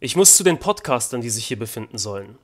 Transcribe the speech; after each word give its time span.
Ich 0.00 0.14
muss 0.14 0.36
zu 0.36 0.44
den 0.44 0.60
Podcastern, 0.60 1.22
die 1.22 1.30
sich 1.30 1.46
hier 1.46 1.58
befinden 1.58 1.98
sollen. 1.98 2.38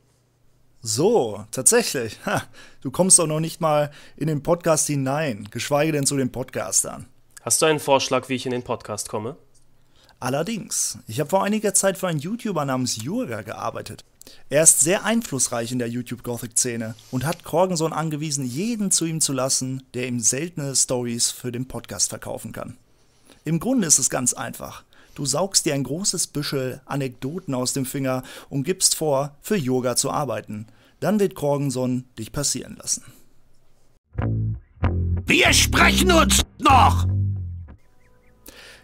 So, 0.83 1.45
tatsächlich. 1.53 2.19
Ha, 2.27 2.43
du 2.81 2.91
kommst 2.91 3.17
doch 3.21 3.29
noch 3.29 3.39
nicht 3.39 3.61
mal 3.61 3.93
in 4.17 4.27
den 4.27 4.43
Podcast 4.43 4.89
hinein, 4.89 5.47
geschweige 5.53 5.93
denn 5.93 6.05
zu 6.05 6.17
den 6.17 6.33
Podcastern. 6.33 7.07
Hast 7.43 7.63
du 7.63 7.67
einen 7.67 7.79
Vorschlag, 7.79 8.29
wie 8.29 8.35
ich 8.35 8.45
in 8.45 8.51
den 8.51 8.65
Podcast 8.65 9.09
komme? 9.09 9.37
Allerdings, 10.19 10.99
ich 11.07 11.21
habe 11.21 11.31
vor 11.31 11.45
einiger 11.45 11.75
Zeit 11.75 11.97
für 11.97 12.09
einen 12.09 12.19
YouTuber 12.19 12.65
namens 12.65 13.01
Jurga 13.01 13.43
gearbeitet. 13.43 14.05
Er 14.49 14.65
ist 14.65 14.81
sehr 14.81 15.05
einflussreich 15.05 15.71
in 15.71 15.79
der 15.79 15.89
YouTube-Gothic-Szene 15.89 16.97
und 17.13 17.25
hat 17.25 17.45
Corgenson 17.45 17.93
angewiesen, 17.93 18.45
jeden 18.45 18.91
zu 18.91 19.05
ihm 19.05 19.21
zu 19.21 19.33
lassen, 19.33 19.85
der 19.95 20.09
ihm 20.09 20.19
seltene 20.19 20.75
Stories 20.75 21.31
für 21.31 21.53
den 21.53 21.69
Podcast 21.69 22.09
verkaufen 22.09 22.51
kann. 22.51 22.77
Im 23.45 23.61
Grunde 23.61 23.87
ist 23.87 24.01
es 24.01 24.11
ganz 24.11 24.33
einfach. 24.33 24.83
Du 25.15 25.25
saugst 25.27 25.65
dir 25.65 25.75
ein 25.75 25.85
großes 25.85 26.27
Büschel 26.27 26.81
Anekdoten 26.87 27.55
aus 27.55 27.73
dem 27.73 27.87
Finger 27.87 28.25
und 28.49 28.65
gibst 28.65 28.97
vor, 28.97 29.37
für 29.41 29.57
Yoga 29.57 29.95
zu 29.95 30.11
arbeiten. 30.11 30.67
Dann 30.99 31.21
wird 31.21 31.37
Corgenson 31.37 32.05
dich 32.19 32.33
passieren 32.33 32.77
lassen. 32.77 33.05
Wir 35.25 35.53
sprechen 35.53 36.11
uns 36.11 36.43
noch! 36.59 37.07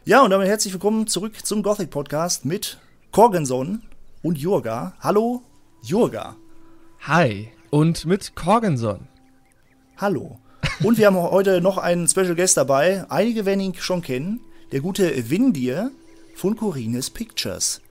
Ja, 0.05 0.23
und 0.23 0.31
damit 0.31 0.47
herzlich 0.47 0.73
willkommen 0.73 1.09
zurück 1.09 1.45
zum 1.45 1.65
Gothic 1.65 1.91
Podcast 1.91 2.45
mit 2.45 2.79
Corgenson 3.11 3.83
und 4.23 4.39
Jurga. 4.39 4.95
Hallo, 5.01 5.43
Jurga. 5.83 6.37
Hi. 7.01 7.49
Und 7.71 8.07
mit 8.07 8.37
Corgenson. 8.37 9.09
Hallo. 9.97 10.39
Und 10.83 10.97
wir 10.97 11.07
haben 11.07 11.17
heute 11.31 11.61
noch 11.61 11.77
einen 11.77 12.07
Special 12.09 12.37
Guest 12.37 12.57
dabei. 12.57 13.05
Einige 13.09 13.47
werden 13.47 13.61
ihn 13.61 13.75
schon 13.75 14.01
kennen. 14.01 14.41
Der 14.73 14.81
gute 14.81 15.29
Windir 15.29 15.91
von 16.41 16.57
Corines 16.57 17.11
Pictures. 17.11 17.83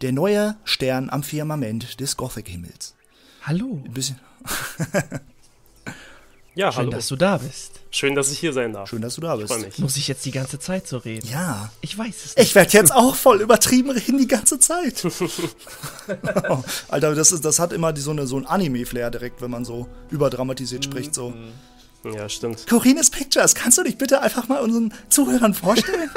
Der 0.00 0.10
neue 0.10 0.56
Stern 0.64 1.08
am 1.08 1.22
Firmament 1.22 2.00
des 2.00 2.16
Gothic-Himmels. 2.16 2.96
Hallo. 3.42 3.80
Ein 3.84 3.92
bisschen. 3.92 4.18
Ja, 6.54 6.70
Schön, 6.70 6.80
hallo. 6.80 6.90
dass 6.90 7.08
du 7.08 7.16
da 7.16 7.38
bist. 7.38 7.80
Schön, 7.90 8.14
dass 8.14 8.30
ich 8.30 8.38
hier 8.38 8.52
sein 8.52 8.74
darf. 8.74 8.90
Schön, 8.90 9.00
dass 9.00 9.14
du 9.14 9.22
da 9.22 9.36
bist. 9.36 9.58
Mich. 9.58 9.78
Muss 9.78 9.96
ich 9.96 10.06
jetzt 10.06 10.26
die 10.26 10.32
ganze 10.32 10.58
Zeit 10.58 10.86
so 10.86 10.98
reden? 10.98 11.26
Ja. 11.32 11.72
Ich 11.80 11.96
weiß 11.96 12.14
es 12.26 12.36
nicht. 12.36 12.46
Ich 12.46 12.54
werde 12.54 12.70
jetzt 12.74 12.92
auch 12.92 13.14
voll 13.14 13.40
übertrieben 13.40 13.88
reden 13.90 14.18
die 14.18 14.28
ganze 14.28 14.58
Zeit. 14.58 15.02
Alter, 16.88 17.14
das, 17.14 17.32
ist, 17.32 17.42
das 17.46 17.58
hat 17.58 17.72
immer 17.72 17.94
die, 17.94 18.02
so, 18.02 18.10
eine, 18.10 18.26
so 18.26 18.36
ein 18.36 18.44
Anime-Flair 18.44 19.10
direkt, 19.10 19.40
wenn 19.40 19.50
man 19.50 19.64
so 19.64 19.88
überdramatisiert 20.10 20.84
spricht. 20.84 21.14
So. 21.14 21.32
Ja, 22.04 22.28
stimmt. 22.28 22.66
Corines 22.66 23.08
Pictures, 23.08 23.54
kannst 23.54 23.78
du 23.78 23.84
dich 23.84 23.96
bitte 23.96 24.20
einfach 24.20 24.46
mal 24.48 24.60
unseren 24.60 24.92
Zuhörern 25.08 25.54
vorstellen? 25.54 26.10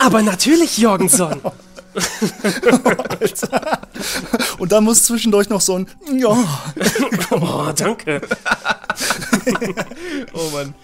Aber 0.00 0.22
natürlich, 0.22 0.78
Jorgenson. 0.78 1.40
Und 4.58 4.72
dann 4.72 4.84
muss 4.84 5.04
zwischendurch 5.04 5.48
noch 5.48 5.60
so 5.60 5.76
ein 5.76 5.86
Ja. 6.16 6.36
Oh, 7.30 7.72
danke. 7.76 8.20
Oh 10.32 10.50
Mann. 10.52 10.74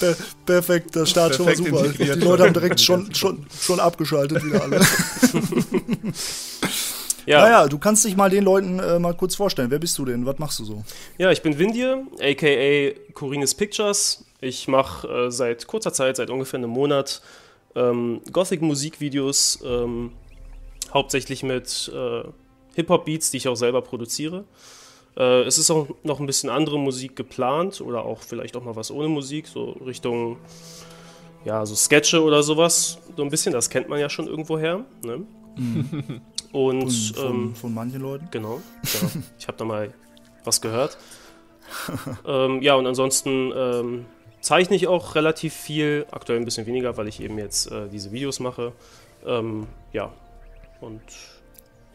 Per 0.00 0.16
perfekt, 0.46 0.94
der 0.94 1.06
Start 1.06 1.34
schon 1.34 1.46
mal 1.46 1.54
Perfekt 1.54 1.98
super. 1.98 2.14
Die 2.14 2.20
Leute 2.20 2.44
haben 2.44 2.54
direkt 2.54 2.80
schon, 2.80 3.14
schon, 3.14 3.46
schon 3.60 3.80
abgeschaltet 3.80 4.44
wieder 4.44 4.62
alle. 4.62 4.80
Ja, 7.26 7.40
Naja, 7.40 7.68
du 7.68 7.78
kannst 7.78 8.04
dich 8.04 8.16
mal 8.16 8.28
den 8.28 8.44
Leuten 8.44 8.78
äh, 8.78 8.98
mal 8.98 9.14
kurz 9.14 9.34
vorstellen. 9.34 9.70
Wer 9.70 9.78
bist 9.78 9.96
du 9.96 10.04
denn? 10.04 10.26
Was 10.26 10.38
machst 10.38 10.58
du 10.58 10.64
so? 10.64 10.84
ja 11.16 11.30
ich 11.30 11.40
bin 11.40 11.58
Windir, 11.58 12.02
aka 12.20 13.00
Corines 13.14 13.54
Pictures. 13.54 14.24
Ich 14.42 14.68
mache 14.68 15.08
äh, 15.08 15.30
seit 15.30 15.66
kurzer 15.66 15.94
Zeit, 15.94 16.16
seit 16.16 16.28
ungefähr 16.28 16.58
einem 16.58 16.68
Monat, 16.68 17.22
ähm, 17.74 18.20
Gothic-Musikvideos, 18.32 19.60
ähm, 19.64 20.12
hauptsächlich 20.92 21.42
mit 21.42 21.90
äh, 21.94 22.22
Hip-Hop-Beats, 22.74 23.30
die 23.30 23.38
ich 23.38 23.48
auch 23.48 23.56
selber 23.56 23.82
produziere. 23.82 24.44
Äh, 25.16 25.42
es 25.42 25.58
ist 25.58 25.70
auch 25.70 25.88
noch 26.02 26.20
ein 26.20 26.26
bisschen 26.26 26.50
andere 26.50 26.78
Musik 26.78 27.16
geplant 27.16 27.80
oder 27.80 28.04
auch 28.04 28.20
vielleicht 28.20 28.56
auch 28.56 28.64
mal 28.64 28.76
was 28.76 28.90
ohne 28.90 29.08
Musik, 29.08 29.46
so 29.46 29.70
Richtung, 29.84 30.38
ja, 31.44 31.64
so 31.66 31.74
Sketche 31.74 32.22
oder 32.22 32.42
sowas. 32.42 32.98
So 33.16 33.22
ein 33.22 33.30
bisschen, 33.30 33.52
das 33.52 33.70
kennt 33.70 33.88
man 33.88 34.00
ja 34.00 34.08
schon 34.08 34.26
irgendwoher. 34.26 34.84
Ne? 35.02 35.24
Und 36.52 36.90
Von, 36.90 37.26
ähm, 37.26 37.54
von 37.56 37.74
manchen 37.74 38.00
Leuten? 38.00 38.28
Genau, 38.30 38.60
genau. 38.82 39.12
ich 39.38 39.48
habe 39.48 39.58
da 39.58 39.64
mal 39.64 39.92
was 40.44 40.60
gehört. 40.60 40.98
ähm, 42.26 42.62
ja, 42.62 42.74
und 42.76 42.86
ansonsten 42.86 43.52
ähm, 43.54 44.06
zeichne 44.44 44.76
ich 44.76 44.86
auch 44.86 45.14
relativ 45.14 45.54
viel, 45.54 46.06
aktuell 46.10 46.38
ein 46.38 46.44
bisschen 46.44 46.66
weniger, 46.66 46.96
weil 46.96 47.08
ich 47.08 47.20
eben 47.20 47.38
jetzt 47.38 47.70
äh, 47.72 47.88
diese 47.88 48.12
Videos 48.12 48.40
mache. 48.40 48.72
Ähm, 49.26 49.66
ja, 49.92 50.12
und 50.80 51.00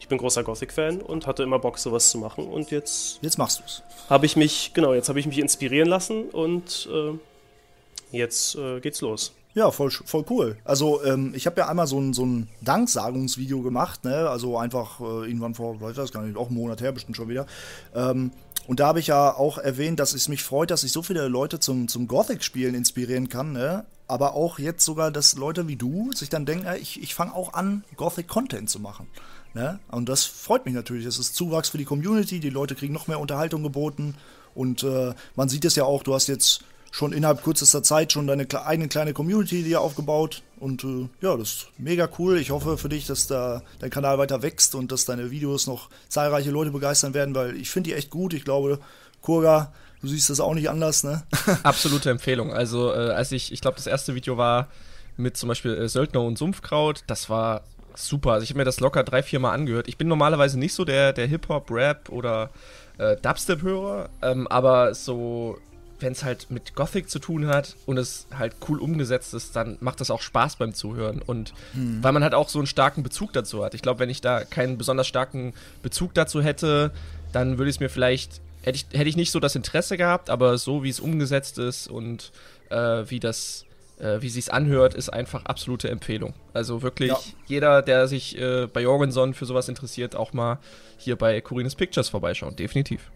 ich 0.00 0.08
bin 0.08 0.18
großer 0.18 0.42
Gothic-Fan 0.42 1.00
und 1.00 1.26
hatte 1.26 1.44
immer 1.44 1.60
Bock, 1.60 1.78
sowas 1.78 2.10
zu 2.10 2.18
machen. 2.18 2.46
Und 2.46 2.72
jetzt 2.72 3.20
Jetzt 3.22 3.38
machst 3.38 3.60
du's. 3.60 3.82
habe 4.08 4.26
ich 4.26 4.34
mich, 4.34 4.72
genau, 4.74 4.94
jetzt 4.94 5.08
habe 5.08 5.20
ich 5.20 5.26
mich 5.26 5.38
inspirieren 5.38 5.88
lassen 5.88 6.28
und 6.30 6.88
äh, 6.92 8.16
jetzt 8.16 8.56
äh, 8.56 8.80
geht's 8.80 9.00
los. 9.00 9.32
Ja, 9.54 9.70
voll, 9.70 9.90
voll 9.90 10.24
cool. 10.30 10.56
Also, 10.64 11.02
ähm, 11.04 11.32
ich 11.34 11.46
habe 11.46 11.60
ja 11.60 11.68
einmal 11.68 11.86
so 11.88 12.00
ein, 12.00 12.12
so 12.12 12.24
ein 12.24 12.48
Danksagungsvideo 12.60 13.62
gemacht, 13.62 14.04
ne? 14.04 14.28
Also 14.28 14.56
einfach 14.56 15.00
äh, 15.00 15.26
irgendwann 15.26 15.54
vor, 15.54 15.80
weiß 15.80 15.98
ich 15.98 16.12
gar 16.12 16.22
nicht, 16.22 16.36
auch 16.36 16.48
einen 16.48 16.56
Monat 16.56 16.80
her 16.80 16.92
bestimmt 16.92 17.16
schon 17.16 17.28
wieder. 17.28 17.46
Ähm, 17.94 18.30
und 18.70 18.78
da 18.78 18.86
habe 18.86 19.00
ich 19.00 19.08
ja 19.08 19.34
auch 19.34 19.58
erwähnt, 19.58 19.98
dass 19.98 20.14
es 20.14 20.28
mich 20.28 20.44
freut, 20.44 20.70
dass 20.70 20.84
ich 20.84 20.92
so 20.92 21.02
viele 21.02 21.26
Leute 21.26 21.58
zum, 21.58 21.88
zum 21.88 22.06
Gothic-Spielen 22.06 22.76
inspirieren 22.76 23.28
kann, 23.28 23.50
ne? 23.50 23.84
Aber 24.06 24.34
auch 24.34 24.60
jetzt 24.60 24.84
sogar, 24.84 25.10
dass 25.10 25.34
Leute 25.34 25.66
wie 25.66 25.74
du 25.74 26.12
sich 26.12 26.28
dann 26.28 26.46
denken, 26.46 26.68
ich, 26.80 27.02
ich 27.02 27.16
fange 27.16 27.34
auch 27.34 27.54
an, 27.54 27.82
Gothic-Content 27.96 28.70
zu 28.70 28.78
machen. 28.78 29.08
Ne? 29.54 29.80
Und 29.90 30.08
das 30.08 30.22
freut 30.24 30.66
mich 30.66 30.74
natürlich. 30.74 31.04
Es 31.04 31.18
ist 31.18 31.34
Zuwachs 31.34 31.70
für 31.70 31.78
die 31.78 31.84
Community, 31.84 32.38
die 32.38 32.48
Leute 32.48 32.76
kriegen 32.76 32.94
noch 32.94 33.08
mehr 33.08 33.18
Unterhaltung 33.18 33.64
geboten. 33.64 34.14
Und 34.54 34.84
äh, 34.84 35.14
man 35.34 35.48
sieht 35.48 35.64
es 35.64 35.74
ja 35.74 35.82
auch, 35.82 36.04
du 36.04 36.14
hast 36.14 36.28
jetzt 36.28 36.62
schon 36.90 37.12
innerhalb 37.12 37.42
kürzester 37.42 37.82
Zeit 37.82 38.12
schon 38.12 38.26
deine 38.26 38.46
eigene 38.64 38.88
kleine 38.88 39.12
Community 39.12 39.62
dir 39.62 39.80
aufgebaut. 39.80 40.42
Und 40.58 40.84
äh, 40.84 41.08
ja, 41.20 41.36
das 41.36 41.48
ist 41.48 41.66
mega 41.78 42.08
cool. 42.18 42.38
Ich 42.38 42.50
hoffe 42.50 42.76
für 42.76 42.88
dich, 42.88 43.06
dass 43.06 43.26
da 43.26 43.62
dein 43.78 43.90
Kanal 43.90 44.18
weiter 44.18 44.42
wächst 44.42 44.74
und 44.74 44.92
dass 44.92 45.04
deine 45.04 45.30
Videos 45.30 45.66
noch 45.66 45.88
zahlreiche 46.08 46.50
Leute 46.50 46.70
begeistern 46.70 47.14
werden, 47.14 47.34
weil 47.34 47.56
ich 47.56 47.70
finde 47.70 47.90
die 47.90 47.96
echt 47.96 48.10
gut. 48.10 48.34
Ich 48.34 48.44
glaube, 48.44 48.80
Kurga, 49.22 49.72
du 50.00 50.08
siehst 50.08 50.30
das 50.30 50.40
auch 50.40 50.54
nicht 50.54 50.68
anders, 50.68 51.04
ne? 51.04 51.22
Absolute 51.62 52.10
Empfehlung. 52.10 52.52
Also, 52.52 52.92
äh, 52.92 53.10
als 53.10 53.32
ich, 53.32 53.52
ich 53.52 53.60
glaube, 53.60 53.76
das 53.76 53.86
erste 53.86 54.14
Video 54.14 54.36
war 54.36 54.68
mit 55.16 55.36
zum 55.36 55.48
Beispiel 55.48 55.74
äh, 55.74 55.88
Söldner 55.88 56.22
und 56.22 56.38
Sumpfkraut, 56.38 57.04
das 57.06 57.30
war 57.30 57.62
super. 57.94 58.32
Also, 58.32 58.44
ich 58.44 58.50
habe 58.50 58.58
mir 58.58 58.64
das 58.64 58.80
locker 58.80 59.04
drei, 59.04 59.22
vier 59.22 59.38
Mal 59.38 59.52
angehört. 59.52 59.88
Ich 59.88 59.96
bin 59.96 60.08
normalerweise 60.08 60.58
nicht 60.58 60.74
so 60.74 60.84
der, 60.84 61.12
der 61.12 61.26
Hip-Hop, 61.26 61.70
Rap 61.70 62.08
oder 62.08 62.50
äh, 62.98 63.16
Dubstep-Hörer, 63.16 64.08
ähm, 64.22 64.46
aber 64.48 64.94
so, 64.94 65.58
wenn 66.02 66.12
es 66.12 66.24
halt 66.24 66.50
mit 66.50 66.74
Gothic 66.74 67.08
zu 67.10 67.18
tun 67.18 67.46
hat 67.46 67.76
und 67.86 67.98
es 67.98 68.26
halt 68.36 68.54
cool 68.68 68.78
umgesetzt 68.80 69.34
ist, 69.34 69.54
dann 69.56 69.76
macht 69.80 70.00
das 70.00 70.10
auch 70.10 70.20
Spaß 70.22 70.56
beim 70.56 70.74
Zuhören. 70.74 71.20
Und 71.22 71.52
weil 71.74 72.12
man 72.12 72.22
halt 72.22 72.34
auch 72.34 72.48
so 72.48 72.58
einen 72.58 72.66
starken 72.66 73.02
Bezug 73.02 73.32
dazu 73.32 73.64
hat. 73.64 73.74
Ich 73.74 73.82
glaube, 73.82 74.00
wenn 74.00 74.10
ich 74.10 74.20
da 74.20 74.44
keinen 74.44 74.78
besonders 74.78 75.06
starken 75.06 75.52
Bezug 75.82 76.14
dazu 76.14 76.42
hätte, 76.42 76.92
dann 77.32 77.58
würde 77.58 77.70
ich 77.70 77.76
es 77.76 77.80
mir 77.80 77.88
vielleicht, 77.90 78.40
hätte 78.62 78.76
ich, 78.76 78.86
hätte 78.98 79.08
ich 79.08 79.16
nicht 79.16 79.30
so 79.30 79.40
das 79.40 79.54
Interesse 79.56 79.96
gehabt, 79.96 80.30
aber 80.30 80.58
so 80.58 80.82
wie 80.82 80.88
es 80.90 81.00
umgesetzt 81.00 81.58
ist 81.58 81.88
und 81.88 82.32
äh, 82.70 83.04
wie 83.08 83.20
das, 83.20 83.64
äh, 83.98 84.20
wie 84.20 84.28
sich's 84.28 84.48
anhört, 84.48 84.94
ist 84.94 85.10
einfach 85.10 85.44
absolute 85.44 85.88
Empfehlung. 85.90 86.34
Also 86.54 86.82
wirklich 86.82 87.10
Ja. 87.10 87.18
jeder, 87.46 87.82
der 87.82 88.08
sich 88.08 88.38
äh, 88.38 88.66
bei 88.66 88.82
Jorgenson 88.82 89.34
für 89.34 89.44
sowas 89.46 89.68
interessiert, 89.68 90.16
auch 90.16 90.32
mal 90.32 90.58
hier 90.98 91.16
bei 91.16 91.40
Corines 91.40 91.74
Pictures 91.74 92.08
vorbeischauen. 92.08 92.56
Definitiv. 92.56 93.10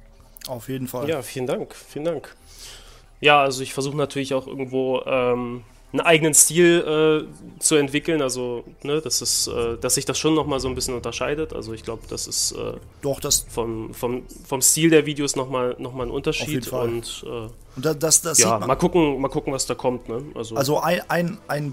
Auf 0.48 0.68
jeden 0.68 0.88
Fall. 0.88 1.08
Ja, 1.08 1.22
vielen 1.22 1.46
Dank, 1.46 1.74
vielen 1.74 2.04
Dank. 2.04 2.34
Ja, 3.20 3.40
also 3.40 3.62
ich 3.62 3.72
versuche 3.72 3.96
natürlich 3.96 4.34
auch 4.34 4.46
irgendwo 4.46 5.00
ähm, 5.06 5.62
einen 5.92 6.00
eigenen 6.00 6.34
Stil 6.34 7.26
äh, 7.28 7.60
zu 7.60 7.76
entwickeln, 7.76 8.20
also 8.20 8.64
ne, 8.82 9.00
das 9.00 9.22
ist, 9.22 9.46
äh, 9.46 9.78
dass 9.78 9.94
sich 9.94 10.04
das 10.04 10.18
schon 10.18 10.34
nochmal 10.34 10.58
so 10.58 10.68
ein 10.68 10.74
bisschen 10.74 10.94
unterscheidet. 10.94 11.52
Also 11.52 11.72
ich 11.72 11.84
glaube, 11.84 12.02
das 12.10 12.26
ist 12.26 12.52
äh, 12.52 12.74
Doch, 13.00 13.20
das, 13.20 13.46
vom, 13.48 13.94
vom, 13.94 14.24
vom 14.44 14.60
Stil 14.60 14.90
der 14.90 15.06
Videos 15.06 15.36
nochmal 15.36 15.76
noch 15.78 15.92
mal 15.92 16.02
ein 16.02 16.08
jeden 16.08 16.16
Unterschied 16.16 16.66
Fall. 16.66 16.88
und 16.88 17.24
äh, 17.26 17.48
und 17.76 17.84
das, 17.84 17.98
das, 17.98 18.22
das 18.22 18.38
ja, 18.40 18.58
man. 18.58 18.68
mal 18.68 18.74
gucken, 18.76 19.20
mal 19.20 19.28
gucken, 19.28 19.52
was 19.52 19.66
da 19.66 19.74
kommt. 19.74 20.08
Ne? 20.08 20.22
Also, 20.34 20.56
Also 20.56 20.80
ein, 20.80 21.00
ein, 21.08 21.38
ein 21.48 21.72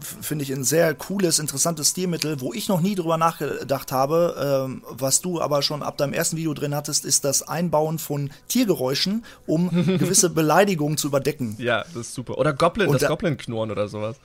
finde 0.00 0.44
ich, 0.44 0.52
ein 0.52 0.64
sehr 0.64 0.94
cooles, 0.94 1.38
interessantes 1.38 1.90
Stilmittel, 1.90 2.40
wo 2.40 2.52
ich 2.52 2.68
noch 2.68 2.80
nie 2.80 2.94
drüber 2.94 3.16
nachgedacht 3.16 3.92
habe, 3.92 4.64
ähm, 4.68 4.82
was 4.88 5.20
du 5.20 5.40
aber 5.40 5.62
schon 5.62 5.82
ab 5.82 5.96
deinem 5.98 6.12
ersten 6.12 6.36
Video 6.36 6.54
drin 6.54 6.74
hattest, 6.74 7.04
ist 7.04 7.24
das 7.24 7.42
Einbauen 7.46 7.98
von 7.98 8.30
Tiergeräuschen, 8.48 9.24
um 9.46 9.70
gewisse 9.98 10.30
Beleidigungen 10.30 10.96
zu 10.96 11.08
überdecken. 11.08 11.56
Ja, 11.58 11.84
das 11.94 12.08
ist 12.08 12.14
super. 12.14 12.38
Oder 12.38 12.52
Goblin, 12.52 12.88
Und 12.88 12.94
das 12.94 13.02
da- 13.02 13.08
Goblin-Knurren 13.08 13.70
oder 13.70 13.88
sowas. 13.88 14.16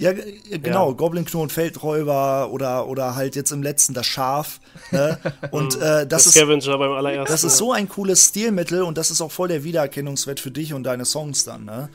Ja, 0.00 0.12
genau, 0.12 0.90
Ja. 0.90 0.94
Goblin 0.96 1.24
Knurren, 1.24 1.50
Feldräuber 1.50 2.50
oder, 2.52 2.86
oder 2.86 3.16
halt 3.16 3.34
jetzt 3.34 3.50
im 3.50 3.64
letzten 3.64 3.94
das 3.94 4.06
Schaf. 4.06 4.60
Ne? 4.92 5.18
Und 5.50 5.74
äh, 5.74 6.06
das, 6.06 6.24
das 6.24 6.26
ist, 6.26 6.34
Scavenger 6.34 6.78
beim 6.78 6.92
allerersten. 6.92 7.32
das 7.32 7.42
ist 7.42 7.56
so 7.56 7.72
ein 7.72 7.88
cooles 7.88 8.26
Stilmittel 8.26 8.82
und 8.82 8.96
das 8.96 9.10
ist 9.10 9.20
auch 9.20 9.32
voll 9.32 9.48
der 9.48 9.64
Wiedererkennungswert 9.64 10.38
für 10.38 10.52
dich 10.52 10.72
und 10.72 10.84
deine 10.84 11.04
Songs 11.04 11.42
dann, 11.42 11.64
ne? 11.64 11.88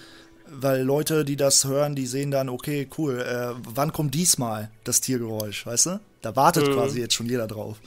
Weil 0.56 0.82
Leute, 0.82 1.26
die 1.26 1.36
das 1.36 1.66
hören, 1.66 1.96
die 1.96 2.06
sehen 2.06 2.32
dann, 2.32 2.50
okay, 2.50 2.88
cool, 2.98 3.20
äh, 3.20 3.54
wann 3.74 3.92
kommt 3.92 4.14
diesmal 4.14 4.70
das 4.84 5.02
Tiergeräusch, 5.02 5.66
weißt 5.66 5.86
du? 5.88 6.00
Da 6.22 6.36
wartet 6.36 6.68
mhm. 6.68 6.74
quasi 6.74 7.00
jetzt 7.00 7.14
schon 7.14 7.28
jeder 7.28 7.48
drauf. 7.48 7.78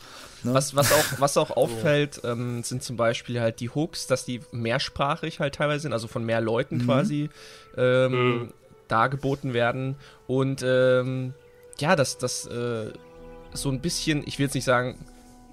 Ne? 0.43 0.55
Was, 0.55 0.75
was, 0.75 0.93
auch, 0.93 1.05
was 1.19 1.37
auch 1.37 1.51
auffällt, 1.51 2.21
ähm, 2.25 2.63
sind 2.63 2.83
zum 2.83 2.97
Beispiel 2.97 3.41
halt 3.41 3.61
die 3.61 3.71
Hooks, 3.71 4.07
dass 4.07 4.25
die 4.25 4.41
mehrsprachig 4.53 5.41
halt 5.41 5.55
teilweise 5.55 5.83
sind, 5.83 5.93
also 5.93 6.09
von 6.09 6.25
mehr 6.25 6.41
Leuten 6.41 6.79
mhm. 6.79 6.85
quasi 6.85 7.31
ähm, 7.77 8.13
mhm. 8.13 8.53
dargeboten 8.89 9.53
werden. 9.55 9.97
Und 10.27 10.63
ähm, 10.67 11.35
ja, 11.79 11.97
dass 11.97 12.19
das 12.19 12.47
äh, 12.47 12.93
so 13.53 13.71
ein 13.71 13.81
bisschen, 13.81 14.23
ich 14.27 14.39
will 14.39 14.47
jetzt 14.47 14.55
nicht 14.55 14.65
sagen, 14.65 14.99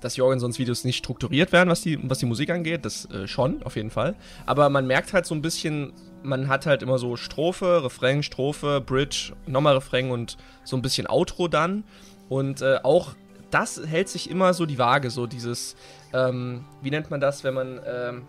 dass 0.03 0.17
Jorgensons 0.17 0.59
Videos 0.59 0.83
nicht 0.83 0.97
strukturiert 0.97 1.51
werden, 1.51 1.69
was 1.69 1.81
die, 1.81 2.00
was 2.03 2.19
die 2.19 2.25
Musik 2.25 2.50
angeht, 2.50 2.85
das 2.85 3.09
äh, 3.11 3.27
schon, 3.27 3.63
auf 3.63 3.75
jeden 3.75 3.89
Fall. 3.89 4.15
Aber 4.45 4.69
man 4.69 4.85
merkt 4.85 5.13
halt 5.13 5.25
so 5.25 5.33
ein 5.35 5.41
bisschen, 5.41 5.94
man 6.23 6.47
hat 6.47 6.65
halt 6.65 6.81
immer 6.81 6.97
so 6.97 7.15
Strophe, 7.15 7.83
Refrain, 7.83 8.23
Strophe, 8.23 8.81
Bridge, 8.81 9.33
nochmal 9.45 9.75
Refrain 9.75 10.11
und 10.11 10.38
so 10.63 10.75
ein 10.75 10.81
bisschen 10.81 11.07
Outro 11.07 11.47
dann. 11.47 11.83
Und 12.29 12.61
äh, 12.61 12.79
auch 12.83 13.15
das 13.51 13.81
hält 13.85 14.09
sich 14.09 14.29
immer 14.29 14.53
so 14.53 14.65
die 14.65 14.79
Waage, 14.79 15.09
so 15.09 15.27
dieses, 15.27 15.75
ähm, 16.11 16.65
wie 16.81 16.89
nennt 16.89 17.11
man 17.11 17.21
das, 17.21 17.44
wenn 17.44 17.53
man 17.53 17.79
ähm, 17.85 18.21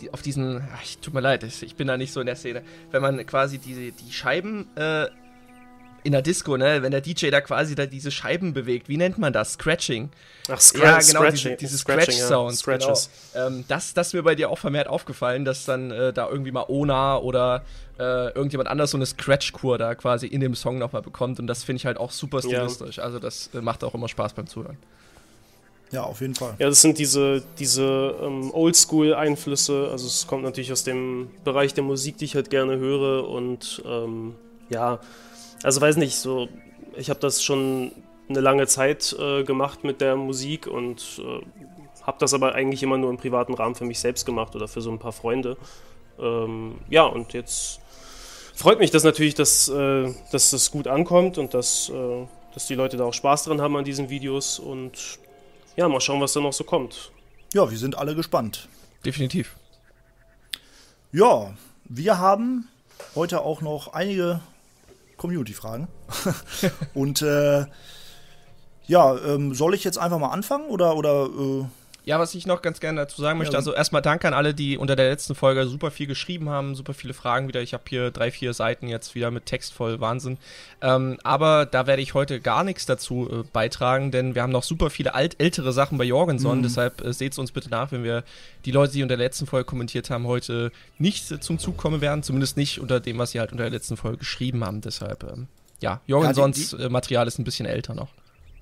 die, 0.00 0.12
auf 0.12 0.22
diesen, 0.22 0.62
ach, 0.74 0.82
tut 1.00 1.14
mir 1.14 1.20
leid, 1.20 1.44
ich 1.44 1.76
bin 1.76 1.86
da 1.86 1.96
nicht 1.96 2.12
so 2.12 2.20
in 2.20 2.26
der 2.26 2.36
Szene, 2.36 2.62
wenn 2.90 3.00
man 3.00 3.24
quasi 3.26 3.58
die, 3.58 3.92
die 3.92 4.12
Scheiben 4.12 4.66
äh, 4.76 5.06
in 6.04 6.12
der 6.12 6.22
Disco, 6.22 6.56
ne, 6.56 6.82
wenn 6.82 6.92
der 6.92 7.00
DJ 7.00 7.30
da 7.30 7.40
quasi 7.40 7.74
da 7.74 7.86
diese 7.86 8.10
Scheiben 8.10 8.52
bewegt, 8.52 8.88
wie 8.88 8.98
nennt 8.98 9.18
man 9.18 9.32
das? 9.32 9.54
Scratching. 9.54 10.10
Ach, 10.48 10.60
Scra 10.60 10.84
ja, 10.84 10.98
genau, 10.98 11.20
Scratching. 11.20 11.56
diese, 11.56 11.56
diese 11.56 11.78
Scratch-Sounds. 11.78 12.64
Ja. 12.66 12.76
Genau. 12.76 12.98
Ähm, 13.34 13.64
das, 13.66 13.94
das 13.94 14.08
ist 14.08 14.12
mir 14.12 14.22
bei 14.22 14.34
dir 14.34 14.50
auch 14.50 14.58
vermehrt 14.58 14.86
aufgefallen, 14.86 15.44
dass 15.46 15.64
dann 15.64 15.90
äh, 15.90 16.12
da 16.12 16.28
irgendwie 16.28 16.52
mal 16.52 16.66
Ona 16.68 17.16
oder 17.16 17.64
äh, 17.98 18.28
irgendjemand 18.34 18.68
anders 18.68 18.90
so 18.90 18.98
eine 18.98 19.06
Scratch-Kur 19.06 19.78
da 19.78 19.94
quasi 19.94 20.26
in 20.26 20.40
dem 20.40 20.54
Song 20.54 20.78
nochmal 20.78 21.02
bekommt 21.02 21.40
und 21.40 21.46
das 21.46 21.64
finde 21.64 21.78
ich 21.78 21.86
halt 21.86 21.96
auch 21.96 22.10
super 22.10 22.40
stilistisch. 22.40 22.98
Ja. 22.98 23.04
Also 23.04 23.18
das 23.18 23.48
äh, 23.54 23.62
macht 23.62 23.82
auch 23.82 23.94
immer 23.94 24.08
Spaß 24.08 24.34
beim 24.34 24.46
Zuhören. 24.46 24.76
Ja, 25.90 26.02
auf 26.02 26.20
jeden 26.20 26.34
Fall. 26.34 26.54
Ja, 26.58 26.68
das 26.68 26.82
sind 26.82 26.98
diese, 26.98 27.42
diese 27.58 28.16
ähm, 28.20 28.50
Oldschool-Einflüsse. 28.52 29.88
Also 29.92 30.06
es 30.06 30.26
kommt 30.26 30.42
natürlich 30.42 30.72
aus 30.72 30.82
dem 30.82 31.30
Bereich 31.44 31.72
der 31.72 31.84
Musik, 31.84 32.18
die 32.18 32.24
ich 32.24 32.34
halt 32.34 32.50
gerne 32.50 32.76
höre 32.78 33.28
und 33.28 33.82
ähm, 33.86 34.34
ja, 34.70 34.98
also 35.64 35.80
weiß 35.80 35.96
nicht, 35.96 36.16
so, 36.16 36.48
ich 36.96 37.10
habe 37.10 37.20
das 37.20 37.42
schon 37.42 37.92
eine 38.28 38.40
lange 38.40 38.66
Zeit 38.66 39.16
äh, 39.18 39.44
gemacht 39.44 39.82
mit 39.82 40.00
der 40.00 40.14
Musik 40.14 40.66
und 40.66 41.20
äh, 41.24 41.44
habe 42.02 42.18
das 42.20 42.34
aber 42.34 42.54
eigentlich 42.54 42.82
immer 42.82 42.98
nur 42.98 43.10
im 43.10 43.16
privaten 43.16 43.54
Rahmen 43.54 43.74
für 43.74 43.84
mich 43.84 43.98
selbst 43.98 44.26
gemacht 44.26 44.54
oder 44.54 44.68
für 44.68 44.82
so 44.82 44.90
ein 44.90 44.98
paar 44.98 45.12
Freunde. 45.12 45.56
Ähm, 46.18 46.76
ja, 46.90 47.04
und 47.04 47.32
jetzt 47.32 47.80
freut 48.54 48.78
mich 48.78 48.90
das 48.90 49.04
natürlich, 49.04 49.34
dass, 49.34 49.68
äh, 49.68 50.12
dass 50.30 50.50
das 50.50 50.70
gut 50.70 50.86
ankommt 50.86 51.38
und 51.38 51.54
dass, 51.54 51.88
äh, 51.88 52.26
dass 52.52 52.66
die 52.66 52.74
Leute 52.74 52.98
da 52.98 53.04
auch 53.04 53.14
Spaß 53.14 53.44
dran 53.44 53.60
haben 53.60 53.76
an 53.76 53.84
diesen 53.84 54.10
Videos 54.10 54.58
und 54.58 55.18
ja, 55.76 55.88
mal 55.88 56.00
schauen, 56.00 56.20
was 56.20 56.34
da 56.34 56.40
noch 56.40 56.52
so 56.52 56.64
kommt. 56.64 57.10
Ja, 57.54 57.70
wir 57.70 57.78
sind 57.78 57.96
alle 57.96 58.14
gespannt. 58.14 58.68
Definitiv. 59.04 59.56
Ja, 61.10 61.54
wir 61.84 62.18
haben 62.18 62.68
heute 63.14 63.40
auch 63.40 63.60
noch 63.60 63.92
einige 63.92 64.40
Community-Fragen. 65.24 65.88
und 66.94 67.22
äh, 67.22 67.64
ja, 68.86 69.16
ähm, 69.26 69.54
soll 69.54 69.72
ich 69.74 69.82
jetzt 69.82 69.96
einfach 69.96 70.18
mal 70.18 70.28
anfangen 70.28 70.68
oder, 70.68 70.96
oder 70.96 71.24
äh 71.24 71.64
ja, 72.06 72.18
was 72.18 72.34
ich 72.34 72.46
noch 72.46 72.60
ganz 72.60 72.80
gerne 72.80 73.00
dazu 73.00 73.22
sagen 73.22 73.38
möchte, 73.38 73.54
ja, 73.54 73.58
also 73.58 73.72
erstmal 73.72 74.02
danke 74.02 74.28
an 74.28 74.34
alle, 74.34 74.52
die 74.52 74.76
unter 74.76 74.94
der 74.94 75.08
letzten 75.08 75.34
Folge 75.34 75.66
super 75.66 75.90
viel 75.90 76.06
geschrieben 76.06 76.50
haben, 76.50 76.74
super 76.74 76.92
viele 76.92 77.14
Fragen 77.14 77.48
wieder. 77.48 77.62
Ich 77.62 77.72
habe 77.72 77.84
hier 77.88 78.10
drei, 78.10 78.30
vier 78.30 78.52
Seiten 78.52 78.88
jetzt 78.88 79.14
wieder 79.14 79.30
mit 79.30 79.46
Text 79.46 79.72
voll, 79.72 80.00
Wahnsinn. 80.00 80.36
Ähm, 80.82 81.16
aber 81.22 81.64
da 81.64 81.86
werde 81.86 82.02
ich 82.02 82.12
heute 82.12 82.40
gar 82.40 82.62
nichts 82.62 82.84
dazu 82.84 83.28
äh, 83.30 83.44
beitragen, 83.50 84.10
denn 84.10 84.34
wir 84.34 84.42
haben 84.42 84.52
noch 84.52 84.64
super 84.64 84.90
viele 84.90 85.14
alt, 85.14 85.40
ältere 85.40 85.72
Sachen 85.72 85.96
bei 85.96 86.04
Jorgenson. 86.04 86.58
Mhm. 86.58 86.62
Deshalb 86.62 87.02
äh, 87.02 87.12
seht 87.14 87.32
es 87.32 87.38
uns 87.38 87.52
bitte 87.52 87.70
nach, 87.70 87.90
wenn 87.90 88.04
wir 88.04 88.22
die 88.66 88.70
Leute, 88.70 88.92
die 88.92 89.02
unter 89.02 89.16
der 89.16 89.26
letzten 89.26 89.46
Folge 89.46 89.64
kommentiert 89.64 90.10
haben, 90.10 90.26
heute 90.26 90.72
nicht 90.98 91.30
äh, 91.30 91.40
zum 91.40 91.58
Zug 91.58 91.78
kommen 91.78 92.02
werden. 92.02 92.22
Zumindest 92.22 92.58
nicht 92.58 92.80
unter 92.80 93.00
dem, 93.00 93.16
was 93.16 93.30
sie 93.30 93.40
halt 93.40 93.52
unter 93.52 93.64
der 93.64 93.72
letzten 93.72 93.96
Folge 93.96 94.18
geschrieben 94.18 94.62
haben. 94.62 94.82
Deshalb, 94.82 95.24
ähm, 95.24 95.46
ja, 95.80 96.02
Jorgensons 96.06 96.72
ja, 96.72 96.80
äh, 96.80 96.88
Material 96.90 97.26
ist 97.26 97.38
ein 97.38 97.44
bisschen 97.44 97.66
älter 97.66 97.94
noch. 97.94 98.08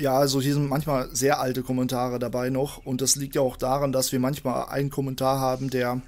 Ja, 0.02 0.18
also 0.18 0.40
hier 0.40 0.54
sind 0.54 0.68
manchmal 0.68 1.14
sehr 1.14 1.38
alte 1.38 1.62
Kommentare 1.62 2.18
dabei 2.18 2.50
noch 2.50 2.84
und 2.84 3.00
das 3.00 3.14
liegt 3.14 3.36
ja 3.36 3.40
auch 3.40 3.56
daran, 3.56 3.92
dass 3.92 4.10
wir 4.10 4.18
manchmal 4.18 4.66
einen 4.66 4.90
Kommentar 4.90 5.38
haben, 5.38 5.70
der 5.70 6.02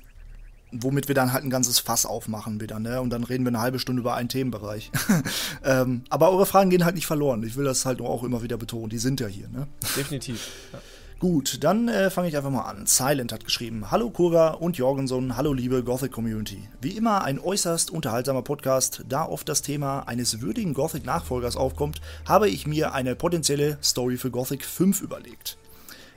womit 0.73 1.06
wir 1.06 1.14
dann 1.14 1.32
halt 1.32 1.44
ein 1.44 1.50
ganzes 1.50 1.79
Fass 1.79 2.05
aufmachen 2.05 2.61
wieder, 2.61 2.81
ne? 2.81 3.00
Und 3.00 3.11
dann 3.11 3.23
reden 3.23 3.44
wir 3.44 3.50
eine 3.50 3.61
halbe 3.61 3.79
Stunde 3.79 4.00
über 4.00 4.17
einen 4.17 4.29
Themenbereich. 4.29 4.91
ähm, 5.64 6.02
aber 6.08 6.32
eure 6.32 6.44
Fragen 6.44 6.70
gehen 6.70 6.85
halt 6.85 6.96
nicht 6.96 7.06
verloren. 7.06 7.44
Ich 7.44 7.55
will 7.55 7.64
das 7.64 7.87
halt 7.87 8.00
auch 8.00 8.25
immer 8.25 8.43
wieder 8.43 8.56
betonen. 8.56 8.88
Die 8.88 8.99
sind 8.99 9.20
ja 9.20 9.29
hier, 9.29 9.49
ne? 9.49 9.69
Definitiv. 9.97 10.50
Ja. 10.73 10.81
Gut, 11.20 11.62
dann 11.62 11.88
äh, 11.88 12.11
fange 12.11 12.28
ich 12.28 12.37
einfach 12.37 12.50
mal 12.50 12.62
an. 12.62 12.87
Silent 12.87 13.32
hat 13.32 13.44
geschrieben: 13.44 13.90
Hallo 13.90 14.11
Kurva 14.11 14.49
und 14.49 14.76
Jorgenson, 14.76 15.37
hallo 15.37 15.52
liebe 15.52 15.84
Gothic 15.84 16.12
Community. 16.12 16.69
Wie 16.81 16.96
immer 16.96 17.22
ein 17.22 17.38
äußerst 17.38 17.90
unterhaltsamer 17.90 18.43
Podcast. 18.43 19.05
Da 19.08 19.25
oft 19.25 19.49
das 19.49 19.62
Thema 19.62 20.00
eines 20.00 20.40
würdigen 20.40 20.75
Gothic-Nachfolgers 20.75 21.56
aufkommt, 21.56 22.00
habe 22.26 22.49
ich 22.49 22.66
mir 22.66 22.93
eine 22.93 23.14
potenzielle 23.14 23.78
Story 23.82 24.16
für 24.16 24.31
Gothic 24.31 24.64
5 24.64 25.00
überlegt. 25.00 25.56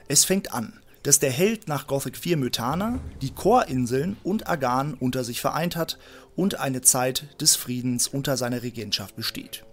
Es 0.08 0.24
fängt 0.24 0.52
an, 0.52 0.72
dass 1.04 1.20
der 1.20 1.30
Held 1.30 1.68
nach 1.68 1.86
Gothic 1.86 2.16
4 2.16 2.36
Mythana 2.36 2.98
die 3.22 3.30
Chorinseln 3.30 4.16
und 4.24 4.48
Agan 4.48 4.94
unter 4.94 5.22
sich 5.22 5.40
vereint 5.40 5.76
hat 5.76 5.98
und 6.34 6.58
eine 6.58 6.82
Zeit 6.82 7.40
des 7.40 7.56
Friedens 7.56 8.08
unter 8.08 8.36
seiner 8.36 8.62
Regentschaft 8.62 9.16
besteht. 9.16 9.64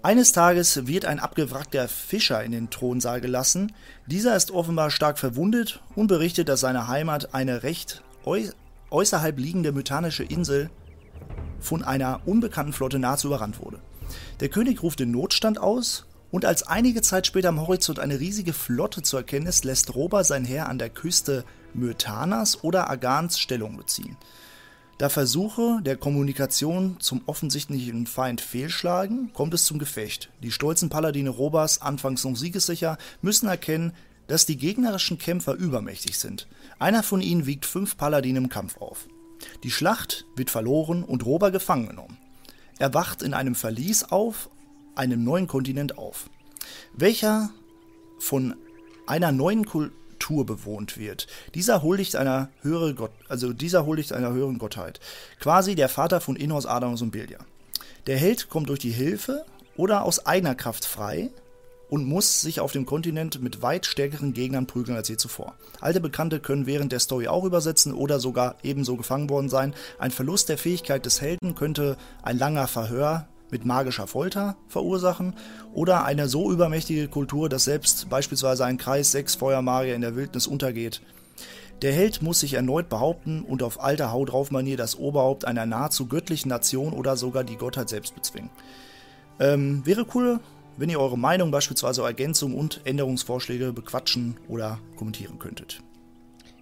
Eines 0.00 0.30
Tages 0.30 0.86
wird 0.86 1.06
ein 1.06 1.18
abgewrackter 1.18 1.88
Fischer 1.88 2.44
in 2.44 2.52
den 2.52 2.70
Thronsaal 2.70 3.20
gelassen. 3.20 3.72
Dieser 4.06 4.36
ist 4.36 4.52
offenbar 4.52 4.92
stark 4.92 5.18
verwundet 5.18 5.80
und 5.96 6.06
berichtet, 6.06 6.48
dass 6.48 6.60
seine 6.60 6.86
Heimat, 6.86 7.34
eine 7.34 7.64
recht 7.64 8.02
äußerhalb 8.90 9.38
liegende 9.38 9.72
mythanische 9.72 10.22
Insel, 10.22 10.70
von 11.58 11.82
einer 11.82 12.20
unbekannten 12.26 12.72
Flotte 12.72 13.00
nahezu 13.00 13.26
überrannt 13.26 13.60
wurde. 13.60 13.80
Der 14.38 14.48
König 14.48 14.84
ruft 14.84 15.00
den 15.00 15.10
Notstand 15.10 15.58
aus 15.58 16.06
und 16.30 16.44
als 16.44 16.62
einige 16.62 17.02
Zeit 17.02 17.26
später 17.26 17.48
am 17.48 17.60
Horizont 17.60 17.98
eine 17.98 18.20
riesige 18.20 18.52
Flotte 18.52 19.02
zu 19.02 19.16
erkennen 19.16 19.46
ist, 19.46 19.64
lässt 19.64 19.96
Roba 19.96 20.22
sein 20.22 20.44
Heer 20.44 20.68
an 20.68 20.78
der 20.78 20.90
Küste 20.90 21.44
Myrtanas 21.74 22.62
oder 22.62 22.88
Agans 22.88 23.40
Stellung 23.40 23.76
beziehen. 23.76 24.16
Da 24.98 25.08
Versuche 25.08 25.80
der 25.82 25.96
Kommunikation 25.96 26.96
zum 26.98 27.22
offensichtlichen 27.26 28.08
Feind 28.08 28.40
fehlschlagen, 28.40 29.32
kommt 29.32 29.54
es 29.54 29.64
zum 29.64 29.78
Gefecht. 29.78 30.28
Die 30.42 30.50
stolzen 30.50 30.88
Paladine 30.88 31.30
Robas, 31.30 31.80
anfangs 31.80 32.24
noch 32.24 32.34
siegessicher, 32.34 32.98
müssen 33.22 33.46
erkennen, 33.46 33.92
dass 34.26 34.44
die 34.44 34.56
gegnerischen 34.56 35.16
Kämpfer 35.16 35.54
übermächtig 35.54 36.18
sind. 36.18 36.48
Einer 36.80 37.04
von 37.04 37.20
ihnen 37.20 37.46
wiegt 37.46 37.64
fünf 37.64 37.96
Paladine 37.96 38.38
im 38.38 38.48
Kampf 38.48 38.78
auf. 38.78 39.06
Die 39.62 39.70
Schlacht 39.70 40.26
wird 40.34 40.50
verloren 40.50 41.04
und 41.04 41.24
Roba 41.24 41.50
gefangen 41.50 41.86
genommen. 41.86 42.18
Er 42.80 42.92
wacht 42.92 43.22
in 43.22 43.34
einem 43.34 43.54
Verlies 43.54 44.02
auf, 44.02 44.50
einem 44.96 45.22
neuen 45.22 45.46
Kontinent 45.46 45.96
auf, 45.96 46.28
welcher 46.92 47.50
von 48.18 48.56
einer 49.06 49.30
neuen 49.30 49.64
Kultur 49.64 49.92
Kultur 50.28 50.44
bewohnt 50.44 50.98
wird. 50.98 51.26
Dieser 51.54 51.82
huldigt 51.82 52.14
einer 52.14 52.50
höheren 52.60 52.96
Gott, 52.96 53.12
also 53.28 53.54
dieser 53.54 53.86
huldigt 53.86 54.12
einer 54.12 54.30
höheren 54.30 54.58
Gottheit. 54.58 55.00
Quasi 55.40 55.74
der 55.74 55.88
Vater 55.88 56.20
von 56.20 56.36
Inhos, 56.36 56.66
Adams 56.66 57.00
und 57.00 57.12
Bilja. 57.12 57.38
Der 58.06 58.18
Held 58.18 58.50
kommt 58.50 58.68
durch 58.68 58.78
die 58.78 58.90
Hilfe 58.90 59.46
oder 59.76 60.04
aus 60.04 60.26
eigener 60.26 60.54
Kraft 60.54 60.84
frei 60.84 61.30
und 61.88 62.04
muss 62.04 62.42
sich 62.42 62.60
auf 62.60 62.72
dem 62.72 62.84
Kontinent 62.84 63.40
mit 63.40 63.62
weit 63.62 63.86
stärkeren 63.86 64.34
Gegnern 64.34 64.66
prügeln 64.66 64.98
als 64.98 65.08
je 65.08 65.16
zuvor. 65.16 65.54
Alte 65.80 66.00
Bekannte 66.00 66.40
können 66.40 66.66
während 66.66 66.92
der 66.92 67.00
Story 67.00 67.28
auch 67.28 67.44
übersetzen 67.44 67.94
oder 67.94 68.20
sogar 68.20 68.56
ebenso 68.62 68.96
gefangen 68.96 69.30
worden 69.30 69.48
sein. 69.48 69.72
Ein 69.98 70.10
Verlust 70.10 70.50
der 70.50 70.58
Fähigkeit 70.58 71.06
des 71.06 71.22
Helden 71.22 71.54
könnte 71.54 71.96
ein 72.22 72.36
langer 72.36 72.68
Verhör 72.68 73.26
mit 73.50 73.64
magischer 73.64 74.06
Folter 74.06 74.56
verursachen 74.68 75.34
oder 75.72 76.04
eine 76.04 76.28
so 76.28 76.52
übermächtige 76.52 77.08
Kultur, 77.08 77.48
dass 77.48 77.64
selbst 77.64 78.08
beispielsweise 78.08 78.64
ein 78.64 78.78
Kreis 78.78 79.12
sechs 79.12 79.34
Feuermagier 79.34 79.94
in 79.94 80.00
der 80.00 80.16
Wildnis 80.16 80.46
untergeht. 80.46 81.02
Der 81.82 81.92
Held 81.92 82.22
muss 82.22 82.40
sich 82.40 82.54
erneut 82.54 82.88
behaupten 82.88 83.42
und 83.42 83.62
auf 83.62 83.80
alte 83.80 84.10
Haut 84.10 84.32
drauf 84.32 84.50
Manier 84.50 84.76
das 84.76 84.96
Oberhaupt 84.98 85.44
einer 85.44 85.64
nahezu 85.64 86.06
göttlichen 86.06 86.48
Nation 86.48 86.92
oder 86.92 87.16
sogar 87.16 87.44
die 87.44 87.56
Gottheit 87.56 87.88
selbst 87.88 88.14
bezwingen. 88.16 88.50
Ähm, 89.38 89.86
wäre 89.86 90.04
cool, 90.14 90.40
wenn 90.76 90.90
ihr 90.90 91.00
eure 91.00 91.18
Meinung, 91.18 91.50
beispielsweise 91.50 92.02
Ergänzungen 92.02 92.58
und 92.58 92.80
Änderungsvorschläge 92.84 93.72
bequatschen 93.72 94.36
oder 94.48 94.78
kommentieren 94.96 95.38
könntet. 95.38 95.82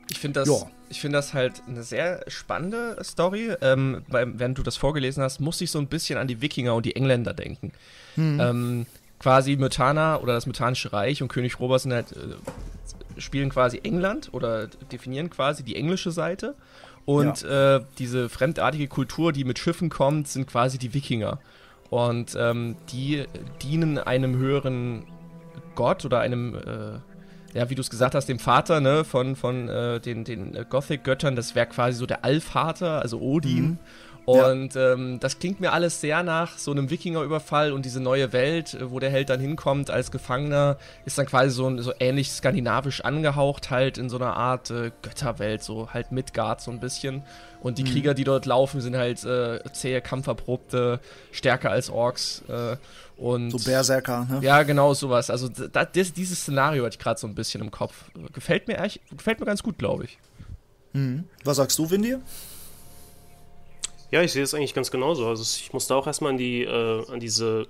Ich 0.09 0.19
finde 0.19 0.41
das, 0.41 0.67
find 0.93 1.15
das 1.15 1.35
halt 1.35 1.63
eine 1.67 1.83
sehr 1.83 2.25
spannende 2.29 2.97
Story. 3.03 3.53
Ähm, 3.61 4.03
weil, 4.09 4.39
während 4.39 4.59
du 4.59 4.63
das 4.63 4.77
vorgelesen 4.77 5.23
hast, 5.23 5.41
musste 5.41 5.65
ich 5.65 5.71
so 5.71 5.79
ein 5.79 5.89
bisschen 5.89 6.19
an 6.19 6.29
die 6.29 6.41
Wikinger 6.41 6.75
und 6.75 6.87
die 6.87 6.95
Engländer 6.95 7.35
denken. 7.35 7.73
Hm. 8.15 8.41
Ähm, 8.41 8.87
quasi 9.19 9.57
Mythana 9.57 10.19
oder 10.21 10.35
das 10.35 10.47
Mythanische 10.47 10.93
Reich 10.93 11.23
und 11.23 11.29
König 11.29 11.59
Robert 11.59 11.81
sind 11.81 11.93
halt, 11.93 12.13
äh, 12.13 13.21
spielen 13.21 13.51
quasi 13.51 13.81
England 13.83 14.29
oder 14.33 14.67
definieren 14.67 15.31
quasi 15.31 15.63
die 15.63 15.77
englische 15.77 16.11
Seite. 16.11 16.55
Und 17.05 17.43
ja. 17.43 17.77
äh, 17.77 17.85
diese 17.99 18.29
fremdartige 18.29 18.89
Kultur, 18.89 19.33
die 19.33 19.45
mit 19.45 19.59
Schiffen 19.59 19.91
kommt, 19.91 20.29
sind 20.29 20.47
quasi 20.47 20.77
die 20.77 20.93
Wikinger. 20.93 21.39
Und 21.89 22.37
ähm, 22.39 22.77
die 22.91 23.25
dienen 23.63 23.99
einem 23.99 24.37
höheren 24.37 25.05
Gott 25.77 26.05
oder 26.05 26.19
einem, 26.21 26.55
äh, 26.57 26.99
ja, 27.57 27.71
wie 27.71 27.75
du 27.75 27.81
es 27.81 27.89
gesagt 27.89 28.15
hast, 28.15 28.29
dem 28.29 28.39
Vater 28.39 28.81
ne, 28.81 29.03
von, 29.03 29.35
von 29.35 29.69
äh, 29.69 29.99
den, 29.99 30.25
den 30.25 30.57
Gothic-Göttern. 30.69 31.37
Das 31.37 31.55
wäre 31.55 31.67
quasi 31.67 31.99
so 31.99 32.05
der 32.07 32.25
Allvater, 32.25 33.01
also 33.01 33.19
Odin. 33.19 33.65
Mhm. 33.65 33.79
Und 34.27 34.75
ja. 34.75 34.93
ähm, 34.93 35.21
das 35.21 35.39
klingt 35.39 35.61
mir 35.61 35.73
alles 35.73 36.01
sehr 36.01 36.25
nach 36.25 36.59
so 36.59 36.73
einem 36.73 36.91
Wikingerüberfall 36.91 37.71
und 37.71 37.85
diese 37.85 38.01
neue 38.01 38.33
Welt, 38.33 38.75
äh, 38.75 38.91
wo 38.91 38.99
der 38.99 39.09
Held 39.09 39.31
dann 39.31 39.39
hinkommt 39.39 39.89
als 39.89 40.11
Gefangener, 40.11 40.79
ist 41.05 41.17
dann 41.17 41.27
quasi 41.27 41.51
so, 41.51 41.81
so 41.81 41.93
ähnlich 42.01 42.33
skandinavisch 42.33 43.03
angehaucht, 43.03 43.71
halt 43.71 43.99
in 43.99 44.11
so 44.11 44.17
einer 44.17 44.37
Art 44.37 44.71
äh, 44.73 44.91
Götterwelt, 45.03 45.63
so 45.63 45.91
halt 45.95 46.11
Midgard 46.11 46.61
so 46.61 46.73
ein 46.73 46.81
bisschen. 46.81 47.23
Und 47.61 47.79
die 47.79 47.85
mhm. 47.85 47.89
Krieger, 47.89 48.15
die 48.15 48.25
dort 48.25 48.47
laufen, 48.47 48.81
sind 48.81 48.97
halt 48.97 49.25
äh, 49.25 49.61
zähe, 49.73 50.01
kampferprobte, 50.01 50.99
stärker 51.31 51.71
als 51.71 51.89
Orks. 51.89 52.43
Äh, 52.49 52.77
und 53.17 53.51
so 53.51 53.59
Berserker, 53.59 54.27
ne? 54.29 54.41
Ja, 54.43 54.65
genau 54.65 54.93
sowas. 54.93 55.31
Also 55.31 55.49
das, 55.49 56.13
dieses 56.13 56.41
Szenario 56.41 56.85
hatte 56.85 56.95
ich 56.95 56.99
gerade 56.99 57.19
so 57.19 57.29
ein 57.29 57.35
bisschen 57.37 57.63
im 57.63 57.71
Kopf. 57.71 57.95
Gefällt 58.33 58.67
mir, 58.67 58.77
gefällt 59.17 59.39
mir 59.39 59.47
ganz 59.47 59.63
gut, 59.63 59.79
glaube 59.79 60.05
ich. 60.05 60.19
Mhm. 60.93 61.25
Was 61.45 61.59
sagst 61.59 61.79
du, 61.79 61.89
Windy? 61.89 62.17
Ja, 64.11 64.23
ich 64.23 64.33
sehe 64.33 64.43
es 64.43 64.55
eigentlich 64.55 64.75
ganz 64.75 64.91
genauso. 64.91 65.27
Also 65.27 65.43
ich 65.43 65.73
musste 65.73 65.95
auch 65.95 66.07
erstmal 66.07 66.33
an, 66.33 66.39
die, 66.39 66.63
äh, 66.63 67.11
an 67.11 67.21
diese 67.21 67.67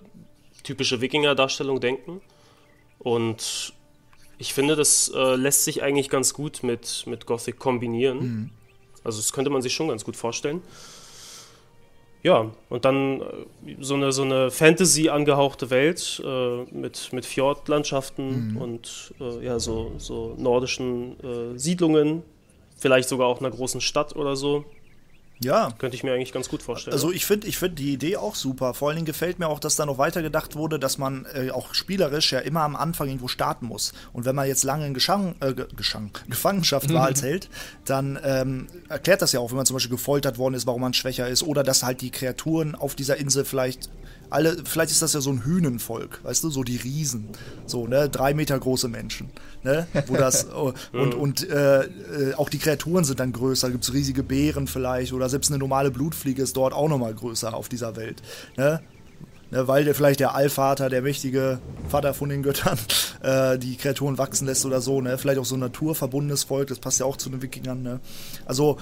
typische 0.63 1.01
Wikinger-Darstellung 1.01 1.81
denken. 1.81 2.21
Und 2.99 3.73
ich 4.39 4.53
finde, 4.53 4.77
das 4.77 5.11
äh, 5.15 5.37
lässt 5.37 5.65
sich 5.65 5.83
eigentlich 5.83 6.11
ganz 6.11 6.35
gut 6.35 6.63
mit, 6.63 7.05
mit 7.07 7.27
Gothic 7.27 7.59
kombinieren. 7.59 8.19
Mhm. 8.19 8.51
Also 9.05 9.19
das 9.19 9.33
könnte 9.33 9.51
man 9.51 9.63
sich 9.63 9.73
schon 9.73 9.89
ganz 9.89 10.05
gut 10.05 10.17
vorstellen. 10.17 10.63
Ja, 12.23 12.51
und 12.69 12.85
dann 12.85 13.21
äh, 13.21 13.77
so 13.81 13.95
eine, 13.95 14.13
so 14.13 14.23
eine 14.23 14.51
Fantasy 14.51 15.09
angehauchte 15.09 15.71
Welt 15.71 16.21
äh, 16.25 16.65
mit, 16.65 17.13
mit 17.13 17.25
Fjordlandschaften 17.25 18.53
mhm. 18.53 18.57
und 18.57 19.15
äh, 19.21 19.45
ja, 19.45 19.59
so, 19.59 19.93
so 19.99 20.35
nordischen 20.37 21.17
Siedlungen, 21.57 22.23
vielleicht 22.77 23.09
sogar 23.09 23.29
auch 23.29 23.41
einer 23.41 23.51
großen 23.51 23.81
Stadt 23.81 24.17
oder 24.17 24.37
so. 24.37 24.65
Ja. 25.39 25.71
Könnte 25.79 25.97
ich 25.97 26.03
mir 26.03 26.15
eigentlich 26.15 26.33
ganz 26.33 26.49
gut 26.49 26.63
vorstellen. 26.63 26.95
Also 26.95 27.13
ich 27.13 27.27
finde 27.27 27.47
ich 27.47 27.59
find 27.59 27.79
die 27.79 27.93
Idee 27.93 28.17
auch 28.17 28.35
super. 28.35 28.73
Vor 28.73 28.89
allen 28.89 28.97
Dingen 28.97 29.07
gefällt 29.07 29.39
mir 29.39 29.49
auch, 29.49 29.59
dass 29.59 29.77
da 29.77 29.85
noch 29.85 29.99
weiter 29.99 30.23
gedacht 30.23 30.57
wurde, 30.57 30.79
dass 30.79 30.97
man 30.97 31.27
äh, 31.35 31.51
auch 31.51 31.75
spielerisch 31.75 32.33
ja 32.33 32.39
immer 32.39 32.63
am 32.63 32.75
Anfang 32.75 33.09
irgendwo 33.09 33.29
starten 33.29 33.67
muss. 33.67 33.93
Und 34.13 34.25
wenn 34.25 34.35
man 34.35 34.49
jetzt 34.49 34.65
lange 34.65 34.87
in 34.87 34.95
Geschang, 34.95 35.35
äh, 35.41 35.53
Geschang, 35.53 36.11
Gefangenschaft 36.29 36.93
war 36.93 37.05
als 37.05 37.23
Held, 37.27 37.51
dann 37.85 38.19
ähm, 38.25 38.67
erklärt 38.89 39.21
das 39.21 39.33
ja 39.33 39.41
auch, 39.41 39.51
wenn 39.51 39.57
man 39.57 39.67
zum 39.67 39.77
Beispiel 39.77 39.97
gefoltert 39.97 40.39
worden 40.39 40.55
ist, 40.55 40.67
warum 40.67 40.81
man 40.81 40.95
schwächer 40.95 41.29
ist. 41.29 41.43
Oder 41.43 41.63
dass 41.63 41.83
halt 41.83 42.01
die 42.01 42.11
Kreaturen 42.11 42.75
auf 42.75 42.95
dieser 42.95 43.17
Insel 43.17 43.45
vielleicht 43.45 43.91
alle, 44.31 44.57
vielleicht 44.65 44.91
ist 44.91 45.03
das 45.03 45.13
ja 45.13 45.21
so 45.21 45.31
ein 45.31 45.45
Hünenvolk, 45.45 46.21
weißt 46.25 46.45
du, 46.45 46.51
so 46.51 46.63
die 46.65 46.77
Riesen, 46.77 47.29
so, 47.67 47.87
ne, 47.87 48.09
drei 48.09 48.35
Meter 48.35 48.59
große 48.59 48.89
Menschen, 48.89 49.31
ne, 49.63 49.87
wo 50.07 50.17
das, 50.17 50.49
oh, 50.51 50.73
und, 50.93 51.15
und 51.15 51.49
äh, 51.49 51.85
äh, 51.85 52.35
auch 52.35 52.49
die 52.49 52.59
Kreaturen 52.59 53.05
sind 53.05 53.21
dann 53.21 53.33
größer, 53.33 53.71
gibt 53.71 53.85
es 53.85 53.93
riesige 53.93 54.23
Bären 54.23 54.67
vielleicht, 54.67 55.13
oder 55.13 55.29
selbst 55.29 55.51
eine 55.51 55.59
normale 55.59 55.91
Blutfliege 55.91 56.43
ist 56.43 56.57
dort 56.57 56.73
auch 56.73 56.89
nochmal 56.89 57.15
größer 57.15 57.55
auf 57.55 57.69
dieser 57.69 57.97
Welt, 57.97 58.23
ne, 58.57 58.81
ne 59.51 59.69
weil 59.69 59.85
der, 59.85 59.95
vielleicht 59.95 60.21
der 60.21 60.35
Allvater, 60.35 60.89
der 60.89 61.03
mächtige 61.03 61.61
Vater 61.89 62.15
von 62.15 62.29
den 62.29 62.43
Göttern, 62.43 62.79
äh, 63.23 63.59
die 63.59 63.77
Kreaturen 63.77 64.19
wachsen 64.19 64.47
lässt 64.47 64.65
oder 64.67 64.81
so, 64.81 65.01
ne, 65.01 65.19
vielleicht 65.19 65.39
auch 65.39 65.45
so 65.45 65.57
ein 65.57 65.61
naturverbundenes 65.61 66.45
Volk, 66.45 66.69
das 66.69 66.79
passt 66.79 67.01
ja 67.01 67.07
auch 67.07 67.17
zu 67.17 67.31
den 67.31 67.43
Wikingern, 67.43 67.83
ne, 67.83 68.01
also, 68.45 68.79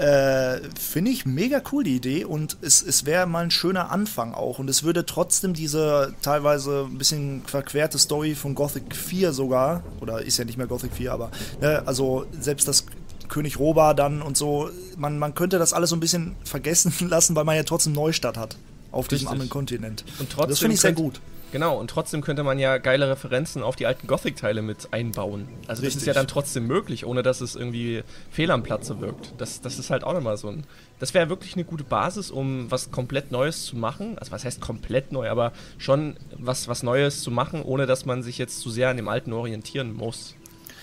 äh, 0.00 0.60
Finde 0.78 1.10
ich 1.10 1.26
mega 1.26 1.60
cool, 1.72 1.84
die 1.84 1.96
Idee. 1.96 2.24
Und 2.24 2.56
es, 2.62 2.82
es 2.82 3.04
wäre 3.04 3.26
mal 3.26 3.44
ein 3.44 3.50
schöner 3.50 3.90
Anfang 3.90 4.32
auch. 4.32 4.58
Und 4.58 4.70
es 4.70 4.82
würde 4.82 5.04
trotzdem 5.04 5.52
diese 5.52 6.14
teilweise 6.22 6.86
ein 6.90 6.96
bisschen 6.96 7.42
verquerte 7.44 7.98
Story 7.98 8.34
von 8.34 8.54
Gothic 8.54 8.96
4 8.96 9.32
sogar, 9.34 9.82
oder 10.00 10.22
ist 10.22 10.38
ja 10.38 10.46
nicht 10.46 10.56
mehr 10.56 10.66
Gothic 10.66 10.94
4, 10.94 11.12
aber, 11.12 11.30
ne, 11.60 11.82
also 11.84 12.24
selbst 12.40 12.66
das 12.66 12.86
König 13.28 13.58
Roba 13.58 13.92
dann 13.92 14.22
und 14.22 14.36
so, 14.38 14.70
man, 14.96 15.18
man 15.18 15.34
könnte 15.34 15.58
das 15.58 15.72
alles 15.74 15.90
so 15.90 15.96
ein 15.96 16.00
bisschen 16.00 16.34
vergessen 16.44 16.92
lassen, 17.08 17.36
weil 17.36 17.44
man 17.44 17.56
ja 17.56 17.62
trotzdem 17.62 17.92
Neustadt 17.92 18.38
hat 18.38 18.56
auf 18.92 19.04
Richtig. 19.04 19.18
diesem 19.18 19.32
anderen 19.32 19.50
Kontinent. 19.50 20.04
Und 20.18 20.30
trotzdem 20.30 20.48
das 20.48 20.58
finde 20.60 20.74
ich 20.74 20.80
sehr 20.80 20.94
gut. 20.94 21.20
Genau, 21.52 21.78
und 21.78 21.90
trotzdem 21.90 22.20
könnte 22.20 22.42
man 22.42 22.58
ja 22.58 22.78
geile 22.78 23.08
Referenzen 23.08 23.62
auf 23.62 23.76
die 23.76 23.86
alten 23.86 24.06
Gothic-Teile 24.06 24.62
mit 24.62 24.92
einbauen. 24.92 25.48
Also 25.66 25.82
Richtig. 25.82 25.94
das 25.94 26.02
ist 26.02 26.06
ja 26.06 26.12
dann 26.12 26.28
trotzdem 26.28 26.66
möglich, 26.66 27.04
ohne 27.04 27.22
dass 27.22 27.40
es 27.40 27.56
irgendwie 27.56 28.02
fehl 28.30 28.50
am 28.50 28.62
Platze 28.62 29.00
wirkt. 29.00 29.34
Das, 29.38 29.60
das 29.60 29.78
ist 29.78 29.90
halt 29.90 30.04
auch 30.04 30.12
nochmal 30.12 30.36
so 30.36 30.48
ein... 30.48 30.64
Das 30.98 31.14
wäre 31.14 31.28
wirklich 31.28 31.54
eine 31.54 31.64
gute 31.64 31.82
Basis, 31.82 32.30
um 32.30 32.70
was 32.70 32.90
komplett 32.90 33.32
Neues 33.32 33.64
zu 33.64 33.76
machen. 33.76 34.18
Also 34.18 34.32
was 34.32 34.44
heißt 34.44 34.60
komplett 34.60 35.12
neu, 35.12 35.28
aber 35.28 35.52
schon 35.78 36.16
was, 36.36 36.68
was 36.68 36.82
Neues 36.82 37.22
zu 37.22 37.30
machen, 37.30 37.62
ohne 37.62 37.86
dass 37.86 38.04
man 38.04 38.22
sich 38.22 38.38
jetzt 38.38 38.60
zu 38.60 38.70
sehr 38.70 38.90
an 38.90 38.96
dem 38.96 39.08
Alten 39.08 39.32
orientieren 39.32 39.94
muss 39.94 40.36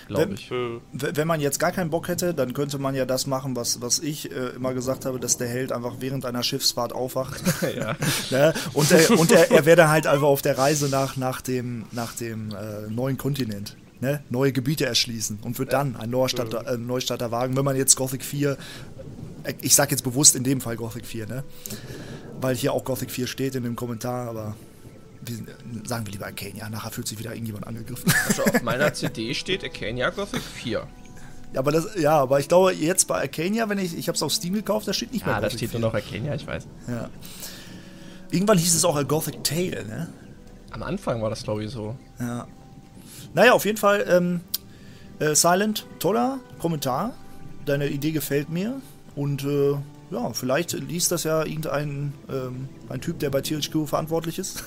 glaube 0.08 0.34
ich. 0.34 0.52
Wenn 0.92 1.28
man 1.28 1.40
jetzt 1.40 1.60
gar 1.60 1.72
keinen 1.72 1.90
Bock 1.90 2.08
hätte, 2.08 2.34
dann 2.34 2.54
könnte 2.54 2.80
man 2.80 2.96
ja 2.96 3.06
das 3.06 3.28
machen, 3.28 3.56
was, 3.56 3.82
was 3.82 4.00
ich 4.00 4.32
äh, 4.32 4.50
immer 4.56 4.74
gesagt 4.74 5.06
habe, 5.06 5.20
dass 5.20 5.38
der 5.38 5.48
Held 5.48 5.72
einfach 5.72 5.96
während 6.00 6.26
einer 6.26 6.44
Schiffsfahrt 6.44 6.94
aufwacht. 6.94 7.42
ja. 7.78 7.96
ne? 8.32 8.54
Und, 8.74 8.92
er, 8.92 9.12
und 9.12 9.32
er, 9.32 9.52
er 9.52 9.66
wäre 9.66 9.78
dann 9.78 9.90
halt 9.90 10.08
einfach 10.08 10.28
auf 10.28 10.42
der 10.42 10.58
Reise 10.58 10.90
nach, 10.90 11.18
nach 11.18 11.42
dem, 11.42 11.86
nach 11.92 12.14
dem 12.14 12.52
äh, 12.52 12.90
neuen 12.90 13.18
Kontinent. 13.18 13.76
Ne? 14.00 14.22
Neue 14.30 14.52
Gebiete 14.52 14.86
erschließen 14.86 15.40
und 15.42 15.58
wird 15.58 15.74
dann 15.74 15.96
ein 15.96 16.10
Neustadter, 16.10 16.68
äh, 16.68 16.78
Neustarter 16.78 17.32
wagen, 17.32 17.58
wenn 17.58 17.66
man 17.66 17.76
jetzt 17.76 17.96
Gothic 17.96 18.24
4, 18.24 18.58
äh, 19.44 19.54
ich 19.62 19.74
sage 19.74 19.92
jetzt 19.92 20.04
bewusst 20.04 20.36
in 20.36 20.44
dem 20.44 20.62
Fall 20.62 20.78
Gothic 20.78 21.06
4, 21.06 21.28
ne? 21.28 21.44
weil 22.40 22.56
hier 22.56 22.74
auch 22.74 22.84
Gothic 22.84 23.10
4 23.10 23.26
steht 23.28 23.56
in 23.56 23.64
dem 23.64 23.76
Kommentar, 23.76 24.30
aber 24.30 24.56
sagen 25.86 26.06
wir 26.06 26.12
lieber 26.14 26.26
Arcania, 26.26 26.70
nachher 26.70 26.92
fühlt 26.92 27.08
sich 27.08 27.20
wieder 27.20 27.32
irgendjemand 27.32 27.68
angegriffen. 27.68 28.12
Also 28.28 28.44
auf 28.44 28.62
meiner 28.62 28.94
CD 28.96 29.34
steht 29.34 29.64
Arcania 29.64 30.10
Gothic 30.10 30.42
4. 30.42 30.88
Ja, 31.54 31.60
aber 31.60 31.72
das, 31.72 31.96
ja, 31.98 32.18
aber 32.20 32.40
ich 32.40 32.48
glaube 32.48 32.74
jetzt 32.74 33.08
bei 33.08 33.22
Arcania, 33.22 33.70
wenn 33.70 33.78
ich, 33.78 33.98
ich 33.98 34.08
habe 34.08 34.16
es 34.16 34.24
auf 34.24 34.34
Steam 34.34 34.54
gekauft, 34.54 34.88
da 34.88 34.94
steht 34.94 35.14
nicht 35.14 35.26
mehr. 35.26 35.36
Ah, 35.36 35.42
da 35.42 35.50
steht 35.50 35.72
4. 35.72 35.80
nur 35.80 35.90
noch 35.90 35.96
Arcania, 35.96 36.36
ich 36.36 36.46
weiß. 36.46 36.68
Ja. 36.88 37.10
Irgendwann 38.32 38.58
hieß 38.58 38.76
es 38.76 38.84
auch 38.84 38.96
A 38.96 39.04
Gothic 39.04 39.44
Tale, 39.44 39.86
ne? 39.86 40.08
Am 40.72 40.84
Anfang 40.84 41.22
war 41.22 41.30
das 41.30 41.44
glaube 41.44 41.64
ich 41.64 41.72
so. 41.72 41.96
Ja. 42.20 42.48
Naja, 43.34 43.54
auf 43.54 43.66
jeden 43.66 43.78
Fall, 43.78 44.06
ähm, 44.10 44.42
äh, 45.20 45.36
Silent, 45.36 45.88
toller 46.00 46.40
Kommentar. 46.60 47.14
Deine 47.66 47.88
Idee 47.88 48.12
gefällt 48.12 48.50
mir. 48.50 48.82
Und 49.16 49.44
äh, 49.44 49.76
ja, 50.10 50.32
vielleicht 50.32 50.74
liest 50.74 51.12
das 51.12 51.24
ja 51.24 51.44
irgendein 51.44 52.14
ähm, 52.30 52.70
ein 52.88 53.02
Typ, 53.02 53.20
der 53.20 53.30
bei 53.30 53.42
THQ 53.42 53.88
verantwortlich 53.88 54.40
ist. 54.40 54.64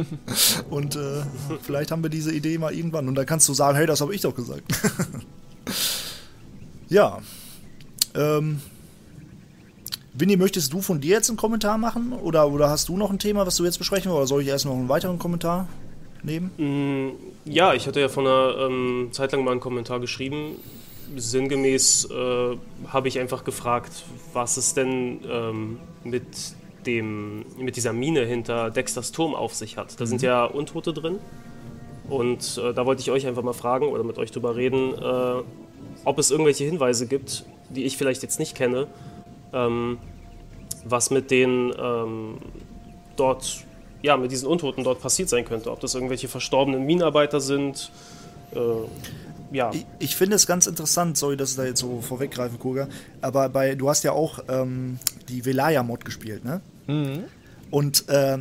und 0.70 0.96
äh, 0.96 1.22
vielleicht 1.62 1.90
haben 1.90 2.02
wir 2.02 2.10
diese 2.10 2.32
Idee 2.32 2.58
mal 2.58 2.74
irgendwann. 2.74 3.08
Und 3.08 3.14
dann 3.14 3.24
kannst 3.24 3.48
du 3.48 3.54
sagen, 3.54 3.76
hey, 3.76 3.86
das 3.86 4.00
habe 4.00 4.14
ich 4.14 4.20
doch 4.20 4.34
gesagt. 4.34 4.64
ja. 6.88 7.18
Ähm, 8.14 8.60
Winnie, 10.12 10.36
möchtest 10.36 10.72
du 10.72 10.80
von 10.80 11.00
dir 11.00 11.12
jetzt 11.12 11.30
einen 11.30 11.38
Kommentar 11.38 11.78
machen? 11.78 12.12
Oder, 12.12 12.50
oder 12.50 12.68
hast 12.68 12.88
du 12.88 12.96
noch 12.96 13.10
ein 13.10 13.18
Thema, 13.18 13.46
was 13.46 13.56
du 13.56 13.64
jetzt 13.64 13.78
besprechen 13.78 14.10
willst? 14.10 14.18
Oder 14.18 14.26
soll 14.26 14.42
ich 14.42 14.48
erst 14.48 14.66
noch 14.66 14.74
einen 14.74 14.90
weiteren 14.90 15.18
Kommentar 15.18 15.68
nehmen? 16.22 16.50
Mm, 16.56 17.12
ja, 17.46 17.72
ich 17.72 17.86
hatte 17.86 18.00
ja 18.00 18.08
vor 18.08 18.24
einer 18.24 18.66
ähm, 18.66 19.08
Zeit 19.12 19.32
lang 19.32 19.42
mal 19.42 19.52
einen 19.52 19.60
Kommentar 19.60 20.00
geschrieben 20.00 20.56
sinngemäß 21.14 22.08
äh, 22.10 22.56
habe 22.88 23.08
ich 23.08 23.18
einfach 23.18 23.44
gefragt, 23.44 24.04
was 24.32 24.56
es 24.56 24.74
denn 24.74 25.20
ähm, 25.30 25.78
mit, 26.04 26.24
dem, 26.86 27.44
mit 27.58 27.76
dieser 27.76 27.92
Mine 27.92 28.24
hinter 28.24 28.70
Dexters 28.70 29.12
Turm 29.12 29.34
auf 29.34 29.54
sich 29.54 29.76
hat. 29.76 29.98
Da 30.00 30.04
mhm. 30.04 30.08
sind 30.08 30.22
ja 30.22 30.44
Untote 30.44 30.92
drin. 30.92 31.18
Und 32.08 32.60
äh, 32.62 32.72
da 32.72 32.86
wollte 32.86 33.02
ich 33.02 33.10
euch 33.10 33.26
einfach 33.26 33.42
mal 33.42 33.52
fragen 33.52 33.88
oder 33.88 34.04
mit 34.04 34.18
euch 34.18 34.30
drüber 34.30 34.54
reden, 34.56 34.94
äh, 34.94 35.42
ob 36.04 36.18
es 36.18 36.30
irgendwelche 36.30 36.64
Hinweise 36.64 37.06
gibt, 37.06 37.44
die 37.68 37.84
ich 37.84 37.96
vielleicht 37.96 38.22
jetzt 38.22 38.38
nicht 38.38 38.54
kenne, 38.54 38.86
ähm, 39.52 39.98
was 40.84 41.10
mit 41.10 41.32
den 41.32 41.72
ähm, 41.76 42.38
dort, 43.16 43.64
ja, 44.02 44.16
mit 44.16 44.30
diesen 44.30 44.46
Untoten 44.48 44.84
dort 44.84 45.00
passiert 45.00 45.28
sein 45.28 45.44
könnte. 45.44 45.72
Ob 45.72 45.80
das 45.80 45.94
irgendwelche 45.94 46.28
verstorbenen 46.28 46.84
Minenarbeiter 46.84 47.40
sind. 47.40 47.90
Äh, 48.54 48.58
ja. 49.52 49.70
Ich, 49.72 49.86
ich 49.98 50.16
finde 50.16 50.36
es 50.36 50.46
ganz 50.46 50.66
interessant, 50.66 51.16
sorry, 51.16 51.36
dass 51.36 51.50
ich 51.50 51.56
da 51.56 51.64
jetzt 51.64 51.80
so 51.80 52.00
vorweggreife, 52.00 52.56
Kurga, 52.58 52.88
aber 53.20 53.48
bei, 53.48 53.74
du 53.74 53.88
hast 53.88 54.04
ja 54.04 54.12
auch 54.12 54.40
ähm, 54.48 54.98
die 55.28 55.44
Velaya-Mod 55.44 56.04
gespielt, 56.04 56.44
ne? 56.44 56.60
Mhm. 56.86 57.24
Und 57.70 58.08
äh, 58.08 58.38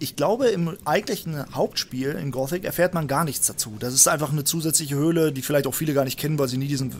ich 0.00 0.16
glaube, 0.16 0.48
im 0.48 0.76
eigentlichen 0.84 1.54
Hauptspiel 1.54 2.10
in 2.10 2.30
Gothic 2.30 2.64
erfährt 2.64 2.94
man 2.94 3.08
gar 3.08 3.24
nichts 3.24 3.46
dazu. 3.46 3.76
Das 3.78 3.94
ist 3.94 4.06
einfach 4.08 4.32
eine 4.32 4.44
zusätzliche 4.44 4.94
Höhle, 4.94 5.32
die 5.32 5.42
vielleicht 5.42 5.66
auch 5.66 5.74
viele 5.74 5.94
gar 5.94 6.04
nicht 6.04 6.18
kennen, 6.18 6.38
weil 6.38 6.48
sie 6.48 6.58
nie 6.58 6.68
diesen 6.68 6.92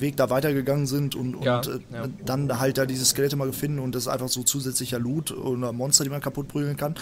Weg 0.00 0.16
da 0.16 0.30
weitergegangen 0.30 0.86
sind 0.86 1.14
und, 1.14 1.42
ja, 1.44 1.58
und 1.58 1.66
äh, 1.66 1.78
ja. 1.92 2.08
dann 2.24 2.58
halt 2.58 2.78
da 2.78 2.86
diese 2.86 3.04
Skelette 3.04 3.36
mal 3.36 3.52
finden 3.52 3.78
und 3.78 3.94
das 3.94 4.04
ist 4.04 4.08
einfach 4.08 4.28
so 4.28 4.42
zusätzlicher 4.42 4.98
Loot 4.98 5.32
oder 5.32 5.72
Monster, 5.72 6.04
die 6.04 6.10
man 6.10 6.20
kaputt 6.20 6.48
prügeln 6.48 6.76
kann. 6.76 6.94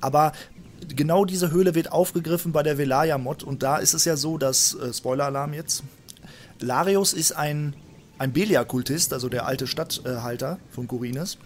Aber 0.00 0.32
genau 0.94 1.24
diese 1.24 1.50
Höhle 1.50 1.74
wird 1.74 1.92
aufgegriffen 1.92 2.52
bei 2.52 2.62
der 2.62 2.78
Velaya-Mod 2.78 3.42
und 3.42 3.62
da 3.62 3.76
ist 3.78 3.94
es 3.94 4.04
ja 4.04 4.16
so, 4.16 4.38
dass, 4.38 4.74
äh, 4.74 4.92
Spoiler-Alarm 4.92 5.54
jetzt, 5.54 5.82
Larius 6.60 7.12
ist 7.12 7.32
ein, 7.32 7.74
ein 8.18 8.32
Belia-Kultist, 8.32 9.12
also 9.12 9.28
der 9.28 9.46
alte 9.46 9.66
Stadthalter 9.66 10.58
von 10.70 10.88
Corines. 10.88 11.38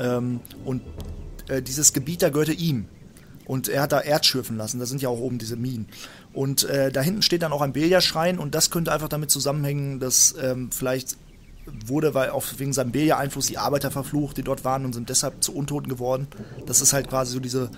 Ähm, 0.00 0.40
und 0.64 0.82
äh, 1.48 1.62
dieses 1.62 1.92
Gebiet 1.92 2.22
da 2.22 2.30
gehörte 2.30 2.52
ihm. 2.52 2.86
Und 3.44 3.68
er 3.68 3.82
hat 3.82 3.92
da 3.92 4.00
Erz 4.00 4.26
schürfen 4.26 4.56
lassen. 4.56 4.78
Da 4.78 4.86
sind 4.86 5.00
ja 5.00 5.08
auch 5.08 5.18
oben 5.18 5.38
diese 5.38 5.56
Minen. 5.56 5.88
Und 6.34 6.64
äh, 6.64 6.92
da 6.92 7.00
hinten 7.00 7.22
steht 7.22 7.42
dann 7.42 7.52
auch 7.52 7.62
ein 7.62 7.72
Belia-Schrein. 7.72 8.38
Und 8.38 8.54
das 8.54 8.70
könnte 8.70 8.92
einfach 8.92 9.08
damit 9.08 9.30
zusammenhängen, 9.30 10.00
dass 10.00 10.34
ähm, 10.40 10.70
vielleicht 10.70 11.16
wurde, 11.86 12.14
weil 12.14 12.30
auch 12.30 12.44
wegen 12.58 12.72
seinem 12.72 12.92
Belia-Einfluss 12.92 13.46
die 13.46 13.58
Arbeiter 13.58 13.90
verflucht, 13.90 14.36
die 14.36 14.42
dort 14.42 14.64
waren 14.64 14.84
und 14.84 14.94
sind 14.94 15.08
deshalb 15.08 15.42
zu 15.42 15.54
Untoten 15.54 15.88
geworden. 15.88 16.28
Das 16.66 16.80
ist 16.80 16.92
halt 16.92 17.08
quasi 17.08 17.32
so 17.32 17.40
diese, 17.40 17.70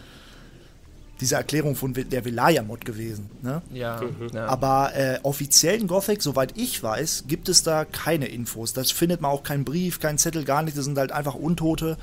diese 1.20 1.34
Erklärung 1.34 1.76
von 1.76 1.92
der 1.92 2.24
Velaya-Mod 2.24 2.84
gewesen. 2.84 3.30
Ne? 3.42 3.62
Ja, 3.72 4.00
ja. 4.32 4.46
Aber 4.46 4.92
äh, 4.94 5.18
offiziellen 5.22 5.86
Gothic, 5.86 6.22
soweit 6.22 6.56
ich 6.56 6.82
weiß, 6.82 7.24
gibt 7.28 7.48
es 7.48 7.62
da 7.62 7.84
keine 7.84 8.26
Infos. 8.26 8.72
Das 8.72 8.90
findet 8.90 9.20
man 9.20 9.30
auch 9.30 9.42
keinen 9.42 9.64
Brief, 9.64 10.00
keinen 10.00 10.18
Zettel, 10.18 10.44
gar 10.44 10.62
nicht. 10.62 10.76
Das 10.76 10.84
sind 10.84 10.96
halt 10.96 11.12
einfach 11.12 11.34
Untote. 11.34 11.98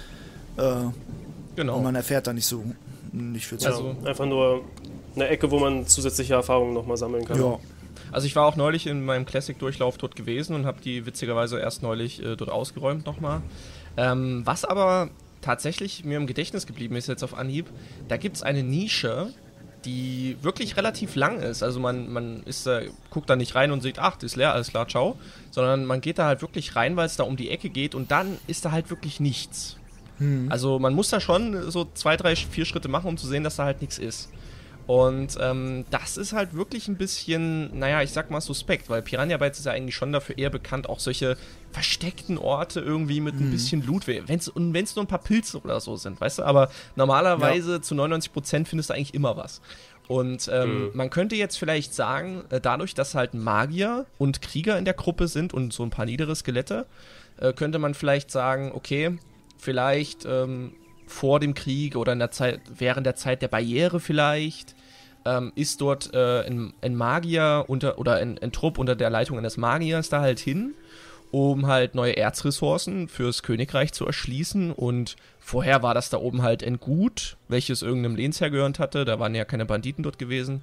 Äh, 0.57 0.75
genau. 1.55 1.77
Und 1.77 1.83
man 1.83 1.95
erfährt 1.95 2.27
da 2.27 2.33
nicht 2.33 2.45
so 2.45 2.63
nicht 3.12 3.47
viel 3.47 3.57
zu. 3.57 3.67
Also 3.67 3.95
einfach 4.05 4.25
nur 4.25 4.62
eine 5.15 5.27
Ecke, 5.27 5.50
wo 5.50 5.59
man 5.59 5.88
zusätzliche 5.88 6.36
Erfahrungen 6.36 6.74
nochmal 6.74 6.97
sammeln 6.97 7.25
kann. 7.25 7.39
ja. 7.39 7.59
Also 8.12 8.25
ich 8.25 8.36
war 8.36 8.45
auch 8.45 8.55
neulich 8.55 8.88
in 8.88 9.03
meinem 9.03 9.25
Classic-Durchlauf 9.25 9.97
dort 9.97 10.15
gewesen 10.15 10.55
und 10.55 10.65
habe 10.65 10.79
die 10.81 11.05
witzigerweise 11.05 11.59
erst 11.59 11.83
neulich 11.83 12.24
äh, 12.24 12.36
dort 12.36 12.50
ausgeräumt 12.50 13.05
nochmal. 13.05 13.41
Ähm, 13.97 14.43
was 14.45 14.63
aber 14.63 15.09
tatsächlich 15.48 16.04
mir 16.04 16.18
im 16.18 16.27
Gedächtnis 16.27 16.68
geblieben 16.68 16.98
ist 16.98 17.08
jetzt 17.08 17.24
auf 17.24 17.34
Anhieb, 17.34 17.68
da 18.10 18.18
gibt 18.18 18.36
es 18.36 18.44
eine 18.44 18.63
Nische, 18.63 19.30
die 19.86 20.36
wirklich 20.42 20.75
relativ 20.75 21.16
lang 21.16 21.39
ist. 21.39 21.63
Also 21.63 21.80
man, 21.80 22.12
man 22.12 22.44
ist, 22.44 22.68
äh, 22.68 22.89
guckt 23.12 23.30
da 23.30 23.38
nicht 23.38 23.56
rein 23.56 23.72
und 23.72 23.82
sieht, 23.82 23.98
ach, 23.98 24.18
das 24.18 24.32
ist 24.32 24.36
leer, 24.36 24.54
alles 24.54 24.72
klar, 24.72 24.89
ciao. 24.89 25.18
Sondern 25.51 25.86
man 25.86 26.01
geht 26.01 26.20
da 26.20 26.25
halt 26.25 26.42
wirklich 26.42 26.75
rein, 26.75 26.98
weil 26.98 27.06
es 27.06 27.16
da 27.16 27.24
um 27.24 27.38
die 27.38 27.50
Ecke 27.50 27.70
geht 27.70 27.96
und 27.96 28.12
dann 28.12 28.38
ist 28.48 28.66
da 28.66 28.74
halt 28.74 28.89
wirklich 28.89 29.22
nichts. 29.22 29.77
Also 30.50 30.80
man 30.80 30.94
muss 30.94 31.12
da 31.12 31.22
schon 31.22 31.72
so 31.72 31.88
zwei, 31.94 32.18
drei, 32.18 32.36
vier 32.36 32.66
Schritte 32.66 32.89
machen, 32.89 33.08
um 33.08 33.16
zu 33.16 33.27
sehen, 33.27 33.46
dass 33.46 33.56
da 33.56 33.63
halt 33.63 33.80
nichts 33.80 34.00
ist. 34.00 34.30
Und 34.88 35.38
ähm, 35.41 35.86
das 35.89 36.15
ist 36.15 36.32
halt 36.32 36.53
wirklich 36.53 36.88
ein 36.88 36.96
bisschen, 36.98 37.77
naja, 37.77 38.01
ich 38.01 38.12
sag 38.12 38.32
mal 38.32 38.39
suspekt, 38.39 38.89
weil 38.89 39.01
Piranha 39.01 39.36
Bytes 39.38 39.60
ist 39.60 39.65
ja 39.65 39.74
eigentlich 39.74 39.96
schon 39.96 40.13
dafür 40.13 40.38
eher 40.38 40.50
bekannt, 40.50 40.88
auch 40.88 41.00
solche 41.00 41.36
versteckten 41.72 42.38
Orte 42.38 42.79
irgendwie 42.79 43.20
mit 43.20 43.36
ein 43.39 43.50
bisschen 43.50 43.84
Loot, 43.86 44.08
wenn's, 44.08 44.48
und 44.48 44.74
wenn 44.74 44.86
es 44.86 44.96
nur 44.96 45.03
ein 45.03 45.08
paar 45.10 45.22
Pilze 45.22 45.60
oder 45.62 45.82
so 45.82 45.98
sind, 45.98 46.22
weißt 46.22 46.39
du, 46.39 46.44
aber 46.44 46.70
normalerweise 46.96 47.82
zu 47.82 47.96
99% 47.96 48.65
findest 48.65 48.89
du 48.89 48.94
eigentlich 48.94 49.13
immer 49.13 49.36
was. 49.36 49.62
Und 50.08 50.50
ähm, 50.53 50.84
Mhm. 50.86 50.89
man 50.94 51.10
könnte 51.10 51.36
jetzt 51.36 51.58
vielleicht 51.60 51.94
sagen, 51.94 52.46
äh, 52.50 52.62
dadurch, 52.62 52.94
dass 52.94 53.13
halt 53.13 53.34
Magier 53.34 54.06
und 54.17 54.41
Krieger 54.41 54.77
in 54.79 54.86
der 54.86 54.94
Gruppe 54.94 55.27
sind 55.27 55.53
und 55.53 55.74
so 55.74 55.84
ein 55.84 55.89
paar 55.89 56.06
niedere 56.06 56.34
Skelette, 56.34 56.86
äh, 57.36 57.51
könnte 57.51 57.77
man 57.77 57.94
vielleicht 57.94 58.32
sagen, 58.32 58.72
okay, 58.74 59.17
vielleicht 59.58 60.25
ähm, 60.25 60.75
vor 61.08 61.41
dem 61.41 61.53
Krieg 61.53 61.98
oder 61.98 62.13
in 62.13 62.20
der 62.20 62.32
Zeit, 62.32 62.62
während 62.74 63.06
der 63.06 63.15
Zeit 63.17 63.41
der 63.41 63.50
Barriere 63.50 64.00
vielleicht, 64.00 64.75
ähm, 65.27 65.51
ist 65.55 65.81
dort 65.81 66.13
äh, 66.13 66.43
ein, 66.46 66.74
ein 66.81 66.96
Magier 66.96 67.65
unter, 67.67 68.00
oder 68.00 68.15
ein, 68.15 68.38
ein 68.39 68.51
Trupp 68.51 68.77
unter 68.77 68.96
der 68.96 69.10
Leitung 69.10 69.38
eines 69.38 69.57
Magiers 69.57 70.10
da 70.10 70.22
halt 70.22 70.39
hin, 70.39 70.74
um 71.31 71.67
halt 71.67 71.96
neue 71.96 72.15
Erzressourcen 72.15 73.10
fürs 73.10 73.43
Königreich 73.43 73.91
zu 73.91 74.05
erschließen. 74.05 74.72
Und 74.72 75.17
vorher 75.39 75.84
war 75.84 75.93
das 75.93 76.10
da 76.10 76.17
oben 76.17 76.41
halt 76.41 76.63
ein 76.63 76.79
Gut, 76.79 77.36
welches 77.50 77.81
irgendeinem 77.81 78.15
Lehnsherr 78.15 78.50
gehört 78.50 78.79
hatte. 78.79 79.03
Da 79.03 79.19
waren 79.19 79.36
ja 79.36 79.43
keine 79.43 79.65
Banditen 79.65 80.03
dort 80.03 80.17
gewesen. 80.17 80.62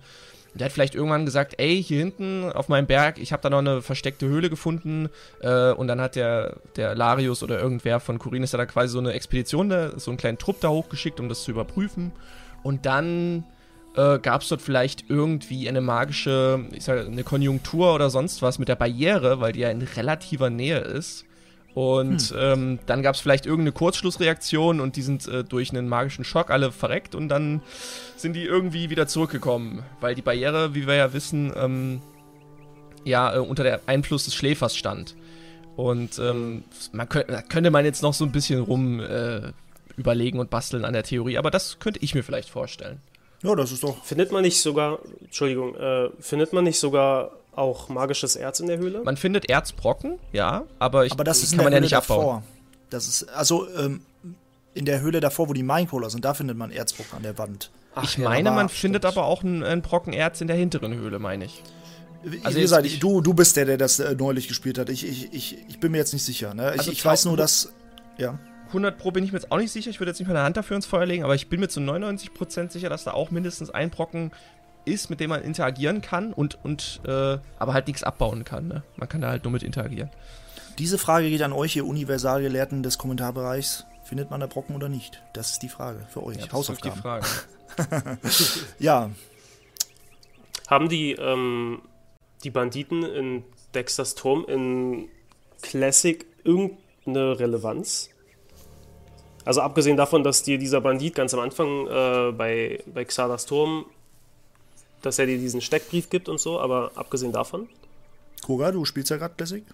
Und 0.53 0.61
der 0.61 0.67
hat 0.67 0.73
vielleicht 0.73 0.95
irgendwann 0.95 1.27
gesagt, 1.27 1.57
ey, 1.59 1.83
hier 1.83 1.99
hinten 1.99 2.51
auf 2.53 2.69
meinem 2.69 2.87
Berg, 2.87 3.19
ich 3.19 3.33
habe 3.33 3.43
da 3.43 3.51
noch 3.51 3.59
eine 3.59 3.83
versteckte 3.83 4.27
Höhle 4.27 4.49
gefunden. 4.49 5.11
Äh, 5.43 5.73
und 5.73 5.89
dann 5.89 6.01
hat 6.01 6.17
der, 6.17 6.57
der 6.77 6.95
Larius 6.95 7.43
oder 7.43 7.61
irgendwer 7.61 8.01
von 8.01 8.19
Kurinis 8.19 8.53
da 8.53 8.65
quasi 8.65 8.89
so 8.89 9.01
eine 9.01 9.13
Expedition, 9.13 9.69
da, 9.69 9.99
so 9.99 10.11
einen 10.11 10.19
kleinen 10.19 10.39
Trupp 10.39 10.61
da 10.61 10.71
hochgeschickt, 10.71 11.21
um 11.21 11.29
das 11.29 11.43
zu 11.43 11.51
überprüfen. 11.51 12.13
Und 12.63 12.87
dann 12.87 13.45
äh, 13.97 14.19
gab 14.19 14.43
es 14.43 14.49
dort 14.49 14.63
vielleicht 14.63 15.05
irgendwie 15.09 15.69
eine 15.69 15.81
magische, 15.81 16.65
ich 16.73 16.85
sage, 16.85 17.07
eine 17.07 17.25
Konjunktur 17.25 17.95
oder 17.95 18.11
sonst 18.11 18.43
was 18.43 18.59
mit 18.59 18.69
der 18.69 18.77
Barriere, 18.77 19.41
weil 19.41 19.53
die 19.53 19.61
ja 19.61 19.71
in 19.71 19.83
relativer 19.83 20.51
Nähe 20.51 20.79
ist. 20.79 21.25
Und 21.75 22.33
ähm, 22.39 22.79
dann 22.87 23.03
gab 23.03 23.17
es 23.17 23.21
vielleicht 23.21 23.47
irgendeine 23.47 23.73
Kurzschlussreaktion 23.73 24.81
und 24.81 24.95
die 24.95 25.03
sind 25.03 25.27
äh, 25.27 25.43
durch 25.43 25.71
einen 25.71 25.89
magischen 25.89 26.25
Schock 26.25 26.51
alle 26.51 26.71
verreckt 26.71 27.17
und 27.17 27.29
dann 27.29 27.63
sind 28.17 28.35
die 28.35 28.45
irgendwie 28.45 28.91
wieder 28.91 29.09
zurückgekommen, 29.09 29.83
weil 30.01 30.15
die 30.15 30.23
Barriere, 30.23 30.77
wie 30.77 30.87
wir 30.87 30.95
ja 30.95 31.13
wissen, 31.13 31.53
ähm, 31.57 32.01
ja 33.05 33.35
äh, 33.35 33.39
unter 33.39 33.65
der 33.65 33.81
Einfluss 33.87 34.25
des 34.25 34.37
Schläfers 34.37 34.77
stand. 34.77 35.17
Und 35.75 36.21
ähm, 36.21 36.63
man 36.93 37.09
könnte, 37.09 37.33
da 37.33 37.43
könnte 37.43 37.73
man 37.73 37.85
jetzt 37.85 38.05
noch 38.05 38.15
so 38.15 38.25
ein 38.25 38.31
bisschen 38.31 38.61
rum 38.61 39.01
äh, 39.01 39.53
überlegen 39.97 40.39
und 40.39 40.51
basteln 40.51 40.85
an 40.85 40.93
der 40.93 41.03
Theorie, 41.03 41.39
aber 41.39 41.51
das 41.51 41.81
könnte 41.81 41.99
ich 42.03 42.15
mir 42.15 42.23
vielleicht 42.23 42.51
vorstellen. 42.51 43.01
Ja, 43.45 43.55
das 43.55 43.71
ist 43.73 43.83
doch. 43.85 44.03
Findet 44.05 44.33
man 44.33 44.43
nicht 44.43 44.61
sogar, 44.61 44.99
Entschuldigung, 45.23 45.75
äh, 45.77 46.09
findet 46.21 46.53
man 46.53 46.65
nicht 46.65 46.79
sogar 46.79 47.31
auch 47.55 47.89
magisches 47.89 48.35
Erz 48.37 48.59
in 48.61 48.67
der 48.67 48.79
Höhle? 48.79 49.03
Man 49.05 49.17
findet 49.17 49.49
Erzbrocken, 49.49 50.19
ja, 50.33 50.65
aber, 50.81 51.07
ich, 51.07 51.13
Aber 51.13 51.23
das 51.25 51.43
ist 51.43 51.55
kann 51.55 51.65
man 51.65 51.73
ja 51.73 51.81
nicht 51.81 51.95
abbauen. 51.95 52.19
davor. 52.19 52.43
Das 52.91 53.07
ist, 53.07 53.25
also 53.31 53.69
ähm, 53.79 54.01
in 54.75 54.85
der 54.87 55.01
Höhle 55.01 55.21
davor, 55.21 55.49
wo 55.49 55.53
die 55.53 55.63
Minecola 55.63 56.11
sind, 56.11 56.25
da 56.25 56.35
findet 56.35 56.57
man 56.57 56.71
Erzbrocken 56.73 57.19
an 57.19 57.23
der 57.23 57.39
Wand. 57.39 57.71
Ich 58.03 58.17
ja, 58.17 58.25
meine, 58.29 58.51
man 58.51 58.69
stimmt. 58.69 58.81
findet 58.81 59.05
aber 59.05 59.25
auch 59.25 59.45
einen, 59.45 59.63
einen 59.63 59.83
Brocken 59.83 60.13
Erz 60.13 60.41
in 60.41 60.49
der 60.49 60.57
hinteren 60.57 60.95
Höhle, 60.95 61.21
meine 61.21 61.45
ich. 61.45 61.63
Wie 62.25 62.41
Also 62.43 62.57
wie 62.57 62.63
gesagt, 62.63 62.87
ich- 62.87 62.99
du, 62.99 63.21
du 63.21 63.35
bist 63.35 63.57
der, 63.57 63.67
der 63.67 63.77
das 63.79 64.01
äh, 64.01 64.17
neulich 64.19 64.49
gespielt 64.49 64.79
hat. 64.79 64.89
Ich, 64.89 65.07
ich, 65.07 65.33
ich, 65.33 65.59
ich 65.69 65.79
bin 65.79 65.93
mir 65.93 65.99
jetzt 65.99 66.13
nicht 66.13 66.25
sicher. 66.25 66.55
Ne? 66.55 66.73
Ich, 66.73 66.79
Also 66.81 66.91
ich 66.91 67.05
weiß 67.05 67.27
nur, 67.27 67.37
dass. 67.37 67.73
Ja. 68.19 68.39
100 68.69 68.99
Pro 68.99 69.11
bin 69.11 69.25
ich 69.25 69.33
mir 69.33 69.39
jetzt 69.39 69.53
auch 69.53 69.59
nicht 69.59 69.73
sicher, 69.73 69.91
ich 69.91 70.01
würde 70.01 70.11
jetzt 70.11 70.19
nicht 70.19 70.29
meine 70.29 70.43
Hand 70.43 70.57
dafür 70.57 70.77
ins 70.77 70.87
Feuer 70.87 71.07
legen, 71.07 71.25
aber 71.25 71.35
ich 71.35 71.49
bin 71.49 71.61
mir 71.61 71.69
zu 71.69 71.81
99% 71.81 72.71
sicher, 72.71 72.89
dass 72.89 73.05
da 73.05 73.13
auch 73.13 73.31
mindestens 73.31 73.71
ein 73.71 73.91
Brocken 73.91 74.33
ist, 74.85 75.11
mit 75.11 75.21
dem 75.21 75.31
man 75.31 75.43
interagieren 75.43 76.03
kann 76.03 76.33
und, 76.33 76.63
und 76.65 77.01
äh, 77.07 77.39
aber 77.59 77.73
halt 77.73 77.87
nichts 77.87 78.03
abbauen 78.03 78.45
kann. 78.45 78.69
Ne? 78.69 78.83
Man 78.97 79.09
kann 79.09 79.21
da 79.21 79.31
halt 79.31 79.45
nur 79.45 79.53
mit 79.53 79.63
interagieren. 79.63 80.11
Diese 80.79 80.99
Frage 80.99 81.31
geht 81.31 81.43
an 81.43 81.53
euch, 81.53 81.77
ihr 81.77 81.87
Universalgelehrten 81.87 82.83
des 82.83 82.99
Kommentarbereichs. 82.99 83.87
Findet 84.05 84.31
man 84.31 84.41
da 84.41 84.47
Brocken 84.47 84.77
oder 84.77 84.89
nicht? 84.89 85.23
Das 85.33 85.53
ist 85.53 85.63
die 85.63 85.69
Frage 85.69 86.07
für 86.11 86.23
euch. 86.23 86.37
Ja, 86.37 86.45
das 86.45 86.53
Hausaufgaben. 86.53 86.91
ist 86.91 86.97
die 86.97 87.03
Frage. 87.03 87.27
Ja, 88.79 89.11
Haben 90.69 90.89
die, 90.89 91.13
ähm, 91.13 91.83
die 92.43 92.51
Banditen 92.51 93.03
in 93.03 93.45
Dexters 93.75 94.15
Turm 94.15 94.45
in 94.47 95.09
Classic 95.63 96.25
irgendeine 96.45 97.39
Relevanz? 97.39 98.11
Also 99.45 99.61
abgesehen 99.61 99.97
davon, 99.97 100.25
dass 100.25 100.43
dir 100.43 100.59
dieser 100.59 100.81
Bandit 100.81 101.15
ganz 101.15 101.35
am 101.35 101.41
Anfang 101.41 101.87
äh, 101.87 102.33
bei, 102.33 102.83
bei 102.87 103.05
Xardas 103.05 103.47
Turm, 103.47 103.85
dass 105.03 105.19
er 105.19 105.27
dir 105.27 105.39
diesen 105.39 105.61
Steckbrief 105.61 106.09
gibt 106.09 106.29
und 106.29 106.41
so, 106.41 106.59
aber 106.61 106.93
abgesehen 106.95 107.33
davon? 107.33 107.69
Koga, 108.43 108.73
du 108.73 108.85
spielst 108.85 109.11
ja 109.11 109.17
gerade 109.17 109.35
Classic. 109.37 109.65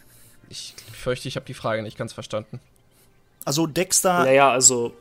Ich 0.49 0.75
fürchte, 0.93 1.29
ich 1.29 1.37
habe 1.37 1.47
die 1.47 1.55
Frage 1.55 1.83
nicht 1.83 1.97
ganz 1.97 2.13
verstanden. 2.13 2.61
Also 3.45 3.67
Dexter, 3.67 4.25
Naja, 4.25 4.51
also. 4.51 4.93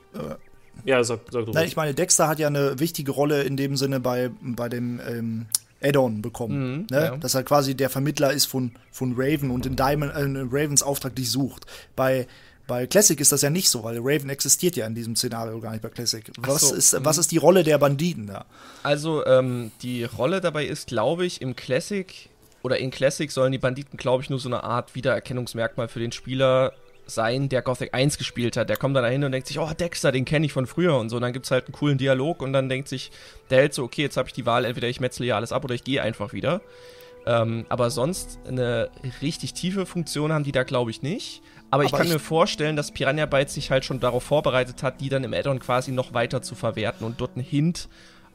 ja, 0.86 1.03
sag, 1.03 1.19
sag 1.32 1.45
du. 1.45 1.51
nein, 1.51 1.67
ich 1.67 1.75
meine, 1.75 1.93
Dexter 1.93 2.27
hat 2.27 2.39
ja 2.39 2.47
eine 2.47 2.79
wichtige 2.79 3.12
Rolle 3.12 3.43
in 3.43 3.58
dem 3.58 3.75
Sinne 3.75 3.99
bei, 3.99 4.29
bei 4.41 4.69
dem 4.69 5.01
ähm, 5.05 5.45
Add-on 5.82 6.21
bekommen. 6.21 6.73
Mhm, 6.77 6.88
ne? 6.91 7.05
ja. 7.05 7.17
Dass 7.17 7.34
er 7.34 7.43
quasi 7.43 7.75
der 7.75 7.89
Vermittler 7.89 8.32
ist 8.32 8.45
von, 8.45 8.71
von 8.91 9.13
Raven 9.17 9.49
und 9.49 9.65
in 9.65 9.75
Diamond, 9.75 10.13
äh, 10.15 10.21
in 10.21 10.38
Ravens 10.51 10.84
Auftrag 10.84 11.15
dich 11.15 11.32
sucht. 11.32 11.65
Bei, 11.95 12.27
bei 12.69 12.88
Classic 12.88 13.19
ist 13.19 13.34
das 13.34 13.41
ja 13.41 13.49
nicht 13.49 13.69
so, 13.69 13.84
weil 13.84 13.97
Raven 13.99 14.29
existiert 14.29 14.77
ja 14.77 14.88
in 14.88 14.95
diesem 14.95 15.17
Szenario 15.17 15.60
gar 15.60 15.71
nicht 15.71 15.82
bei 15.82 15.89
Classic. 15.89 16.23
Was, 16.38 16.69
so, 16.69 16.75
ist, 16.75 16.93
mhm. 16.93 17.03
was 17.03 17.17
ist 17.17 17.32
die 17.32 17.38
Rolle 17.38 17.63
der 17.63 17.77
Banditen 17.77 18.27
da? 18.27 18.45
Also, 18.84 19.25
ähm, 19.25 19.71
die 19.82 20.05
Rolle 20.05 20.39
dabei 20.39 20.65
ist, 20.65 20.88
glaube 20.88 21.25
ich, 21.25 21.41
im 21.41 21.58
Classic 21.58 22.29
oder 22.62 22.77
in 22.77 22.91
Classic 22.91 23.29
sollen 23.29 23.51
die 23.51 23.58
Banditen, 23.58 23.97
glaube 23.97 24.23
ich, 24.23 24.29
nur 24.29 24.39
so 24.39 24.47
eine 24.47 24.63
Art 24.63 24.95
Wiedererkennungsmerkmal 24.95 25.88
für 25.88 25.99
den 25.99 26.12
Spieler 26.12 26.73
sein, 27.05 27.49
der 27.49 27.62
Gothic 27.62 27.93
1 27.93 28.17
gespielt 28.17 28.55
hat. 28.55 28.69
Der 28.69 28.77
kommt 28.77 28.95
dann 28.95 29.03
dahin 29.03 29.23
und 29.23 29.32
denkt 29.32 29.47
sich, 29.47 29.60
oh, 29.60 29.71
Dexter, 29.77 30.12
den 30.12 30.25
kenne 30.25 30.45
ich 30.45 30.53
von 30.53 30.67
früher 30.67 30.95
und 30.97 31.10
so. 31.10 31.15
Und 31.15 31.23
dann 31.23 31.34
gibt 31.34 31.45
es 31.45 31.51
halt 31.51 31.65
einen 31.65 31.73
coolen 31.73 31.97
Dialog 31.97 32.41
und 32.41 32.53
dann 32.53 32.69
denkt 32.69 32.88
sich 32.88 33.12
der 33.49 33.60
Held 33.60 33.73
so, 33.73 33.84
okay, 33.84 34.03
jetzt 34.03 34.17
habe 34.17 34.27
ich 34.29 34.34
die 34.34 34.45
Wahl, 34.45 34.65
entweder 34.65 34.88
ich 34.88 34.99
metzle 34.99 35.25
hier 35.25 35.36
alles 35.36 35.51
ab 35.51 35.63
oder 35.63 35.73
ich 35.73 35.84
gehe 35.84 36.01
einfach 36.01 36.34
wieder. 36.34 36.62
Ähm, 37.25 37.65
aber 37.69 37.89
sonst 37.89 38.39
eine 38.47 38.89
richtig 39.21 39.53
tiefe 39.53 39.86
Funktion 39.86 40.32
haben 40.32 40.43
die 40.43 40.51
da, 40.51 40.63
glaube 40.63 40.91
ich, 40.91 41.01
nicht. 41.01 41.41
Aber, 41.71 41.84
ich 41.84 41.89
Aber 41.89 41.97
kann 41.99 42.08
ich- 42.08 42.13
mir 42.13 42.19
vorstellen, 42.19 42.75
dass 42.75 42.91
Piranha 42.91 43.25
Bytes 43.25 43.53
sich 43.53 43.69
halt 43.71 43.86
schon 43.86 43.99
darauf 43.99 44.23
vorbereitet 44.23 44.82
hat, 44.84 45.01
die 45.01 45.10
dann 45.10 45.23
im 45.23 45.34
Add-on 45.34 45.60
quasi 45.60 45.91
noch 45.91 46.13
weiter 46.13 46.41
zu 46.41 46.55
verwerten 46.55 47.05
und 47.05 47.21
dort 47.21 47.36
einen 47.36 47.45
Hint 47.45 47.89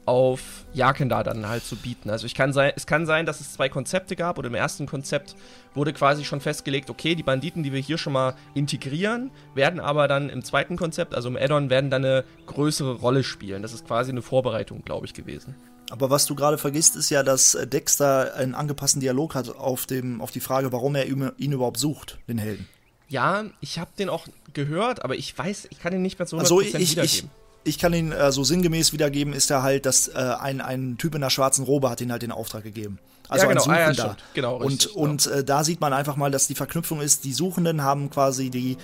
auf 0.05 0.65
Jakenda 0.73 1.23
dann 1.23 1.47
halt 1.49 1.63
zu 1.63 1.75
bieten. 1.75 2.11
Also 2.11 2.27
ich 2.27 2.35
kann 2.35 2.53
sein, 2.53 2.71
es 2.75 2.85
kann 2.85 3.07
sein, 3.07 3.25
dass 3.25 3.41
es 3.41 3.53
zwei 3.53 3.69
Konzepte 3.69 4.15
gab 4.15 4.37
und 4.37 4.45
im 4.45 4.53
ersten 4.53 4.85
Konzept 4.85 5.35
wurde 5.73 5.93
quasi 5.93 6.23
schon 6.23 6.41
festgelegt, 6.41 6.91
okay, 6.91 7.15
die 7.15 7.23
Banditen, 7.23 7.63
die 7.63 7.73
wir 7.73 7.79
hier 7.81 7.97
schon 7.97 8.13
mal 8.13 8.35
integrieren, 8.53 9.31
werden 9.55 9.79
aber 9.79 10.07
dann 10.07 10.29
im 10.29 10.43
zweiten 10.43 10.77
Konzept, 10.77 11.15
also 11.15 11.27
im 11.27 11.35
Add-on, 11.37 11.71
werden 11.71 11.89
dann 11.89 12.05
eine 12.05 12.23
größere 12.45 12.93
Rolle 12.93 13.23
spielen. 13.23 13.63
Das 13.63 13.73
ist 13.73 13.87
quasi 13.87 14.11
eine 14.11 14.21
Vorbereitung, 14.21 14.83
glaube 14.85 15.07
ich, 15.07 15.15
gewesen. 15.15 15.55
Aber 15.89 16.09
was 16.11 16.25
du 16.27 16.35
gerade 16.35 16.57
vergisst, 16.59 16.95
ist 16.95 17.09
ja, 17.09 17.23
dass 17.23 17.55
äh, 17.55 17.65
Dexter 17.67 18.35
einen 18.35 18.53
angepassten 18.55 19.01
Dialog 19.01 19.33
hat 19.35 19.49
auf, 19.55 19.87
dem, 19.87 20.21
auf 20.21 20.31
die 20.31 20.39
Frage, 20.39 20.71
warum 20.71 20.95
er 20.95 21.05
ihn 21.07 21.51
überhaupt 21.51 21.77
sucht, 21.77 22.19
den 22.27 22.37
Helden. 22.37 22.67
Ja, 23.07 23.45
ich 23.61 23.77
habe 23.79 23.91
den 23.99 24.09
auch 24.09 24.25
gehört, 24.53 25.03
aber 25.03 25.15
ich 25.15 25.37
weiß, 25.37 25.67
ich 25.69 25.79
kann 25.79 25.93
ihn 25.93 26.01
nicht 26.01 26.17
mehr 26.19 26.27
so 26.27 26.37
100% 26.37 26.39
Also 26.39 26.61
ich, 26.61 26.73
ich, 26.75 26.91
wiedergeben. 26.91 27.29
ich 27.63 27.77
kann 27.79 27.93
ihn 27.93 28.11
äh, 28.11 28.31
so 28.31 28.43
sinngemäß 28.43 28.93
wiedergeben, 28.93 29.33
ist 29.33 29.51
er 29.51 29.61
halt, 29.63 29.85
dass 29.85 30.07
äh, 30.07 30.13
ein, 30.13 30.59
ein 30.61 30.97
Typ 30.97 31.13
in 31.15 31.21
einer 31.23 31.29
schwarzen 31.29 31.65
Robe 31.65 31.89
hat 31.89 32.01
ihn 32.01 32.11
halt 32.11 32.21
den 32.23 32.31
Auftrag 32.31 32.63
gegeben. 32.63 32.97
Also 33.29 33.45
Ja, 33.45 33.49
genau. 33.53 33.63
ein 33.65 33.69
Ah, 33.69 33.79
ja, 33.79 33.93
Suchender. 33.93 34.03
stimmt. 34.17 34.33
Genau, 34.33 34.55
und 34.57 34.65
richtig, 34.67 34.95
und 34.95 35.27
äh, 35.27 35.43
da 35.43 35.63
sieht 35.63 35.81
man 35.81 35.93
einfach 35.93 36.15
mal, 36.15 36.31
dass 36.31 36.47
die 36.47 36.55
Verknüpfung 36.55 37.01
ist, 37.01 37.23
die 37.25 37.33
Suchenden 37.33 37.83
haben 37.83 38.09
quasi 38.09 38.49
die 38.49 38.77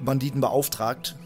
Banditen 0.00 0.40
beauftragt. 0.40 1.16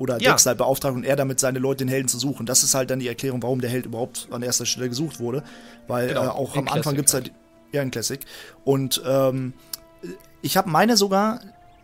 Oder 0.00 0.20
Ja. 0.20 0.30
Dexter 0.30 0.56
beauftragt 0.56 0.96
und 0.96 1.04
er 1.04 1.14
damit 1.14 1.38
seine 1.38 1.60
Leute, 1.60 1.84
den 1.84 1.88
Helden 1.88 2.08
zu 2.08 2.18
suchen. 2.18 2.46
Das 2.46 2.64
ist 2.64 2.74
halt 2.74 2.90
dann 2.90 2.98
die 2.98 3.06
Erklärung, 3.06 3.40
warum 3.44 3.60
der 3.60 3.70
Held 3.70 3.86
überhaupt 3.86 4.26
an 4.32 4.42
erster 4.42 4.66
Stelle 4.66 4.88
gesucht 4.88 5.20
wurde. 5.20 5.44
Weil 5.86 6.08
Genau, 6.08 6.24
äh, 6.24 6.28
auch 6.28 6.56
am 6.56 6.66
Anfang 6.66 6.94
Classic 6.94 6.96
gibt 6.96 7.08
es 7.08 7.14
halt. 7.14 7.32
Ja, 7.70 7.80
in 7.82 7.90
Classic. 7.92 8.20
Und 8.64 9.00
ähm, 9.06 9.52
ich 10.44 10.58
habe 10.58 10.68
meine 10.68 10.96
sogar, 10.98 11.40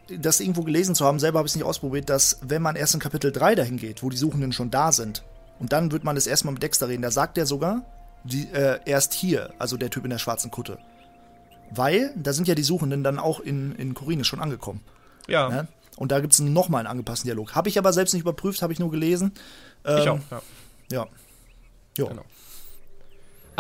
das 0.09 0.39
irgendwo 0.39 0.63
gelesen 0.63 0.95
zu 0.95 1.07
haben, 1.07 1.19
selber 1.19 1.39
habe 1.39 1.47
ich 1.47 1.53
es 1.53 1.57
nicht 1.57 1.65
ausprobiert, 1.65 2.11
dass 2.11 2.39
wenn 2.43 2.61
man 2.61 2.77
erst 2.77 2.95
in 2.95 3.01
Kapitel 3.01 3.33
3 3.33 3.55
dahin 3.55 3.79
geht, 3.79 4.03
wo 4.03 4.11
die 4.11 4.19
Suchenden 4.19 4.53
schon 4.53 4.71
da 4.71 4.93
sind, 4.93 5.25
und 5.59 5.73
dann 5.73 5.93
wird 5.93 6.05
man 6.05 6.15
das 6.15 6.27
erstmal 6.27 6.53
mit 6.53 6.63
Dexter 6.63 6.89
reden, 6.89 7.03
da 7.03 7.11
sagt 7.11 7.39
er 7.39 7.47
sogar, 7.47 7.83
die, 8.25 8.49
äh, 8.53 8.81
erst 8.85 9.15
hier, 9.15 9.51
also 9.59 9.79
der 9.79 9.89
Typ 9.89 10.05
in 10.05 10.11
der 10.11 10.19
schwarzen 10.19 10.51
Kutte. 10.51 10.79
Weil, 11.71 12.13
da 12.17 12.33
sind 12.35 12.49
ja 12.49 12.55
die 12.55 12.63
Suchenden 12.63 13.03
dann 13.03 13.19
auch 13.19 13.41
in, 13.41 13.75
in 13.77 13.95
Korine 13.95 14.25
schon 14.25 14.41
angekommen. 14.41 14.83
Ja, 15.27 15.49
Ne? 15.49 15.69
Und 15.97 16.13
da 16.13 16.21
gibt 16.21 16.33
es 16.33 16.41
nochmal 16.41 16.81
einen 16.81 16.89
angepassten 16.89 17.29
Dialog. 17.29 17.55
Habe 17.55 17.69
ich 17.69 17.79
aber 17.79 17.93
selbst 17.93 18.15
nicht 18.15 18.23
überprüft, 18.23 18.63
habe 18.63 18.73
ich 18.73 18.79
nur 18.79 18.91
gelesen. 18.91 19.33
ich 19.85 19.91
Ähm, 19.91 20.09
auch. 20.09 20.21
Ja. 20.31 20.43
Ja. 20.91 21.07
Ja. 21.99 22.07
Genau. 22.07 22.25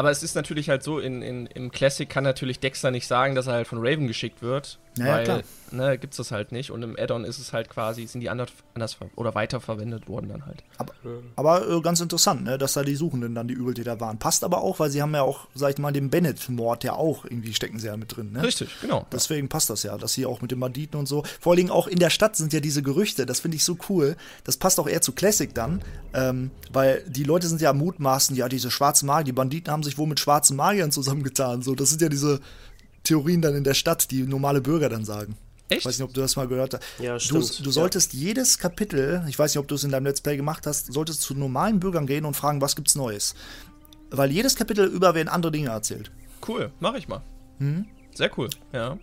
Aber 0.00 0.10
es 0.10 0.22
ist 0.22 0.34
natürlich 0.34 0.70
halt 0.70 0.82
so, 0.82 0.98
in, 0.98 1.20
in, 1.20 1.44
im 1.44 1.70
Classic 1.70 2.08
kann 2.08 2.24
natürlich 2.24 2.58
Dexter 2.58 2.90
nicht 2.90 3.06
sagen, 3.06 3.34
dass 3.34 3.46
er 3.46 3.52
halt 3.52 3.66
von 3.66 3.80
Raven 3.80 4.06
geschickt 4.06 4.40
wird. 4.40 4.78
Naja, 4.96 5.14
weil, 5.14 5.24
klar. 5.24 5.42
ne, 5.70 5.98
gibt's 5.98 6.16
das 6.16 6.32
halt 6.32 6.52
nicht. 6.52 6.70
Und 6.70 6.82
im 6.82 6.96
Add-on 6.98 7.24
ist 7.24 7.38
es 7.38 7.52
halt 7.52 7.70
quasi, 7.70 8.06
sind 8.06 8.20
die 8.20 8.28
anders, 8.28 8.50
anders 8.74 8.94
ver 8.94 9.08
oder 9.14 9.34
weiter 9.34 9.60
verwendet 9.60 10.08
worden 10.08 10.28
dann 10.28 10.46
halt. 10.46 10.64
Aber, 10.78 10.92
aber 11.36 11.68
äh, 11.68 11.80
ganz 11.80 12.00
interessant, 12.00 12.42
ne, 12.42 12.58
dass 12.58 12.72
da 12.72 12.82
die 12.82 12.96
Suchenden 12.96 13.34
dann 13.34 13.46
die 13.46 13.54
Übeltäter 13.54 14.00
waren. 14.00 14.18
Passt 14.18 14.42
aber 14.42 14.62
auch, 14.62 14.80
weil 14.80 14.90
sie 14.90 15.00
haben 15.00 15.14
ja 15.14 15.22
auch, 15.22 15.46
sag 15.54 15.70
ich 15.70 15.78
mal, 15.78 15.92
den 15.92 16.10
Bennett-Mord 16.10 16.84
ja 16.84 16.94
auch 16.94 17.24
irgendwie 17.24 17.54
stecken 17.54 17.78
sie 17.78 17.86
ja 17.86 17.96
mit 17.96 18.16
drin. 18.16 18.32
Ne? 18.32 18.42
Richtig, 18.42 18.70
genau. 18.80 19.06
Deswegen 19.12 19.48
passt 19.48 19.70
das 19.70 19.84
ja, 19.84 19.96
dass 19.96 20.12
sie 20.12 20.26
auch 20.26 20.42
mit 20.42 20.50
den 20.50 20.58
Banditen 20.58 20.98
und 20.98 21.06
so. 21.06 21.22
Vor 21.40 21.52
allen 21.52 21.58
Dingen 21.58 21.70
auch 21.70 21.86
in 21.86 21.98
der 21.98 22.10
Stadt 22.10 22.36
sind 22.36 22.52
ja 22.52 22.60
diese 22.60 22.82
Gerüchte. 22.82 23.26
Das 23.26 23.40
finde 23.40 23.56
ich 23.56 23.64
so 23.64 23.76
cool. 23.88 24.16
Das 24.44 24.56
passt 24.56 24.80
auch 24.80 24.88
eher 24.88 25.02
zu 25.02 25.12
Classic 25.12 25.54
dann, 25.54 25.82
ähm, 26.14 26.50
weil 26.72 27.04
die 27.06 27.24
Leute 27.24 27.46
sind 27.46 27.60
ja 27.60 27.72
mutmaßen, 27.72 28.34
ja, 28.34 28.48
diese 28.48 28.70
schwarzen 28.70 29.06
Magier, 29.06 29.26
die 29.26 29.32
Banditen 29.32 29.72
haben 29.72 29.82
sich 29.82 29.98
wohl 29.98 30.06
mit 30.08 30.18
schwarzen 30.18 30.56
Magiern 30.56 30.90
zusammengetan. 30.90 31.62
So, 31.62 31.74
das 31.74 31.90
sind 31.90 32.02
ja 32.02 32.08
diese 32.08 32.40
Theorien 33.10 33.42
dann 33.42 33.56
in 33.56 33.64
der 33.64 33.74
Stadt, 33.74 34.10
die 34.10 34.22
normale 34.22 34.60
Bürger 34.60 34.88
dann 34.88 35.04
sagen. 35.04 35.36
Echt? 35.68 35.80
Ich 35.80 35.86
weiß 35.86 35.98
nicht, 35.98 36.08
ob 36.08 36.14
du 36.14 36.20
das 36.20 36.36
mal 36.36 36.46
gehört 36.46 36.74
hast. 36.74 36.82
Ja, 37.00 37.14
du, 37.14 37.20
stimmt. 37.20 37.66
du 37.66 37.70
solltest 37.70 38.12
jedes 38.12 38.58
Kapitel, 38.58 39.24
ich 39.28 39.38
weiß 39.38 39.54
nicht, 39.54 39.60
ob 39.60 39.68
du 39.68 39.74
es 39.74 39.84
in 39.84 39.90
deinem 39.90 40.06
Let's 40.06 40.20
Play 40.20 40.36
gemacht 40.36 40.66
hast, 40.66 40.92
solltest 40.92 41.22
zu 41.22 41.34
normalen 41.34 41.80
Bürgern 41.80 42.06
gehen 42.06 42.24
und 42.24 42.34
fragen, 42.34 42.60
was 42.60 42.76
gibt's 42.76 42.94
Neues. 42.94 43.34
Weil 44.10 44.30
jedes 44.30 44.56
Kapitel 44.56 44.86
über 44.86 45.14
werden 45.14 45.28
andere 45.28 45.52
Dinge 45.52 45.70
erzählt. 45.70 46.10
Cool, 46.46 46.70
mache 46.80 46.98
ich 46.98 47.08
mal. 47.08 47.22
Hm? 47.58 47.86
Sehr 48.14 48.30
cool, 48.38 48.48
ja. 48.72 48.98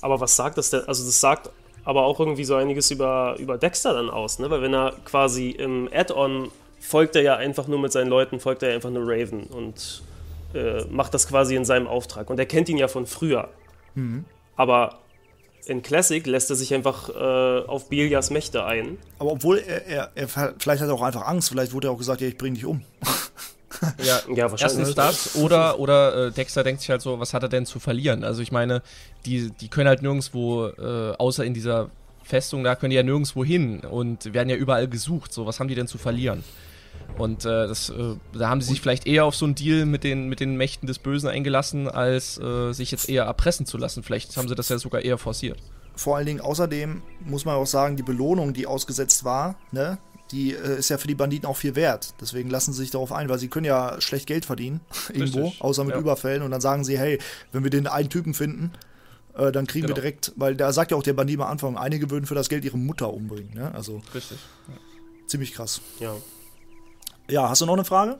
Aber 0.00 0.20
was 0.20 0.36
sagt 0.36 0.58
das 0.58 0.70
denn? 0.70 0.82
Also 0.86 1.04
das 1.04 1.20
sagt 1.20 1.50
aber 1.84 2.04
auch 2.04 2.20
irgendwie 2.20 2.44
so 2.44 2.56
einiges 2.56 2.90
über, 2.90 3.36
über 3.38 3.58
Dexter 3.58 3.94
dann 3.94 4.10
aus, 4.10 4.38
ne? 4.38 4.50
Weil 4.50 4.62
wenn 4.62 4.74
er 4.74 4.94
quasi 5.04 5.50
im 5.50 5.88
Add-on 5.92 6.50
folgt 6.78 7.16
er 7.16 7.22
ja 7.22 7.36
einfach 7.36 7.66
nur 7.68 7.78
mit 7.78 7.92
seinen 7.92 8.08
Leuten, 8.08 8.40
folgt 8.40 8.62
er 8.62 8.70
ja 8.70 8.74
einfach 8.74 8.90
nur 8.90 9.04
Raven 9.04 9.44
und 9.44 10.02
äh, 10.54 10.84
macht 10.90 11.14
das 11.14 11.28
quasi 11.28 11.54
in 11.54 11.64
seinem 11.64 11.86
Auftrag. 11.86 12.30
Und 12.30 12.38
er 12.38 12.46
kennt 12.46 12.68
ihn 12.68 12.78
ja 12.78 12.88
von 12.88 13.06
früher. 13.06 13.48
Aber 14.56 14.98
in 15.66 15.82
Classic 15.82 16.26
lässt 16.26 16.50
er 16.50 16.56
sich 16.56 16.72
einfach 16.74 17.08
äh, 17.08 17.66
auf 17.66 17.88
Bilias 17.88 18.30
Mächte 18.30 18.64
ein. 18.64 18.98
Aber 19.18 19.32
obwohl 19.32 19.58
er, 19.58 19.86
er, 19.86 20.10
er 20.14 20.28
vielleicht 20.28 20.82
hat 20.82 20.88
er 20.88 20.94
auch 20.94 21.02
einfach 21.02 21.26
Angst, 21.26 21.50
vielleicht 21.50 21.72
wurde 21.72 21.88
er 21.88 21.92
auch 21.92 21.98
gesagt, 21.98 22.20
ja, 22.20 22.28
ich 22.28 22.38
bring 22.38 22.54
dich 22.54 22.64
um. 22.64 22.82
Ja, 24.04 24.20
Ja, 24.34 24.50
wahrscheinlich. 24.50 24.78
Erstens 24.88 24.94
das 24.94 25.36
oder, 25.36 25.78
oder 25.78 26.26
äh, 26.26 26.32
Dexter 26.32 26.64
denkt 26.64 26.80
sich 26.80 26.90
halt 26.90 27.00
so, 27.00 27.20
was 27.20 27.32
hat 27.32 27.44
er 27.44 27.48
denn 27.48 27.66
zu 27.66 27.78
verlieren? 27.78 28.24
Also 28.24 28.42
ich 28.42 28.52
meine, 28.52 28.82
die, 29.24 29.52
die 29.52 29.68
können 29.68 29.88
halt 29.88 30.02
nirgendwo, 30.02 30.66
äh, 30.66 31.14
außer 31.16 31.44
in 31.44 31.54
dieser 31.54 31.88
Festung, 32.24 32.64
da 32.64 32.74
können 32.74 32.90
die 32.90 32.96
ja 32.96 33.02
nirgendwo 33.02 33.44
hin 33.44 33.80
und 33.80 34.34
werden 34.34 34.48
ja 34.48 34.56
überall 34.56 34.88
gesucht. 34.88 35.32
So, 35.32 35.46
was 35.46 35.60
haben 35.60 35.68
die 35.68 35.76
denn 35.76 35.86
zu 35.86 35.98
verlieren? 35.98 36.44
Und 37.18 37.44
äh, 37.44 37.66
das, 37.68 37.90
äh, 37.90 38.16
da 38.32 38.48
haben 38.48 38.60
sie 38.62 38.68
sich 38.70 38.80
vielleicht 38.80 39.06
eher 39.06 39.24
auf 39.24 39.34
so 39.34 39.44
einen 39.44 39.54
Deal 39.54 39.84
mit 39.84 40.04
den, 40.04 40.28
mit 40.28 40.40
den 40.40 40.56
Mächten 40.56 40.86
des 40.86 40.98
Bösen 40.98 41.28
eingelassen, 41.28 41.88
als 41.88 42.38
äh, 42.38 42.72
sich 42.72 42.90
jetzt 42.90 43.08
eher 43.08 43.24
erpressen 43.24 43.66
zu 43.66 43.76
lassen. 43.76 44.02
Vielleicht 44.02 44.36
haben 44.36 44.48
sie 44.48 44.54
das 44.54 44.68
ja 44.70 44.78
sogar 44.78 45.02
eher 45.02 45.18
forciert. 45.18 45.58
Vor 45.96 46.16
allen 46.16 46.26
Dingen 46.26 46.40
außerdem 46.40 47.02
muss 47.26 47.44
man 47.44 47.56
auch 47.56 47.66
sagen, 47.66 47.96
die 47.96 48.02
Belohnung, 48.02 48.54
die 48.54 48.66
ausgesetzt 48.66 49.24
war, 49.24 49.56
ne, 49.70 49.98
die 50.30 50.54
äh, 50.54 50.78
ist 50.78 50.88
ja 50.88 50.96
für 50.96 51.08
die 51.08 51.14
Banditen 51.14 51.46
auch 51.46 51.56
viel 51.56 51.74
wert. 51.74 52.14
Deswegen 52.20 52.48
lassen 52.48 52.72
sie 52.72 52.82
sich 52.82 52.90
darauf 52.90 53.12
ein, 53.12 53.28
weil 53.28 53.38
sie 53.38 53.48
können 53.48 53.66
ja 53.66 54.00
schlecht 54.00 54.26
Geld 54.26 54.44
verdienen, 54.46 54.80
irgendwo, 55.12 55.44
Richtig, 55.44 55.60
außer 55.62 55.84
mit 55.84 55.94
ja. 55.94 56.00
Überfällen. 56.00 56.42
Und 56.42 56.52
dann 56.52 56.60
sagen 56.60 56.84
sie, 56.84 56.98
hey, 56.98 57.18
wenn 57.52 57.64
wir 57.64 57.70
den 57.70 57.86
einen 57.86 58.08
Typen 58.08 58.32
finden, 58.32 58.72
äh, 59.36 59.52
dann 59.52 59.66
kriegen 59.66 59.88
wir 59.88 59.94
Genau. 59.94 60.00
direkt, 60.00 60.32
weil 60.36 60.54
da 60.56 60.72
sagt 60.72 60.92
ja 60.92 60.96
auch 60.96 61.02
der 61.02 61.12
Bandit 61.12 61.38
am 61.40 61.46
Anfang, 61.48 61.76
einige 61.76 62.10
würden 62.10 62.24
für 62.26 62.34
das 62.34 62.48
Geld 62.48 62.64
ihre 62.64 62.78
Mutter 62.78 63.12
umbringen. 63.12 63.52
Ne? 63.54 63.74
Also 63.74 64.00
Richtig. 64.14 64.38
ziemlich 65.26 65.52
krass. 65.52 65.80
Ja. 65.98 66.14
Ja, 67.30 67.48
hast 67.48 67.60
du 67.60 67.66
noch 67.66 67.74
eine 67.74 67.84
Frage? 67.84 68.18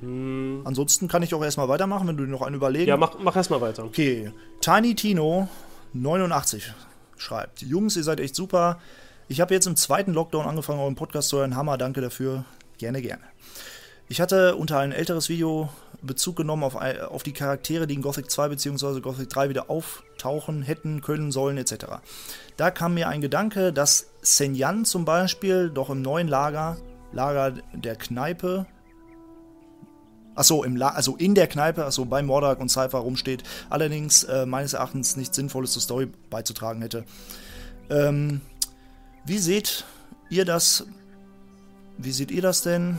Hm, 0.00 0.62
Ansonsten 0.64 1.08
kann 1.08 1.22
ich 1.22 1.34
auch 1.34 1.42
erstmal 1.42 1.68
weitermachen, 1.68 2.08
wenn 2.08 2.16
du 2.16 2.24
dir 2.24 2.30
noch 2.30 2.42
einen 2.42 2.56
überlegen. 2.56 2.88
ja, 2.88 2.96
mach, 2.96 3.18
mach 3.18 3.36
erstmal 3.36 3.60
weiter. 3.60 3.84
Okay, 3.84 4.32
Tiny 4.60 4.94
Tino 4.94 5.48
89 5.92 6.72
schreibt: 7.16 7.62
Jungs, 7.62 7.96
ihr 7.96 8.02
seid 8.04 8.20
echt 8.20 8.34
super. 8.34 8.80
Ich 9.28 9.40
habe 9.40 9.54
jetzt 9.54 9.66
im 9.66 9.76
zweiten 9.76 10.12
Lockdown 10.12 10.46
angefangen, 10.46 10.80
euren 10.80 10.96
Podcast 10.96 11.28
zu 11.28 11.38
hören. 11.38 11.56
Hammer, 11.56 11.78
danke 11.78 12.00
dafür. 12.00 12.44
Gerne, 12.78 13.00
gerne. 13.00 13.22
Ich 14.08 14.20
hatte 14.20 14.56
unter 14.56 14.78
ein 14.78 14.92
älteres 14.92 15.28
Video 15.28 15.68
Bezug 16.02 16.34
genommen 16.36 16.64
auf, 16.64 16.74
auf 16.74 17.22
die 17.22 17.32
Charaktere, 17.32 17.86
die 17.86 17.94
in 17.94 18.02
Gothic 18.02 18.28
2 18.28 18.48
bzw. 18.48 19.00
Gothic 19.00 19.28
3 19.30 19.48
wieder 19.48 19.70
auftauchen 19.70 20.62
hätten, 20.62 21.00
können, 21.00 21.30
sollen, 21.30 21.56
etc. 21.56 21.86
Da 22.56 22.72
kam 22.72 22.94
mir 22.94 23.08
ein 23.08 23.20
Gedanke, 23.20 23.72
dass 23.72 24.08
Senyan 24.20 24.84
zum 24.84 25.04
Beispiel 25.04 25.70
doch 25.70 25.90
im 25.90 26.02
neuen 26.02 26.26
Lager, 26.26 26.76
Lager 27.12 27.52
der 27.72 27.96
Kneipe, 27.96 28.66
Achso, 30.34 30.64
im 30.64 30.76
La 30.76 30.88
also 30.88 31.16
in 31.16 31.34
der 31.34 31.46
Kneipe, 31.46 31.84
also 31.84 32.06
bei 32.06 32.22
Mordak 32.22 32.58
und 32.60 32.70
Cypher 32.70 32.98
rumsteht, 32.98 33.42
allerdings 33.68 34.24
äh, 34.24 34.46
meines 34.46 34.72
Erachtens 34.72 35.16
nichts 35.16 35.36
Sinnvolles 35.36 35.72
zur 35.72 35.82
Story 35.82 36.08
beizutragen 36.30 36.80
hätte. 36.80 37.04
Ähm, 37.90 38.40
wie 39.26 39.38
seht 39.38 39.84
ihr 40.30 40.44
das? 40.44 40.86
Wie 41.98 42.12
seht 42.12 42.30
ihr 42.30 42.40
das 42.40 42.62
denn? 42.62 42.98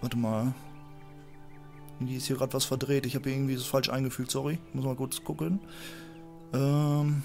Warte 0.00 0.16
mal. 0.16 0.52
Irgendwie 1.98 2.16
ist 2.16 2.26
hier 2.26 2.36
gerade 2.36 2.52
was 2.52 2.64
verdreht. 2.64 3.06
Ich 3.06 3.14
habe 3.14 3.30
irgendwie 3.30 3.54
das 3.54 3.64
falsch 3.64 3.88
eingefügt, 3.88 4.30
sorry. 4.30 4.58
Muss 4.72 4.84
mal 4.84 4.96
kurz 4.96 5.22
gucken. 5.22 5.60
Ähm. 6.52 7.22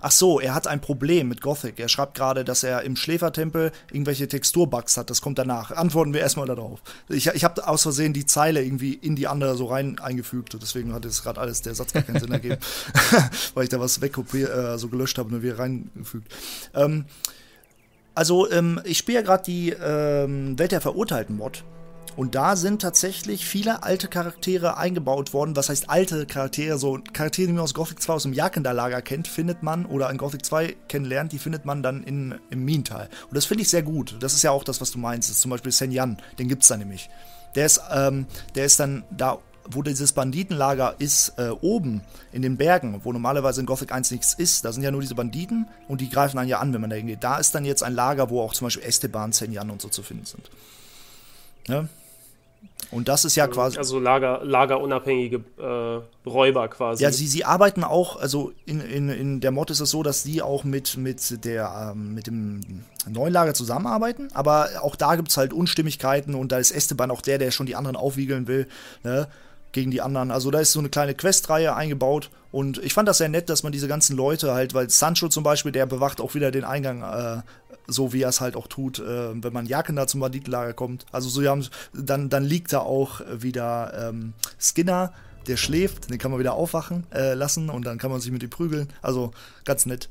Ach 0.00 0.10
so, 0.10 0.40
er 0.40 0.54
hat 0.54 0.66
ein 0.66 0.80
Problem 0.80 1.28
mit 1.28 1.40
Gothic. 1.40 1.78
Er 1.80 1.88
schreibt 1.88 2.14
gerade, 2.14 2.44
dass 2.44 2.62
er 2.62 2.82
im 2.82 2.96
Schläfertempel 2.96 3.72
irgendwelche 3.90 4.28
Texturbugs 4.28 4.96
hat. 4.96 5.10
Das 5.10 5.20
kommt 5.20 5.38
danach. 5.38 5.70
Antworten 5.72 6.12
wir 6.12 6.20
erstmal 6.20 6.46
darauf. 6.46 6.80
Ich, 7.08 7.26
ich 7.26 7.44
habe 7.44 7.66
aus 7.66 7.82
Versehen 7.82 8.12
die 8.12 8.26
Zeile 8.26 8.62
irgendwie 8.62 8.94
in 8.94 9.16
die 9.16 9.26
andere 9.26 9.56
so 9.56 9.66
rein 9.66 9.98
eingefügt. 9.98 10.56
Deswegen 10.60 10.92
hat 10.92 11.04
es 11.04 11.22
gerade 11.22 11.40
alles, 11.40 11.62
der 11.62 11.74
Satz 11.74 11.92
gar 11.92 12.02
keinen 12.02 12.20
Sinn 12.20 12.32
ergeben. 12.32 12.58
Weil 13.54 13.64
ich 13.64 13.70
da 13.70 13.80
was 13.80 14.00
wegkopiert, 14.00 14.50
äh, 14.50 14.78
so 14.78 14.88
gelöscht 14.88 15.18
habe 15.18 15.34
und 15.34 15.42
wieder 15.42 15.58
reingefügt. 15.58 16.32
Ähm, 16.74 17.04
also, 18.14 18.50
ähm, 18.50 18.80
ich 18.84 18.98
spiele 18.98 19.20
ja 19.20 19.24
gerade 19.24 19.44
die 19.44 19.70
ähm, 19.70 20.58
Welt 20.58 20.72
der 20.72 20.80
Verurteilten 20.80 21.36
Mod. 21.36 21.64
Und 22.18 22.34
da 22.34 22.56
sind 22.56 22.82
tatsächlich 22.82 23.46
viele 23.46 23.84
alte 23.84 24.08
Charaktere 24.08 24.76
eingebaut 24.76 25.32
worden. 25.32 25.54
Was 25.54 25.68
heißt 25.68 25.88
alte 25.88 26.26
Charaktere? 26.26 26.76
So 26.76 26.98
Charaktere, 27.12 27.46
die 27.46 27.52
man 27.52 27.62
aus 27.62 27.74
Gothic 27.74 28.02
2 28.02 28.12
aus 28.12 28.24
dem 28.24 28.32
Jakenda-Lager 28.32 29.02
kennt, 29.02 29.28
findet 29.28 29.62
man 29.62 29.86
oder 29.86 30.10
in 30.10 30.18
Gothic 30.18 30.44
2 30.44 30.74
kennenlernt, 30.88 31.30
die 31.30 31.38
findet 31.38 31.64
man 31.64 31.80
dann 31.80 32.02
in, 32.02 32.34
im 32.50 32.64
Minental. 32.64 33.08
Und 33.28 33.36
das 33.36 33.44
finde 33.44 33.62
ich 33.62 33.70
sehr 33.70 33.84
gut. 33.84 34.16
Das 34.18 34.34
ist 34.34 34.42
ja 34.42 34.50
auch 34.50 34.64
das, 34.64 34.80
was 34.80 34.90
du 34.90 34.98
meinst. 34.98 35.28
Das 35.28 35.36
ist 35.36 35.42
zum 35.42 35.52
Beispiel 35.52 35.70
Senyan, 35.70 36.16
den 36.40 36.48
gibt's 36.48 36.66
da 36.66 36.76
nämlich. 36.76 37.08
Der 37.54 37.66
ist, 37.66 37.80
ähm, 37.92 38.26
der 38.56 38.64
ist 38.64 38.80
dann 38.80 39.04
da, 39.16 39.38
wo 39.70 39.82
dieses 39.82 40.10
Banditenlager 40.10 40.96
ist, 40.98 41.34
äh, 41.38 41.50
oben 41.50 42.00
in 42.32 42.42
den 42.42 42.56
Bergen, 42.56 43.00
wo 43.04 43.12
normalerweise 43.12 43.60
in 43.60 43.66
Gothic 43.66 43.92
1 43.92 44.10
nichts 44.10 44.34
ist. 44.34 44.64
Da 44.64 44.72
sind 44.72 44.82
ja 44.82 44.90
nur 44.90 45.02
diese 45.02 45.14
Banditen 45.14 45.68
und 45.86 46.00
die 46.00 46.10
greifen 46.10 46.40
einen 46.40 46.48
ja 46.48 46.58
an, 46.58 46.74
wenn 46.74 46.80
man 46.80 46.90
da 46.90 46.96
hingeht. 46.96 47.22
Da 47.22 47.38
ist 47.38 47.54
dann 47.54 47.64
jetzt 47.64 47.84
ein 47.84 47.94
Lager, 47.94 48.28
wo 48.28 48.40
auch 48.42 48.54
zum 48.54 48.66
Beispiel 48.66 48.82
Esteban, 48.82 49.30
Senyan 49.30 49.70
und 49.70 49.80
so 49.80 49.88
zu 49.88 50.02
finden 50.02 50.24
sind. 50.24 50.50
Ja? 51.68 51.86
Und 52.90 53.08
das 53.08 53.24
ist 53.24 53.36
ja 53.36 53.46
quasi. 53.46 53.76
Also 53.76 53.98
Lager, 53.98 54.40
lagerunabhängige 54.42 55.42
äh, 55.58 56.28
Räuber 56.28 56.68
quasi. 56.68 57.02
Ja, 57.02 57.12
sie, 57.12 57.26
sie 57.26 57.44
arbeiten 57.44 57.84
auch, 57.84 58.18
also 58.18 58.52
in, 58.64 58.80
in, 58.80 59.08
in 59.10 59.40
der 59.40 59.50
Mod 59.50 59.70
ist 59.70 59.80
es 59.80 59.90
so, 59.90 60.02
dass 60.02 60.22
sie 60.22 60.40
auch 60.40 60.64
mit, 60.64 60.96
mit, 60.96 61.44
der, 61.44 61.92
ähm, 61.92 62.14
mit 62.14 62.26
dem 62.26 62.84
neuen 63.08 63.32
Lager 63.32 63.54
zusammenarbeiten, 63.54 64.28
aber 64.32 64.68
auch 64.82 64.96
da 64.96 65.16
gibt 65.16 65.28
es 65.28 65.36
halt 65.36 65.52
Unstimmigkeiten 65.52 66.34
und 66.34 66.50
da 66.50 66.58
ist 66.58 66.70
Esteban 66.70 67.10
auch 67.10 67.20
der, 67.20 67.38
der 67.38 67.50
schon 67.50 67.66
die 67.66 67.76
anderen 67.76 67.96
aufwiegeln 67.96 68.48
will. 68.48 68.66
Ne? 69.02 69.28
gegen 69.72 69.90
die 69.90 70.00
anderen. 70.00 70.30
Also 70.30 70.50
da 70.50 70.60
ist 70.60 70.72
so 70.72 70.78
eine 70.80 70.88
kleine 70.88 71.14
Questreihe 71.14 71.74
eingebaut 71.74 72.30
und 72.50 72.78
ich 72.78 72.94
fand 72.94 73.08
das 73.08 73.18
sehr 73.18 73.28
nett, 73.28 73.48
dass 73.50 73.62
man 73.62 73.72
diese 73.72 73.88
ganzen 73.88 74.16
Leute 74.16 74.52
halt, 74.52 74.74
weil 74.74 74.88
Sancho 74.88 75.28
zum 75.28 75.44
Beispiel, 75.44 75.72
der 75.72 75.86
bewacht 75.86 76.20
auch 76.20 76.34
wieder 76.34 76.50
den 76.50 76.64
Eingang, 76.64 77.02
äh, 77.02 77.42
so 77.88 78.12
wie 78.12 78.22
er 78.22 78.28
es 78.28 78.40
halt 78.40 78.54
auch 78.54 78.68
tut, 78.68 79.00
äh, 79.00 79.42
wenn 79.42 79.52
man 79.52 79.66
Jaken 79.66 79.96
da 79.96 80.06
zum 80.06 80.20
Banditenlager 80.20 80.74
kommt. 80.74 81.06
Also 81.10 81.28
so 81.28 81.44
haben 81.48 81.66
dann 81.92 82.28
dann 82.28 82.44
liegt 82.44 82.72
da 82.72 82.80
auch 82.80 83.20
wieder 83.32 84.10
ähm, 84.10 84.34
Skinner, 84.60 85.12
der 85.48 85.56
schläft, 85.56 86.10
den 86.10 86.18
kann 86.18 86.30
man 86.30 86.38
wieder 86.38 86.52
aufwachen 86.52 87.06
äh, 87.12 87.34
lassen 87.34 87.70
und 87.70 87.86
dann 87.86 87.98
kann 87.98 88.10
man 88.10 88.20
sich 88.20 88.30
mit 88.30 88.42
ihm 88.42 88.50
prügeln. 88.50 88.88
Also 89.02 89.32
ganz 89.64 89.86
nett. 89.86 90.08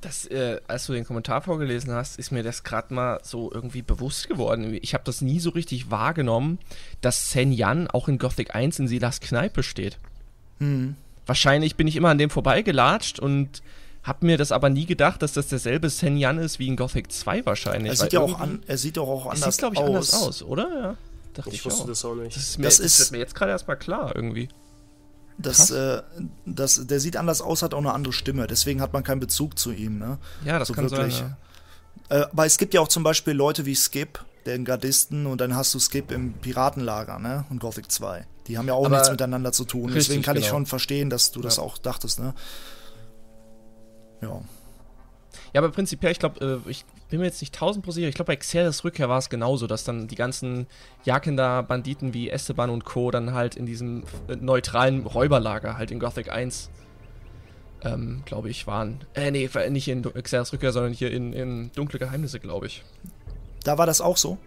Das, 0.00 0.26
äh, 0.26 0.60
als 0.68 0.86
du 0.86 0.92
den 0.92 1.06
Kommentar 1.06 1.40
vorgelesen 1.40 1.92
hast, 1.92 2.18
ist 2.18 2.30
mir 2.30 2.42
das 2.42 2.62
gerade 2.62 2.92
mal 2.92 3.20
so 3.22 3.50
irgendwie 3.50 3.80
bewusst 3.80 4.28
geworden. 4.28 4.78
Ich 4.82 4.92
habe 4.92 5.04
das 5.04 5.22
nie 5.22 5.40
so 5.40 5.50
richtig 5.50 5.90
wahrgenommen, 5.90 6.58
dass 7.00 7.30
Sen 7.30 7.52
Yan 7.52 7.88
auch 7.88 8.08
in 8.08 8.18
Gothic 8.18 8.54
1 8.54 8.80
in 8.80 8.88
Silas 8.88 9.20
Kneipe 9.20 9.62
steht. 9.62 9.98
Mhm. 10.58 10.96
Wahrscheinlich 11.24 11.76
bin 11.76 11.86
ich 11.86 11.96
immer 11.96 12.10
an 12.10 12.18
dem 12.18 12.28
vorbeigelatscht 12.28 13.18
und 13.18 13.62
habe 14.04 14.26
mir 14.26 14.36
das 14.36 14.52
aber 14.52 14.70
nie 14.70 14.86
gedacht, 14.86 15.22
dass 15.22 15.32
das 15.32 15.48
derselbe 15.48 15.88
Sen 15.88 16.16
Yan 16.16 16.38
ist 16.38 16.58
wie 16.58 16.68
in 16.68 16.76
Gothic 16.76 17.10
2 17.10 17.46
wahrscheinlich. 17.46 17.92
Er 17.92 17.96
sieht 17.96 18.12
ja 18.12 18.20
auch 18.20 18.38
an, 18.38 18.62
er 18.66 18.78
sieht 18.78 18.98
doch 18.98 19.08
auch 19.08 19.26
anders 19.26 19.42
aus. 19.42 19.54
sieht, 19.54 19.58
glaube 19.58 19.74
ich, 19.74 19.80
aus. 19.80 19.88
anders 19.88 20.14
aus, 20.14 20.42
oder? 20.42 20.68
Ja. 20.68 20.96
Dachte 21.32 21.48
ich, 21.50 21.56
ich 21.56 21.64
wusste 21.64 21.82
auch. 21.82 21.86
das 21.86 22.04
auch 22.04 22.14
nicht. 22.14 22.36
Das 22.36 22.42
ist 22.42 22.58
mir, 22.58 22.64
das 22.64 22.78
ist, 22.78 23.00
das 23.00 23.10
mir 23.10 23.18
jetzt 23.18 23.34
gerade 23.34 23.50
erstmal 23.50 23.78
klar 23.78 24.14
irgendwie. 24.14 24.48
Das, 25.38 25.70
äh, 25.70 26.02
das, 26.46 26.86
der 26.86 27.00
sieht 27.00 27.16
anders 27.16 27.40
aus, 27.40 27.62
hat 27.62 27.74
auch 27.74 27.78
eine 27.78 27.92
andere 27.92 28.12
Stimme. 28.12 28.46
Deswegen 28.46 28.80
hat 28.80 28.92
man 28.92 29.02
keinen 29.02 29.20
Bezug 29.20 29.58
zu 29.58 29.72
ihm. 29.72 29.98
Ne? 29.98 30.18
Ja, 30.44 30.58
das 30.58 30.68
so 30.68 30.74
kann 30.74 30.90
wirklich. 30.90 31.16
sein. 31.16 31.36
Ja. 32.10 32.20
Äh, 32.20 32.26
aber 32.30 32.46
es 32.46 32.58
gibt 32.58 32.74
ja 32.74 32.80
auch 32.80 32.88
zum 32.88 33.02
Beispiel 33.02 33.32
Leute 33.32 33.66
wie 33.66 33.74
Skip, 33.74 34.24
den 34.46 34.64
Gardisten, 34.64 35.26
und 35.26 35.40
dann 35.40 35.56
hast 35.56 35.74
du 35.74 35.80
Skip 35.80 36.12
im 36.12 36.34
Piratenlager 36.34 37.18
ne? 37.18 37.46
und 37.50 37.58
Gothic 37.58 37.90
2. 37.90 38.26
Die 38.46 38.58
haben 38.58 38.68
ja 38.68 38.74
auch 38.74 38.84
aber 38.84 38.96
nichts 38.96 39.10
miteinander 39.10 39.52
zu 39.52 39.64
tun. 39.64 39.86
Richtig, 39.86 40.06
Deswegen 40.06 40.22
kann 40.22 40.34
genau. 40.34 40.44
ich 40.44 40.50
schon 40.50 40.66
verstehen, 40.66 41.08
dass 41.10 41.32
du 41.32 41.40
das 41.40 41.58
auch 41.58 41.78
dachtest. 41.78 42.20
Ne? 42.20 42.34
Ja. 44.24 44.40
Ja, 45.52 45.60
aber 45.60 45.70
prinzipiell, 45.70 46.12
ich 46.12 46.18
glaube, 46.18 46.62
äh, 46.66 46.70
ich 46.70 46.84
bin 47.08 47.20
mir 47.20 47.26
jetzt 47.26 47.40
nicht 47.40 47.54
tausend 47.54 47.84
sicher, 47.92 48.08
ich 48.08 48.14
glaube, 48.14 48.32
bei 48.32 48.36
Xeris 48.36 48.84
Rückkehr 48.84 49.08
war 49.08 49.18
es 49.18 49.28
genauso, 49.28 49.66
dass 49.66 49.84
dann 49.84 50.08
die 50.08 50.14
ganzen 50.14 50.66
Jakenda-Banditen 51.04 52.14
wie 52.14 52.30
Esteban 52.30 52.70
und 52.70 52.84
Co. 52.84 53.10
dann 53.10 53.34
halt 53.34 53.56
in 53.56 53.66
diesem 53.66 54.04
äh, 54.28 54.36
neutralen 54.36 55.06
Räuberlager 55.06 55.76
halt 55.76 55.90
in 55.90 55.98
Gothic 55.98 56.30
1, 56.30 56.70
ähm, 57.82 58.22
glaube 58.24 58.48
ich, 58.50 58.66
waren. 58.66 59.00
Äh, 59.14 59.30
nee, 59.30 59.50
nicht 59.70 59.88
in 59.88 60.02
Xeris 60.02 60.52
Rückkehr, 60.52 60.72
sondern 60.72 60.92
hier 60.92 61.10
in, 61.10 61.32
in 61.32 61.70
Dunkle 61.72 61.98
Geheimnisse, 61.98 62.40
glaube 62.40 62.66
ich. 62.66 62.82
Da 63.64 63.78
war 63.78 63.86
das 63.86 64.00
auch 64.00 64.16
so? 64.16 64.38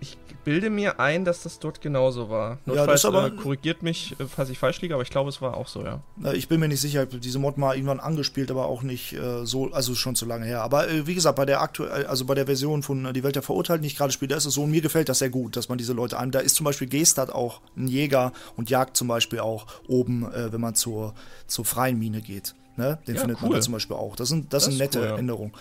Ich 0.00 0.16
bilde 0.44 0.70
mir 0.70 1.00
ein, 1.00 1.24
dass 1.24 1.42
das 1.42 1.58
dort 1.58 1.80
genauso 1.80 2.30
war. 2.30 2.58
Notfalls 2.66 3.02
ja, 3.02 3.08
aber, 3.08 3.26
äh, 3.26 3.30
korrigiert 3.30 3.82
mich, 3.82 4.14
äh, 4.20 4.26
falls 4.26 4.48
ich 4.48 4.58
falsch 4.58 4.80
liege, 4.80 4.94
aber 4.94 5.02
ich 5.02 5.10
glaube, 5.10 5.28
es 5.28 5.42
war 5.42 5.56
auch 5.56 5.66
so, 5.66 5.82
ja. 5.82 6.00
Ich 6.34 6.46
bin 6.46 6.60
mir 6.60 6.68
nicht 6.68 6.80
sicher, 6.80 7.02
ich 7.02 7.08
habe 7.08 7.18
diese 7.18 7.40
Mod 7.40 7.58
mal 7.58 7.74
irgendwann 7.74 7.98
angespielt, 7.98 8.52
aber 8.52 8.66
auch 8.66 8.82
nicht 8.82 9.12
äh, 9.14 9.44
so, 9.44 9.72
also 9.72 9.96
schon 9.96 10.14
zu 10.14 10.24
lange 10.24 10.46
her. 10.46 10.62
Aber 10.62 10.88
äh, 10.88 11.06
wie 11.08 11.16
gesagt, 11.16 11.34
bei 11.34 11.46
der 11.46 11.62
aktuell, 11.62 12.06
also 12.06 12.24
bei 12.26 12.36
der 12.36 12.46
Version 12.46 12.84
von 12.84 13.06
äh, 13.06 13.12
Die 13.12 13.24
Welt 13.24 13.34
der 13.34 13.42
Verurteilten, 13.42 13.82
die 13.82 13.88
ich 13.88 13.96
gerade 13.96 14.12
spiele, 14.12 14.28
da 14.28 14.36
ist 14.36 14.44
es 14.44 14.54
so, 14.54 14.62
und 14.62 14.70
mir 14.70 14.82
gefällt 14.82 15.08
das 15.08 15.18
sehr 15.18 15.30
gut, 15.30 15.56
dass 15.56 15.68
man 15.68 15.78
diese 15.78 15.94
Leute 15.94 16.16
ein. 16.16 16.30
Da 16.30 16.38
ist 16.38 16.54
zum 16.54 16.62
Beispiel 16.62 16.86
Gestad 16.86 17.30
auch 17.30 17.60
ein 17.76 17.88
Jäger 17.88 18.32
und 18.56 18.70
jagt 18.70 18.96
zum 18.96 19.08
Beispiel 19.08 19.40
auch 19.40 19.66
oben, 19.88 20.32
äh, 20.32 20.52
wenn 20.52 20.60
man 20.60 20.76
zur, 20.76 21.14
zur 21.48 21.64
freien 21.64 21.98
Mine 21.98 22.20
geht. 22.20 22.54
Ne? 22.76 22.98
Den 23.08 23.14
ja, 23.14 23.22
findet 23.22 23.38
cool. 23.38 23.48
man 23.48 23.58
da 23.58 23.62
zum 23.62 23.72
Beispiel 23.72 23.96
auch. 23.96 24.16
Das 24.16 24.28
sind, 24.28 24.52
das, 24.52 24.64
das 24.64 24.72
sind 24.72 24.78
nette 24.78 25.00
cool, 25.00 25.06
ja. 25.06 25.16
Änderungen. 25.16 25.52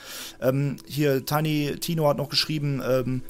Ähm, 0.42 0.78
hier, 0.86 1.26
Tiny 1.26 1.78
Tino 1.80 2.08
hat 2.08 2.18
noch 2.18 2.30
geschrieben, 2.30 2.84
ähm, 2.88 3.24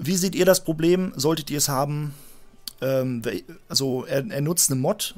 wie 0.00 0.16
seht 0.16 0.34
ihr 0.34 0.46
das 0.46 0.64
Problem? 0.64 1.12
Solltet 1.14 1.50
ihr 1.50 1.58
es 1.58 1.68
haben? 1.68 2.14
Ähm, 2.80 3.22
also 3.68 4.04
er, 4.06 4.24
er, 4.30 4.40
nutzt 4.40 4.70
eine 4.70 4.80
Mod, 4.80 5.14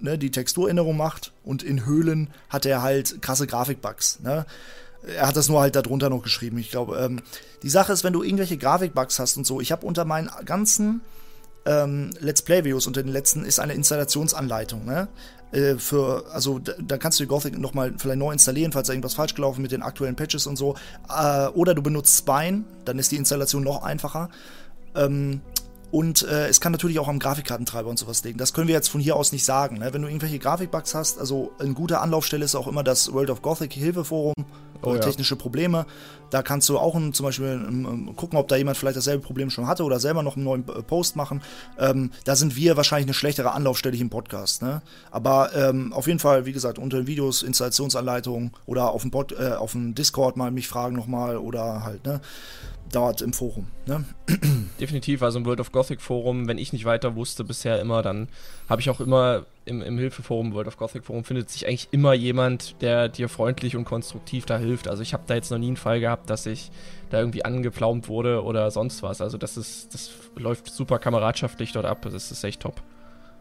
ne, 0.00 0.18
die 0.18 0.30
Texturänderung 0.30 0.96
macht 0.96 1.32
und 1.44 1.62
in 1.62 1.86
Höhlen 1.86 2.30
hat 2.48 2.66
er 2.66 2.82
halt 2.82 3.22
krasse 3.22 3.46
Grafikbugs. 3.46 4.20
Ne? 4.20 4.44
Er 5.06 5.28
hat 5.28 5.36
das 5.36 5.48
nur 5.48 5.60
halt 5.60 5.76
darunter 5.76 6.10
noch 6.10 6.22
geschrieben. 6.22 6.58
Ich 6.58 6.70
glaube, 6.70 6.98
ähm, 6.98 7.22
die 7.62 7.70
Sache 7.70 7.92
ist, 7.92 8.02
wenn 8.02 8.12
du 8.12 8.24
irgendwelche 8.24 8.56
Grafikbugs 8.56 9.18
hast 9.20 9.36
und 9.36 9.46
so, 9.46 9.60
ich 9.60 9.70
habe 9.70 9.86
unter 9.86 10.04
meinen 10.04 10.28
ganzen 10.44 11.02
ähm, 11.64 12.10
Let's 12.18 12.42
Play-Videos 12.42 12.86
unter 12.88 13.02
den 13.02 13.12
letzten 13.12 13.44
ist 13.44 13.60
eine 13.60 13.74
Installationsanleitung. 13.74 14.84
Ne? 14.84 15.06
Äh, 15.52 15.76
für, 15.76 16.24
also 16.32 16.58
da, 16.58 16.72
da, 16.78 16.98
kannst 16.98 17.20
du 17.20 17.26
Gothic 17.26 17.58
nochmal 17.58 17.94
vielleicht 17.96 18.18
neu 18.18 18.32
installieren, 18.32 18.72
falls 18.72 18.88
irgendwas 18.88 19.14
falsch 19.14 19.34
gelaufen 19.34 19.62
mit 19.62 19.72
den 19.72 19.82
aktuellen 19.82 20.16
Patches 20.16 20.46
und 20.46 20.56
so. 20.56 20.74
Äh, 21.08 21.46
oder 21.48 21.74
du 21.74 21.82
benutzt 21.82 22.18
Spine, 22.18 22.64
dann 22.84 22.98
ist 22.98 23.12
die 23.12 23.16
Installation 23.16 23.62
noch 23.62 23.82
einfacher. 23.82 24.28
Ähm, 24.94 25.40
und 25.96 26.28
äh, 26.28 26.48
es 26.48 26.60
kann 26.60 26.72
natürlich 26.72 26.98
auch 26.98 27.08
am 27.08 27.18
Grafikkartentreiber 27.18 27.88
und 27.88 27.98
sowas 27.98 28.22
liegen. 28.22 28.36
Das 28.36 28.52
können 28.52 28.68
wir 28.68 28.74
jetzt 28.74 28.88
von 28.88 29.00
hier 29.00 29.16
aus 29.16 29.32
nicht 29.32 29.46
sagen. 29.46 29.78
Ne? 29.78 29.94
Wenn 29.94 30.02
du 30.02 30.08
irgendwelche 30.08 30.38
Grafikbugs 30.38 30.94
hast, 30.94 31.18
also 31.18 31.52
eine 31.58 31.72
gute 31.72 32.00
Anlaufstelle 32.00 32.44
ist 32.44 32.54
auch 32.54 32.66
immer 32.66 32.84
das 32.84 33.14
World 33.14 33.30
of 33.30 33.40
Gothic 33.40 33.72
Hilfeforum 33.72 34.34
oh, 34.82 34.94
ja. 34.94 35.00
technische 35.00 35.36
Probleme. 35.36 35.86
Da 36.28 36.42
kannst 36.42 36.68
du 36.68 36.78
auch 36.78 36.94
ein, 36.96 37.14
zum 37.14 37.24
Beispiel 37.24 37.64
um, 37.66 38.14
gucken, 38.14 38.38
ob 38.38 38.46
da 38.48 38.56
jemand 38.56 38.76
vielleicht 38.76 38.98
dasselbe 38.98 39.22
Problem 39.22 39.48
schon 39.48 39.66
hatte 39.66 39.84
oder 39.84 39.98
selber 39.98 40.22
noch 40.22 40.36
einen 40.36 40.44
neuen 40.44 40.68
äh, 40.68 40.82
Post 40.82 41.16
machen. 41.16 41.40
Ähm, 41.78 42.10
da 42.24 42.36
sind 42.36 42.56
wir 42.56 42.76
wahrscheinlich 42.76 43.06
eine 43.06 43.14
schlechtere 43.14 43.52
Anlaufstelle 43.52 43.96
hier 43.96 44.04
im 44.04 44.10
Podcast. 44.10 44.60
Ne? 44.60 44.82
Aber 45.10 45.54
ähm, 45.54 45.94
auf 45.94 46.08
jeden 46.08 46.18
Fall, 46.18 46.44
wie 46.44 46.52
gesagt, 46.52 46.78
unter 46.78 46.98
den 46.98 47.06
Videos, 47.06 47.42
Installationsanleitungen 47.42 48.50
oder 48.66 48.90
auf 48.90 49.00
dem, 49.00 49.10
Pod, 49.10 49.32
äh, 49.32 49.52
auf 49.52 49.72
dem 49.72 49.94
Discord 49.94 50.36
mal 50.36 50.50
mich 50.50 50.68
fragen 50.68 50.94
nochmal 50.94 51.38
oder 51.38 51.84
halt, 51.84 52.04
ne? 52.04 52.20
Dort 52.92 53.22
im 53.22 53.32
Forum. 53.32 53.66
Ne? 53.86 54.04
Definitiv, 54.80 55.22
also 55.22 55.38
im 55.38 55.46
World 55.46 55.60
of 55.60 55.72
Gothic 55.72 56.00
Forum, 56.00 56.48
wenn 56.48 56.58
ich 56.58 56.72
nicht 56.72 56.84
weiter 56.84 57.16
wusste 57.16 57.44
bisher 57.44 57.80
immer, 57.80 58.02
dann 58.02 58.28
habe 58.68 58.80
ich 58.80 58.90
auch 58.90 59.00
immer 59.00 59.44
im, 59.64 59.82
im 59.82 59.98
Hilfeforum, 59.98 60.54
World 60.54 60.68
of 60.68 60.76
Gothic 60.76 61.04
Forum, 61.04 61.24
findet 61.24 61.50
sich 61.50 61.66
eigentlich 61.66 61.88
immer 61.90 62.14
jemand, 62.14 62.80
der 62.80 63.08
dir 63.08 63.28
freundlich 63.28 63.76
und 63.76 63.84
konstruktiv 63.84 64.46
da 64.46 64.58
hilft. 64.58 64.88
Also 64.88 65.02
ich 65.02 65.12
habe 65.12 65.24
da 65.26 65.34
jetzt 65.34 65.50
noch 65.50 65.58
nie 65.58 65.68
einen 65.68 65.76
Fall 65.76 66.00
gehabt, 66.00 66.30
dass 66.30 66.46
ich 66.46 66.70
da 67.10 67.18
irgendwie 67.18 67.44
angepflaumt 67.44 68.08
wurde 68.08 68.42
oder 68.42 68.70
sonst 68.70 69.02
was. 69.02 69.20
Also 69.20 69.38
das 69.38 69.56
ist, 69.56 69.92
das 69.94 70.10
läuft 70.36 70.68
super 70.68 70.98
kameradschaftlich 70.98 71.72
dort 71.72 71.86
ab. 71.86 72.06
Das 72.10 72.30
ist 72.30 72.44
echt 72.44 72.60
top. 72.60 72.80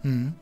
Mhm. 0.03 0.33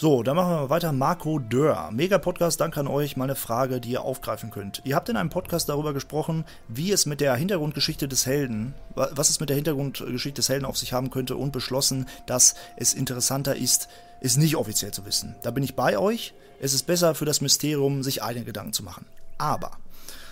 So, 0.00 0.22
dann 0.22 0.36
machen 0.36 0.52
wir 0.52 0.70
weiter. 0.70 0.92
Marco 0.92 1.38
Dörr. 1.38 1.90
Mega 1.92 2.16
Podcast, 2.16 2.58
danke 2.58 2.80
an 2.80 2.86
euch. 2.86 3.18
Meine 3.18 3.34
Frage, 3.34 3.82
die 3.82 3.90
ihr 3.90 4.00
aufgreifen 4.00 4.50
könnt. 4.50 4.80
Ihr 4.86 4.96
habt 4.96 5.10
in 5.10 5.16
einem 5.18 5.28
Podcast 5.28 5.68
darüber 5.68 5.92
gesprochen, 5.92 6.46
wie 6.68 6.90
es 6.90 7.04
mit 7.04 7.20
der 7.20 7.34
Hintergrundgeschichte 7.34 8.08
des 8.08 8.24
Helden, 8.24 8.72
was 8.94 9.28
es 9.28 9.40
mit 9.40 9.50
der 9.50 9.56
Hintergrundgeschichte 9.56 10.38
des 10.38 10.48
Helden 10.48 10.64
auf 10.64 10.78
sich 10.78 10.94
haben 10.94 11.10
könnte 11.10 11.36
und 11.36 11.52
beschlossen, 11.52 12.06
dass 12.24 12.54
es 12.78 12.94
interessanter 12.94 13.56
ist, 13.56 13.90
es 14.22 14.38
nicht 14.38 14.56
offiziell 14.56 14.90
zu 14.90 15.04
wissen. 15.04 15.36
Da 15.42 15.50
bin 15.50 15.64
ich 15.64 15.76
bei 15.76 15.98
euch. 15.98 16.32
Es 16.62 16.72
ist 16.72 16.86
besser 16.86 17.14
für 17.14 17.26
das 17.26 17.42
Mysterium, 17.42 18.02
sich 18.02 18.22
eigene 18.22 18.46
Gedanken 18.46 18.72
zu 18.72 18.82
machen. 18.82 19.04
Aber 19.36 19.72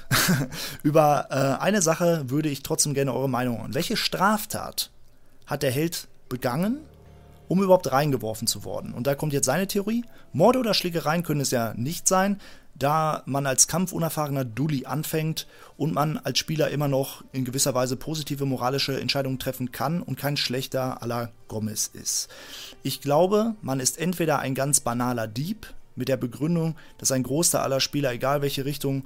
über 0.82 1.26
äh, 1.28 1.62
eine 1.62 1.82
Sache 1.82 2.30
würde 2.30 2.48
ich 2.48 2.62
trotzdem 2.62 2.94
gerne 2.94 3.12
eure 3.12 3.28
Meinung 3.28 3.58
hören. 3.58 3.74
Welche 3.74 3.98
Straftat 3.98 4.90
hat 5.44 5.62
der 5.62 5.72
Held 5.72 6.08
begangen 6.30 6.87
um 7.48 7.62
überhaupt 7.62 7.90
reingeworfen 7.90 8.46
zu 8.46 8.64
worden. 8.64 8.92
Und 8.92 9.06
da 9.06 9.14
kommt 9.14 9.32
jetzt 9.32 9.46
seine 9.46 9.66
Theorie. 9.66 10.04
Morde 10.32 10.58
oder 10.58 10.74
Schlägereien 10.74 11.22
können 11.22 11.40
es 11.40 11.50
ja 11.50 11.74
nicht 11.74 12.06
sein, 12.06 12.38
da 12.78 13.22
man 13.26 13.46
als 13.46 13.66
kampfunerfahrener 13.66 14.44
Dulli 14.44 14.86
anfängt 14.86 15.46
und 15.76 15.94
man 15.94 16.18
als 16.18 16.38
Spieler 16.38 16.70
immer 16.70 16.86
noch 16.86 17.24
in 17.32 17.44
gewisser 17.44 17.74
Weise 17.74 17.96
positive 17.96 18.46
moralische 18.46 19.00
Entscheidungen 19.00 19.38
treffen 19.38 19.72
kann 19.72 20.00
und 20.00 20.16
kein 20.16 20.36
schlechter 20.36 21.00
la 21.04 21.30
Gomez 21.48 21.90
ist. 21.92 22.28
Ich 22.82 23.00
glaube, 23.00 23.56
man 23.62 23.80
ist 23.80 23.98
entweder 23.98 24.38
ein 24.38 24.54
ganz 24.54 24.80
banaler 24.80 25.26
Dieb 25.26 25.74
mit 25.96 26.08
der 26.08 26.16
Begründung, 26.16 26.76
dass 26.98 27.10
ein 27.10 27.24
Großteil 27.24 27.62
aller 27.62 27.80
Spieler, 27.80 28.12
egal 28.12 28.42
welche 28.42 28.64
Richtung 28.64 29.04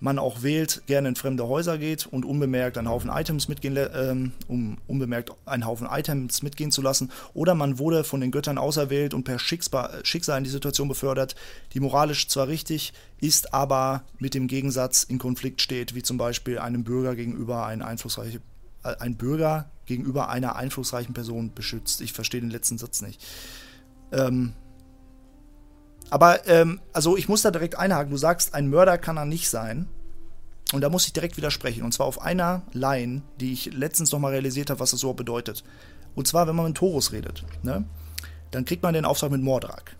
man 0.00 0.18
auch 0.18 0.42
wählt, 0.42 0.82
gerne 0.86 1.08
in 1.08 1.16
fremde 1.16 1.48
Häuser 1.48 1.78
geht 1.78 2.06
und 2.06 2.24
unbemerkt 2.24 2.78
einen 2.78 2.88
Haufen 2.88 3.10
Items 3.10 3.48
mitgehen, 3.48 3.76
ähm, 3.94 4.32
um 4.48 4.78
unbemerkt 4.86 5.32
einen 5.46 5.66
Haufen 5.66 5.88
Items 5.90 6.42
mitgehen 6.42 6.70
zu 6.70 6.82
lassen, 6.82 7.10
oder 7.32 7.54
man 7.54 7.78
wurde 7.78 8.04
von 8.04 8.20
den 8.20 8.30
Göttern 8.30 8.58
auserwählt 8.58 9.14
und 9.14 9.24
per 9.24 9.38
Schicksal 9.38 10.38
in 10.38 10.44
die 10.44 10.50
Situation 10.50 10.88
befördert, 10.88 11.34
die 11.72 11.80
moralisch 11.80 12.28
zwar 12.28 12.48
richtig 12.48 12.92
ist, 13.20 13.54
aber 13.54 14.04
mit 14.18 14.34
dem 14.34 14.46
Gegensatz 14.46 15.04
in 15.04 15.18
Konflikt 15.18 15.62
steht, 15.62 15.94
wie 15.94 16.02
zum 16.02 16.18
Beispiel 16.18 16.58
einem 16.58 16.84
Bürger 16.84 17.14
gegenüber 17.16 17.66
ein 17.66 17.82
einflussreiche 17.82 18.40
äh, 18.84 18.94
ein 19.00 19.16
Bürger 19.16 19.70
gegenüber 19.86 20.28
einer 20.28 20.56
einflussreichen 20.56 21.14
Person 21.14 21.52
beschützt. 21.54 22.00
Ich 22.00 22.12
verstehe 22.12 22.40
den 22.40 22.50
letzten 22.50 22.78
Satz 22.78 23.02
nicht. 23.02 23.24
Ähm, 24.12 24.54
aber, 26.14 26.46
ähm, 26.46 26.80
also 26.92 27.16
ich 27.16 27.28
muss 27.28 27.42
da 27.42 27.50
direkt 27.50 27.76
einhaken. 27.76 28.12
Du 28.12 28.16
sagst, 28.16 28.54
ein 28.54 28.68
Mörder 28.68 28.98
kann 28.98 29.16
er 29.16 29.24
nicht 29.24 29.48
sein. 29.50 29.88
Und 30.72 30.80
da 30.80 30.88
muss 30.88 31.08
ich 31.08 31.12
direkt 31.12 31.36
widersprechen. 31.36 31.82
Und 31.82 31.90
zwar 31.90 32.06
auf 32.06 32.22
einer 32.22 32.62
Line, 32.72 33.22
die 33.40 33.52
ich 33.52 33.74
letztens 33.74 34.12
nochmal 34.12 34.30
realisiert 34.30 34.70
habe, 34.70 34.78
was 34.78 34.92
das 34.92 35.00
so 35.00 35.12
bedeutet. 35.12 35.64
Und 36.14 36.28
zwar, 36.28 36.46
wenn 36.46 36.54
man 36.54 36.66
mit 36.66 36.76
Torus 36.76 37.10
redet, 37.10 37.44
ne? 37.64 37.84
Dann 38.52 38.64
kriegt 38.64 38.84
man 38.84 38.94
den 38.94 39.04
Auftrag 39.04 39.32
mit 39.32 39.42
Mordrak. 39.42 39.96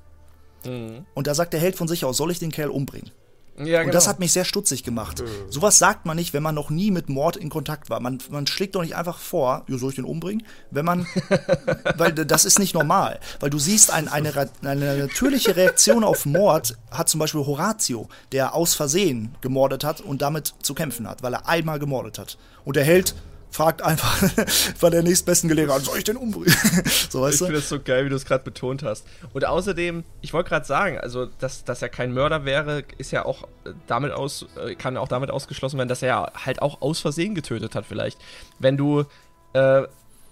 Mhm. 0.64 1.05
Und 1.14 1.27
da 1.27 1.35
sagt 1.35 1.53
der 1.53 1.59
Held 1.59 1.74
von 1.74 1.88
sich 1.88 2.05
aus, 2.05 2.16
soll 2.16 2.31
ich 2.31 2.38
den 2.38 2.53
Kerl 2.53 2.70
umbringen? 2.70 3.11
Ja, 3.56 3.82
Und 3.82 3.94
das 3.94 4.04
genau. 4.04 4.10
hat 4.14 4.20
mich 4.20 4.32
sehr 4.32 4.44
stutzig 4.44 4.82
gemacht. 4.82 5.22
Mhm. 5.22 5.26
Sowas 5.50 5.78
sagt 5.78 6.06
man 6.06 6.16
nicht, 6.16 6.34
wenn 6.34 6.42
man 6.42 6.54
noch 6.54 6.70
nie 6.70 6.90
mit 6.90 7.08
Mord 7.08 7.36
in 7.36 7.50
Kontakt 7.50 7.88
war. 7.88 8.00
Man, 8.00 8.18
man 8.30 8.46
schlägt 8.46 8.74
doch 8.74 8.82
nicht 8.82 8.96
einfach 8.96 9.18
vor, 9.18 9.64
soll 9.68 9.90
ich 9.90 9.96
den 9.96 10.04
umbringen? 10.04 10.44
Wenn 10.70 10.84
man, 10.84 11.06
weil 11.96 12.12
das 12.12 12.44
ist 12.44 12.58
nicht 12.58 12.74
normal. 12.74 13.20
Weil 13.38 13.50
du 13.50 13.58
siehst, 13.58 13.92
ein, 13.92 14.08
eine, 14.08 14.32
eine 14.62 14.96
natürliche 14.98 15.56
Reaktion 15.56 16.02
auf 16.02 16.26
Mord 16.26 16.76
hat 16.90 17.08
zum 17.08 17.20
Beispiel 17.20 17.46
Horatio, 17.46 18.08
der 18.32 18.54
aus 18.54 18.74
Versehen 18.74 19.34
gemordet 19.40 19.84
hat 19.84 20.00
und 20.00 20.20
damit 20.22 20.54
zu 20.62 20.74
kämpfen 20.74 21.08
hat, 21.08 21.22
weil 21.22 21.34
er 21.34 21.48
einmal 21.48 21.78
gemordet 21.78 22.18
hat. 22.18 22.38
Und 22.64 22.74
der 22.76 22.84
Held 22.84 23.14
fragt 23.54 23.82
einfach 23.82 24.20
bei 24.80 24.90
der 24.90 25.04
nächstbesten 25.04 25.48
Gelegenheit, 25.48 25.82
soll 25.82 25.98
ich 25.98 26.04
den 26.04 26.16
umbringen? 26.16 26.52
so, 27.08 27.20
Ich 27.20 27.24
weißt 27.32 27.38
finde 27.38 27.52
du? 27.52 27.58
das 27.60 27.68
so 27.68 27.78
geil, 27.80 28.04
wie 28.04 28.08
du 28.08 28.16
es 28.16 28.24
gerade 28.24 28.42
betont 28.42 28.82
hast. 28.82 29.06
Und 29.32 29.44
außerdem, 29.44 30.02
ich 30.22 30.32
wollte 30.32 30.48
gerade 30.48 30.66
sagen, 30.66 30.98
also 30.98 31.26
dass, 31.38 31.62
dass 31.62 31.80
er 31.80 31.88
kein 31.88 32.12
Mörder 32.12 32.44
wäre, 32.44 32.82
ist 32.98 33.12
ja 33.12 33.24
auch 33.24 33.44
äh, 33.64 33.70
damit 33.86 34.10
aus, 34.10 34.46
äh, 34.60 34.74
kann 34.74 34.96
auch 34.96 35.06
damit 35.06 35.30
ausgeschlossen 35.30 35.78
werden, 35.78 35.88
dass 35.88 36.02
er 36.02 36.32
halt 36.44 36.60
auch 36.62 36.82
aus 36.82 36.98
Versehen 36.98 37.36
getötet 37.36 37.76
hat, 37.76 37.86
vielleicht. 37.86 38.18
Wenn 38.58 38.76
du 38.76 39.04
äh, 39.52 39.82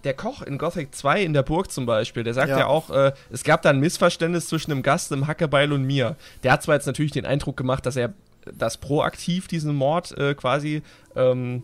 der 0.02 0.14
Koch 0.14 0.42
in 0.42 0.58
Gothic 0.58 0.92
2 0.92 1.22
in 1.22 1.32
der 1.32 1.44
Burg 1.44 1.70
zum 1.70 1.86
Beispiel, 1.86 2.24
der 2.24 2.34
sagt 2.34 2.48
ja, 2.48 2.58
Ja. 2.58 2.66
auch, 2.66 2.90
äh, 2.90 3.12
es 3.30 3.44
gab 3.44 3.62
da 3.62 3.70
ein 3.70 3.78
Missverständnis 3.78 4.48
zwischen 4.48 4.72
einem 4.72 4.82
Gast, 4.82 5.12
einem 5.12 5.28
Hackebeil 5.28 5.72
und 5.72 5.84
mir. 5.84 6.16
Der 6.42 6.50
hat 6.50 6.64
zwar 6.64 6.74
jetzt 6.74 6.86
natürlich 6.86 7.12
den 7.12 7.24
Eindruck 7.24 7.56
gemacht, 7.56 7.86
dass 7.86 7.94
er 7.94 8.14
das 8.52 8.78
proaktiv 8.78 9.46
diesen 9.46 9.76
Mord 9.76 10.10
äh, 10.18 10.34
quasi 10.34 10.82
ähm, 11.14 11.62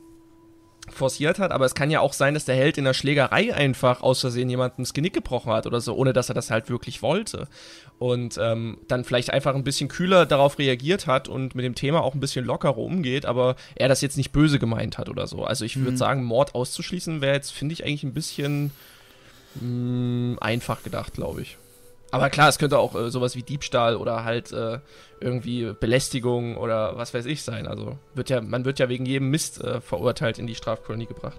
forciert 0.91 1.39
hat, 1.39 1.51
aber 1.53 1.65
es 1.65 1.75
kann 1.75 1.91
ja 1.91 2.01
auch 2.01 2.13
sein, 2.13 2.35
dass 2.35 2.45
der 2.45 2.57
Held 2.57 2.79
in 2.79 2.85
der 2.85 2.95
Schlägerei 2.95 3.55
einfach 3.55 4.03
aus 4.03 4.21
Versehen 4.21 4.51
jemandem 4.51 4.85
das 4.85 4.95
Genick 4.95 5.15
gebrochen 5.15 5.53
hat 5.53 5.67
oder 5.67 5.81
so, 5.81 5.95
ohne 5.95 6.13
dass 6.13 6.29
er 6.29 6.35
das 6.35 6.51
halt 6.51 6.69
wirklich 6.71 7.03
wollte. 7.03 7.49
Und 7.99 8.39
ähm, 8.41 8.79
dann 8.87 9.05
vielleicht 9.05 9.33
einfach 9.33 9.55
ein 9.55 9.65
bisschen 9.65 9.89
kühler 9.89 10.25
darauf 10.25 10.59
reagiert 10.59 11.07
hat 11.07 11.29
und 11.29 11.55
mit 11.55 11.65
dem 11.65 11.75
Thema 11.75 12.03
auch 12.03 12.15
ein 12.15 12.21
bisschen 12.21 12.45
lockerer 12.45 12.79
umgeht, 12.79 13.27
aber 13.27 13.57
er 13.75 13.89
das 13.89 14.01
jetzt 14.01 14.17
nicht 14.17 14.33
böse 14.33 14.59
gemeint 14.59 14.99
hat 14.99 15.09
oder 15.09 15.27
so. 15.27 15.45
Also 15.45 15.65
ich 15.65 15.77
würde 15.79 15.97
sagen, 15.97 16.25
Mord 16.25 16.55
auszuschließen 16.55 17.21
wäre 17.21 17.35
jetzt, 17.35 17.53
finde 17.53 17.73
ich, 17.73 17.85
eigentlich 17.85 18.05
ein 18.05 18.15
bisschen 18.15 18.71
mh, 19.61 20.39
einfach 20.41 20.83
gedacht, 20.83 21.15
glaube 21.15 21.43
ich. 21.43 21.57
Aber 22.11 22.31
klar, 22.31 22.49
es 22.49 22.59
könnte 22.59 22.79
auch 22.79 22.95
äh, 22.95 23.11
sowas 23.11 23.37
wie 23.37 23.43
Diebstahl 23.43 23.97
oder 23.97 24.25
halt 24.25 24.51
äh, 24.53 24.79
irgendwie 25.21 25.73
Belästigung 25.79 26.57
oder 26.57 26.97
was 26.97 27.13
weiß 27.13 27.27
ich 27.27 27.43
sein. 27.43 27.67
Also 27.67 27.99
wird 28.15 28.31
ja, 28.31 28.41
man 28.41 28.65
wird 28.65 28.79
ja 28.79 28.89
wegen 28.89 29.05
jedem 29.05 29.29
Mist 29.31 29.63
äh, 29.63 29.81
verurteilt 29.81 30.39
in 30.39 30.47
die 30.47 30.55
Strafkolonie 30.55 31.07
gebracht. 31.07 31.37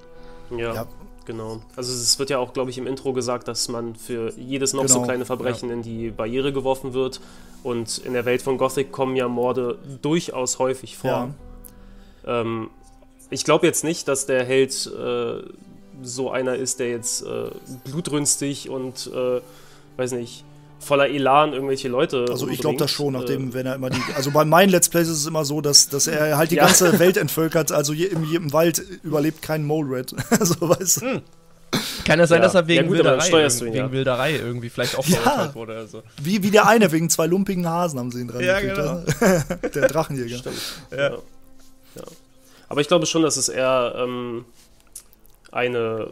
Ja, 0.52 0.74
Ja. 0.74 0.88
genau. 1.26 1.62
Also 1.76 1.92
es 1.92 2.20
wird 2.20 2.30
ja 2.30 2.38
auch, 2.38 2.54
glaube 2.54 2.70
ich, 2.70 2.78
im 2.78 2.86
Intro 2.88 3.14
gesagt, 3.14 3.48
dass 3.48 3.68
man 3.68 3.96
für 3.96 4.32
jedes 4.38 4.74
noch 4.74 4.88
so 4.88 4.96
Genau, 4.96 5.06
kleine 5.06 5.26
Verbrechen 5.26 5.72
in 5.72 5.82
die 5.82 6.12
Barriere 6.12 6.54
geworfen 6.54 6.94
wird. 6.94 7.20
Und 7.64 7.98
in 8.00 8.14
der 8.14 8.26
Welt 8.26 8.42
von 8.42 8.58
Gothic 8.58 8.92
kommen 8.92 9.16
ja 9.16 9.28
Morde 9.28 9.78
durchaus 10.02 10.60
häufig 10.60 10.98
vor. 10.98 11.34
Ja. 12.26 12.42
Ähm, 12.42 12.70
ich 13.32 13.44
glaube 13.44 13.66
jetzt 13.68 13.84
nicht, 13.84 14.08
dass 14.08 14.26
der 14.28 14.44
Held 14.46 14.86
äh, 14.88 15.42
so 16.02 16.32
einer 16.32 16.56
ist, 16.56 16.80
der 16.80 16.90
jetzt 16.90 17.24
äh, 17.24 17.50
blutrünstig 17.86 18.70
und, 18.70 19.08
äh, 19.14 19.42
weiß 19.98 20.14
nicht, 20.14 20.46
voller 20.80 21.10
Elan 21.10 21.54
irgendwelche 21.54 21.88
Leute. 21.90 22.26
Also 22.30 22.48
ich 22.48 22.60
glaube 22.60 22.78
das 22.78 22.90
schon, 22.92 23.14
nachdem, 23.14 23.50
Äh, 23.50 23.54
wenn 23.54 23.66
er 23.66 23.76
immer 23.76 23.90
die. 23.90 24.02
Also 24.16 24.32
bei 24.32 24.46
meinen 24.46 24.70
Let's 24.70 24.90
Plays 24.90 25.08
ist 25.08 25.20
es 25.20 25.26
immer 25.28 25.46
so, 25.46 25.62
dass, 25.62 25.90
dass 25.90 26.08
er 26.08 26.38
halt 26.38 26.52
die 26.52 26.56
Ja. 26.56 26.66
ganze 26.66 26.98
Welt 27.00 27.18
entvölkert, 27.18 27.72
also 27.72 27.94
je, 27.94 28.06
im, 28.06 28.24
im 28.34 28.54
Wald 28.54 28.80
überlebt 29.04 29.42
kein 29.42 29.66
Mole 29.66 29.98
Red. 29.98 30.16
also 30.40 30.56
weißt 30.62 31.02
du. 31.02 31.22
Kann 32.04 32.18
ja 32.20 32.26
sein, 32.26 32.38
Ja. 32.40 32.46
dass 32.46 32.56
er 32.56 32.66
wegen 32.68 32.78
Ja, 32.84 32.88
gut, 32.88 32.98
Wilderei, 32.98 33.30
du 33.30 33.66
ihn, 33.66 33.74
wegen. 33.74 33.92
Wilderei 33.92 34.36
irgendwie 34.38 34.70
vielleicht 34.70 34.98
auch 34.98 35.06
Ja. 35.06 35.18
verurteilt 35.18 35.56
wurde 35.56 35.72
oder 35.74 35.88
so. 35.88 36.04
Wie, 36.22 36.42
wie 36.42 36.50
der 36.50 36.68
eine, 36.68 36.92
wegen 36.92 37.10
zwei 37.10 37.28
lumpigen 37.28 37.68
Hasen 37.68 38.00
haben 38.00 38.12
sie 38.12 38.22
ihn 38.22 38.28
dran 38.28 38.44
Ja, 38.44 38.60
gekriegt, 38.60 38.76
genau. 38.78 39.04
oder? 39.22 39.70
Der 39.76 39.88
Drachenjäger. 39.88 40.38
Stimmt. 40.38 40.56
Ja. 40.92 40.98
Ja. 40.98 41.10
ja. 41.96 42.04
Aber 42.70 42.82
ich 42.82 42.88
glaube 42.88 43.06
schon, 43.06 43.22
dass 43.22 43.38
es 43.38 43.50
eher 43.50 43.94
ähm, 43.98 44.46
eine 45.52 46.10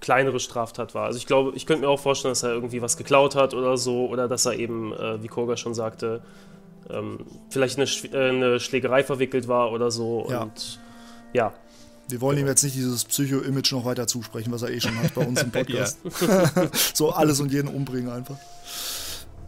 kleinere 0.00 0.40
Straftat 0.40 0.94
war. 0.94 1.06
Also 1.06 1.18
ich 1.18 1.26
glaube, 1.26 1.52
ich 1.56 1.66
könnte 1.66 1.82
mir 1.82 1.88
auch 1.88 2.00
vorstellen, 2.00 2.32
dass 2.32 2.42
er 2.42 2.50
irgendwie 2.50 2.82
was 2.82 2.96
geklaut 2.96 3.34
hat 3.34 3.54
oder 3.54 3.76
so, 3.76 4.06
oder 4.06 4.28
dass 4.28 4.46
er 4.46 4.54
eben, 4.54 4.92
äh, 4.92 5.22
wie 5.22 5.28
Koga 5.28 5.56
schon 5.56 5.74
sagte, 5.74 6.20
ähm, 6.90 7.20
vielleicht 7.50 7.76
eine, 7.78 7.86
Sch 7.86 8.04
äh, 8.12 8.28
eine 8.28 8.60
Schlägerei 8.60 9.02
verwickelt 9.02 9.48
war 9.48 9.72
oder 9.72 9.90
so. 9.90 10.26
Ja. 10.30 10.42
Und 10.42 10.78
ja, 11.32 11.52
Wir 12.08 12.20
wollen 12.20 12.38
ihm 12.38 12.46
jetzt 12.46 12.62
nicht 12.62 12.76
dieses 12.76 13.04
Psycho-Image 13.04 13.72
noch 13.72 13.84
weiter 13.84 14.06
zusprechen, 14.06 14.52
was 14.52 14.62
er 14.62 14.70
eh 14.70 14.80
schon 14.80 14.96
hat 15.02 15.14
bei 15.14 15.26
uns 15.26 15.42
im 15.42 15.50
Podcast. 15.52 15.98
so 16.94 17.10
alles 17.10 17.40
und 17.40 17.52
jeden 17.52 17.68
umbringen 17.68 18.10
einfach. 18.12 18.36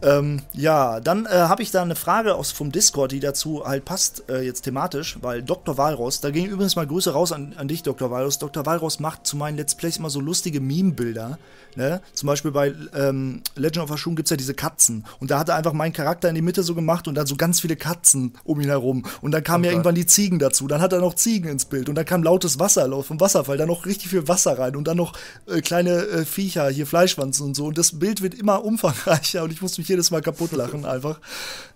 Ähm, 0.01 0.41
ja, 0.53 0.99
dann 1.01 1.25
äh, 1.25 1.29
habe 1.29 1.61
ich 1.61 1.71
da 1.71 1.81
eine 1.81 1.95
Frage 1.95 2.35
aus 2.35 2.51
vom 2.51 2.71
Discord, 2.71 3.11
die 3.11 3.19
dazu 3.19 3.65
halt 3.65 3.83
passt, 3.83 4.23
äh, 4.29 4.41
jetzt 4.41 4.61
thematisch, 4.61 5.17
weil 5.21 5.43
Dr. 5.43 5.77
Walros, 5.77 6.21
da 6.21 6.29
ging 6.29 6.45
übrigens 6.45 6.75
mal 6.75 6.87
Grüße 6.87 7.11
raus 7.11 7.31
an, 7.31 7.53
an 7.57 7.67
dich, 7.67 7.83
Dr. 7.83 8.09
Walros. 8.09 8.39
Dr. 8.39 8.65
Walros 8.65 8.99
macht 8.99 9.27
zu 9.27 9.35
meinen 9.35 9.57
Let's 9.57 9.75
Plays 9.75 9.97
immer 9.97 10.09
so 10.09 10.21
lustige 10.21 10.61
Meme-Bilder. 10.61 11.37
Ne? 11.75 12.01
Zum 12.13 12.27
Beispiel 12.27 12.51
bei 12.51 12.73
ähm, 12.95 13.41
Legend 13.55 13.83
of 13.83 13.91
Ashun 13.91 14.15
gibt 14.15 14.27
es 14.27 14.31
ja 14.31 14.37
diese 14.37 14.53
Katzen. 14.53 15.05
Und 15.19 15.31
da 15.31 15.39
hat 15.39 15.49
er 15.49 15.55
einfach 15.55 15.73
meinen 15.73 15.93
Charakter 15.93 16.29
in 16.29 16.35
die 16.35 16.41
Mitte 16.41 16.63
so 16.63 16.75
gemacht 16.75 17.07
und 17.07 17.15
dann 17.15 17.27
so 17.27 17.35
ganz 17.35 17.59
viele 17.59 17.75
Katzen 17.75 18.33
um 18.43 18.59
ihn 18.59 18.69
herum. 18.69 19.05
Und 19.21 19.31
dann 19.31 19.43
kamen 19.43 19.63
ja 19.63 19.71
irgendwann 19.71 19.95
die 19.95 20.05
Ziegen 20.05 20.39
dazu. 20.39 20.67
Dann 20.67 20.81
hat 20.81 20.93
er 20.93 20.99
noch 20.99 21.13
Ziegen 21.13 21.49
ins 21.49 21.65
Bild. 21.65 21.89
Und 21.89 21.95
dann 21.95 22.05
kam 22.05 22.23
lautes 22.23 22.59
Wasser 22.59 22.89
vom 23.03 23.19
Wasserfall. 23.19 23.57
Dann 23.57 23.67
noch 23.67 23.85
richtig 23.85 24.09
viel 24.09 24.27
Wasser 24.27 24.57
rein. 24.57 24.75
Und 24.75 24.87
dann 24.87 24.97
noch 24.97 25.13
äh, 25.47 25.61
kleine 25.61 26.05
äh, 26.07 26.25
Viecher, 26.25 26.69
hier 26.69 26.87
Fleischwanzen 26.87 27.45
und 27.45 27.55
so. 27.55 27.67
Und 27.67 27.77
das 27.77 27.99
Bild 27.99 28.21
wird 28.21 28.33
immer 28.33 28.63
umfangreicher. 28.65 29.43
Und 29.43 29.51
ich 29.51 29.61
muss 29.61 29.77
mich 29.77 29.88
jedes 29.89 30.11
Mal 30.11 30.21
kaputt 30.21 30.51
lachen 30.51 30.85
einfach. 30.85 31.19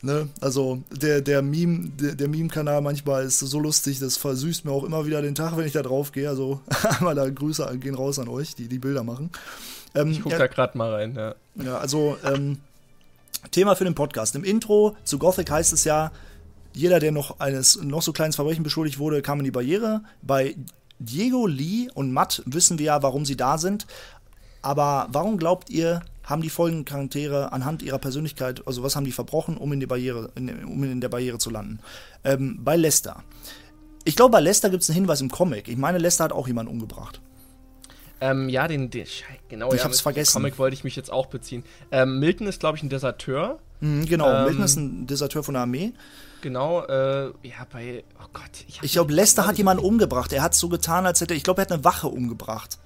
Ne? 0.02 0.30
Also 0.42 0.82
der, 0.92 1.22
der 1.22 1.42
Meme, 1.42 1.90
der, 1.90 2.16
der 2.16 2.28
Meme-Kanal 2.28 2.82
manchmal 2.82 3.26
ist 3.26 3.40
so 3.40 3.60
lustig. 3.60 4.00
Das 4.00 4.18
versüßt 4.18 4.66
mir 4.66 4.72
auch 4.72 4.84
immer 4.84 5.06
wieder 5.06 5.22
den 5.22 5.36
Tag, 5.36 5.58
wenn 5.58 5.66
ich 5.66 5.74
da 5.74 5.82
drauf 5.82 6.12
gehe. 6.12 6.30
Also 6.30 6.62
einmal 6.84 7.16
da 7.16 7.30
Grüße 7.30 7.78
gehen 7.80 7.96
raus 7.96 8.20
an 8.20 8.28
euch, 8.28 8.56
die 8.56 8.68
die 8.68 8.80
Bilder 8.80 9.04
machen. 9.04 9.32
Ähm, 9.96 10.12
Ich 10.12 10.22
guck 10.22 10.32
ja, 10.32 10.38
da 10.38 10.48
gerade 10.48 10.78
mal 10.78 10.92
rein, 10.94 11.16
ja. 11.16 11.36
ja, 11.56 11.78
also 11.78 12.18
ähm, 12.24 12.58
Thema 13.52 13.76
für 13.76 13.84
den 13.84 13.96
Podcast. 13.96 14.36
Im 14.36 14.44
Intro 14.44 14.96
zu 15.04 15.20
Gothic 15.20 15.50
heißt 15.52 15.74
es 15.74 15.84
ja, 15.84 16.12
jeder, 16.74 17.00
der 17.00 17.12
noch 17.12 17.40
eines 17.40 17.82
noch 17.82 18.02
so 18.02 18.14
kleines 18.14 18.36
Verbrechen 18.36 18.64
beschuldigt 18.64 18.98
wurde, 18.98 19.22
kam 19.22 19.40
in 19.40 19.46
die 19.46 19.52
Barriere. 19.52 20.02
Bei 20.22 20.56
Diego, 21.00 21.46
Lee 21.46 21.88
und 21.94 22.12
Matt 22.12 22.42
wissen 22.46 22.80
wir 22.80 22.86
ja, 22.86 23.04
warum 23.04 23.26
sie 23.26 23.36
da 23.36 23.58
sind. 23.58 23.86
Aber 24.62 25.08
warum 25.12 25.38
glaubt 25.38 25.70
ihr, 25.70 26.02
haben 26.24 26.42
die 26.42 26.50
folgenden 26.50 26.86
Charaktere 26.86 27.52
anhand 27.52 27.82
ihrer 27.82 28.00
Persönlichkeit, 28.00 28.66
also 28.66 28.84
was 28.84 28.96
haben 28.96 29.06
die 29.06 29.12
verbrochen, 29.12 29.58
um 29.58 29.72
in, 29.74 29.80
die 29.80 29.86
Barriere, 29.86 30.32
in, 30.36 30.64
um 30.66 30.84
in 30.84 31.02
der 31.02 31.10
Barriere 31.10 31.38
zu 31.38 31.50
landen? 31.50 31.80
Ähm, 32.24 32.60
bei 32.64 32.76
Lester. 32.76 33.24
Ich 34.06 34.16
glaube, 34.16 34.32
bei 34.32 34.40
Lester 34.40 34.70
gibt 34.70 34.84
es 34.84 34.90
einen 34.90 34.96
Hinweis 34.96 35.22
im 35.22 35.30
Comic. 35.30 35.68
Ich 35.68 35.78
meine, 35.78 35.98
Lester 35.98 36.26
hat 36.26 36.34
auch 36.34 36.48
jemanden 36.48 36.72
umgebracht. 36.72 37.22
Ähm, 38.22 38.48
ja, 38.48 38.68
den, 38.68 38.90
den 38.90 39.06
genau, 39.50 39.74
Ich 39.74 39.80
ja, 39.80 39.86
hab's 39.86 40.00
vergessen. 40.00 40.34
Comic 40.34 40.58
wollte 40.58 40.76
ich 40.76 40.86
mich 40.86 40.96
jetzt 40.96 41.12
auch 41.12 41.26
beziehen. 41.26 41.64
Ähm, 41.92 42.20
Milton 42.20 42.48
ist, 42.48 42.60
glaube 42.62 42.78
ich, 42.78 42.84
ein 42.84 42.90
Deserteur. 42.90 43.60
Mhm, 43.82 44.06
genau, 44.06 44.30
Ähm, 44.30 44.46
Milton 44.46 44.64
ist 44.64 44.76
ein 44.78 45.08
Deserteur 45.08 45.44
von 45.44 45.56
der 45.56 45.64
Armee. 45.64 45.92
Genau, 46.42 46.86
äh, 46.86 47.32
ja, 47.44 47.68
bei, 47.72 48.04
oh 48.22 48.28
Gott. 48.32 48.44
hab 48.76 48.84
Ich 48.84 48.94
glaube, 48.94 49.14
Lester 49.14 49.46
hat 49.46 49.58
jemanden 49.58 49.84
umgebracht. 49.84 50.32
Er 50.32 50.42
hat 50.42 50.54
so 50.54 50.70
getan, 50.70 51.06
als 51.06 51.20
hätte 51.22 51.34
ich 51.34 51.44
glaube, 51.44 51.62
er 51.62 51.66
hat 51.66 51.72
eine 51.72 51.84
Wache 51.84 52.08
umgebracht. 52.08 52.80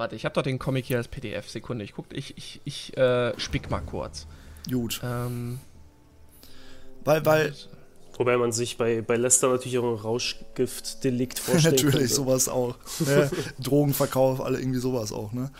Warte, 0.00 0.16
ich 0.16 0.24
habe 0.24 0.32
doch 0.32 0.42
den 0.42 0.58
Comic 0.58 0.86
hier 0.86 0.96
als 0.96 1.08
PDF. 1.08 1.50
Sekunde, 1.50 1.84
ich 1.84 1.92
guck, 1.92 2.06
ich, 2.10 2.34
ich, 2.38 2.62
ich 2.64 2.96
äh, 2.96 3.38
spick 3.38 3.70
mal 3.70 3.82
kurz. 3.82 4.26
Gut. 4.66 4.98
Ähm, 5.04 5.60
Weil, 7.04 7.26
weil, 7.26 7.54
wobei 8.16 8.38
man 8.38 8.50
sich 8.50 8.78
bei, 8.78 9.02
bei 9.02 9.16
Lester 9.16 9.50
natürlich 9.50 9.76
auch 9.76 9.84
ein 9.84 10.00
Rauschgiftdelikt 10.00 11.38
vorstellen 11.38 11.74
natürlich 11.74 11.96
könnte. 11.96 12.14
sowas 12.14 12.48
auch. 12.48 12.76
Ne? 13.00 13.30
Drogenverkauf, 13.58 14.40
alle 14.40 14.58
irgendwie 14.58 14.78
sowas 14.78 15.12
auch, 15.12 15.34
ne? 15.34 15.50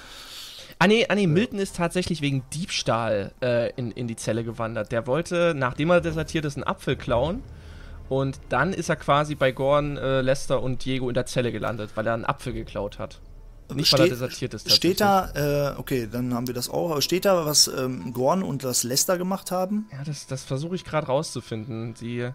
Ah 0.79 0.87
nee, 0.87 1.05
ah 1.11 1.17
nee, 1.17 1.27
Milton 1.27 1.59
ist 1.59 1.77
tatsächlich 1.77 2.23
wegen 2.23 2.43
Diebstahl 2.55 3.33
äh, 3.43 3.71
in, 3.75 3.91
in 3.91 4.09
die 4.09 4.17
Zelle 4.17 4.43
gewandert. 4.43 4.91
Der 4.91 5.07
wollte, 5.07 5.53
nachdem 5.55 5.91
er 5.91 6.01
desertiert 6.01 6.47
ist, 6.47 6.57
einen 6.57 6.65
Apfel 6.65 6.97
klauen. 6.97 7.43
Und 8.09 8.41
dann 8.49 8.73
ist 8.73 8.89
er 8.89 8.97
quasi 8.97 9.35
bei 9.35 9.53
Gorn, 9.53 9.99
äh, 9.99 10.23
Lester 10.23 10.63
und 10.63 10.83
Diego 10.83 11.11
in 11.11 11.15
der 11.15 11.27
Zelle 11.27 11.53
gelandet, 11.53 11.91
weil 11.95 12.07
er 12.07 12.15
einen 12.15 12.25
Apfel 12.25 12.55
geklaut 12.55 12.99
hat. 12.99 13.21
Nicht, 13.75 13.93
weil 13.93 14.01
er 14.03 14.09
desertiert 14.09 14.55
ist. 14.55 14.71
Steht 14.73 15.01
da, 15.01 15.31
äh, 15.75 15.79
okay, 15.79 16.09
dann 16.11 16.35
haben 16.35 16.47
wir 16.47 16.55
das 16.55 16.69
auch. 16.69 16.91
Aber 16.91 17.03
steht 17.03 17.25
da, 17.25 17.45
was 17.47 17.69
ähm, 17.69 18.13
Gorn 18.13 18.43
und 18.43 18.65
das 18.65 18.83
Lester 18.83 19.19
gemacht 19.19 19.51
haben? 19.51 19.87
Ja, 19.93 20.05
das, 20.05 20.27
das 20.27 20.43
versuche 20.45 20.75
ich 20.75 20.85
gerade 20.85 21.07
rauszufinden. 21.07 21.95
Sie. 21.97 22.29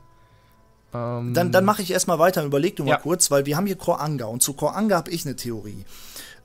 Ähm, 0.94 1.34
Dann, 1.34 1.52
dann 1.52 1.66
mache 1.66 1.82
ich 1.82 1.92
erstmal 1.92 2.20
weiter. 2.20 2.44
Überleg 2.44 2.76
du 2.76 2.84
mal 2.84 2.92
Ja. 2.92 2.98
kurz, 2.98 3.32
weil 3.32 3.46
wir 3.46 3.58
haben 3.58 3.66
hier 3.66 3.76
Koranga 3.78 4.26
und 4.26 4.42
zu 4.44 4.54
Koranga 4.54 4.96
habe 4.96 5.12
ich 5.12 5.26
eine 5.26 5.36
Theorie. 5.36 5.86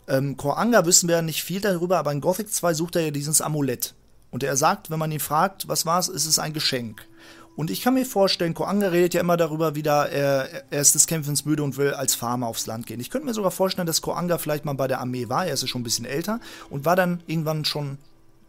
Ähm, 0.08 0.36
Koranga 0.36 0.84
wissen 0.86 1.08
wir 1.08 1.16
ja 1.16 1.22
nicht 1.22 1.42
viel 1.44 1.60
darüber, 1.60 1.98
aber 1.98 2.10
in 2.12 2.20
Gothic 2.20 2.52
2 2.52 2.74
sucht 2.74 2.96
er 2.96 3.02
ja 3.02 3.10
dieses 3.10 3.40
Amulett. 3.40 3.94
Und 4.32 4.42
er 4.42 4.56
sagt, 4.56 4.90
wenn 4.90 4.98
man 4.98 5.12
ihn 5.12 5.20
fragt, 5.20 5.68
was 5.68 5.86
war 5.86 5.98
es, 6.00 6.08
ist 6.08 6.26
es 6.26 6.38
ein 6.38 6.52
Geschenk. 6.52 7.06
Und 7.56 7.70
ich 7.70 7.82
kann 7.82 7.94
mir 7.94 8.06
vorstellen, 8.06 8.54
Koanga 8.54 8.88
redet 8.88 9.14
ja 9.14 9.20
immer 9.20 9.36
darüber, 9.36 9.74
wie 9.74 9.82
da 9.82 10.06
er, 10.06 10.64
er 10.70 10.80
ist 10.80 10.94
des 10.94 11.06
Kämpfens 11.06 11.44
müde 11.44 11.62
und 11.62 11.76
will 11.76 11.92
als 11.92 12.14
Farmer 12.14 12.46
aufs 12.46 12.66
Land 12.66 12.86
gehen. 12.86 13.00
Ich 13.00 13.10
könnte 13.10 13.26
mir 13.26 13.34
sogar 13.34 13.50
vorstellen, 13.50 13.86
dass 13.86 14.00
Koanga 14.00 14.38
vielleicht 14.38 14.64
mal 14.64 14.74
bei 14.74 14.88
der 14.88 15.00
Armee 15.00 15.28
war, 15.28 15.46
er 15.46 15.54
ist 15.54 15.62
ja 15.62 15.68
schon 15.68 15.82
ein 15.82 15.84
bisschen 15.84 16.06
älter 16.06 16.40
und 16.70 16.84
war 16.84 16.96
dann 16.96 17.22
irgendwann 17.26 17.64
schon 17.64 17.98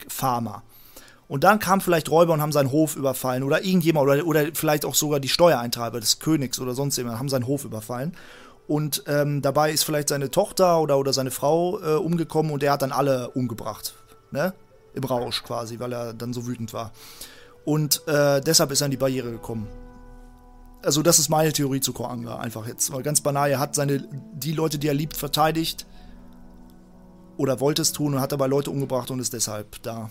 Farmer. 0.08 0.64
Und 1.28 1.45
dann 1.45 1.60
kamen 1.60 1.82
vielleicht 1.82 2.12
Räuber 2.12 2.34
und 2.34 2.41
haben 2.41 2.52
seinen 2.52 2.72
Hof 2.72 2.97
überfallen 2.97 3.43
oder 3.43 3.64
irgendjemand 3.64 4.06
oder, 4.06 4.26
oder 4.26 4.47
vielleicht 4.54 4.84
auch 4.84 4.95
sogar 4.95 5.22
die 5.22 5.30
Steuereintreiber 5.30 5.99
des 5.99 6.20
Königs 6.20 6.60
oder 6.60 6.74
sonst 6.74 6.97
jemand 6.97 7.20
haben 7.20 7.30
seinen 7.30 7.47
Hof 7.47 7.64
überfallen. 7.64 8.18
Und 8.68 9.04
ähm, 9.08 9.41
dabei 9.41 9.72
ist 9.72 9.84
vielleicht 9.84 10.10
seine 10.10 10.30
Tochter 10.30 10.80
oder, 10.80 10.97
oder 10.97 11.14
seine 11.14 11.32
Frau 11.32 11.80
äh, 11.80 11.95
umgekommen 11.95 12.52
und 12.52 12.64
er 12.64 12.74
hat 12.74 12.82
dann 12.82 12.91
alle 12.91 13.30
umgebracht. 13.30 13.95
Ne? 14.32 14.54
Im 14.93 15.04
Rausch 15.04 15.43
quasi, 15.43 15.80
weil 15.80 15.93
er 15.93 16.14
dann 16.14 16.34
so 16.34 16.47
wütend 16.47 16.74
war. 16.74 16.91
Und 17.66 18.07
äh, 18.07 18.41
deshalb 18.41 18.72
ist 18.72 18.82
er 18.82 18.86
an 18.86 18.91
die 18.91 18.97
Barriere 18.97 19.32
gekommen. 19.32 19.68
Also, 20.84 21.03
das 21.03 21.20
ist 21.20 21.30
meine 21.30 21.53
Theorie 21.53 21.80
zu 21.80 21.93
Koanga, 21.93 22.38
einfach 22.38 22.68
jetzt. 22.68 22.91
Weil 22.91 23.03
ganz 23.03 23.22
banal, 23.22 23.49
er 23.51 23.59
hat 23.59 23.76
seine, 23.76 24.07
die 24.34 24.51
Leute, 24.51 24.80
die 24.80 24.88
er 24.88 24.95
liebt, 24.95 25.16
verteidigt. 25.16 25.86
Oder 27.38 27.59
wollte 27.59 27.82
es 27.84 27.91
tun 27.91 28.16
und 28.16 28.20
hat 28.20 28.32
dabei 28.32 28.47
Leute 28.47 28.72
umgebracht 28.72 29.12
und 29.12 29.20
ist 29.20 29.34
deshalb 29.34 29.82
da, 29.84 30.09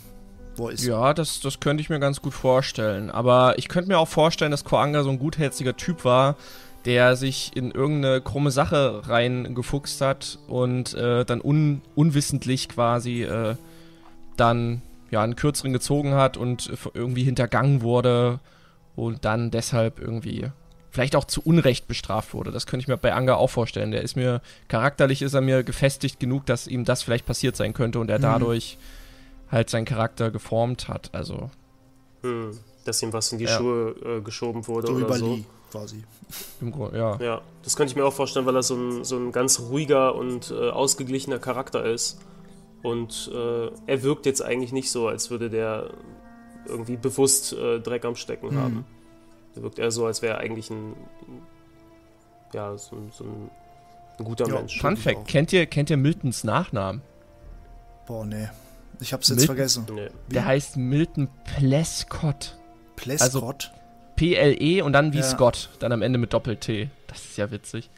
wo 0.57 0.68
er 0.68 0.74
ist. 0.74 0.84
Ja, 0.84 1.12
das, 1.12 1.40
das 1.40 1.59
könnte 1.61 1.80
ich 1.80 1.90
mir 1.90 1.98
ganz 1.98 2.22
gut 2.22 2.34
vorstellen. 2.34 3.11
Aber 3.11 3.59
ich 3.59 3.68
könnte 3.68 3.88
mir 3.88 3.98
auch 3.98 4.09
vorstellen, 4.09 4.53
dass 4.53 4.64
Koanga 4.64 5.03
so 5.03 5.11
ein 5.11 5.18
gutherziger 5.18 5.76
Typ 5.76 6.05
war, 6.05 6.36
der 6.84 7.16
sich 7.16 7.57
in 7.57 7.72
irgendeine 7.72 8.20
krumme 8.20 8.51
Sache 8.51 9.03
reingefuchst 9.07 10.01
hat 10.01 10.38
und 10.48 10.94
äh, 10.94 11.24
dann 11.24 11.40
un, 11.40 11.82
unwissentlich 11.94 12.68
quasi 12.68 13.22
äh, 13.22 13.57
dann 14.36 14.82
ja 15.11 15.22
einen 15.22 15.36
kürzeren 15.36 15.72
gezogen 15.72 16.14
hat 16.14 16.36
und 16.36 16.70
irgendwie 16.94 17.24
hintergangen 17.24 17.82
wurde 17.82 18.38
und 18.96 19.24
dann 19.24 19.50
deshalb 19.50 20.00
irgendwie 20.00 20.46
vielleicht 20.90 21.14
auch 21.16 21.24
zu 21.24 21.40
Unrecht 21.42 21.86
bestraft 21.88 22.34
wurde. 22.34 22.50
Das 22.50 22.66
könnte 22.66 22.82
ich 22.82 22.88
mir 22.88 22.96
bei 22.96 23.12
Anga 23.14 23.34
auch 23.34 23.50
vorstellen. 23.50 23.92
Der 23.92 24.02
ist 24.02 24.16
mir, 24.16 24.40
charakterlich 24.68 25.22
ist 25.22 25.34
er 25.34 25.40
mir 25.40 25.62
gefestigt 25.62 26.18
genug, 26.18 26.46
dass 26.46 26.66
ihm 26.66 26.84
das 26.84 27.02
vielleicht 27.02 27.26
passiert 27.26 27.54
sein 27.56 27.72
könnte 27.72 28.00
und 28.00 28.11
er 28.11 28.18
Mhm. 28.18 28.22
dadurch 28.22 28.76
halt 29.50 29.70
seinen 29.70 29.84
Charakter 29.84 30.30
geformt 30.30 30.88
hat. 30.88 31.11
Also, 31.12 31.50
Hm, 32.22 32.58
dass 32.84 33.02
ihm 33.02 33.12
was 33.12 33.30
in 33.32 33.38
die 33.38 33.44
Ja. 33.44 33.56
Schuhe 33.56 33.94
äh, 34.04 34.20
geschoben 34.20 34.66
wurde 34.66 34.88
So 34.88 34.94
oder 34.94 35.12
so. 35.14 35.34
Lee 35.34 35.44
quasi. 35.70 36.02
im 36.61 36.72
Grunde, 36.72 36.98
ja. 36.98 37.16
Ja, 37.20 37.40
das 37.62 37.76
könnte 37.76 37.92
ich 37.92 37.96
mir 37.96 38.04
auch 38.04 38.12
vorstellen, 38.12 38.44
weil 38.46 38.56
er 38.56 38.62
so 38.64 38.74
ein, 38.74 39.04
so 39.04 39.16
ein 39.16 39.30
ganz 39.32 39.61
ruhiger 39.61 40.14
und 40.16 40.50
äh, 40.50 40.70
ausgeglichener 40.70 41.38
Charakter 41.38 41.84
ist. 41.84 42.18
Und 42.82 43.30
äh, 43.34 43.70
er 43.86 44.02
wirkt 44.02 44.26
jetzt 44.26 44.42
eigentlich 44.42 44.72
nicht 44.72 44.90
so, 44.90 45.08
als 45.08 45.30
würde 45.30 45.50
der 45.50 45.90
irgendwie 46.66 46.96
bewusst 46.96 47.52
äh, 47.52 47.80
Dreck 47.80 48.04
am 48.04 48.16
Stecken 48.16 48.54
Mhm. 48.54 48.58
haben. 48.58 48.84
Er 49.56 49.62
wirkt 49.62 49.78
eher 49.78 49.90
so, 49.90 50.06
als 50.06 50.22
wäre 50.22 50.34
er 50.34 50.40
eigentlich 50.40 50.70
ein, 50.70 50.94
ja, 52.52 52.76
so, 52.76 52.96
ein- 52.96 53.10
so 53.12 53.24
ein, 53.24 53.50
ein 54.18 54.24
guter 54.24 54.46
Ja, 54.48 54.54
Mensch. 54.54 54.80
Fun 54.80 54.96
Fact, 54.96 55.26
kennt 55.28 55.52
ihr, 55.52 55.66
kennt 55.66 55.90
ihr 55.90 55.96
Miltons 55.96 56.44
Nachnamen? 56.44 57.02
Boah, 58.06 58.24
nee. 58.24 58.48
Ich 59.00 59.12
hab's 59.12 59.28
jetzt 59.28 59.38
Mit- 59.38 59.46
vergessen. 59.46 59.86
Nee. 59.94 60.08
Der 60.28 60.44
heißt 60.44 60.76
Milton 60.76 61.28
Plescott. 61.56 62.56
Plescott? 62.96 63.72
P-L-E 64.16 64.82
und 64.82 64.92
dann 64.92 65.12
wie 65.14 65.18
Ja. 65.18 65.22
Scott. 65.22 65.70
Dann 65.78 65.92
am 65.92 66.02
Ende 66.02 66.18
mit 66.18 66.32
Doppel-T. 66.34 66.90
Das 67.06 67.18
ist 67.24 67.38
ja 67.38 67.50
witzig. 67.50 67.88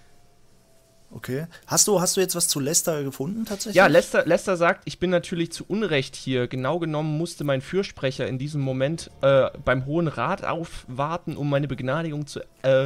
Okay. 1.15 1.47
Hast 1.67 1.87
du, 1.89 2.01
hast 2.01 2.17
du 2.17 2.21
jetzt 2.21 2.35
was 2.35 2.49
zu 2.49 2.61
Lester 2.61 3.03
gefunden 3.03 3.45
tatsächlich? 3.45 3.77
Ja, 3.77 3.87
Lester, 3.87 4.25
Lester 4.27 4.57
sagt, 4.57 4.83
ich 4.85 4.99
bin 4.99 5.11
natürlich 5.11 5.53
zu 5.53 5.65
Unrecht 5.67 6.17
hier. 6.17 6.49
Genau 6.49 6.79
genommen 6.79 7.17
musste 7.19 7.45
mein 7.45 7.61
Fürsprecher 7.61 8.27
in 8.27 8.39
diesem 8.39 8.61
Moment 8.61 9.11
äh, 9.21 9.51
beim 9.65 9.87
Hohen 9.87 10.09
Rat 10.09 10.45
aufwarten, 10.45 11.37
um 11.37 11.49
meine 11.51 11.69
Begnadigung 11.69 12.27
zu, 12.27 12.41
äh, 12.63 12.85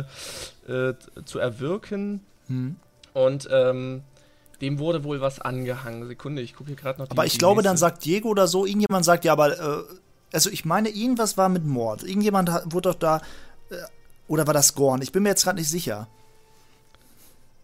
äh, 0.68 0.94
zu 1.24 1.38
erwirken. 1.38 2.24
Hm. 2.48 2.76
Und 3.14 3.48
ähm, 3.50 4.02
dem 4.60 4.78
wurde 4.78 5.04
wohl 5.04 5.20
was 5.20 5.40
angehangen. 5.40 6.06
Sekunde, 6.06 6.42
ich 6.42 6.54
gucke 6.54 6.68
hier 6.68 6.76
gerade 6.76 6.98
noch 6.98 7.06
die 7.08 7.12
Aber 7.12 7.26
ich 7.26 7.38
glaube, 7.38 7.62
dann 7.62 7.72
nächste- 7.74 7.86
sagt 7.86 8.04
Diego 8.04 8.28
oder 8.28 8.46
so, 8.48 8.66
irgendjemand 8.66 9.04
sagt, 9.04 9.24
ja, 9.24 9.32
aber, 9.32 9.58
äh, 9.58 9.82
also 10.32 10.50
ich 10.50 10.64
meine, 10.64 10.88
irgendwas 10.88 11.36
war 11.36 11.48
mit 11.48 11.64
Mord. 11.64 12.02
Irgendjemand 12.02 12.50
hat, 12.50 12.72
wurde 12.72 12.90
doch 12.90 12.98
da, 12.98 13.18
äh, 13.70 13.76
oder 14.28 14.46
war 14.46 14.54
das 14.54 14.74
Gorn? 14.74 15.02
Ich 15.02 15.12
bin 15.12 15.22
mir 15.22 15.28
jetzt 15.30 15.44
gerade 15.44 15.58
nicht 15.58 15.68
sicher. 15.70 16.08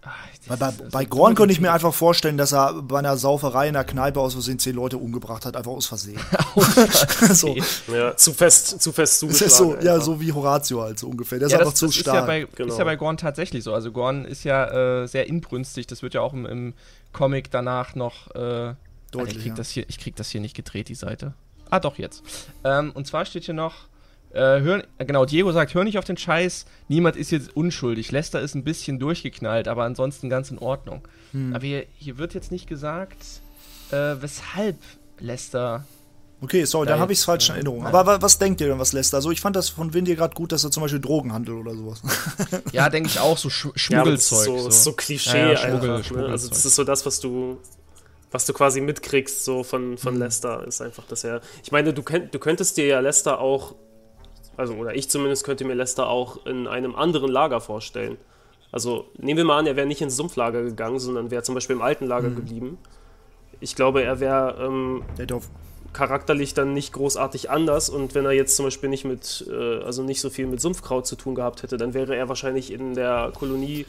Ah, 0.02 0.10
das 0.30 0.31
Weil 0.49 0.57
bei, 0.57 0.68
ist- 0.70 0.90
bei 0.90 1.05
Gorn 1.05 1.34
könnte 1.34 1.53
ich 1.53 1.61
mir 1.61 1.72
einfach 1.72 1.95
vorstellen, 1.95 2.36
dass 2.36 2.53
er 2.53 2.82
bei 2.82 2.99
einer 2.99 3.16
Sauferei 3.16 3.68
in 3.68 3.74
der 3.74 3.84
Kneipe 3.84 4.20
aus 4.20 4.32
Versehen 4.32 4.59
zehn 4.59 4.74
Leute 4.74 4.99
umgebracht 4.99 5.47
hat, 5.47 5.57
einfach 5.57 5.70
aus 5.70 5.86
Versehen. 5.86 6.18
so, 7.32 7.55
Ja, 7.93 8.16
zu 8.16 8.32
fest, 8.32 8.80
zu 8.82 8.93
fest 8.93 9.12
das 9.14 9.18
zugeschlagen. 9.20 9.47
ist 9.51 9.57
so, 9.57 9.74
ja, 9.86 9.95
einfach. 9.95 10.05
so 10.07 10.20
wie 10.20 10.32
Horatio 10.32 10.82
halt 10.82 10.99
so 10.99 11.09
ungefähr. 11.09 11.38
Der 11.38 11.47
ist 11.47 11.53
Ja, 11.53 11.59
einfach 11.59 11.72
das, 11.72 11.78
zu 11.78 11.86
das 11.86 11.95
ist, 11.97 12.01
stark. 12.01 12.16
ja 12.16 12.26
bei, 12.26 12.47
Genau. 12.57 12.72
ist 12.72 12.78
ja 12.78 12.84
bei 12.84 12.97
Gorn 12.97 13.16
tatsächlich 13.16 13.62
so. 13.64 13.72
Also 13.72 13.93
Gorn 13.93 14.24
ist 14.24 14.45
ja 14.45 15.03
äh, 15.03 15.07
sehr 15.07 15.26
inbrünstig. 15.28 15.86
Das 15.86 16.03
wird 16.03 16.14
ja 16.14 16.20
auch 16.22 16.32
im, 16.32 16.47
im 16.47 16.74
Comic 17.12 17.51
danach 17.51 17.95
noch 17.95 18.34
äh, 18.34 18.38
Alter, 18.38 18.76
Deutlich, 19.12 19.36
ich, 19.36 19.43
krieg 19.43 19.51
ja. 19.51 19.57
das 19.57 19.68
hier, 19.70 19.84
ich 19.88 19.99
krieg 19.99 20.16
das 20.16 20.30
hier 20.30 20.40
nicht 20.40 20.57
gedreht, 20.57 20.88
die 20.88 20.95
Seite. 20.95 21.34
Ah, 21.70 21.78
doch, 21.80 21.99
jetzt. 21.99 22.22
Ähm, 22.64 22.90
und 22.95 23.07
zwar 23.07 23.24
steht 23.26 23.45
hier 23.45 23.55
noch, 23.55 23.74
äh, 24.34 24.60
hör, 24.60 24.82
äh, 24.98 25.04
genau, 25.04 25.24
Diego 25.24 25.52
sagt, 25.52 25.74
hör 25.74 25.84
nicht 25.84 25.98
auf 25.98 26.04
den 26.04 26.16
Scheiß, 26.16 26.64
niemand 26.88 27.16
ist 27.16 27.30
jetzt 27.30 27.54
unschuldig. 27.56 28.10
Lester 28.12 28.40
ist 28.40 28.54
ein 28.54 28.64
bisschen 28.64 28.98
durchgeknallt, 28.98 29.68
aber 29.68 29.84
ansonsten 29.84 30.28
ganz 30.30 30.50
in 30.50 30.58
Ordnung. 30.58 31.06
Hm. 31.32 31.54
Aber 31.54 31.64
hier, 31.64 31.84
hier 31.98 32.18
wird 32.18 32.34
jetzt 32.34 32.50
nicht 32.52 32.66
gesagt, 32.66 33.18
äh, 33.90 34.16
weshalb 34.20 34.76
Lester 35.18 35.84
Okay, 36.44 36.64
sorry, 36.64 36.86
dann 36.88 36.96
Ja, 36.96 37.02
habe 37.02 37.12
ich 37.12 37.20
es 37.20 37.24
falsch 37.24 37.50
in 37.50 37.52
äh, 37.54 37.58
Erinnerung. 37.58 37.82
ja. 37.82 37.86
Aber 37.90 38.04
wa- 38.04 38.18
was 38.20 38.36
denkt 38.36 38.60
ihr 38.60 38.66
denn, 38.66 38.78
was 38.80 38.92
Lester? 38.92 39.18
Also 39.18 39.30
ich 39.30 39.40
fand 39.40 39.54
das 39.54 39.68
von 39.68 39.94
Windy 39.94 40.16
gerade 40.16 40.34
gut, 40.34 40.50
dass 40.50 40.64
er 40.64 40.72
zum 40.72 40.82
Beispiel 40.82 40.98
Drogen 41.00 41.32
handelt 41.32 41.56
oder 41.56 41.72
sowas. 41.76 42.02
Ja, 42.72 42.88
denke 42.88 43.08
ich 43.10 43.20
auch, 43.20 43.38
so 43.38 43.48
Sch 43.48 43.66
Ja, 43.66 43.70
Schmuggelzeug. 43.76 44.38
ist 44.40 44.44
so, 44.62 44.68
ist 44.68 44.82
so 44.82 44.92
Klischee 44.94 45.38
Ja, 45.38 45.52
ja, 45.52 45.60
einfach. 45.60 46.02
Schmuggel- 46.04 46.26
ne? 46.26 46.32
Also 46.32 46.48
das 46.48 46.66
ist 46.66 46.74
so 46.74 46.82
das, 46.82 47.06
was 47.06 47.20
du, 47.20 47.60
was 48.32 48.44
du 48.44 48.52
quasi 48.54 48.80
mitkriegst 48.80 49.44
so 49.44 49.62
von, 49.62 49.96
von 49.98 50.14
Mhm. 50.14 50.18
Lester, 50.20 50.66
ist 50.66 50.80
einfach, 50.82 51.04
dass 51.06 51.22
er. 51.22 51.42
Ich 51.62 51.70
meine, 51.70 51.94
du, 51.94 52.02
könnt, 52.02 52.34
du 52.34 52.40
könntest 52.40 52.76
dir 52.76 52.86
ja 52.86 52.98
Lester 52.98 53.38
auch, 53.38 53.76
also 54.57 54.74
oder 54.74 54.94
ich 54.94 55.09
zumindest 55.09 55.44
könnte 55.44 55.64
mir 55.64 55.74
Lester 55.74 56.09
auch 56.09 56.46
in 56.46 56.66
einem 56.66 56.94
anderen 56.94 57.30
Lager 57.30 57.61
vorstellen. 57.61 58.16
Also 58.70 59.07
nehmen 59.18 59.38
wir 59.38 59.44
mal 59.44 59.59
an, 59.59 59.66
er 59.66 59.76
wäre 59.76 59.86
nicht 59.86 60.00
ins 60.00 60.16
Sumpflager 60.16 60.62
gegangen, 60.62 60.98
sondern 60.98 61.30
wäre 61.30 61.42
zum 61.42 61.55
Beispiel 61.55 61.76
im 61.76 61.82
alten 61.82 62.07
Lager 62.07 62.30
Mhm. 62.30 62.36
geblieben. 62.36 62.78
Ich 63.61 63.76
glaube, 63.76 64.03
er 64.03 64.18
wäre 64.18 64.57
ähm, 64.61 65.03
charakterlich 65.92 66.55
dann 66.55 66.72
nicht 66.72 66.92
großartig 66.92 67.50
anders 67.50 67.90
und 67.90 68.14
wenn 68.14 68.24
er 68.24 68.32
jetzt 68.32 68.57
zum 68.57 68.64
Beispiel 68.64 68.88
nicht 68.88 69.05
mit, 69.05 69.46
äh, 69.50 69.82
also 69.82 70.03
nicht 70.03 70.20
so 70.20 70.30
viel 70.30 70.46
mit 70.46 70.61
Sumpfkraut 70.61 71.07
zu 71.07 71.16
tun 71.16 71.34
gehabt 71.34 71.62
hätte, 71.62 71.76
dann 71.76 71.92
wäre 71.94 72.16
er 72.16 72.28
wahrscheinlich 72.28 72.72
in 72.72 72.94
der 72.94 73.30
Kolonie, 73.34 73.84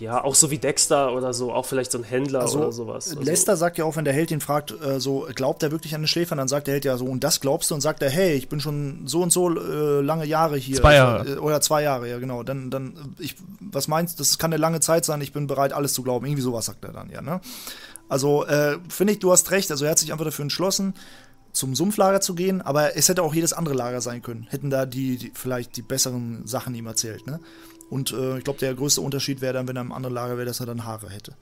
ja, 0.00 0.24
auch 0.24 0.34
so 0.34 0.50
wie 0.50 0.58
Dexter 0.58 1.12
oder 1.12 1.32
so, 1.34 1.52
auch 1.52 1.66
vielleicht 1.66 1.92
so 1.92 1.98
ein 1.98 2.04
Händler 2.04 2.40
also, 2.40 2.58
oder 2.58 2.72
sowas. 2.72 3.08
Also, 3.08 3.20
Lester 3.20 3.56
sagt 3.56 3.78
ja 3.78 3.84
auch, 3.84 3.96
wenn 3.96 4.04
der 4.04 4.14
Held 4.14 4.30
ihn 4.30 4.40
fragt, 4.40 4.72
äh, 4.82 4.98
so, 4.98 5.28
glaubt 5.34 5.62
er 5.62 5.70
wirklich 5.70 5.94
an 5.94 6.02
den 6.02 6.08
Schläfern? 6.08 6.38
Dann 6.38 6.48
sagt 6.48 6.66
der 6.66 6.74
Held 6.74 6.84
ja 6.84 6.96
so, 6.96 7.04
und 7.04 7.22
das 7.22 7.40
glaubst 7.40 7.70
du? 7.70 7.74
Und 7.74 7.80
sagt 7.80 8.02
er, 8.02 8.10
hey, 8.10 8.34
ich 8.34 8.48
bin 8.48 8.60
schon 8.60 9.06
so 9.06 9.22
und 9.22 9.32
so 9.32 9.50
äh, 9.50 10.00
lange 10.00 10.24
Jahre 10.24 10.56
hier. 10.56 10.76
Zwei 10.76 10.94
Jahre. 10.94 11.34
Äh, 11.34 11.36
Oder 11.36 11.60
zwei 11.60 11.82
Jahre, 11.82 12.08
ja, 12.08 12.18
genau. 12.18 12.42
Dann, 12.42 12.70
dann, 12.70 13.14
ich, 13.18 13.36
was 13.60 13.88
meinst 13.88 14.18
du? 14.18 14.22
Das 14.22 14.38
kann 14.38 14.52
eine 14.52 14.60
lange 14.60 14.80
Zeit 14.80 15.04
sein, 15.04 15.20
ich 15.20 15.32
bin 15.32 15.46
bereit, 15.46 15.72
alles 15.72 15.92
zu 15.92 16.02
glauben. 16.02 16.26
Irgendwie 16.26 16.42
sowas 16.42 16.66
sagt 16.66 16.84
er 16.84 16.92
dann, 16.92 17.10
ja, 17.10 17.20
ne? 17.20 17.40
Also, 18.08 18.44
äh, 18.46 18.78
finde 18.88 19.12
ich, 19.12 19.18
du 19.18 19.30
hast 19.30 19.50
recht. 19.50 19.70
Also, 19.70 19.84
er 19.84 19.92
hat 19.92 19.98
sich 19.98 20.12
einfach 20.12 20.24
dafür 20.24 20.42
entschlossen, 20.42 20.94
zum 21.52 21.74
Sumpflager 21.74 22.20
zu 22.20 22.34
gehen, 22.34 22.62
aber 22.62 22.96
es 22.96 23.08
hätte 23.08 23.22
auch 23.22 23.34
jedes 23.34 23.52
andere 23.52 23.74
Lager 23.74 24.00
sein 24.00 24.22
können. 24.22 24.46
Hätten 24.50 24.70
da 24.70 24.86
die, 24.86 25.16
die 25.16 25.32
vielleicht 25.34 25.76
die 25.76 25.82
besseren 25.82 26.46
Sachen 26.46 26.74
ihm 26.74 26.86
erzählt, 26.86 27.26
ne? 27.26 27.40
Und 27.90 28.12
äh, 28.12 28.38
ich 28.38 28.44
glaube, 28.44 28.60
der 28.60 28.72
größte 28.74 29.00
Unterschied 29.00 29.40
wäre 29.40 29.52
dann, 29.52 29.66
wenn 29.66 29.76
er 29.76 29.82
im 29.82 29.92
anderen 29.92 30.14
Lager 30.14 30.36
wäre, 30.36 30.46
dass 30.46 30.60
er 30.60 30.66
dann 30.66 30.84
Haare 30.84 31.10
hätte. 31.10 31.34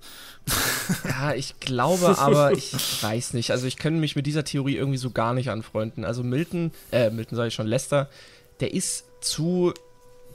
Ja, 1.05 1.35
ich 1.35 1.61
glaube 1.61 2.19
aber, 2.19 2.53
ich 2.53 2.73
weiß 3.03 3.35
nicht. 3.35 3.51
Also 3.51 3.67
ich 3.67 3.77
kann 3.77 4.01
mich 4.01 4.17
mit 4.17 4.27
dieser 4.27 4.45
Theorie 4.45 4.77
irgendwie 4.77 4.97
so 4.97 5.11
gar 5.11 5.35
nicht 5.35 5.51
anfreunden. 5.51 6.07
Also 6.07 6.25
Milton, 6.25 6.73
äh, 6.91 7.11
Milton 7.11 7.37
sage 7.37 7.49
ich 7.49 7.55
schon, 7.55 7.67
Lester, 7.67 8.09
der 8.61 8.73
ist 8.73 9.05
zu 9.21 9.75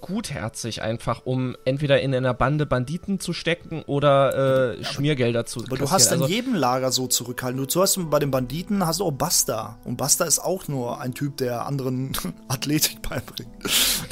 gutherzig 0.04 0.82
einfach, 0.82 1.22
um 1.24 1.56
entweder 1.64 2.02
in 2.02 2.14
einer 2.14 2.34
Bande 2.34 2.66
Banditen 2.66 3.22
zu 3.22 3.32
stecken 3.32 3.84
oder 3.84 4.76
äh, 4.78 4.84
Schmiergelder 4.84 5.46
zu 5.46 5.64
Aber 5.64 5.78
du 5.78 5.90
hast 5.90 6.08
in 6.08 6.22
also, 6.22 6.28
jedem 6.28 6.54
Lager 6.54 6.92
so 6.92 7.08
zurückhalten. 7.08 7.66
Du 7.66 7.82
hast 7.82 7.98
bei 8.10 8.20
den 8.20 8.30
Banditen 8.30 8.86
hast 8.86 9.00
du 9.00 9.06
auch 9.06 9.12
Basta. 9.12 9.80
Und 9.86 9.96
Basta 9.96 10.26
ist 10.26 10.40
auch 10.40 10.68
nur 10.68 11.00
ein 11.00 11.14
Typ, 11.14 11.38
der 11.38 11.66
anderen 11.66 12.12
Athletik 12.50 13.02
beibringt. 13.02 13.50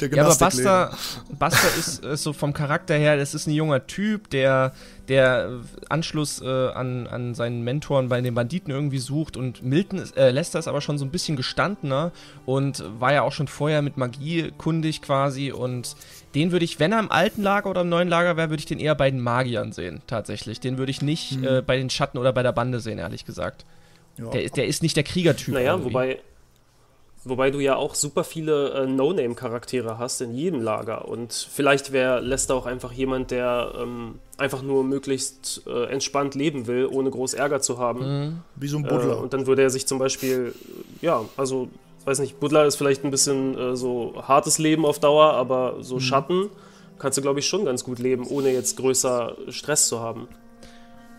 Der 0.00 0.10
Ja, 0.14 0.24
aber. 0.24 0.34
Buster, 0.34 0.96
Buster 1.38 1.68
ist, 1.78 2.04
ist 2.04 2.22
so 2.22 2.32
vom 2.32 2.54
Charakter 2.54 2.94
her, 2.94 3.18
das 3.18 3.34
ist 3.34 3.46
ein 3.46 3.52
junger 3.52 3.86
Typ, 3.86 4.30
der, 4.30 4.72
der 5.08 5.60
Anschluss 5.88 6.40
äh, 6.40 6.46
an, 6.46 7.06
an 7.06 7.34
seinen 7.34 7.62
Mentoren 7.62 8.08
bei 8.08 8.20
den 8.20 8.34
Banditen 8.34 8.72
irgendwie 8.72 8.98
sucht 8.98 9.36
und 9.36 9.62
Milton 9.62 9.98
ist, 9.98 10.16
äh, 10.16 10.30
Lester 10.30 10.58
ist 10.58 10.68
aber 10.68 10.80
schon 10.80 10.96
so 10.98 11.04
ein 11.04 11.10
bisschen 11.10 11.36
gestandener 11.36 12.12
und 12.46 12.84
war 13.00 13.12
ja 13.12 13.22
auch 13.22 13.32
schon 13.32 13.48
vorher 13.48 13.82
mit 13.82 13.96
Magie 13.96 14.52
kundig 14.58 15.02
quasi 15.02 15.50
und 15.52 15.96
den 16.34 16.52
würde 16.52 16.64
ich, 16.64 16.78
wenn 16.80 16.92
er 16.92 17.00
im 17.00 17.10
alten 17.10 17.42
Lager 17.42 17.68
oder 17.68 17.80
im 17.82 17.88
neuen 17.88 18.08
Lager 18.08 18.36
wäre, 18.36 18.50
würde 18.50 18.60
ich 18.60 18.66
den 18.66 18.78
eher 18.78 18.94
bei 18.94 19.10
den 19.10 19.20
Magiern 19.20 19.72
sehen, 19.72 20.02
tatsächlich. 20.06 20.60
Den 20.60 20.78
würde 20.78 20.90
ich 20.90 21.02
nicht 21.02 21.38
Mhm. 21.38 21.44
äh, 21.44 21.62
bei 21.62 21.76
den 21.76 21.90
Schatten 21.90 22.16
oder 22.18 22.32
bei 22.32 22.42
der 22.42 22.52
Bande 22.52 22.80
sehen, 22.80 22.98
ehrlich 22.98 23.24
gesagt. 23.24 23.64
Ja. 24.18 24.30
Der, 24.30 24.44
ist- 24.44 24.56
der 24.56 24.66
ist 24.66 24.82
nicht 24.82 24.96
der 24.96 25.04
Kriegertyp. 25.04 25.54
Naja, 25.54 25.72
irgendwie. 25.72 25.90
wobei, 25.92 26.18
wobei 27.24 27.50
du 27.50 27.60
ja 27.60 27.76
auch 27.76 27.94
super 27.94 28.24
viele 28.24 28.70
äh, 28.70 28.86
No-Name-Charaktere 28.86 29.98
hast 29.98 30.20
in 30.20 30.34
jedem 30.34 30.60
Lager. 30.60 31.06
Und 31.08 31.32
vielleicht 31.32 31.92
wäre 31.92 32.20
Lester 32.20 32.54
auch 32.54 32.66
einfach 32.66 32.92
jemand, 32.92 33.30
der 33.30 33.72
ähm, 33.80 34.18
einfach 34.38 34.62
nur 34.62 34.84
möglichst 34.84 35.62
äh, 35.66 35.84
entspannt 35.84 36.34
leben 36.34 36.66
will, 36.66 36.86
ohne 36.86 37.10
groß 37.10 37.34
Ärger 37.34 37.60
zu 37.60 37.78
haben. 37.78 38.00
Mhm. 38.00 38.38
Wie 38.56 38.68
so 38.68 38.78
ein 38.78 38.84
Äh, 38.84 38.88
Buddler. 38.88 39.18
und 39.20 39.32
dann 39.32 39.46
würde 39.46 39.62
er 39.62 39.70
sich 39.70 39.86
zum 39.86 39.98
Beispiel, 39.98 40.54
äh, 41.00 41.04
ja, 41.06 41.24
also 41.36 41.68
weiß 42.04 42.18
nicht, 42.18 42.40
Butler 42.40 42.66
ist 42.66 42.76
vielleicht 42.76 43.04
ein 43.04 43.10
bisschen 43.12 43.56
äh, 43.56 43.76
so 43.76 44.14
hartes 44.26 44.58
Leben 44.58 44.84
auf 44.84 44.98
Dauer, 44.98 45.34
aber 45.34 45.76
so 45.82 45.96
Mhm. 45.96 46.00
Schatten 46.00 46.50
kannst 46.98 47.18
du, 47.18 47.22
glaube 47.22 47.38
ich, 47.40 47.46
schon 47.46 47.64
ganz 47.64 47.84
gut 47.84 47.98
leben, 48.00 48.26
ohne 48.26 48.50
jetzt 48.52 48.76
größer 48.76 49.36
Stress 49.48 49.86
zu 49.88 50.00
haben. 50.00 50.26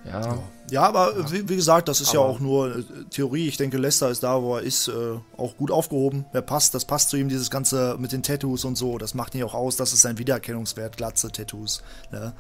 Ja. 0.05 0.37
Ja, 0.71 0.83
aber 0.83 1.15
äh, 1.15 1.31
wie, 1.31 1.49
wie 1.49 1.55
gesagt, 1.55 1.87
das 1.87 2.01
ist 2.01 2.13
ja 2.13 2.19
Aber- 2.19 2.29
auch 2.29 2.39
nur 2.39 2.77
äh, 2.77 2.83
Theorie. 3.09 3.47
Ich 3.47 3.57
denke, 3.57 3.77
Lester 3.77 4.09
ist 4.09 4.23
da, 4.23 4.41
wo 4.41 4.55
er 4.57 4.63
ist, 4.63 4.87
äh, 4.87 4.91
auch 5.37 5.55
gut 5.57 5.71
aufgehoben. 5.71 6.25
Er 6.33 6.41
passt, 6.41 6.73
das 6.73 6.85
passt 6.85 7.09
zu 7.09 7.17
ihm, 7.17 7.29
dieses 7.29 7.49
Ganze 7.51 7.95
mit 7.99 8.11
den 8.11 8.23
Tattoos 8.23 8.65
und 8.65 8.75
so. 8.77 8.97
Das 8.97 9.13
macht 9.13 9.35
ihn 9.35 9.43
auch 9.43 9.53
aus, 9.53 9.75
das 9.75 9.93
ist 9.93 10.01
sein 10.01 10.17
Wiedererkennungswert, 10.17 10.97
glatze 10.97 11.31
Tattoos. 11.31 11.83
Ne? 12.11 12.33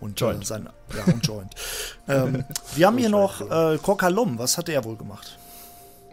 Und 0.00 0.18
Joint. 0.20 0.42
Äh, 0.42 0.46
sein, 0.46 0.68
ja, 0.96 1.12
und 1.12 1.26
Joint. 1.26 1.52
ähm, 2.08 2.44
wir 2.74 2.86
haben 2.86 2.96
hier 2.98 3.08
noch 3.10 3.40
äh, 3.50 3.78
Kokalum. 3.78 4.38
Was 4.38 4.56
hat 4.56 4.68
er 4.68 4.84
wohl 4.84 4.96
gemacht? 4.96 5.38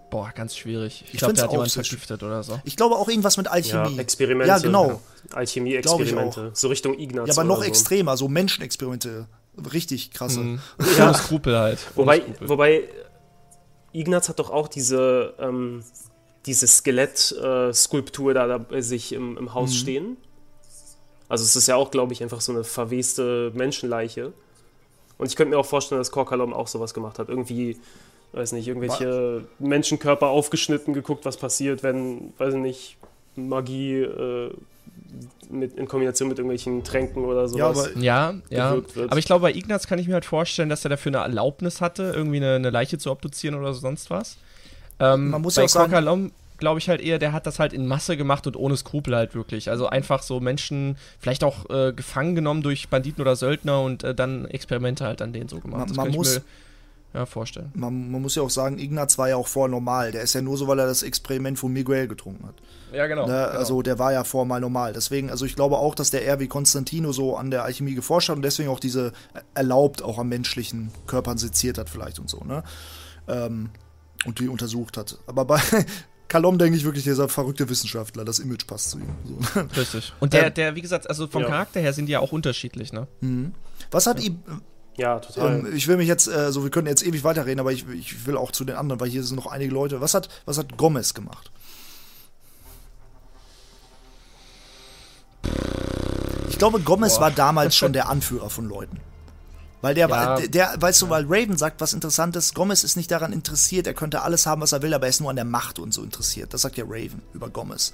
Boah, 0.09 0.31
ganz 0.33 0.55
schwierig. 0.55 1.03
Ich, 1.07 1.13
Ich 1.15 1.19
glaube, 1.19 1.33
der 1.33 1.43
hat 1.43 1.49
auch 1.49 1.53
jemanden 1.53 1.71
vergiftet 1.73 2.23
oder 2.23 2.41
so. 2.41 2.59
Ich 2.63 2.75
glaube 2.77 2.95
auch 2.95 3.09
irgendwas 3.09 3.35
mit 3.37 3.47
Ja, 3.47 3.51
Alchemie. 3.51 3.99
Experimente. 3.99 4.47
Ja, 4.47 4.57
genau. 4.57 4.87
Ja. 4.87 4.99
Alchemie-Experimente. 5.35 6.51
So 6.53 6.69
Richtung 6.69 6.97
Ignaz. 6.97 7.27
Ja, 7.27 7.33
aber 7.33 7.43
noch 7.43 7.57
so. 7.57 7.63
extremer, 7.63 8.15
so 8.15 8.27
Menschenexperimente. 8.29 9.27
Richtig 9.73 10.11
krasse. 10.11 10.39
Mhm. 10.41 10.59
Ja. 10.97 11.05
Ohne 11.09 11.13
Skrupel 11.17 11.57
halt. 11.57 11.79
Ohne 11.95 11.97
Wobei, 12.05 12.19
Skrupel. 12.21 12.49
wobei 12.49 12.83
Ignaz 13.93 14.29
hat 14.29 14.39
doch 14.39 14.49
auch 14.49 14.67
diese, 14.67 15.33
ähm, 15.39 15.83
diese 16.45 16.67
Skelett-Skulptur 16.67 18.33
da, 18.33 18.47
da 18.47 18.57
bei 18.57 18.81
sich 18.81 19.13
im, 19.13 19.37
im 19.37 19.53
Haus 19.53 19.71
Mhm. 19.71 19.75
stehen. 19.75 20.17
Also 21.29 21.43
es 21.43 21.55
ist 21.55 21.67
ja 21.67 21.75
auch, 21.75 21.91
glaube 21.91 22.13
ich, 22.13 22.23
einfach 22.23 22.39
so 22.41 22.51
eine 22.53 22.63
verweste 22.63 23.51
Menschenleiche. 23.53 24.31
Und 25.17 25.27
ich 25.27 25.35
könnte 25.35 25.51
mir 25.55 25.59
auch 25.59 25.65
vorstellen, 25.65 25.99
dass 25.99 26.11
Korkalom 26.11 26.53
auch 26.53 26.67
sowas 26.67 26.93
gemacht 26.93 27.19
hat. 27.19 27.27
Irgendwie, 27.29 27.77
weiß 28.33 28.51
nicht, 28.53 28.67
irgendwelche 28.67 29.43
Menschenkörper 29.59 30.27
aufgeschnitten, 30.27 30.93
geguckt, 30.93 31.25
was 31.25 31.37
passiert, 31.37 31.83
wenn, 31.83 32.33
weiß 32.37 32.53
ich 32.53 32.59
nicht, 32.59 32.97
Magie 33.35 34.01
äh, 34.01 34.51
mit, 35.49 35.77
in 35.77 35.87
Kombination 35.87 36.27
mit 36.29 36.37
irgendwelchen 36.37 36.83
Tränken 36.83 37.23
oder 37.25 37.47
sowas. 37.47 37.89
Ja, 37.99 38.27
aber 38.29 38.41
Ja, 38.51 38.75
ja. 38.75 38.95
wird. 38.95 39.09
Aber 39.09 39.17
ich 39.19 39.25
glaube, 39.25 39.43
bei 39.43 39.51
Ignaz 39.53 39.87
kann 39.87 39.99
ich 39.99 40.07
mir 40.07 40.15
halt 40.15 40.25
vorstellen, 40.25 40.69
dass 40.69 40.83
er 40.85 40.89
dafür 40.89 41.11
eine 41.11 41.19
Erlaubnis 41.23 41.79
hatte, 41.81 42.11
irgendwie 42.15 42.37
eine, 42.37 42.55
eine 42.55 42.69
Leiche 42.69 42.97
zu 42.97 43.11
obduzieren 43.11 43.55
oder 43.55 43.73
sonst 43.73 44.09
was. 44.09 44.37
Ähm, 44.99 45.29
Man 45.29 45.41
muss 45.41 45.55
bei 45.55 45.61
ja 45.61 45.65
auch 45.65 45.69
sagen- 45.69 45.91
Korkalom 45.91 46.31
glaube 46.59 46.79
ich 46.79 46.89
halt 46.89 47.01
eher, 47.01 47.19
der 47.19 47.33
hat 47.33 47.45
das 47.45 47.59
halt 47.59 47.71
in 47.71 47.85
Masse 47.85 48.17
gemacht 48.17 48.47
und 48.47 48.55
ohne 48.57 48.75
Skrupel 48.75 49.15
halt 49.15 49.35
wirklich. 49.35 49.69
Also 49.69 49.87
einfach 49.87 50.23
so 50.23 50.39
Menschen 50.39 50.97
vielleicht 51.19 51.43
auch 51.43 51.69
äh, 51.69 51.93
gefangen 51.93 52.33
genommen 52.33 52.63
durch 52.63 52.89
Banditen 52.89 53.21
oder 53.21 53.35
Söldner 53.35 53.81
und 53.83 54.03
äh, 54.03 54.15
dann 54.15 54.45
Experimente 54.45 55.05
halt 55.05 55.21
an 55.21 55.33
denen 55.33 55.49
so 55.49 55.59
gemacht. 55.59 55.79
Man- 55.81 55.87
das 55.89 55.97
man 55.97 56.11
muss- 56.11 56.35
mir 56.37 56.41
ja, 57.18 57.26
vorstellen. 57.26 57.72
man, 57.74 58.11
man 58.11 58.22
muss 58.22 58.36
ja 58.36 58.43
auch 58.43 58.49
sagen, 58.51 58.78
Ignaz 58.78 59.18
war 59.18 59.28
ja 59.28 59.38
auch 59.38 59.47
vorher 59.47 59.72
normal. 59.72 60.11
Der 60.11 60.22
ist 60.22 60.36
ja 60.36 60.41
nur 60.41 60.55
so, 60.55 60.68
weil 60.68 60.78
er 60.78 60.86
das 60.86 61.01
Experiment 61.01 61.57
von 61.57 61.74
Miguel 61.74 62.07
getrunken 62.07 62.45
hat. 62.45 62.55
Ja, 62.93 63.07
genau. 63.07 63.26
Ne? 63.26 63.34
genau. 63.34 63.57
Also 63.57 63.82
der 63.82 63.97
war 63.97 64.13
ja 64.13 64.24
vorher 64.24 64.47
mal 64.47 64.61
normal. 64.61 64.93
Deswegen, 64.93 65.32
also 65.32 65.45
ich 65.45 65.55
glaube 65.55 65.78
auch, 65.78 65.95
dass 65.95 66.11
der 66.11 66.22
eher 66.22 66.39
wie 66.39 66.47
Konstantino 66.47 67.11
so 67.11 67.36
an 67.36 67.49
der 67.49 67.63
Alchemie 67.63 67.95
geforscht 67.95 68.30
hat 68.30 68.36
und 68.36 68.43
deswegen 68.43 68.70
auch 68.70 68.80
diese 68.80 69.13
erlaubt 69.55 70.03
auch 70.03 70.20
am 70.20 70.30
menschlichen 70.30 70.91
Körpern 71.07 71.39
seziert 71.39 71.80
hat 71.80 71.89
vielleicht 71.89 72.20
und 72.20 72.30
so, 72.30 72.43
ne? 72.43 72.63
Ähm, 73.28 73.72
und 74.26 74.39
die 74.39 74.47
untersucht 74.47 74.95
hat. 74.97 75.18
Aber 75.26 75.45
bei 75.45 75.59
Kalom 76.28 76.59
denke 76.59 76.78
ich 76.78 76.84
wirklich, 76.84 77.03
dieser 77.03 77.30
verrückte 77.30 77.68
Wissenschaftler, 77.70 78.26
das 78.26 78.39
Image 78.39 78.68
passt 78.68 78.91
zu 78.91 78.99
ihm. 78.99 79.09
So. 79.26 79.61
Richtig. 79.76 80.13
Und 80.20 80.34
der, 80.34 80.47
Ähm, 80.47 80.53
der, 80.53 80.76
wie 80.76 80.82
gesagt, 80.82 81.09
also 81.09 81.26
vom 81.26 81.41
ja. 81.41 81.47
Charakter 81.49 81.80
her 81.80 81.93
sind 81.93 82.05
die 82.05 82.11
ja 82.11 82.20
auch 82.20 82.32
unterschiedlich, 82.32 82.93
ne? 82.93 83.07
Was 83.89 84.05
hat 84.05 84.22
ihm, 84.22 84.39
ja, 84.97 85.19
total. 85.19 85.59
ähm, 85.59 85.75
ich 85.75 85.87
will 85.87 85.97
mich 85.97 86.07
jetzt, 86.07 86.27
äh, 86.27 86.51
so 86.51 86.63
wir 86.63 86.69
können 86.71 86.87
jetzt 86.87 87.05
ewig 87.05 87.23
weiterreden, 87.23 87.59
aber 87.59 87.71
ich, 87.71 87.87
ich 87.89 88.25
will 88.25 88.35
auch 88.37 88.51
zu 88.51 88.65
den 88.65 88.75
anderen, 88.75 88.99
weil 88.99 89.09
hier 89.09 89.23
sind 89.23 89.35
noch 89.35 89.47
einige 89.47 89.73
Leute. 89.73 90.01
Was 90.01 90.13
hat, 90.13 90.29
was 90.45 90.57
hat 90.57 90.77
Gomez 90.77 91.13
gemacht? 91.13 91.51
Ich 96.49 96.57
glaube, 96.57 96.79
Gomez 96.79 97.15
Boah. 97.15 97.21
war 97.21 97.31
damals 97.31 97.75
schon 97.75 97.93
der 97.93 98.09
Anführer 98.09 98.49
von 98.49 98.67
Leuten. 98.67 98.99
Weil 99.81 99.93
der, 99.93 100.09
Ja. 100.09 100.15
war, 100.15 100.37
der, 100.41 100.47
der, 100.47 100.81
weißt 100.81 101.03
du, 101.03 101.09
weil 101.09 101.25
Raven 101.27 101.55
sagt 101.55 101.81
was 101.81 101.93
Interessantes, 101.93 102.53
Gomez 102.55 102.83
ist 102.83 102.95
nicht 102.97 103.11
daran 103.11 103.31
interessiert, 103.31 103.85
er 103.85 103.93
könnte 103.93 104.23
alles 104.23 104.47
haben, 104.47 104.61
was 104.61 104.71
er 104.71 104.81
will, 104.81 104.93
aber 104.93 105.05
er 105.05 105.09
ist 105.09 105.21
nur 105.21 105.29
an 105.29 105.35
der 105.35 105.45
Macht 105.45 105.77
und 105.77 105.93
so 105.93 106.03
interessiert. 106.03 106.53
Das 106.53 106.61
sagt 106.61 106.77
ja 106.77 106.85
Raven 106.87 107.21
über 107.33 107.49
Gomez. 107.49 107.93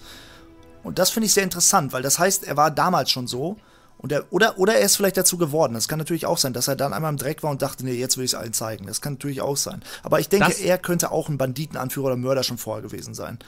Und 0.81 0.97
das 0.97 1.09
finde 1.09 1.25
ich 1.27 1.33
sehr 1.33 1.43
interessant, 1.43 1.91
weil 1.91 2.01
das 2.01 2.19
heißt, 2.19 2.45
er 2.45 2.55
war 2.55 2.71
damals 2.71 3.11
schon 3.11 3.27
so. 3.27 3.57
Und 3.97 4.11
er, 4.11 4.25
oder, 4.31 4.57
oder 4.59 4.75
er 4.75 4.81
ist 4.85 4.97
vielleicht 4.97 5.15
dazu 5.17 5.37
geworden. 5.37 5.73
Das 5.75 5.87
kann 5.87 5.97
natürlich 5.99 6.25
auch 6.25 6.37
sein, 6.37 6.51
dass 6.53 6.67
er 6.67 6.75
dann 6.75 6.93
einmal 6.93 7.11
im 7.11 7.17
Dreck 7.17 7.41
war 7.43 7.51
und 7.51 7.61
dachte, 7.61 7.85
nee, 7.85 7.93
jetzt 7.93 8.17
will 8.17 8.25
ich 8.25 8.31
es 8.31 8.35
allen 8.35 8.51
zeigen. 8.53 8.85
Das 8.87 8.99
kann 8.99 9.13
natürlich 9.13 9.41
auch 9.41 9.55
sein. 9.57 9.81
Aber 10.03 10.19
ich 10.19 10.27
denke, 10.27 10.47
Das- 10.47 10.59
er 10.59 10.77
könnte 10.77 11.11
auch 11.11 11.29
ein 11.29 11.37
Banditenanführer 11.37 12.07
oder 12.07 12.15
Mörder 12.17 12.43
schon 12.43 12.57
vorher 12.57 12.81
gewesen 12.83 13.13
sein. 13.13 13.39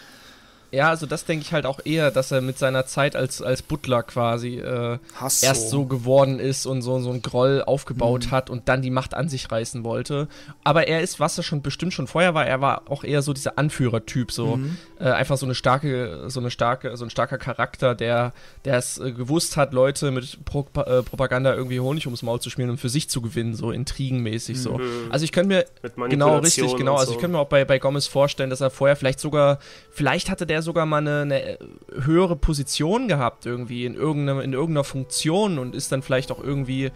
Ja, 0.71 0.89
also 0.89 1.05
das 1.05 1.25
denke 1.25 1.43
ich 1.43 1.53
halt 1.53 1.65
auch 1.65 1.79
eher, 1.83 2.11
dass 2.11 2.31
er 2.31 2.41
mit 2.41 2.57
seiner 2.57 2.85
Zeit 2.85 3.15
als, 3.15 3.41
als 3.41 3.61
Butler 3.61 4.03
quasi 4.03 4.59
äh, 4.59 4.99
Hass 5.15 5.43
erst 5.43 5.69
so 5.69 5.85
geworden 5.85 6.39
ist 6.39 6.65
und 6.65 6.81
so, 6.81 6.99
so 6.99 7.11
ein 7.11 7.21
Groll 7.21 7.63
aufgebaut 7.65 8.31
hat 8.31 8.49
und 8.49 8.67
dann 8.67 8.81
die 8.81 8.89
Macht 8.89 9.13
an 9.13 9.29
sich 9.29 9.51
reißen 9.51 9.83
wollte. 9.83 10.27
Aber 10.63 10.87
er 10.87 11.01
ist, 11.01 11.19
was 11.19 11.37
er 11.37 11.43
schon 11.43 11.61
bestimmt 11.61 11.93
schon 11.93 12.07
vorher 12.07 12.33
war, 12.33 12.45
er 12.45 12.61
war 12.61 12.83
auch 12.89 13.03
eher 13.03 13.21
so 13.21 13.33
dieser 13.33 13.57
Anführertyp, 13.57 14.31
so 14.31 14.59
äh, 14.99 15.05
einfach 15.05 15.37
so 15.37 15.45
eine 15.45 15.55
starke, 15.55 16.25
so 16.27 16.39
eine 16.39 16.51
starke, 16.51 16.95
so 16.97 17.05
ein 17.05 17.09
starker 17.09 17.37
Charakter, 17.37 17.95
der, 17.95 18.33
es 18.63 18.97
äh, 18.97 19.11
gewusst 19.11 19.57
hat, 19.57 19.73
Leute 19.73 20.11
mit 20.11 20.43
Pro 20.45 20.67
äh, 20.75 21.03
Propaganda 21.03 21.53
irgendwie 21.53 21.79
Honig 21.79 22.05
ums 22.05 22.21
Maul 22.21 22.39
zu 22.39 22.49
schmieren 22.49 22.71
und 22.71 22.77
für 22.77 22.89
sich 22.89 23.09
zu 23.09 23.21
gewinnen, 23.21 23.55
so 23.55 23.71
intrigenmäßig 23.71 24.59
so. 24.61 24.79
Also 25.09 25.23
ich 25.23 25.31
könnte 25.31 25.47
mir 25.47 26.09
genau 26.09 26.39
richtig, 26.39 26.75
genau. 26.75 26.95
Also 26.95 27.07
so. 27.07 27.11
ich 27.13 27.19
könnte 27.19 27.37
mir 27.37 27.39
auch 27.39 27.47
bei, 27.47 27.65
bei 27.65 27.79
Gomez 27.79 28.07
vorstellen, 28.07 28.49
dass 28.49 28.61
er 28.61 28.69
vorher 28.69 28.95
vielleicht 28.95 29.19
sogar, 29.19 29.59
vielleicht 29.91 30.29
hatte 30.29 30.45
der 30.45 30.54
sogar 30.61 30.85
mal 30.85 30.97
eine, 30.97 31.21
eine 31.21 31.57
höhere 32.03 32.35
Position 32.35 33.07
gehabt 33.07 33.45
irgendwie 33.45 33.85
in 33.85 33.95
irgendeiner, 33.95 34.41
in 34.43 34.53
irgendeiner 34.53 34.83
Funktion 34.83 35.57
und 35.59 35.75
ist 35.75 35.91
dann 35.91 36.01
vielleicht 36.01 36.31
auch 36.31 36.43
irgendwie, 36.43 36.91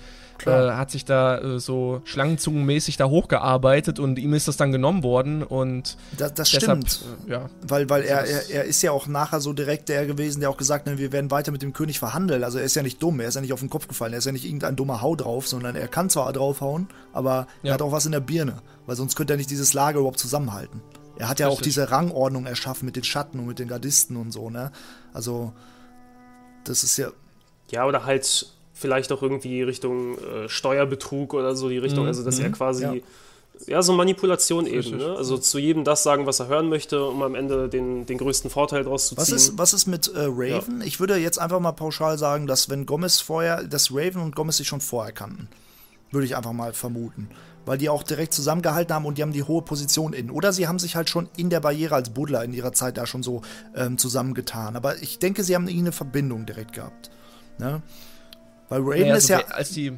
äh, 0.45 0.51
hat 0.51 0.91
sich 0.91 1.05
da 1.05 1.37
äh, 1.37 1.59
so 1.59 2.01
schlangenzungenmäßig 2.05 2.97
da 2.97 3.05
hochgearbeitet 3.09 3.99
und 3.99 4.17
ihm 4.19 4.33
ist 4.33 4.47
das 4.47 4.57
dann 4.57 4.71
genommen 4.71 5.03
worden 5.03 5.43
und 5.43 5.97
Das, 6.17 6.33
das 6.33 6.51
deshalb, 6.51 6.87
stimmt. 6.87 7.05
äh, 7.27 7.31
ja. 7.31 7.49
Weil, 7.67 7.89
weil 7.89 8.03
er, 8.03 8.25
er, 8.25 8.49
er 8.49 8.63
ist 8.63 8.81
ja 8.81 8.91
auch 8.91 9.07
nachher 9.07 9.41
so 9.41 9.53
direkt 9.53 9.89
der 9.89 10.05
gewesen, 10.05 10.39
der 10.39 10.49
auch 10.49 10.57
gesagt 10.57 10.87
hat, 10.89 10.97
wir 10.97 11.11
werden 11.11 11.29
weiter 11.31 11.51
mit 11.51 11.61
dem 11.61 11.73
König 11.73 11.99
verhandeln. 11.99 12.43
Also 12.43 12.57
er 12.57 12.63
ist 12.65 12.75
ja 12.75 12.83
nicht 12.83 13.01
dumm, 13.03 13.19
er 13.19 13.27
ist 13.27 13.35
ja 13.35 13.41
nicht 13.41 13.53
auf 13.53 13.59
den 13.59 13.69
Kopf 13.69 13.87
gefallen, 13.87 14.13
er 14.13 14.19
ist 14.19 14.25
ja 14.25 14.31
nicht 14.31 14.45
irgendein 14.45 14.75
dummer 14.75 15.01
Hau 15.01 15.15
drauf, 15.15 15.47
sondern 15.47 15.75
er 15.75 15.87
kann 15.87 16.09
zwar 16.09 16.31
draufhauen, 16.33 16.87
aber 17.13 17.47
er 17.63 17.67
Ja. 17.69 17.73
hat 17.73 17.81
auch 17.81 17.91
was 17.91 18.05
in 18.05 18.11
der 18.13 18.19
Birne, 18.21 18.61
weil 18.85 18.95
sonst 18.95 19.15
könnte 19.15 19.33
er 19.33 19.37
nicht 19.37 19.49
dieses 19.49 19.73
Lager 19.73 19.99
überhaupt 19.99 20.19
zusammenhalten. 20.19 20.81
Er 21.19 21.29
hat 21.29 21.39
ja 21.39 21.47
auch 21.47 21.51
Richtig. 21.59 21.65
diese 21.75 21.91
Rangordnung 21.91 22.45
erschaffen 22.47 22.85
mit 22.85 22.95
den 22.95 23.03
Schatten 23.03 23.39
und 23.39 23.45
mit 23.45 23.59
den 23.59 23.67
Gardisten 23.67 24.15
und 24.17 24.31
so, 24.31 24.49
ne? 24.49 24.71
Also, 25.13 25.53
das 26.63 26.83
ist 26.83 26.97
ja. 26.97 27.09
Ja, 27.69 27.85
oder 27.85 28.05
halt 28.05 28.47
vielleicht 28.73 29.11
auch 29.11 29.21
irgendwie 29.21 29.61
Richtung 29.61 30.17
äh, 30.17 30.47
Steuerbetrug 30.49 31.33
oder 31.33 31.55
so 31.55 31.69
die 31.69 31.77
Richtung, 31.77 32.07
also 32.07 32.23
dass 32.23 32.39
er 32.39 32.49
quasi, 32.49 32.83
Ja. 32.83 32.93
ja, 33.67 33.81
so 33.81 33.91
Manipulation 33.93 34.65
eben, 34.65 34.97
ne? 34.97 35.15
also 35.17 35.37
zu 35.37 35.59
jedem 35.59 35.83
das 35.83 36.01
sagen, 36.01 36.25
was 36.25 36.39
er 36.39 36.47
hören 36.47 36.69
möchte, 36.69 37.03
um 37.05 37.21
am 37.21 37.35
Ende 37.35 37.67
den, 37.67 38.05
den 38.05 38.17
größten 38.17 38.49
Vorteil 38.49 38.85
draus 38.85 39.07
zu 39.09 39.17
Was 39.17 39.25
ziehen. 39.25 39.35
ist, 39.35 39.57
was 39.57 39.73
ist 39.73 39.85
mit 39.85 40.07
äh, 40.07 40.21
Raven? 40.29 40.81
Ich 40.81 40.99
würde 41.01 41.17
jetzt 41.17 41.37
einfach 41.39 41.59
mal 41.59 41.73
pauschal 41.73 42.17
sagen, 42.17 42.47
dass 42.47 42.69
wenn 42.69 42.85
Gomez 42.85 43.19
vorher, 43.19 43.63
dass 43.65 43.91
Raven 43.91 44.21
und 44.21 44.35
Gomez 44.35 44.57
sich 44.57 44.67
schon 44.67 44.81
vorher 44.81 45.11
kannten. 45.11 45.49
Würde 46.11 46.25
ich 46.25 46.35
einfach 46.37 46.53
mal 46.53 46.73
vermuten. 46.73 47.29
Weil 47.69 47.77
die 47.77 47.87
auch 47.87 48.01
direkt 48.01 48.33
zusammengehalten 48.33 48.95
haben 48.95 49.05
und 49.05 49.19
die 49.19 49.21
haben 49.21 49.31
die 49.31 49.43
hohe 49.43 49.61
Position 49.61 50.13
in. 50.13 50.31
Oder 50.31 50.51
sie 50.53 50.67
haben 50.67 50.79
sich 50.79 50.95
halt 50.95 51.07
schon 51.07 51.29
in 51.37 51.51
der 51.51 51.59
Barriere 51.59 51.93
als 51.93 52.09
Buddler 52.09 52.43
in 52.43 52.51
ihrer 52.51 52.73
Zeit 52.73 52.97
da 52.97 53.05
schon 53.05 53.21
so 53.21 53.43
ähm, 53.75 53.99
zusammengetan. 53.99 54.75
Aber 54.75 54.97
ich 54.97 55.19
denke, 55.19 55.43
sie 55.43 55.53
haben 55.53 55.67
eine 55.67 55.91
Verbindung 55.91 56.47
direkt 56.47 56.73
gehabt. 56.73 57.11
Ne? 57.59 57.83
Weil 58.69 58.81
Raven 58.81 59.01
Naja, 59.01 59.15
ist 59.17 59.29
also, 59.29 59.43
ja. 59.47 59.53
als 59.53 59.69
die, 59.69 59.93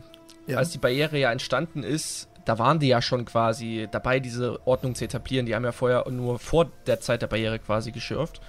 Ja. 0.48 0.58
als 0.58 0.72
die 0.72 0.80
Barriere 0.80 1.18
ja 1.18 1.32
entstanden 1.32 1.84
ist, 1.84 2.28
da 2.44 2.60
waren 2.60 2.80
die 2.80 2.90
ja 2.90 3.02
schon 3.02 3.24
quasi 3.24 3.88
dabei, 3.90 4.20
diese 4.20 4.60
Ordnung 4.68 4.94
zu 4.94 5.06
etablieren. 5.06 5.46
Die 5.46 5.56
haben 5.56 5.64
ja 5.64 5.72
vorher 5.72 6.10
nur 6.10 6.40
vor 6.40 6.70
der 6.88 7.00
Zeit 7.00 7.22
der 7.22 7.28
Barriere 7.28 7.58
quasi 7.60 7.94
geschürft. 7.94 8.42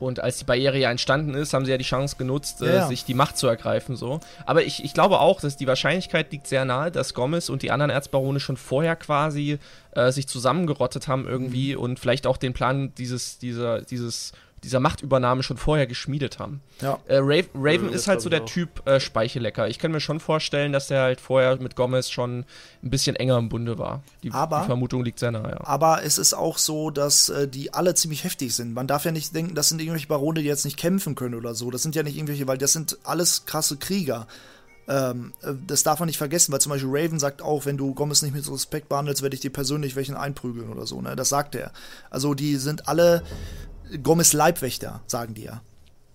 Und 0.00 0.20
als 0.20 0.38
die 0.38 0.44
Barriere 0.44 0.78
ja 0.78 0.90
entstanden 0.90 1.34
ist, 1.34 1.52
haben 1.54 1.64
sie 1.64 1.70
ja 1.72 1.76
die 1.78 1.84
Chance 1.84 2.16
genutzt, 2.16 2.60
Ja, 2.60 2.66
äh, 2.66 2.74
ja. 2.76 2.86
sich 2.86 3.04
die 3.04 3.14
Macht 3.14 3.36
zu 3.36 3.46
ergreifen. 3.48 3.96
So. 3.96 4.20
Aber 4.46 4.62
ich, 4.62 4.84
ich 4.84 4.94
glaube 4.94 5.18
auch, 5.20 5.40
dass 5.40 5.56
die 5.56 5.66
Wahrscheinlichkeit 5.66 6.30
liegt 6.32 6.46
sehr 6.46 6.64
nahe, 6.64 6.90
dass 6.90 7.14
Gomez 7.14 7.48
und 7.48 7.62
die 7.62 7.70
anderen 7.70 7.90
Erzbarone 7.90 8.38
schon 8.40 8.56
vorher 8.56 8.94
quasi 8.96 9.58
äh, 9.92 10.12
sich 10.12 10.28
zusammengerottet 10.28 11.08
haben 11.08 11.26
irgendwie 11.26 11.74
Mhm. 11.74 11.80
und 11.80 11.98
vielleicht 12.00 12.26
auch 12.26 12.36
den 12.36 12.52
Plan 12.52 12.92
dieses, 12.96 13.38
dieser, 13.38 13.82
dieses, 13.82 14.32
dieser 14.64 14.80
Machtübernahme 14.80 15.42
schon 15.42 15.56
vorher 15.56 15.86
geschmiedet 15.86 16.38
haben. 16.38 16.60
ja. 16.80 16.98
Äh, 17.06 17.18
Raven, 17.18 17.48
Raven 17.54 17.88
ist 17.92 18.08
halt 18.08 18.20
so 18.20 18.28
der 18.28 18.44
ich 18.44 18.50
Typ 18.50 18.86
äh, 18.86 19.00
Speichellecker. 19.00 19.68
Ich 19.68 19.78
kann 19.78 19.92
mir 19.92 20.00
schon 20.00 20.20
vorstellen, 20.20 20.72
dass 20.72 20.90
er 20.90 21.02
halt 21.02 21.20
vorher 21.20 21.56
mit 21.60 21.76
Gomez 21.76 22.10
schon 22.10 22.44
ein 22.82 22.90
bisschen 22.90 23.16
enger 23.16 23.38
im 23.38 23.48
Bunde 23.48 23.78
war. 23.78 24.02
Die, 24.22 24.32
Aber- 24.32 24.60
die 24.60 24.66
Vermutung 24.66 25.04
liegt 25.04 25.18
sehr 25.18 25.30
nahe, 25.30 25.50
ja. 25.50 25.60
Aber 25.64 26.02
es 26.04 26.18
ist 26.18 26.34
auch 26.34 26.58
so, 26.58 26.90
dass 26.90 27.28
äh, 27.28 27.46
die 27.48 27.72
alle 27.74 27.94
ziemlich 27.94 28.24
heftig 28.24 28.54
sind. 28.54 28.74
Man 28.74 28.86
darf 28.86 29.04
ja 29.04 29.12
nicht 29.12 29.34
denken, 29.34 29.54
das 29.54 29.68
sind 29.68 29.80
irgendwelche 29.80 30.08
Barone, 30.08 30.40
die 30.40 30.46
jetzt 30.46 30.64
nicht 30.64 30.76
kämpfen 30.76 31.14
können 31.14 31.34
oder 31.34 31.54
so. 31.54 31.70
Das 31.70 31.82
sind 31.82 31.94
ja 31.94 32.02
nicht 32.02 32.16
irgendwelche, 32.16 32.46
weil 32.48 32.58
das 32.58 32.72
sind 32.72 32.98
alles 33.04 33.46
krasse 33.46 33.76
Krieger. 33.76 34.26
Ähm, 34.90 35.34
äh, 35.42 35.52
das 35.66 35.82
darf 35.82 35.98
man 36.00 36.06
nicht 36.06 36.16
vergessen, 36.16 36.50
weil 36.50 36.60
zum 36.62 36.70
Beispiel 36.70 36.88
Raven 36.90 37.18
sagt 37.18 37.42
auch, 37.42 37.66
wenn 37.66 37.76
du 37.76 37.92
Gomez 37.94 38.22
nicht 38.22 38.34
mit 38.34 38.50
Respekt 38.50 38.88
behandelst, 38.88 39.20
werde 39.22 39.34
ich 39.34 39.40
dir 39.40 39.50
persönlich 39.52 39.96
welchen 39.96 40.16
einprügeln 40.16 40.70
oder 40.70 40.86
so. 40.86 41.00
Ne? 41.02 41.14
Das 41.14 41.28
sagt 41.28 41.54
er. 41.54 41.72
Also 42.10 42.32
die 42.32 42.56
sind 42.56 42.88
alle 42.88 43.22
Gomez 44.02 44.32
Leibwächter, 44.32 45.00
sagen 45.06 45.34
die 45.34 45.44
ja. 45.44 45.62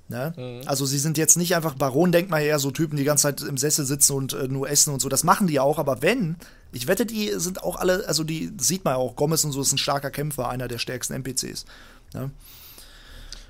Ne? 0.10 0.34
Mhm. 0.36 0.68
Also 0.68 0.86
sie 0.86 1.00
sind 1.00 1.18
jetzt 1.18 1.38
nicht 1.38 1.56
einfach 1.56 1.76
Baron, 1.76 2.12
denkt 2.12 2.30
man 2.30 2.42
eher 2.42 2.60
so 2.60 2.72
Typen, 2.72 2.98
die 2.98 3.04
die 3.04 3.08
ganze 3.08 3.24
Zeit 3.24 3.42
im 3.42 3.58
Sessel 3.58 3.86
sitzen 3.86 4.14
und 4.14 4.34
äh, 4.34 4.48
nur 4.48 4.70
essen 4.70 4.94
und 4.94 5.02
so. 5.02 5.10
Das 5.10 5.24
machen 5.24 5.48
die 5.48 5.60
auch, 5.60 5.80
aber 5.80 6.02
wenn, 6.02 6.36
ich 6.72 6.88
wette, 6.88 7.06
die 7.06 7.32
sind 7.38 7.64
auch 7.64 7.78
alle, 7.78 8.08
also 8.08 8.24
die 8.24 8.52
sieht 8.58 8.86
man 8.86 8.94
ja 8.94 8.98
auch, 8.98 9.16
Gomez 9.16 9.44
und 9.44 9.54
so 9.54 9.62
ist 9.62 9.72
ein 9.72 9.78
starker 9.78 10.12
Kämpfer, 10.12 10.50
einer 10.50 10.68
der 10.68 10.78
stärksten 10.78 11.14
NPCs. 11.14 11.66
Ne? 12.14 12.32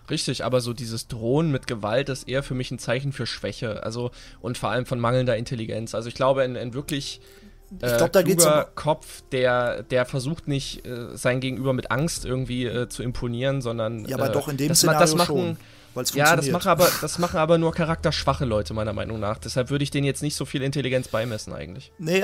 Richtig, 0.10 0.44
aber 0.44 0.62
so 0.62 0.74
dieses 0.74 1.08
Drohen 1.08 1.52
mit 1.52 1.66
Gewalt 1.66 2.10
ist 2.10 2.28
eher 2.28 2.44
für 2.44 2.54
mich 2.54 2.72
ein 2.72 2.80
Zeichen 2.80 3.14
für 3.14 3.26
Schwäche, 3.26 3.84
also 3.84 4.12
und 4.42 4.58
vor 4.58 4.70
allem 4.70 4.86
von 4.86 5.00
mangelnder 5.00 5.38
Intelligenz. 5.38 5.96
Also 5.96 6.10
ich 6.10 6.16
glaube, 6.16 6.44
ein, 6.44 6.56
ein 6.56 6.74
wirklich 6.74 7.20
ich 7.82 7.98
glaub, 7.98 8.12
da 8.12 8.22
geht's 8.22 8.46
um 8.46 8.52
Kopf, 8.76 9.24
der, 9.32 9.84
der 9.84 10.06
versucht 10.06 10.48
nicht, 10.48 10.86
äh, 10.86 11.16
sein 11.16 11.40
Gegenüber 11.40 11.74
mit 11.74 11.92
Angst 11.92 12.26
irgendwie 12.26 12.66
äh, 12.66 12.90
zu 12.90 13.04
imponieren, 13.04 13.62
sondern. 13.62 14.06
Ja, 14.06 14.18
aber 14.18 14.30
äh, 14.30 14.34
doch 14.34 14.48
in 14.48 14.58
dem 14.58 14.70
das, 14.70 14.80
Szenario 14.80 15.00
das 15.00 15.16
machen, 15.16 15.36
schon. 15.36 15.58
Ja, 16.16 16.36
das 16.36 16.50
machen, 16.50 16.70
aber, 16.70 16.90
das 17.02 17.20
machen 17.20 17.38
aber 17.38 17.60
nur 17.60 17.72
charakterschwache 17.72 18.46
Leute, 18.46 18.74
meiner 18.74 18.94
Meinung 18.94 19.20
nach. 19.20 19.38
Deshalb 19.38 19.70
würde 19.70 19.84
ich 19.84 19.92
denen 19.92 20.06
jetzt 20.06 20.24
nicht 20.24 20.36
so 20.36 20.44
viel 20.44 20.64
Intelligenz 20.64 21.08
beimessen, 21.08 21.54
eigentlich. 21.54 21.92
Nee, 22.00 22.24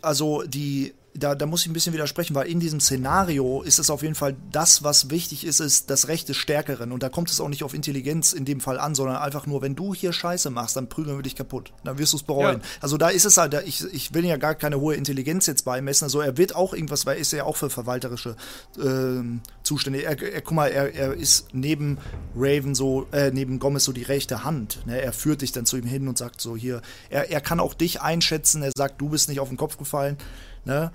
also 0.00 0.42
die, 0.46 0.94
da, 1.14 1.34
da 1.34 1.46
muss 1.46 1.62
ich 1.62 1.68
ein 1.68 1.72
bisschen 1.72 1.92
widersprechen, 1.92 2.34
weil 2.34 2.46
in 2.46 2.60
diesem 2.60 2.80
Szenario 2.80 3.62
ist 3.62 3.78
es 3.78 3.90
auf 3.90 4.02
jeden 4.02 4.14
Fall 4.14 4.36
das, 4.52 4.84
was 4.84 5.10
wichtig 5.10 5.44
ist, 5.44 5.60
ist 5.60 5.90
das 5.90 6.08
Recht 6.08 6.28
des 6.28 6.36
Stärkeren. 6.36 6.92
Und 6.92 7.02
da 7.02 7.08
kommt 7.08 7.30
es 7.30 7.40
auch 7.40 7.48
nicht 7.48 7.64
auf 7.64 7.74
Intelligenz 7.74 8.32
in 8.32 8.44
dem 8.44 8.60
Fall 8.60 8.78
an, 8.78 8.94
sondern 8.94 9.16
einfach 9.16 9.46
nur, 9.46 9.60
wenn 9.62 9.74
du 9.74 9.94
hier 9.94 10.12
Scheiße 10.12 10.50
machst, 10.50 10.76
dann 10.76 10.88
prügeln 10.88 11.18
wir 11.18 11.22
dich 11.22 11.34
kaputt. 11.34 11.72
Dann 11.84 11.98
wirst 11.98 12.12
du 12.12 12.16
es 12.16 12.22
bereuen. 12.22 12.58
Ja. 12.58 12.66
Also 12.80 12.96
da 12.96 13.08
ist 13.08 13.24
es 13.24 13.36
halt, 13.36 13.54
ich, 13.66 13.84
ich 13.92 14.14
will 14.14 14.24
ja 14.24 14.36
gar 14.36 14.54
keine 14.54 14.80
hohe 14.80 14.94
Intelligenz 14.94 15.46
jetzt 15.46 15.64
beimessen. 15.64 16.04
Also 16.04 16.20
er 16.20 16.36
wird 16.36 16.54
auch 16.54 16.74
irgendwas, 16.74 17.06
weil 17.06 17.16
er 17.16 17.20
ist 17.20 17.32
ja 17.32 17.44
auch 17.44 17.56
für 17.56 17.70
verwalterische 17.70 18.36
äh, 18.78 19.22
Zustände. 19.64 20.02
Er, 20.02 20.20
er, 20.20 20.40
guck 20.42 20.54
mal, 20.54 20.68
er, 20.68 20.94
er 20.94 21.14
ist 21.14 21.48
neben 21.52 21.98
Raven 22.36 22.74
so, 22.74 23.06
äh, 23.12 23.30
neben 23.32 23.58
Gomez 23.58 23.84
so 23.84 23.92
die 23.92 24.02
rechte 24.02 24.44
Hand. 24.44 24.86
Ne? 24.86 25.00
Er 25.00 25.12
führt 25.12 25.42
dich 25.42 25.50
dann 25.50 25.66
zu 25.66 25.76
ihm 25.76 25.86
hin 25.86 26.06
und 26.06 26.18
sagt 26.18 26.40
so 26.40 26.56
hier, 26.56 26.82
er, 27.08 27.30
er 27.30 27.40
kann 27.40 27.58
auch 27.58 27.74
dich 27.74 28.00
einschätzen. 28.00 28.62
Er 28.62 28.70
sagt, 28.76 29.00
du 29.00 29.08
bist 29.08 29.28
nicht 29.28 29.40
auf 29.40 29.48
den 29.48 29.56
Kopf 29.56 29.76
gefallen. 29.76 30.16
Ne? 30.70 30.92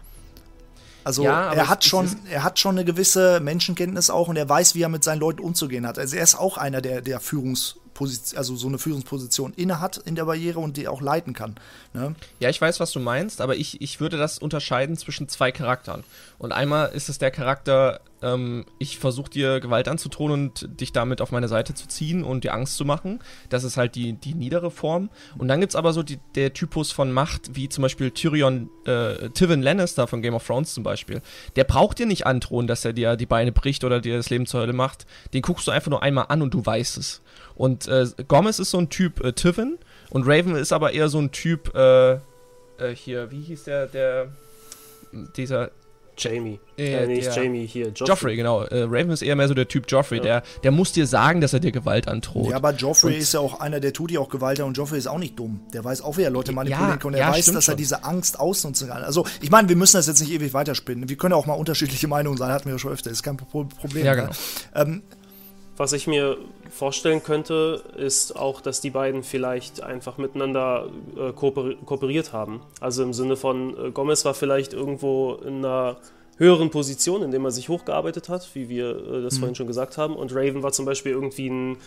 Also 1.03 1.23
ja, 1.23 1.53
er 1.53 1.67
hat 1.67 1.83
schon, 1.83 2.09
er 2.31 2.43
hat 2.43 2.59
schon 2.59 2.75
eine 2.75 2.85
gewisse 2.85 3.41
Menschenkenntnis 3.41 4.09
auch 4.09 4.29
und 4.29 4.37
er 4.37 4.47
weiß, 4.47 4.73
wie 4.73 4.81
er 4.81 4.89
mit 4.89 5.03
seinen 5.03 5.19
Leuten 5.19 5.41
umzugehen 5.41 5.85
hat. 5.85 5.99
Also 5.99 6.15
er 6.15 6.23
ist 6.23 6.35
auch 6.35 6.57
einer, 6.57 6.81
der, 6.81 7.01
der 7.01 7.19
Führungs 7.19 7.75
Position, 7.93 8.37
also 8.37 8.55
so 8.55 8.67
eine 8.67 8.77
Führungsposition 8.77 9.53
innehat 9.55 9.97
in 9.97 10.15
der 10.15 10.25
Barriere 10.25 10.59
und 10.59 10.77
die 10.77 10.87
auch 10.87 11.01
leiten 11.01 11.33
kann. 11.33 11.55
Ne? 11.93 12.13
Ja, 12.39 12.49
ich 12.49 12.61
weiß, 12.61 12.79
was 12.79 12.91
du 12.91 12.99
meinst, 12.99 13.41
aber 13.41 13.55
ich, 13.55 13.81
ich 13.81 13.99
würde 13.99 14.17
das 14.17 14.37
unterscheiden 14.37 14.97
zwischen 14.97 15.27
zwei 15.27 15.51
Charakteren. 15.51 16.03
Und 16.37 16.51
einmal 16.51 16.91
ist 16.91 17.09
es 17.09 17.17
der 17.17 17.31
Charakter, 17.31 18.01
ähm, 18.21 18.65
ich 18.79 18.97
versuche 18.97 19.29
dir 19.29 19.59
Gewalt 19.59 19.87
anzutun 19.87 20.31
und 20.31 20.79
dich 20.79 20.91
damit 20.91 21.21
auf 21.21 21.31
meine 21.31 21.47
Seite 21.47 21.73
zu 21.73 21.87
ziehen 21.87 22.23
und 22.23 22.43
dir 22.43 22.53
Angst 22.53 22.77
zu 22.77 22.85
machen. 22.85 23.19
Das 23.49 23.63
ist 23.63 23.77
halt 23.77 23.95
die, 23.95 24.13
die 24.13 24.33
niedere 24.33 24.71
Form. 24.71 25.09
Und 25.37 25.47
dann 25.47 25.59
gibt 25.59 25.71
es 25.71 25.75
aber 25.75 25.93
so 25.93 26.03
die, 26.03 26.19
der 26.35 26.53
Typus 26.53 26.91
von 26.91 27.11
Macht, 27.11 27.55
wie 27.55 27.69
zum 27.69 27.81
Beispiel 27.81 28.11
Tyrion, 28.11 28.69
äh, 28.85 29.29
Tywin 29.29 29.61
Lannister 29.61 30.07
von 30.07 30.21
Game 30.21 30.33
of 30.33 30.45
Thrones 30.45 30.73
zum 30.73 30.83
Beispiel. 30.83 31.21
Der 31.55 31.65
braucht 31.65 31.99
dir 31.99 32.05
nicht 32.05 32.25
androhen, 32.25 32.67
dass 32.67 32.85
er 32.85 32.93
dir 32.93 33.15
die 33.15 33.25
Beine 33.25 33.51
bricht 33.51 33.83
oder 33.83 33.99
dir 33.99 34.17
das 34.17 34.29
Leben 34.29 34.45
zur 34.45 34.61
Hölle 34.61 34.73
macht. 34.73 35.05
Den 35.33 35.41
guckst 35.41 35.67
du 35.67 35.71
einfach 35.71 35.91
nur 35.91 36.03
einmal 36.03 36.25
an 36.29 36.41
und 36.41 36.53
du 36.53 36.65
weißt 36.65 36.97
es. 36.97 37.21
Und 37.55 37.87
äh, 37.87 38.05
Gomez 38.27 38.59
ist 38.59 38.71
so 38.71 38.77
ein 38.77 38.89
Typ 38.89 39.23
äh, 39.23 39.33
Tivin 39.33 39.77
und 40.09 40.23
Raven 40.25 40.55
ist 40.55 40.73
aber 40.73 40.91
eher 40.91 41.09
so 41.09 41.19
ein 41.19 41.31
Typ, 41.31 41.73
äh, 41.75 42.13
äh 42.13 42.19
hier, 42.93 43.31
wie 43.31 43.41
hieß 43.41 43.65
der, 43.65 43.87
der, 43.87 44.33
dieser, 45.35 45.71
Jamie. 46.17 46.59
Äh, 46.77 46.93
äh 46.93 47.07
nee, 47.07 47.15
nicht 47.15 47.35
Jamie 47.35 47.65
hier. 47.65 47.87
Joffrey, 47.87 48.07
Joffrey 48.07 48.35
genau. 48.35 48.63
Äh, 48.63 48.83
Raven 48.83 49.11
ist 49.11 49.21
eher 49.21 49.35
mehr 49.35 49.47
so 49.47 49.53
der 49.53 49.67
Typ 49.67 49.85
Joffrey. 49.87 50.17
Ja. 50.17 50.23
Der, 50.23 50.43
der 50.63 50.71
muss 50.71 50.91
dir 50.91 51.07
sagen, 51.07 51.41
dass 51.41 51.53
er 51.53 51.59
dir 51.59 51.71
Gewalt 51.71 52.07
androht. 52.07 52.49
Ja, 52.49 52.57
aber 52.57 52.73
Joffrey 52.73 53.15
und 53.15 53.19
ist 53.19 53.33
ja 53.33 53.39
auch 53.39 53.59
einer, 53.59 53.79
der 53.79 53.93
tut 53.93 54.11
dir 54.11 54.21
auch 54.21 54.29
Gewalt 54.29 54.59
und 54.59 54.77
Joffrey 54.77 54.97
ist 54.97 55.07
auch 55.07 55.17
nicht 55.17 55.37
dumm. 55.37 55.61
Der 55.73 55.83
weiß 55.83 56.01
auch, 56.01 56.17
wie 56.17 56.23
er 56.23 56.29
Leute 56.29 56.51
manipulieren 56.51 56.89
ja, 56.89 56.97
kann. 56.97 57.07
Und 57.07 57.13
er 57.13 57.27
ja, 57.27 57.33
weiß, 57.33 57.51
dass 57.51 57.67
er 57.67 57.75
diese 57.75 58.03
Angst 58.03 58.39
ausnutzen 58.39 58.89
kann. 58.89 59.03
Also, 59.03 59.25
ich 59.41 59.51
meine, 59.51 59.69
wir 59.69 59.75
müssen 59.75 59.97
das 59.97 60.07
jetzt 60.07 60.21
nicht 60.21 60.31
ewig 60.31 60.53
weiterspinnen. 60.53 61.09
Wir 61.09 61.17
können 61.17 61.33
auch 61.33 61.45
mal 61.45 61.53
unterschiedliche 61.53 62.07
Meinungen 62.07 62.37
sein, 62.37 62.51
hatten 62.51 62.65
wir 62.65 62.73
ja 62.73 62.79
schon 62.79 62.91
öfter. 62.91 63.11
Ist 63.11 63.23
kein 63.23 63.37
Problem. 63.37 64.05
Ja, 64.05 64.15
genau. 64.15 64.31
Ähm, 64.73 65.03
was 65.77 65.93
ich 65.93 66.07
mir 66.07 66.37
vorstellen 66.69 67.21
könnte, 67.23 67.83
ist 67.97 68.35
auch, 68.35 68.61
dass 68.61 68.81
die 68.81 68.89
beiden 68.89 69.23
vielleicht 69.23 69.81
einfach 69.81 70.17
miteinander 70.17 70.87
äh, 71.17 71.31
kooperiert 71.33 72.33
haben. 72.33 72.61
Also 72.79 73.03
im 73.03 73.13
Sinne 73.13 73.35
von, 73.35 73.87
äh, 73.87 73.91
Gomez 73.91 74.23
war 74.23 74.33
vielleicht 74.33 74.73
irgendwo 74.73 75.33
in 75.35 75.65
einer 75.65 75.97
höheren 76.37 76.69
Position, 76.69 77.23
in 77.23 77.31
der 77.31 77.41
er 77.41 77.51
sich 77.51 77.69
hochgearbeitet 77.69 78.29
hat, 78.29 78.49
wie 78.53 78.69
wir 78.69 78.89
äh, 78.89 79.21
das 79.23 79.35
mhm. 79.35 79.39
vorhin 79.39 79.55
schon 79.55 79.67
gesagt 79.67 79.97
haben. 79.97 80.15
Und 80.15 80.33
Raven 80.33 80.63
war 80.63 80.71
zum 80.71 80.85
Beispiel 80.85 81.11
irgendwie 81.11 81.49
ein 81.49 81.77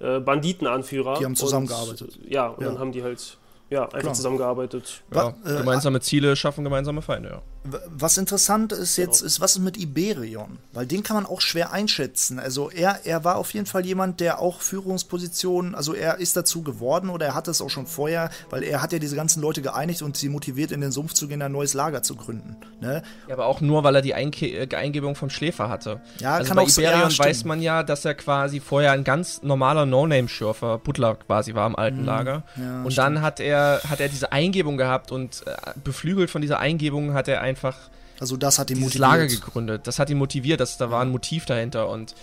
äh, 0.00 0.20
Banditenanführer. 0.20 1.18
Die 1.18 1.24
haben 1.24 1.36
zusammengearbeitet. 1.36 2.18
Und, 2.22 2.30
ja, 2.30 2.48
und 2.48 2.62
ja. 2.62 2.68
dann 2.68 2.78
haben 2.78 2.92
die 2.92 3.02
halt 3.02 3.38
ja, 3.70 3.84
einfach 3.84 4.00
Klar. 4.00 4.14
zusammengearbeitet. 4.14 5.02
Ja, 5.12 5.34
äh, 5.44 5.58
gemeinsame 5.58 6.00
Ziele 6.00 6.36
schaffen 6.36 6.64
gemeinsame 6.64 7.02
Feinde, 7.02 7.28
ja. 7.28 7.42
Was 7.64 8.18
interessant 8.18 8.72
ist 8.72 8.98
jetzt, 8.98 9.20
genau. 9.20 9.26
ist, 9.26 9.40
was 9.40 9.56
ist 9.56 9.62
mit 9.62 9.78
Iberion? 9.78 10.58
Weil 10.72 10.86
den 10.86 11.02
kann 11.02 11.16
man 11.16 11.24
auch 11.24 11.40
schwer 11.40 11.72
einschätzen. 11.72 12.38
Also 12.38 12.70
er, 12.70 13.00
er 13.04 13.24
war 13.24 13.36
auf 13.36 13.54
jeden 13.54 13.64
Fall 13.64 13.86
jemand, 13.86 14.20
der 14.20 14.38
auch 14.38 14.60
Führungspositionen, 14.60 15.74
also 15.74 15.94
er 15.94 16.18
ist 16.18 16.36
dazu 16.36 16.62
geworden 16.62 17.08
oder 17.08 17.24
er 17.26 17.34
hatte 17.34 17.50
es 17.50 17.62
auch 17.62 17.70
schon 17.70 17.86
vorher, 17.86 18.28
weil 18.50 18.64
er 18.64 18.82
hat 18.82 18.92
ja 18.92 18.98
diese 18.98 19.16
ganzen 19.16 19.40
Leute 19.40 19.62
geeinigt 19.62 20.02
und 20.02 20.18
sie 20.18 20.28
motiviert, 20.28 20.72
in 20.72 20.82
den 20.82 20.92
Sumpf 20.92 21.14
zu 21.14 21.26
gehen, 21.26 21.40
ein 21.40 21.52
neues 21.52 21.72
Lager 21.72 22.02
zu 22.02 22.16
gründen. 22.16 22.56
Ne? 22.82 23.02
Ja, 23.28 23.34
aber 23.34 23.46
auch 23.46 23.62
nur, 23.62 23.82
weil 23.82 23.96
er 23.96 24.02
die 24.02 24.14
Einke 24.14 24.46
äh, 24.46 24.74
Eingebung 24.76 25.14
vom 25.14 25.30
Schläfer 25.30 25.70
hatte. 25.70 26.02
Ja, 26.18 26.34
also 26.34 26.48
kann 26.48 26.56
bei 26.56 26.62
auch 26.64 26.68
Iberion 26.68 27.10
ja, 27.10 27.18
weiß 27.18 27.44
man 27.44 27.62
ja, 27.62 27.82
dass 27.82 28.04
er 28.04 28.14
quasi 28.14 28.60
vorher 28.60 28.92
ein 28.92 29.04
ganz 29.04 29.42
normaler 29.42 29.86
No-Name-Schürfer, 29.86 30.78
Butler 30.78 31.14
quasi 31.14 31.54
war 31.54 31.66
im 31.66 31.76
alten 31.76 32.00
mhm. 32.00 32.04
Lager. 32.04 32.42
Ja, 32.56 32.82
und 32.82 32.92
stimmt. 32.92 32.98
dann 32.98 33.22
hat 33.22 33.40
er, 33.40 33.80
hat 33.88 34.00
er 34.00 34.08
diese 34.10 34.32
Eingebung 34.32 34.76
gehabt 34.76 35.12
und 35.12 35.44
äh, 35.46 35.72
beflügelt 35.82 36.30
von 36.30 36.42
dieser 36.42 36.58
Eingebung 36.58 37.14
hat 37.14 37.28
er 37.28 37.40
einfach 37.54 37.76
also 38.20 38.36
das 38.36 38.58
hat 38.58 38.70
ihn 38.70 38.78
motiviert. 38.78 39.00
Lager 39.00 39.26
gegründet. 39.26 39.86
Das 39.86 39.98
hat 39.98 40.08
ihn 40.08 40.18
motiviert, 40.18 40.60
dass 40.60 40.78
da 40.78 40.90
war 40.90 41.02
ein 41.02 41.10
Motiv 41.10 41.46
dahinter. 41.46 41.88
Und 41.88 42.14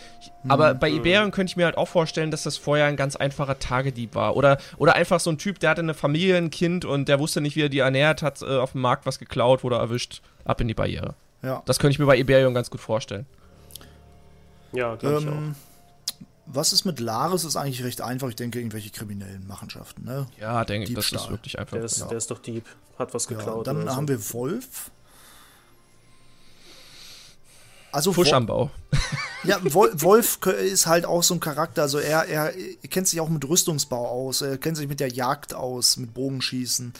mhm. 0.43 0.51
aber 0.51 0.73
bei 0.73 0.89
Iberion 0.89 1.31
könnte 1.31 1.51
ich 1.51 1.57
mir 1.57 1.65
halt 1.65 1.77
auch 1.77 1.87
vorstellen, 1.87 2.31
dass 2.31 2.43
das 2.43 2.57
vorher 2.57 2.85
ein 2.85 2.95
ganz 2.95 3.15
einfacher 3.15 3.59
Tagedieb 3.59 4.15
war. 4.15 4.35
Oder, 4.37 4.57
oder 4.77 4.95
einfach 4.95 5.19
so 5.19 5.29
ein 5.29 5.37
Typ, 5.37 5.59
der 5.59 5.71
hatte 5.71 5.81
eine 5.81 5.93
Familie, 5.93 6.37
ein 6.37 6.49
Kind 6.49 6.85
und 6.85 7.09
der 7.09 7.19
wusste 7.19 7.41
nicht, 7.41 7.55
wie 7.55 7.63
er 7.63 7.69
die 7.69 7.79
ernährt 7.79 8.21
hat, 8.21 8.41
äh, 8.41 8.57
auf 8.57 8.71
dem 8.71 8.81
Markt 8.81 9.05
was 9.05 9.19
geklaut, 9.19 9.63
wurde 9.63 9.75
erwischt, 9.75 10.21
ab 10.45 10.61
in 10.61 10.67
die 10.67 10.73
Barriere. 10.73 11.15
Ja. 11.43 11.61
Das 11.65 11.79
könnte 11.79 11.91
ich 11.91 11.99
mir 11.99 12.05
bei 12.05 12.17
Iberion 12.17 12.53
ganz 12.53 12.69
gut 12.69 12.81
vorstellen. 12.81 13.25
Ja, 14.71 14.95
glaube 14.95 15.17
ähm, 15.17 15.21
ich 15.21 15.29
auch. 15.29 15.67
Was 16.53 16.73
ist 16.73 16.85
mit 16.85 16.99
Laris? 16.99 17.43
Ist 17.43 17.55
eigentlich 17.55 17.83
recht 17.83 18.01
einfach. 18.01 18.27
Ich 18.29 18.35
denke, 18.35 18.59
irgendwelche 18.59 18.89
kriminellen 18.89 19.45
Machenschaften. 19.47 20.03
Ne? 20.03 20.27
Ja, 20.39 20.65
denke 20.65 20.87
ich, 20.87 20.93
das 20.93 21.11
ist 21.11 21.29
wirklich 21.29 21.59
einfach. 21.59 21.77
Der 21.77 21.85
ist, 21.85 21.99
ja. 21.99 22.07
der 22.07 22.17
ist 22.17 22.31
doch 22.31 22.39
Dieb. 22.39 22.65
Hat 22.97 23.13
was 23.13 23.27
geklaut. 23.27 23.67
Ja, 23.67 23.73
dann 23.73 23.95
haben 23.95 24.07
so. 24.07 24.13
wir 24.13 24.33
Wolf. 24.33 24.91
Also 27.91 28.13
Fuschanbau. 28.13 28.71
Ja, 29.43 29.57
Wolf 29.63 30.39
ist 30.45 30.85
halt 30.85 31.05
auch 31.05 31.23
so 31.23 31.33
ein 31.33 31.39
Charakter. 31.39 31.81
Also 31.81 31.97
er, 31.97 32.25
er 32.27 32.53
kennt 32.89 33.07
sich 33.07 33.19
auch 33.19 33.29
mit 33.29 33.47
Rüstungsbau 33.47 34.07
aus. 34.07 34.41
Er 34.41 34.57
kennt 34.57 34.77
sich 34.77 34.87
mit 34.87 34.99
der 34.99 35.09
Jagd 35.09 35.53
aus, 35.53 35.97
mit 35.97 36.13
Bogenschießen. 36.13 36.93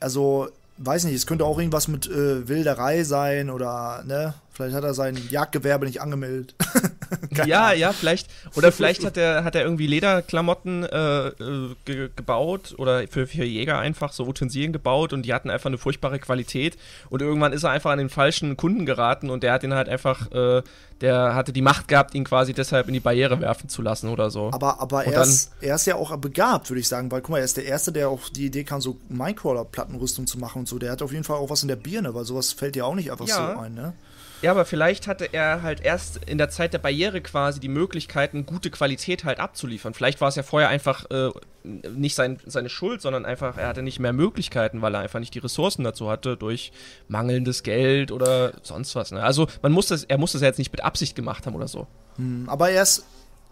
Also 0.00 0.48
weiß 0.78 1.04
nicht, 1.04 1.14
es 1.14 1.26
könnte 1.26 1.44
auch 1.44 1.58
irgendwas 1.58 1.88
mit 1.88 2.06
äh, 2.06 2.48
Wilderei 2.48 3.04
sein 3.04 3.50
oder, 3.50 4.02
ne? 4.06 4.34
Vielleicht 4.52 4.74
hat 4.74 4.84
er 4.84 4.94
sein 4.94 5.16
Jagdgewerbe 5.30 5.86
nicht 5.86 6.00
angemeldet. 6.00 6.54
ja, 7.46 7.72
ja, 7.72 7.92
vielleicht. 7.92 8.28
Oder 8.56 8.72
vielleicht 8.72 9.04
hat 9.04 9.16
er, 9.16 9.44
hat 9.44 9.54
er 9.54 9.62
irgendwie 9.62 9.86
Lederklamotten 9.86 10.84
äh, 10.84 11.28
äh, 11.28 11.74
ge 11.84 12.10
gebaut 12.14 12.74
oder 12.76 13.06
für, 13.08 13.26
für 13.26 13.44
Jäger 13.44 13.78
einfach 13.78 14.12
so 14.12 14.26
Utensilien 14.26 14.72
gebaut 14.72 15.12
und 15.12 15.22
die 15.22 15.32
hatten 15.32 15.50
einfach 15.50 15.68
eine 15.68 15.78
furchtbare 15.78 16.18
Qualität. 16.18 16.76
Und 17.08 17.22
irgendwann 17.22 17.52
ist 17.52 17.62
er 17.62 17.70
einfach 17.70 17.90
an 17.90 17.98
den 17.98 18.10
falschen 18.10 18.56
Kunden 18.56 18.86
geraten 18.86 19.30
und 19.30 19.42
der 19.42 19.52
hat 19.52 19.62
ihn 19.62 19.74
halt 19.74 19.88
einfach, 19.88 20.30
äh, 20.32 20.62
der 21.00 21.34
hatte 21.34 21.52
die 21.52 21.62
Macht 21.62 21.88
gehabt, 21.88 22.14
ihn 22.14 22.24
quasi 22.24 22.52
deshalb 22.52 22.88
in 22.88 22.94
die 22.94 23.00
Barriere 23.00 23.40
werfen 23.40 23.68
zu 23.68 23.82
lassen 23.82 24.08
oder 24.08 24.30
so. 24.30 24.50
Aber, 24.52 24.80
aber 24.80 25.04
er, 25.04 25.22
ist, 25.22 25.52
er 25.60 25.76
ist 25.76 25.86
ja 25.86 25.94
auch 25.94 26.14
begabt, 26.16 26.70
würde 26.70 26.80
ich 26.80 26.88
sagen, 26.88 27.10
weil 27.10 27.20
guck 27.22 27.30
mal, 27.30 27.38
er 27.38 27.44
ist 27.44 27.56
der 27.56 27.64
Erste, 27.64 27.92
der 27.92 28.08
auch 28.08 28.28
die 28.28 28.46
Idee 28.46 28.64
kam, 28.64 28.80
so 28.80 28.98
Minecrawler-Plattenrüstung 29.08 30.26
zu 30.26 30.38
machen 30.38 30.60
und 30.60 30.68
so. 30.68 30.78
Der 30.78 30.92
hat 30.92 31.02
auf 31.02 31.12
jeden 31.12 31.24
Fall 31.24 31.36
auch 31.36 31.50
was 31.50 31.62
in 31.62 31.68
der 31.68 31.76
Birne, 31.76 32.14
weil 32.14 32.24
sowas 32.24 32.52
fällt 32.52 32.74
dir 32.74 32.84
auch 32.84 32.94
nicht 32.94 33.10
einfach 33.10 33.26
ja. 33.26 33.54
so 33.54 33.60
ein, 33.60 33.74
ne? 33.74 33.94
Ja, 34.42 34.52
aber 34.52 34.64
vielleicht 34.64 35.06
hatte 35.06 35.28
er 35.32 35.62
halt 35.62 35.82
erst 35.82 36.24
in 36.24 36.38
der 36.38 36.48
Zeit 36.48 36.72
der 36.72 36.78
Barriere 36.78 37.20
quasi 37.20 37.60
die 37.60 37.68
Möglichkeiten, 37.68 38.46
gute 38.46 38.70
Qualität 38.70 39.24
halt 39.24 39.38
abzuliefern. 39.38 39.92
Vielleicht 39.92 40.20
war 40.22 40.28
es 40.28 40.36
ja 40.36 40.42
vorher 40.42 40.70
einfach 40.70 41.10
äh, 41.10 41.30
nicht 41.62 42.14
sein, 42.14 42.38
seine 42.46 42.70
Schuld, 42.70 43.02
sondern 43.02 43.26
einfach, 43.26 43.58
er 43.58 43.68
hatte 43.68 43.82
nicht 43.82 43.98
mehr 43.98 44.14
Möglichkeiten, 44.14 44.80
weil 44.80 44.94
er 44.94 45.00
einfach 45.00 45.20
nicht 45.20 45.34
die 45.34 45.40
Ressourcen 45.40 45.84
dazu 45.84 46.10
hatte, 46.10 46.38
durch 46.38 46.72
mangelndes 47.08 47.62
Geld 47.62 48.12
oder 48.12 48.54
sonst 48.62 48.94
was. 48.96 49.12
Ne? 49.12 49.22
Also 49.22 49.46
man 49.60 49.72
muss 49.72 49.88
das, 49.88 50.04
er 50.04 50.16
muss 50.16 50.32
das 50.32 50.40
ja 50.40 50.48
jetzt 50.48 50.58
nicht 50.58 50.72
mit 50.72 50.82
Absicht 50.82 51.14
gemacht 51.14 51.46
haben 51.46 51.54
oder 51.54 51.68
so. 51.68 51.86
Hm, 52.16 52.48
aber 52.48 52.70
er 52.70 52.82
ist. 52.82 53.04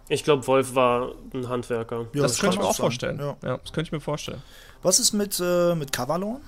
Ich 0.08 0.24
glaube, 0.24 0.46
Wolf 0.46 0.74
war 0.74 1.12
ein 1.34 1.50
Handwerker. 1.50 2.06
Ja, 2.14 2.22
das, 2.22 2.32
das 2.32 2.40
könnte 2.40 2.56
ich 2.56 2.62
mir 2.62 2.66
auch 2.66 2.74
sein. 2.74 2.84
vorstellen. 2.84 3.18
Ja. 3.18 3.36
ja. 3.44 3.58
das 3.58 3.72
könnte 3.72 3.88
ich 3.88 3.92
mir 3.92 4.00
vorstellen. 4.00 4.42
Was 4.80 5.00
ist 5.00 5.12
mit, 5.12 5.38
äh, 5.38 5.74
mit 5.74 5.92
Cavalon? 5.92 6.40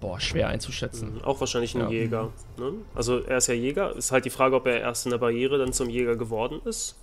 Boah, 0.00 0.20
schwer 0.20 0.48
einzuschätzen. 0.48 1.14
Mhm, 1.14 1.22
Auch 1.24 1.40
wahrscheinlich 1.40 1.74
ein 1.74 1.80
Ja. 1.82 1.88
Jäger. 1.90 2.32
Ne? 2.58 2.72
Also 2.94 3.20
er 3.20 3.38
ist 3.38 3.46
ja 3.46 3.54
Jäger. 3.54 3.96
Ist 3.96 4.12
halt 4.12 4.24
die 4.26 4.30
Frage, 4.30 4.54
ob 4.56 4.66
er 4.66 4.80
erst 4.80 5.06
in 5.06 5.10
der 5.10 5.18
Barriere 5.18 5.58
dann 5.58 5.72
zum 5.72 5.88
Jäger 5.88 6.16
geworden 6.16 6.60
ist. 6.66 6.96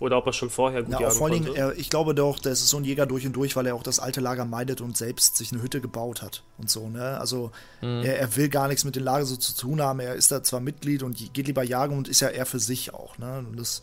Oder 0.00 0.16
ob 0.16 0.26
er 0.26 0.32
schon 0.32 0.48
vorher 0.48 0.82
gut 0.84 0.92
Ja, 0.92 0.98
auch 0.98 1.00
jagen 1.02 1.14
vor 1.16 1.26
allen 1.26 1.36
konnte. 1.44 1.52
Dingen, 1.54 1.70
er, 1.72 1.76
ich 1.76 1.90
glaube 1.90 2.14
doch, 2.14 2.38
das 2.38 2.60
ist 2.60 2.68
so 2.68 2.76
ein 2.76 2.84
Jäger 2.84 3.04
durch 3.04 3.26
und 3.26 3.32
durch, 3.34 3.56
weil 3.56 3.66
er 3.66 3.74
auch 3.74 3.82
das 3.82 3.98
alte 3.98 4.20
Lager 4.20 4.44
meidet 4.44 4.80
und 4.80 4.96
selbst 4.96 5.36
sich 5.36 5.52
eine 5.52 5.60
Hütte 5.60 5.80
gebaut 5.80 6.22
hat 6.22 6.44
und 6.56 6.70
so, 6.70 6.88
ne? 6.88 7.18
Also 7.18 7.50
er, 7.82 8.16
er 8.20 8.36
will 8.36 8.48
gar 8.48 8.68
nichts 8.68 8.84
mit 8.84 8.94
dem 8.94 9.02
Lager 9.02 9.26
so 9.26 9.34
zu 9.36 9.56
tun 9.56 9.82
haben. 9.82 9.98
Er 9.98 10.14
ist 10.14 10.30
da 10.30 10.40
zwar 10.44 10.60
Mitglied 10.60 11.02
und 11.02 11.16
geht 11.34 11.48
lieber 11.48 11.64
jagen 11.64 11.96
und 11.98 12.06
ist 12.06 12.20
ja 12.20 12.28
eher 12.28 12.46
für 12.46 12.60
sich 12.60 12.94
auch, 12.94 13.18
ne? 13.18 13.38
Und 13.50 13.58
das, 13.58 13.82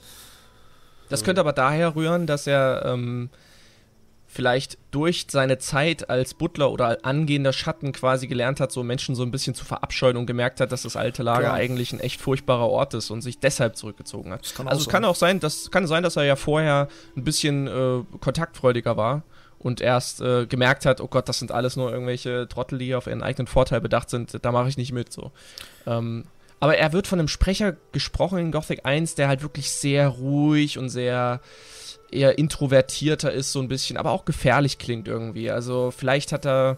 Das 1.10 1.26
könnte 1.26 1.42
aber 1.42 1.52
daher 1.52 1.98
rühren, 1.98 2.28
dass 2.28 2.48
er 2.48 2.84
ähm, 2.86 3.30
vielleicht 4.36 4.78
durch 4.92 5.28
seine 5.30 5.60
Zeit 5.60 6.10
als 6.10 6.34
Butler 6.34 6.70
oder 6.70 6.98
angehender 7.04 7.54
Schatten 7.54 7.94
quasi 7.94 8.28
gelernt 8.28 8.60
hat, 8.60 8.70
so 8.70 8.84
Menschen 8.84 9.16
so 9.16 9.24
ein 9.24 9.32
bisschen 9.32 9.56
zu 9.56 9.64
verabscheuen 9.64 10.18
und 10.18 10.26
gemerkt 10.26 10.60
hat, 10.60 10.74
dass 10.74 10.82
das 10.82 10.98
alte 10.98 11.24
Lager 11.24 11.46
Klar. 11.46 11.54
eigentlich 11.54 11.94
ein 11.94 12.02
echt 12.02 12.20
furchtbarer 12.20 12.68
Ort 12.68 12.94
ist 12.96 13.12
und 13.12 13.22
sich 13.22 13.40
deshalb 13.40 13.78
zurückgezogen 13.78 14.34
hat. 14.34 14.54
also 14.66 14.82
es 14.82 14.90
kann 14.90 15.06
auch 15.06 15.16
sein, 15.16 15.40
dass 15.40 15.72
kann 15.72 15.88
sein, 15.88 16.04
dass 16.04 16.18
er 16.18 16.26
ja 16.26 16.36
vorher 16.36 16.90
ein 17.16 17.24
bisschen 17.24 17.68
äh, 17.68 18.04
kontaktfreudiger 18.20 18.98
war 18.98 19.24
und 19.58 19.80
erst 19.80 20.20
äh, 20.20 20.46
gemerkt 20.48 20.86
hat, 20.86 21.00
oh 21.00 21.08
Gott, 21.08 21.30
das 21.30 21.40
sind 21.40 21.54
alles 21.54 21.78
nur 21.78 21.90
irgendwelche 21.90 22.50
Trottel, 22.50 22.78
die 22.78 22.94
auf 22.94 23.08
ihren 23.08 23.24
eigenen 23.24 23.48
Vorteil 23.48 23.80
bedacht 23.80 24.10
sind, 24.10 24.38
da 24.44 24.52
mache 24.52 24.68
ich 24.68 24.76
nicht 24.76 24.92
mit 24.92 25.14
so. 25.14 25.32
Ähm, 25.88 26.26
aber 26.60 26.78
er 26.78 26.92
wird 26.92 27.08
von 27.08 27.20
einem 27.20 27.30
Sprecher 27.30 27.78
gesprochen 27.94 28.40
in 28.40 28.52
Gothic 28.52 28.82
1, 28.84 29.16
der 29.16 29.30
halt 29.30 29.44
wirklich 29.44 29.72
sehr 29.72 30.10
ruhig 30.10 30.78
und 30.78 30.90
sehr 30.90 31.40
eher 32.12 32.38
introvertierter 32.38 33.32
ist, 33.32 33.52
so 33.52 33.60
ein 33.60 33.68
bisschen, 33.68 33.98
aber 33.98 34.12
auch 34.12 34.26
gefährlich 34.26 34.78
klingt 34.78 35.08
irgendwie. 35.08 35.52
Also 35.52 35.92
vielleicht 35.92 36.32
hat 36.32 36.46
er, 36.46 36.78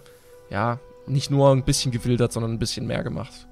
ja, 0.50 0.80
nicht 1.06 1.32
nur 1.32 1.52
ein 1.52 1.64
bisschen 1.64 1.92
gewildert, 1.92 2.34
sondern 2.34 2.52
ein 2.54 2.60
bisschen 2.60 2.86
mehr 2.88 3.04
gemacht. 3.04 3.48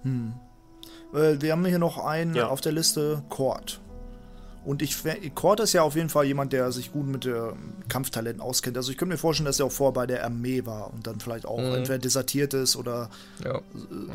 äh, 1.14 1.40
wir 1.40 1.52
haben 1.52 1.66
hier 1.66 1.80
noch 1.80 1.98
einen 2.04 2.36
Ja. 2.36 2.48
auf 2.48 2.62
der 2.62 2.72
Liste, 2.74 3.24
Cord. 3.30 3.80
Und 4.66 4.82
ich, 4.82 4.98
Cord 5.36 5.60
ist 5.60 5.74
ja 5.74 5.84
auf 5.84 5.96
jeden 5.96 6.10
Fall 6.10 6.26
jemand, 6.26 6.52
der 6.52 6.72
sich 6.72 6.92
gut 6.92 7.06
mit 7.06 7.28
äh, 7.28 7.34
Kampftalenten 7.88 8.42
auskennt. 8.42 8.76
Also 8.76 8.92
ich 8.92 8.98
könnte 8.98 9.14
mir 9.14 9.20
vorstellen, 9.20 9.46
dass 9.46 9.60
er 9.60 9.68
auch 9.68 9.72
vorher 9.72 9.94
bei 9.94 10.08
der 10.08 10.26
Armee 10.26 10.66
war 10.66 10.92
und 10.92 11.06
dann 11.06 11.20
vielleicht 11.20 11.46
auch 11.46 11.60
entweder 11.60 12.00
desertiert 12.00 12.56
ist 12.56 12.76
oder 12.76 13.12
Ja. 13.44 13.62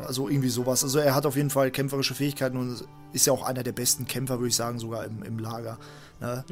also 0.08 0.28
irgendwie 0.28 0.48
sowas. 0.48 0.82
Also 0.82 0.98
er 0.98 1.14
hat 1.14 1.24
auf 1.24 1.36
jeden 1.36 1.50
Fall 1.50 1.70
kämpferische 1.70 2.14
Fähigkeiten 2.16 2.56
und 2.56 2.84
ist 3.12 3.26
ja 3.26 3.32
auch 3.32 3.44
einer 3.44 3.62
der 3.62 3.70
besten 3.70 4.06
Kämpfer, 4.08 4.40
würde 4.40 4.48
ich 4.48 4.56
sagen, 4.56 4.80
sogar 4.80 5.04
im, 5.04 5.22
im 5.22 5.38
Lager. 5.38 5.78
Ne? 6.20 6.44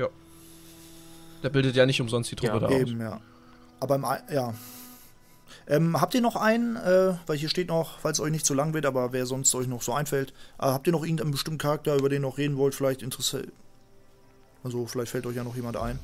Der 1.43 1.51
bildet 1.51 1.77
ja 1.77 1.87
nicht 1.87 2.01
umsonst 2.01 2.31
die 2.31 2.37
Truppe 2.37 2.55
Ja, 2.55 2.59
da 2.61 2.67
aus. 2.67 2.73
Eben, 2.73 3.01
ja. 3.01 3.21
Aber 3.81 3.95
im, 3.95 4.07
ja. 4.33 4.55
Ähm, 5.67 6.01
habt 6.01 6.15
ihr 6.15 6.21
noch 6.21 6.37
einen, 6.37 6.77
äh, 6.77 7.15
weil 7.27 7.37
hier 7.37 7.49
steht 7.49 7.69
noch, 7.69 7.99
falls 8.01 8.21
euch 8.21 8.31
nicht 8.31 8.47
zu 8.47 8.55
lang 8.55 8.75
wird, 8.75 8.87
aber 8.87 9.13
wer 9.13 9.27
sonst 9.27 9.55
euch 9.55 9.67
noch 9.67 9.83
so 9.83 9.93
einfällt, 9.93 10.31
äh, 10.59 10.63
habt 10.63 10.87
ihr 10.87 10.93
noch 10.93 11.03
irgendeinen 11.03 11.31
bestimmten 11.31 11.59
Charakter, 11.59 11.97
über 11.97 12.09
den 12.09 12.23
ihr 12.23 12.29
noch 12.29 12.39
reden 12.39 12.57
wollt, 12.57 12.75
vielleicht 12.75 13.03
interessiert? 13.03 13.49
Also 14.65 14.87
vielleicht 14.87 15.11
fällt 15.11 15.27
euch 15.27 15.37
ja 15.37 15.45
noch 15.45 15.55
jemand 15.57 15.77
ein. 15.77 15.99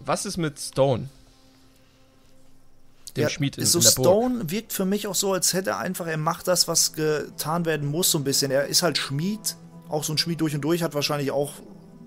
Was 0.00 0.26
ist 0.26 0.36
mit 0.36 0.58
Stone? 0.58 1.08
Dem 3.16 3.22
Ja, 3.22 3.28
Schmied 3.28 3.58
in, 3.58 3.64
so 3.64 3.78
in 3.78 3.84
der 3.84 3.90
Burg. 3.92 4.06
Stone 4.06 4.50
wirkt 4.50 4.72
für 4.72 4.84
mich 4.84 5.06
auch 5.06 5.14
so, 5.14 5.32
als 5.32 5.52
hätte 5.52 5.70
er 5.70 5.78
einfach, 5.78 6.06
er 6.06 6.16
macht 6.16 6.48
das, 6.48 6.66
was 6.68 6.94
getan 6.94 7.64
werden 7.64 7.88
muss, 7.88 8.10
so 8.10 8.18
ein 8.18 8.24
bisschen. 8.24 8.50
Er 8.50 8.66
ist 8.66 8.82
halt 8.82 8.98
Schmied, 8.98 9.56
auch 9.88 10.02
so 10.04 10.12
ein 10.12 10.18
Schmied 10.18 10.40
durch 10.40 10.54
und 10.54 10.62
durch, 10.62 10.82
hat 10.82 10.94
wahrscheinlich 10.94 11.30
auch, 11.30 11.52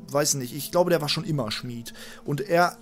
weiß 0.09 0.35
nicht, 0.35 0.55
ich 0.55 0.71
glaube, 0.71 0.89
der 0.89 1.01
war 1.01 1.09
schon 1.09 1.23
immer 1.23 1.51
Schmied. 1.51 1.93
Und 2.25 2.41
er, 2.41 2.77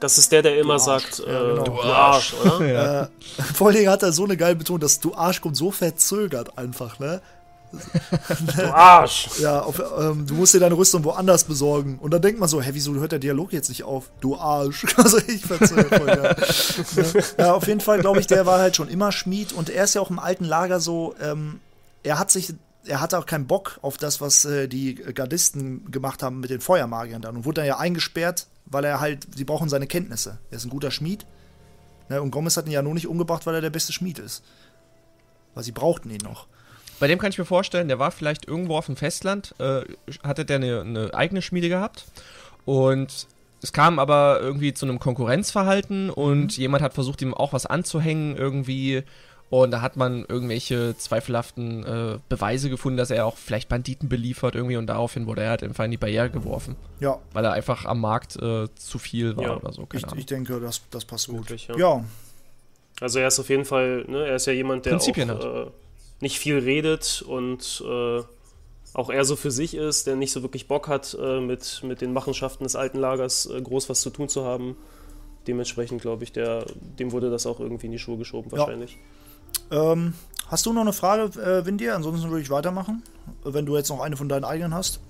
Das 0.00 0.18
ist 0.18 0.32
der, 0.32 0.42
der 0.42 0.58
immer 0.58 0.78
sagt, 0.78 1.18
Ja, 1.18 1.24
äh, 1.24 1.48
genau. 1.50 1.64
du 1.64 1.80
Arsch, 1.82 2.34
oder? 2.34 3.02
äh, 3.38 3.42
vor 3.54 3.68
allen 3.68 3.76
Dingen 3.76 3.90
hat 3.90 4.02
er 4.02 4.12
so 4.12 4.24
eine 4.24 4.36
geile 4.36 4.56
Betonung, 4.56 4.80
dass 4.80 5.00
du 5.00 5.14
Arsch 5.14 5.40
kommt 5.40 5.56
so 5.56 5.70
verzögert 5.70 6.58
einfach, 6.58 6.98
ne? 6.98 7.20
Du 8.56 8.74
Arsch! 8.74 9.28
Ja, 9.40 9.60
auf, 9.60 9.82
ähm, 9.98 10.26
du 10.26 10.34
musst 10.34 10.52
dir 10.52 10.60
deine 10.60 10.76
Rüstung 10.76 11.04
woanders 11.04 11.44
besorgen. 11.44 11.98
Und 12.00 12.10
dann 12.12 12.20
denkt 12.20 12.38
man 12.38 12.48
so, 12.48 12.60
hä, 12.60 12.70
wieso 12.74 12.92
hört 12.94 13.12
der 13.12 13.18
Dialog 13.18 13.52
jetzt 13.52 13.70
nicht 13.70 13.84
auf? 13.84 14.10
Du 14.20 14.36
Arsch. 14.36 14.84
Also 14.96 15.16
ich 15.18 15.40
verzeihe 15.40 15.84
voll, 15.84 16.08
ja. 16.08 17.14
ja, 17.38 17.54
auf 17.54 17.66
jeden 17.66 17.80
Fall 17.80 18.00
glaube 18.00 18.20
ich, 18.20 18.26
der 18.26 18.44
war 18.44 18.58
halt 18.58 18.76
schon 18.76 18.88
immer 18.88 19.10
Schmied 19.10 19.52
und 19.54 19.70
er 19.70 19.84
ist 19.84 19.94
ja 19.94 20.02
auch 20.02 20.10
im 20.10 20.18
alten 20.18 20.44
Lager 20.44 20.80
so, 20.80 21.14
ähm, 21.22 21.60
er 22.02 22.18
hat 22.18 22.30
sich, 22.30 22.52
er 22.86 23.00
hatte 23.00 23.18
auch 23.18 23.26
keinen 23.26 23.46
Bock 23.46 23.78
auf 23.82 23.96
das, 23.96 24.20
was 24.20 24.44
äh, 24.44 24.68
die 24.68 24.94
Gardisten 24.94 25.90
gemacht 25.90 26.22
haben 26.22 26.40
mit 26.40 26.50
den 26.50 26.60
Feuermagiern 26.60 27.22
dann 27.22 27.36
und 27.36 27.44
wurde 27.44 27.60
dann 27.60 27.66
ja 27.66 27.78
eingesperrt, 27.78 28.46
weil 28.66 28.84
er 28.84 29.00
halt, 29.00 29.26
sie 29.36 29.44
brauchen 29.44 29.68
seine 29.68 29.86
Kenntnisse. 29.86 30.38
Er 30.50 30.56
ist 30.56 30.64
ein 30.64 30.70
guter 30.70 30.90
Schmied. 30.90 31.26
Ne, 32.08 32.20
und 32.20 32.30
Gomez 32.30 32.56
hat 32.56 32.66
ihn 32.66 32.72
ja 32.72 32.82
nur 32.82 32.94
nicht 32.94 33.06
umgebracht, 33.06 33.46
weil 33.46 33.54
er 33.54 33.60
der 33.60 33.70
beste 33.70 33.92
Schmied 33.92 34.18
ist. 34.18 34.42
Weil 35.54 35.64
sie 35.64 35.72
brauchten 35.72 36.10
ihn 36.10 36.20
noch. 36.24 36.46
Bei 36.98 37.06
dem 37.08 37.18
kann 37.18 37.30
ich 37.30 37.38
mir 37.38 37.44
vorstellen, 37.44 37.88
der 37.88 37.98
war 37.98 38.10
vielleicht 38.10 38.46
irgendwo 38.46 38.76
auf 38.76 38.86
dem 38.86 38.96
Festland, 38.96 39.54
äh, 39.58 39.82
hatte 40.22 40.44
der 40.44 40.56
eine, 40.56 40.80
eine 40.82 41.14
eigene 41.14 41.42
Schmiede 41.42 41.68
gehabt 41.68 42.06
und 42.64 43.26
es 43.62 43.72
kam 43.72 43.98
aber 43.98 44.40
irgendwie 44.40 44.74
zu 44.74 44.86
einem 44.86 44.98
Konkurrenzverhalten 44.98 46.10
und 46.10 46.56
jemand 46.56 46.82
hat 46.82 46.94
versucht, 46.94 47.22
ihm 47.22 47.32
auch 47.32 47.52
was 47.52 47.64
anzuhängen 47.64 48.36
irgendwie 48.36 49.04
und 49.52 49.70
da 49.70 49.82
hat 49.82 49.96
man 49.96 50.24
irgendwelche 50.24 50.96
zweifelhaften 50.96 51.84
äh, 51.84 52.18
Beweise 52.30 52.70
gefunden, 52.70 52.96
dass 52.96 53.10
er 53.10 53.26
auch 53.26 53.36
vielleicht 53.36 53.68
Banditen 53.68 54.08
beliefert 54.08 54.54
irgendwie 54.54 54.78
und 54.78 54.86
daraufhin 54.86 55.26
wurde 55.26 55.42
er 55.42 55.50
halt 55.50 55.62
einfach 55.62 55.84
in 55.84 55.90
die 55.90 55.98
Barriere 55.98 56.30
geworfen, 56.30 56.74
Ja, 57.00 57.18
weil 57.34 57.44
er 57.44 57.52
einfach 57.52 57.84
am 57.84 58.00
Markt 58.00 58.36
äh, 58.36 58.68
zu 58.74 58.98
viel 58.98 59.36
war 59.36 59.44
Ja, 59.44 59.56
oder 59.58 59.70
so. 59.74 59.84
Keine 59.84 60.06
ich, 60.06 60.20
ich 60.20 60.26
denke, 60.26 60.58
das, 60.58 60.80
das 60.90 61.04
passt 61.04 61.26
gut. 61.26 61.40
Möglich, 61.40 61.68
ja. 61.68 61.76
ja. 61.76 62.04
Also 63.02 63.18
er 63.18 63.28
ist 63.28 63.40
auf 63.40 63.50
jeden 63.50 63.66
Fall, 63.66 64.06
ne, 64.08 64.26
er 64.26 64.36
ist 64.36 64.46
ja 64.46 64.54
jemand, 64.54 64.86
der 64.86 64.92
Prinzipien 64.92 65.30
auch 65.30 65.66
äh, 65.66 65.70
nicht 66.20 66.38
viel 66.38 66.58
redet 66.58 67.20
und 67.20 67.84
äh, 67.86 68.22
auch 68.94 69.10
eher 69.10 69.26
so 69.26 69.36
für 69.36 69.50
sich 69.50 69.74
ist, 69.74 70.06
der 70.06 70.16
nicht 70.16 70.32
so 70.32 70.40
wirklich 70.40 70.66
Bock 70.66 70.88
hat, 70.88 71.14
äh, 71.20 71.40
mit, 71.40 71.82
mit 71.84 72.00
den 72.00 72.14
Machenschaften 72.14 72.64
des 72.64 72.74
alten 72.74 72.98
Lagers 72.98 73.44
äh, 73.44 73.60
groß 73.60 73.90
was 73.90 74.00
zu 74.00 74.08
tun 74.08 74.30
zu 74.30 74.46
haben. 74.46 74.78
Dementsprechend 75.46 76.00
glaube 76.00 76.24
ich, 76.24 76.32
der, 76.32 76.64
dem 76.98 77.12
wurde 77.12 77.30
das 77.30 77.44
auch 77.44 77.60
irgendwie 77.60 77.86
in 77.86 77.92
die 77.92 77.98
Schuhe 77.98 78.16
geschoben 78.16 78.50
Ja. 78.56 78.66
Ähm, 79.70 80.14
hast 80.48 80.66
du 80.66 80.72
noch 80.72 80.82
eine 80.82 80.92
Frage, 80.92 81.40
äh, 81.40 81.64
Windir? 81.66 81.94
Ansonsten 81.94 82.30
würde 82.30 82.42
ich 82.42 82.50
weitermachen. 82.50 83.02
Wenn 83.44 83.66
du 83.66 83.76
jetzt 83.76 83.88
noch 83.88 84.00
eine 84.00 84.16
von 84.16 84.28
deinen 84.28 84.44
eigenen 84.44 84.74
hast. 84.74 85.00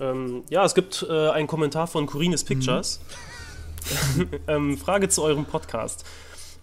Ähm, 0.00 0.42
ja, 0.50 0.64
es 0.64 0.74
gibt 0.74 1.06
äh, 1.08 1.28
einen 1.30 1.46
Kommentar 1.46 1.86
von 1.86 2.06
Corines 2.06 2.44
Pictures. 2.44 3.00
ähm, 4.48 4.76
Frage 4.76 5.08
zu 5.08 5.22
eurem 5.22 5.44
Podcast. 5.44 6.04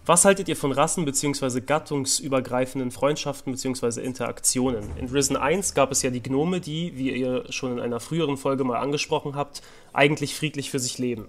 Was 0.06 0.24
haltet 0.24 0.48
ihr 0.48 0.56
von 0.56 0.72
Rassen- 0.72 1.04
bzw. 1.04 1.60
gattungsübergreifenden 1.60 2.90
Freundschaften 2.90 3.52
bzw. 3.52 4.00
Interaktionen? 4.00 4.84
In 4.96 5.08
Risen 5.08 5.36
1 5.36 5.74
gab 5.74 5.92
es 5.92 6.02
ja 6.02 6.10
die 6.10 6.22
Gnome, 6.22 6.60
die, 6.60 6.96
wie 6.96 7.10
ihr 7.12 7.44
schon 7.50 7.72
in 7.72 7.80
einer 7.80 8.00
früheren 8.00 8.36
Folge 8.36 8.64
mal 8.64 8.78
angesprochen 8.78 9.36
habt, 9.36 9.62
eigentlich 9.92 10.34
friedlich 10.34 10.70
für 10.70 10.78
sich 10.78 10.98
leben. 10.98 11.28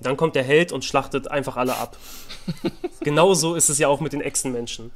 Dann 0.00 0.16
kommt 0.16 0.34
der 0.34 0.42
Held 0.42 0.72
und 0.72 0.84
schlachtet 0.84 1.28
einfach 1.28 1.56
alle 1.56 1.76
ab. 1.76 1.96
Genauso 3.00 3.54
ist 3.54 3.68
es 3.68 3.78
ja 3.78 3.88
auch 3.88 4.00
mit 4.00 4.12
den 4.12 4.20
Echsenmenschen. 4.20 4.90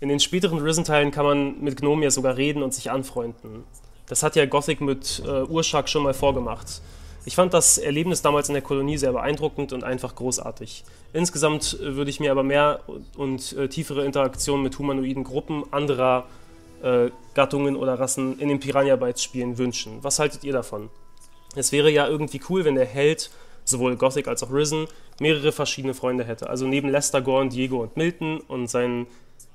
In 0.00 0.08
den 0.08 0.20
späteren 0.20 0.58
Risen-Teilen 0.58 1.10
kann 1.10 1.24
man 1.24 1.60
mit 1.60 1.78
Gnomen 1.78 2.02
ja 2.02 2.10
sogar 2.10 2.36
reden 2.36 2.62
und 2.62 2.74
sich 2.74 2.90
anfreunden. 2.90 3.64
Das 4.06 4.22
hat 4.22 4.36
ja 4.36 4.44
Gothic 4.44 4.80
mit 4.80 5.22
äh, 5.26 5.44
Urschak 5.44 5.88
schon 5.88 6.02
mal 6.02 6.14
vorgemacht. 6.14 6.82
Ich 7.26 7.36
fand 7.36 7.54
das 7.54 7.78
Erlebnis 7.78 8.20
damals 8.20 8.48
in 8.48 8.52
der 8.52 8.62
Kolonie 8.62 8.98
sehr 8.98 9.12
beeindruckend 9.12 9.72
und 9.72 9.82
einfach 9.82 10.14
großartig. 10.14 10.84
Insgesamt 11.14 11.78
äh, 11.80 11.96
würde 11.96 12.10
ich 12.10 12.20
mir 12.20 12.30
aber 12.30 12.42
mehr 12.42 12.80
und, 12.86 13.06
und 13.16 13.52
äh, 13.54 13.68
tiefere 13.68 14.04
Interaktionen 14.04 14.62
mit 14.62 14.78
humanoiden 14.78 15.24
Gruppen 15.24 15.64
anderer 15.70 16.26
äh, 16.82 17.10
Gattungen 17.32 17.76
oder 17.76 17.98
Rassen 17.98 18.38
in 18.38 18.48
den 18.48 18.60
Piranha 18.60 18.96
Bytes 18.96 19.22
Spielen 19.22 19.56
wünschen. 19.56 19.98
Was 20.02 20.18
haltet 20.18 20.44
ihr 20.44 20.52
davon? 20.52 20.90
Es 21.56 21.72
wäre 21.72 21.90
ja 21.90 22.06
irgendwie 22.06 22.40
cool, 22.50 22.64
wenn 22.64 22.74
der 22.74 22.84
Held, 22.84 23.30
sowohl 23.64 23.96
Gothic 23.96 24.28
als 24.28 24.42
auch 24.42 24.52
Risen, 24.52 24.86
mehrere 25.20 25.52
verschiedene 25.52 25.94
Freunde 25.94 26.24
hätte. 26.24 26.48
Also 26.48 26.66
neben 26.66 26.88
Lester, 26.88 27.20
Gorn, 27.20 27.50
Diego 27.50 27.82
und 27.82 27.96
Milton 27.96 28.40
und 28.40 28.68
seinen 28.68 29.06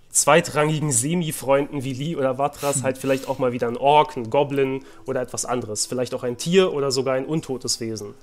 zweitrangigen 0.10 0.92
Semi-Freunden 0.92 1.84
wie 1.84 1.94
Lee 1.94 2.16
oder 2.16 2.38
Vatras 2.38 2.84
halt 2.84 2.98
vielleicht 2.98 3.28
auch 3.28 3.40
mal 3.40 3.52
wieder 3.52 3.68
ein 3.68 3.78
Ork, 3.78 4.18
ein 4.18 4.30
Goblin 4.30 4.84
oder 5.06 5.22
etwas 5.22 5.46
anderes. 5.46 5.86
Vielleicht 5.86 6.14
auch 6.14 6.24
ein 6.24 6.38
Tier 6.38 6.74
oder 6.74 6.92
sogar 6.92 7.16
ein 7.16 7.26
untotes 7.26 7.80
Wesen. 7.80 8.14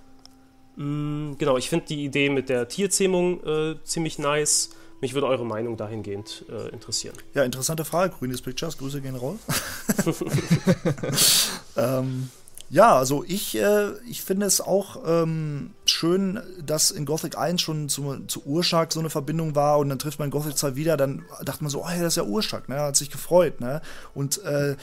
Mm, 0.77 1.35
genau, 1.39 1.57
ich 1.57 1.69
finde 1.69 1.87
die 1.87 2.05
Idee 2.05 2.29
mit 2.29 2.49
der 2.49 2.69
Tierzähmung 2.69 3.43
äh, 3.45 3.77
ziemlich 3.85 4.19
nice. 4.19 4.71
Mich 5.01 5.13
würde 5.13 5.27
eure 5.27 5.45
Meinung 5.45 5.77
dahingehend 5.77 6.47
äh, 6.49 6.71
interessieren. 6.71 7.15
Ja, 7.35 7.45
interessante 7.45 7.85
Frage, 7.85 8.15
Grünes 8.19 8.41
Pictures. 8.41 8.79
Grüße 8.79 9.03
gehen 9.03 9.15
raus. 9.15 9.39
ähm, 11.77 12.31
ja, 12.69 12.97
also 12.97 13.25
ich, 13.27 13.57
äh, 13.57 13.93
ich 14.09 14.23
finde 14.23 14.47
es 14.47 14.61
auch 14.61 15.03
ähm, 15.07 15.71
schön, 15.85 16.41
dass 16.65 16.91
in 16.91 17.07
Gothic 17.07 17.39
1 17.39 17.61
schon 17.61 17.89
zu, 17.89 18.25
zu 18.27 18.45
Urschak 18.45 18.93
so 18.93 19.01
eine 19.01 19.11
Verbindung 19.11 19.55
war 19.55 19.79
und 19.79 19.89
dann 19.89 19.99
trifft 19.99 20.19
man 20.19 20.31
Gothic 20.31 20.57
2 20.57 20.75
wieder, 20.75 20.97
dann 20.97 21.25
dachte 21.45 21.63
man 21.63 21.71
so, 21.71 21.85
oh 21.85 21.89
ja, 21.89 21.99
das 21.99 22.15
ist 22.15 22.17
ja 22.17 22.25
Urschak, 22.25 22.69
ne? 22.69 22.81
Hat 22.81 22.97
sich 22.97 23.11
gefreut, 23.11 23.61
ne? 23.61 23.83
Und 24.15 24.43
äh, 24.43 24.77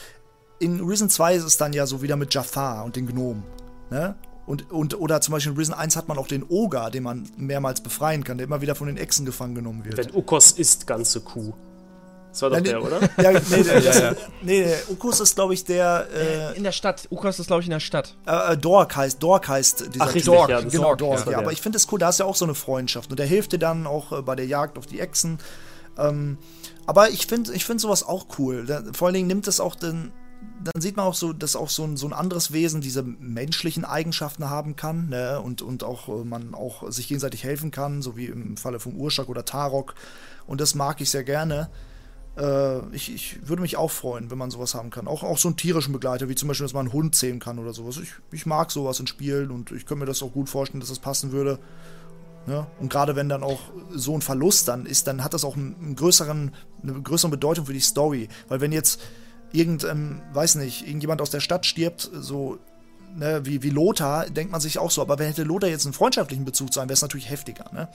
in 0.60 0.80
Risen 0.80 1.10
2 1.10 1.34
ist 1.34 1.44
es 1.44 1.56
dann 1.58 1.72
ja 1.74 1.86
so 1.86 2.00
wieder 2.00 2.16
mit 2.16 2.32
Jafar 2.32 2.84
und 2.84 2.96
den 2.96 3.06
Gnomen, 3.06 3.42
ne? 3.90 4.14
Und, 4.46 4.70
und, 4.70 4.98
oder 4.98 5.20
zum 5.20 5.32
Beispiel 5.32 5.52
in 5.52 5.58
Risen 5.58 5.74
1 5.74 5.96
hat 5.96 6.08
man 6.08 6.18
auch 6.18 6.28
den 6.28 6.44
Oger, 6.46 6.90
den 6.90 7.02
man 7.02 7.28
mehrmals 7.36 7.82
befreien 7.82 8.24
kann, 8.24 8.38
der 8.38 8.46
immer 8.46 8.60
wieder 8.60 8.74
von 8.74 8.86
den 8.86 8.96
Echsen 8.96 9.24
gefangen 9.24 9.54
genommen 9.54 9.84
wird. 9.84 9.96
Wenn 9.96 10.14
Ukos 10.14 10.52
isst 10.52 10.86
ganze 10.86 11.20
Kuh. 11.20 11.54
Das 12.34 12.42
war 12.42 12.50
doch 12.50 12.56
Nein, 12.56 12.64
der, 12.64 12.82
oder? 12.82 13.00
Ja, 13.22 13.30
nee, 13.30 13.62
das, 13.62 13.84
Ja, 13.84 14.10
ja. 14.10 14.16
nee, 14.42 14.64
der 14.64 14.90
Ukus 14.90 15.20
ist, 15.20 15.36
glaube 15.36 15.54
ich, 15.54 15.64
der 15.64 16.08
äh, 16.12 16.56
In 16.56 16.64
der 16.64 16.72
Stadt. 16.72 17.06
Ukos 17.10 17.38
ist, 17.38 17.46
glaube 17.46 17.62
ich, 17.62 17.68
in 17.68 17.70
der 17.70 17.78
Stadt. 17.78 18.16
äh, 18.26 18.56
Dork 18.56 18.96
heißt, 18.96 19.22
Dork 19.22 19.46
heißt 19.46 19.94
dieser 19.94 20.04
Ach, 20.04 20.14
richtig, 20.14 20.24
Typ. 20.24 20.48
ja, 20.48 20.60
das 20.60 20.72
genau, 20.72 20.96
Dork, 20.96 21.20
ja. 21.20 21.24
der. 21.26 21.38
Aber 21.38 21.52
ich 21.52 21.62
finde 21.62 21.76
es 21.76 21.86
cool, 21.92 22.00
da 22.00 22.08
ist 22.08 22.18
ja 22.18 22.26
auch 22.26 22.34
so 22.34 22.44
eine 22.44 22.56
Freundschaft. 22.56 23.10
Und 23.12 23.20
der 23.20 23.26
hilft 23.26 23.52
dir 23.52 23.58
dann 23.60 23.86
auch 23.86 24.10
äh, 24.10 24.22
bei 24.22 24.34
der 24.34 24.46
Jagd 24.46 24.78
auf 24.78 24.86
die 24.86 24.98
Echsen. 24.98 25.38
Ähm, 25.96 26.38
aber 26.86 27.10
ich 27.10 27.28
finde 27.28 27.52
ich 27.52 27.64
find 27.64 27.80
sowas 27.80 28.02
auch 28.02 28.26
cool. 28.40 28.66
Da, 28.66 28.82
vor 28.92 29.06
allen 29.06 29.14
Dingen 29.14 29.28
nimmt 29.28 29.46
es 29.46 29.60
auch 29.60 29.76
den. 29.76 30.10
Dann 30.62 30.82
sieht 30.82 30.96
man 30.96 31.06
auch 31.06 31.14
so, 31.14 31.32
dass 31.32 31.54
auch 31.56 31.70
so 31.70 31.84
ein, 31.84 31.96
so 31.96 32.06
ein 32.06 32.12
anderes 32.12 32.52
Wesen 32.52 32.80
diese 32.80 33.02
menschlichen 33.02 33.84
Eigenschaften 33.84 34.50
haben 34.50 34.76
kann, 34.76 35.08
ne? 35.08 35.40
Und, 35.40 35.62
und 35.62 35.84
auch 35.84 36.08
äh, 36.08 36.24
man 36.24 36.52
auch 36.52 36.90
sich 36.90 37.06
gegenseitig 37.06 37.44
helfen 37.44 37.70
kann, 37.70 38.02
so 38.02 38.16
wie 38.16 38.26
im 38.26 38.56
Falle 38.56 38.80
vom 38.80 38.96
Urschak 38.96 39.28
oder 39.28 39.44
Tarok. 39.44 39.94
Und 40.46 40.60
das 40.60 40.74
mag 40.74 41.00
ich 41.00 41.10
sehr 41.10 41.24
gerne. 41.24 41.70
Äh, 42.36 42.78
ich, 42.94 43.14
ich 43.14 43.48
würde 43.48 43.62
mich 43.62 43.76
auch 43.76 43.90
freuen, 43.90 44.30
wenn 44.30 44.38
man 44.38 44.50
sowas 44.50 44.74
haben 44.74 44.90
kann. 44.90 45.06
Auch, 45.06 45.22
auch 45.22 45.38
so 45.38 45.48
einen 45.48 45.56
tierischen 45.56 45.92
Begleiter, 45.92 46.28
wie 46.28 46.34
zum 46.34 46.48
Beispiel, 46.48 46.64
dass 46.64 46.74
man 46.74 46.86
einen 46.86 46.92
Hund 46.92 47.14
zähmen 47.14 47.40
kann 47.40 47.58
oder 47.58 47.72
sowas. 47.72 47.98
Ich, 47.98 48.12
ich 48.32 48.46
mag 48.46 48.70
sowas 48.70 49.00
in 49.00 49.06
Spielen 49.06 49.50
und 49.50 49.70
ich 49.70 49.86
könnte 49.86 50.00
mir 50.00 50.06
das 50.06 50.22
auch 50.22 50.32
gut 50.32 50.48
vorstellen, 50.48 50.80
dass 50.80 50.88
das 50.88 50.98
passen 50.98 51.32
würde. 51.32 51.58
Ja? 52.46 52.66
Und 52.80 52.90
gerade 52.90 53.16
wenn 53.16 53.28
dann 53.28 53.42
auch 53.42 53.60
so 53.92 54.14
ein 54.14 54.22
Verlust 54.22 54.68
dann 54.68 54.86
ist, 54.86 55.06
dann 55.06 55.22
hat 55.22 55.34
das 55.34 55.44
auch 55.44 55.56
einen, 55.56 55.96
größeren, 55.96 56.52
eine 56.82 57.02
größere 57.02 57.30
Bedeutung 57.30 57.66
für 57.66 57.72
die 57.72 57.80
Story. 57.80 58.28
Weil 58.48 58.60
wenn 58.60 58.72
jetzt 58.72 59.00
irgend, 59.52 59.84
ähm, 59.84 60.20
weiß 60.32 60.56
nicht, 60.56 60.86
irgendjemand 60.86 61.22
aus 61.22 61.30
der 61.30 61.40
Stadt 61.40 61.64
stirbt, 61.66 62.10
so 62.12 62.58
ne, 63.16 63.42
wie, 63.44 63.62
wie 63.62 63.70
Lothar, 63.70 64.28
denkt 64.28 64.52
man 64.52 64.60
sich 64.60 64.78
auch 64.78 64.90
so. 64.90 65.00
Aber 65.00 65.18
wenn 65.18 65.28
hätte 65.28 65.44
Lothar 65.44 65.70
jetzt 65.70 65.86
einen 65.86 65.94
freundschaftlichen 65.94 66.44
Bezug 66.44 66.72
zu 66.72 66.80
einem, 66.80 66.88
wäre 66.88 66.94
es 66.94 67.02
natürlich 67.02 67.30
heftiger. 67.30 67.70
Ne? 67.72 67.88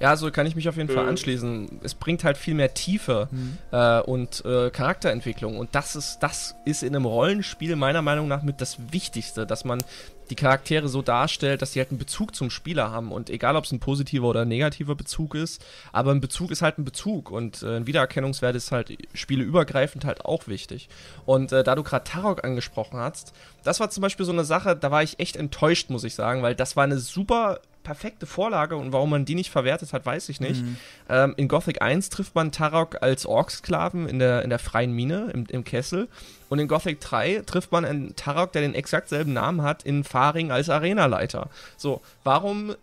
Ja, 0.00 0.16
so 0.16 0.30
kann 0.30 0.46
ich 0.46 0.54
mich 0.54 0.68
auf 0.68 0.76
jeden 0.76 0.88
Fall 0.88 1.02
Mhm. 1.04 1.08
anschließen. 1.10 1.80
Es 1.82 1.94
bringt 1.94 2.22
halt 2.24 2.36
viel 2.36 2.54
mehr 2.54 2.72
Tiefe 2.74 3.28
äh, 3.72 4.00
und 4.00 4.44
äh, 4.44 4.70
Charakterentwicklung. 4.70 5.58
Und 5.58 5.74
das 5.74 5.96
ist, 5.96 6.18
das 6.20 6.54
ist 6.64 6.82
in 6.82 6.94
einem 6.94 7.04
Rollenspiel 7.04 7.74
meiner 7.76 8.02
Meinung 8.02 8.28
nach 8.28 8.42
mit 8.42 8.60
das 8.60 8.78
Wichtigste, 8.92 9.46
dass 9.46 9.64
man 9.64 9.82
die 10.30 10.34
Charaktere 10.34 10.88
so 10.88 11.00
darstellt, 11.00 11.62
dass 11.62 11.72
sie 11.72 11.80
halt 11.80 11.88
einen 11.90 11.98
Bezug 11.98 12.34
zum 12.36 12.50
Spieler 12.50 12.90
haben. 12.92 13.12
Und 13.12 13.30
egal, 13.30 13.56
ob 13.56 13.64
es 13.64 13.72
ein 13.72 13.80
positiver 13.80 14.26
oder 14.28 14.42
ein 14.42 14.48
negativer 14.48 14.94
Bezug 14.94 15.34
ist, 15.34 15.64
aber 15.90 16.10
ein 16.12 16.20
Bezug 16.20 16.50
ist 16.50 16.60
halt 16.62 16.78
ein 16.78 16.84
Bezug. 16.84 17.30
Und 17.30 17.62
äh, 17.62 17.76
ein 17.76 17.86
Wiedererkennungswert 17.86 18.54
ist 18.54 18.70
halt 18.70 18.92
spieleübergreifend 19.14 20.04
halt 20.04 20.24
auch 20.24 20.46
wichtig. 20.46 20.88
Und 21.26 21.52
äh, 21.52 21.64
da 21.64 21.74
du 21.74 21.82
gerade 21.82 22.04
Tarok 22.04 22.44
angesprochen 22.44 22.98
hast, 22.98 23.32
das 23.64 23.80
war 23.80 23.90
zum 23.90 24.02
Beispiel 24.02 24.26
so 24.26 24.32
eine 24.32 24.44
Sache, 24.44 24.76
da 24.76 24.90
war 24.90 25.02
ich 25.02 25.18
echt 25.18 25.36
enttäuscht, 25.36 25.90
muss 25.90 26.04
ich 26.04 26.14
sagen, 26.14 26.42
weil 26.42 26.54
das 26.54 26.76
war 26.76 26.84
eine 26.84 26.98
super 26.98 27.60
perfekte 27.82 28.26
Vorlage 28.26 28.76
und 28.76 28.92
warum 28.92 29.10
man 29.10 29.24
die 29.24 29.34
nicht 29.34 29.50
verwertet 29.50 29.92
hat, 29.92 30.04
weiß 30.04 30.28
ich 30.28 30.40
nicht. 30.40 30.62
Ähm, 31.08 31.34
in 31.36 31.48
Gothic 31.48 31.80
1 31.80 32.10
trifft 32.10 32.34
man 32.34 32.52
Tarok 32.52 33.02
als 33.02 33.24
Orksklaven 33.24 34.08
in 34.08 34.18
der, 34.18 34.42
in 34.42 34.50
der 34.50 34.58
freien 34.58 34.92
Mine, 34.92 35.30
im, 35.32 35.46
im 35.48 35.64
Kessel. 35.64 36.08
Und 36.48 36.58
in 36.58 36.68
Gothic 36.68 37.00
3 37.00 37.42
trifft 37.46 37.72
man 37.72 37.84
einen 37.84 38.14
Tarok, 38.16 38.52
der 38.52 38.62
den 38.62 38.74
exakt 38.74 39.08
selben 39.08 39.32
Namen 39.32 39.62
hat, 39.62 39.82
in 39.84 40.04
Faring 40.04 40.50
als 40.50 40.68
Arenaleiter. 40.68 41.48
So, 41.76 42.02
warum 42.24 42.74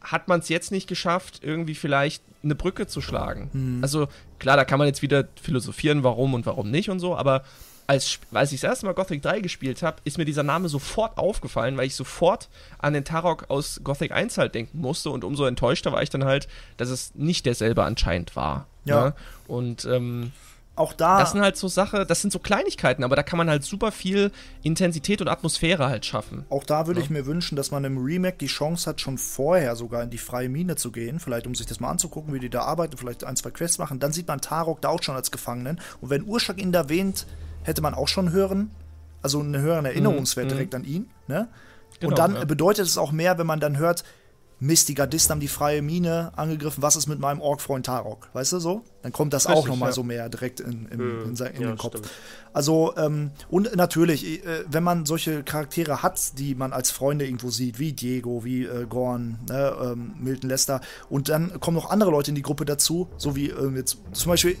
hat 0.00 0.28
man 0.28 0.40
es 0.40 0.48
jetzt 0.48 0.70
nicht 0.70 0.86
geschafft, 0.86 1.40
irgendwie 1.42 1.74
vielleicht 1.74 2.22
eine 2.42 2.54
Brücke 2.54 2.86
zu 2.86 3.00
schlagen? 3.00 3.50
Also, 3.82 4.08
klar, 4.38 4.56
da 4.56 4.64
kann 4.64 4.78
man 4.78 4.86
jetzt 4.86 5.02
wieder 5.02 5.28
philosophieren, 5.40 6.02
warum 6.02 6.34
und 6.34 6.46
warum 6.46 6.70
nicht 6.70 6.90
und 6.90 7.00
so, 7.00 7.16
aber 7.16 7.42
als, 7.86 8.18
als 8.32 8.52
ich 8.52 8.60
das 8.60 8.70
erste 8.70 8.86
Mal 8.86 8.94
Gothic 8.94 9.22
3 9.22 9.40
gespielt 9.40 9.82
habe, 9.82 9.96
ist 10.04 10.18
mir 10.18 10.24
dieser 10.24 10.42
Name 10.42 10.68
sofort 10.68 11.18
aufgefallen, 11.18 11.76
weil 11.76 11.86
ich 11.86 11.94
sofort 11.94 12.48
an 12.78 12.94
den 12.94 13.04
Tarok 13.04 13.46
aus 13.48 13.80
Gothic 13.84 14.12
1 14.12 14.38
halt 14.38 14.54
denken 14.54 14.80
musste 14.80 15.10
und 15.10 15.24
umso 15.24 15.44
enttäuschter 15.44 15.92
war 15.92 16.02
ich 16.02 16.10
dann 16.10 16.24
halt, 16.24 16.48
dass 16.76 16.88
es 16.88 17.14
nicht 17.14 17.46
derselbe 17.46 17.84
anscheinend 17.84 18.36
war. 18.36 18.66
Ja. 18.84 19.06
Ne? 19.06 19.14
Und 19.46 19.84
ähm, 19.84 20.32
Auch 20.76 20.94
da. 20.94 21.18
das 21.18 21.32
sind 21.32 21.42
halt 21.42 21.56
so 21.58 21.68
Sache, 21.68 22.06
das 22.06 22.22
sind 22.22 22.32
so 22.32 22.38
Kleinigkeiten, 22.38 23.04
aber 23.04 23.16
da 23.16 23.22
kann 23.22 23.36
man 23.36 23.50
halt 23.50 23.64
super 23.64 23.92
viel 23.92 24.32
Intensität 24.62 25.20
und 25.20 25.28
Atmosphäre 25.28 25.86
halt 25.86 26.06
schaffen. 26.06 26.46
Auch 26.48 26.64
da 26.64 26.86
würde 26.86 27.00
ich 27.00 27.10
mir 27.10 27.26
wünschen, 27.26 27.54
dass 27.56 27.70
man 27.70 27.84
im 27.84 27.98
Remake 27.98 28.38
die 28.38 28.46
Chance 28.46 28.88
hat, 28.88 29.00
schon 29.00 29.18
vorher 29.18 29.76
sogar 29.76 30.02
in 30.02 30.10
die 30.10 30.18
freie 30.18 30.48
Mine 30.48 30.76
zu 30.76 30.90
gehen. 30.90 31.20
Vielleicht, 31.20 31.46
um 31.46 31.54
sich 31.54 31.66
das 31.66 31.80
mal 31.80 31.90
anzugucken, 31.90 32.32
wie 32.32 32.40
die 32.40 32.50
da 32.50 32.62
arbeiten, 32.62 32.96
vielleicht 32.96 33.24
ein, 33.24 33.36
zwei 33.36 33.50
Quests 33.50 33.76
machen. 33.76 34.00
Dann 34.00 34.12
sieht 34.12 34.28
man 34.28 34.40
Tarok 34.40 34.80
da 34.80 34.88
auch 34.88 35.02
schon 35.02 35.16
als 35.16 35.30
Gefangenen. 35.30 35.80
Und 36.00 36.08
wenn 36.08 36.24
Urschak 36.24 36.58
ihn 36.58 36.72
da 36.72 36.80
erwähnt, 36.80 37.26
hätte 37.64 37.82
man 37.82 37.94
auch 37.94 38.08
schon 38.08 38.30
hören, 38.30 38.70
also 39.22 39.40
einen 39.40 39.60
höheren 39.60 39.84
Erinnerungswert 39.84 40.50
direkt 40.50 40.74
an 40.74 40.84
ihn. 40.84 41.10
Ne? 41.26 41.48
Genau, 41.98 42.10
und 42.10 42.18
dann 42.18 42.34
ja. 42.36 42.44
bedeutet 42.44 42.86
es 42.86 42.96
auch 42.98 43.10
mehr, 43.10 43.38
wenn 43.38 43.46
man 43.46 43.58
dann 43.60 43.78
hört, 43.78 44.04
Mist, 44.60 44.88
die 44.88 44.94
Gardisten 44.94 45.32
haben 45.32 45.40
die 45.40 45.48
freie 45.48 45.82
Mine 45.82 46.32
angegriffen, 46.36 46.80
was 46.82 46.94
ist 46.96 47.06
mit 47.08 47.18
meinem 47.18 47.40
Ork-Freund 47.40 47.84
Tarok? 47.86 48.30
Weißt 48.32 48.52
du 48.52 48.60
so? 48.60 48.82
Dann 49.02 49.12
kommt 49.12 49.32
das 49.32 49.46
auch 49.46 49.56
Richtig, 49.56 49.66
nochmal 49.70 49.88
ja. 49.88 49.92
so 49.92 50.04
mehr 50.04 50.28
direkt 50.28 50.60
in, 50.60 50.86
in, 50.86 51.22
in, 51.24 51.36
sein- 51.36 51.54
in 51.54 51.62
ja, 51.62 51.68
den 51.68 51.76
Kopf. 51.76 51.98
stimmt. 51.98 52.10
Also, 52.52 52.94
ähm, 52.96 53.32
und 53.50 53.74
natürlich, 53.74 54.46
äh, 54.46 54.64
wenn 54.68 54.84
man 54.84 55.06
solche 55.06 55.42
Charaktere 55.42 56.02
hat, 56.02 56.38
die 56.38 56.54
man 56.54 56.72
als 56.72 56.92
Freunde 56.92 57.26
irgendwo 57.26 57.50
sieht, 57.50 57.78
wie 57.78 57.92
Diego, 57.92 58.44
wie 58.44 58.64
äh, 58.64 58.86
Gorn, 58.88 59.38
ne, 59.48 59.74
ähm, 59.82 60.14
Milton 60.20 60.48
Lester, 60.48 60.80
und 61.10 61.28
dann 61.28 61.60
kommen 61.60 61.76
noch 61.76 61.90
andere 61.90 62.10
Leute 62.12 62.30
in 62.30 62.36
die 62.36 62.42
Gruppe 62.42 62.64
dazu, 62.64 63.08
so 63.18 63.34
wie 63.36 63.50
ähm, 63.50 63.76
jetzt 63.76 63.98
zum 64.12 64.30
Beispiel. 64.30 64.56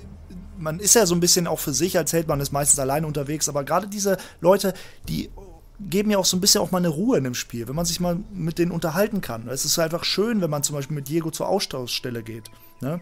Man 0.58 0.80
ist 0.80 0.94
ja 0.94 1.06
so 1.06 1.14
ein 1.14 1.20
bisschen 1.20 1.46
auch 1.46 1.58
für 1.58 1.72
sich 1.72 1.96
als 1.98 2.12
Held, 2.12 2.28
man 2.28 2.40
ist 2.40 2.52
meistens 2.52 2.78
alleine 2.78 3.06
unterwegs, 3.06 3.48
aber 3.48 3.64
gerade 3.64 3.88
diese 3.88 4.16
Leute, 4.40 4.74
die 5.08 5.30
geben 5.80 6.10
ja 6.10 6.18
auch 6.18 6.24
so 6.24 6.36
ein 6.36 6.40
bisschen 6.40 6.60
auch 6.60 6.70
mal 6.70 6.78
eine 6.78 6.88
Ruhe 6.88 7.18
in 7.18 7.24
dem 7.24 7.34
Spiel, 7.34 7.66
wenn 7.68 7.74
man 7.74 7.84
sich 7.84 8.00
mal 8.00 8.18
mit 8.32 8.58
denen 8.58 8.70
unterhalten 8.70 9.20
kann. 9.20 9.48
Es 9.48 9.64
ist 9.64 9.78
einfach 9.78 10.04
schön, 10.04 10.40
wenn 10.40 10.50
man 10.50 10.62
zum 10.62 10.76
Beispiel 10.76 10.94
mit 10.94 11.08
Diego 11.08 11.30
zur 11.30 11.48
Austauschstelle 11.48 12.22
geht. 12.22 12.44
Ne? 12.80 13.00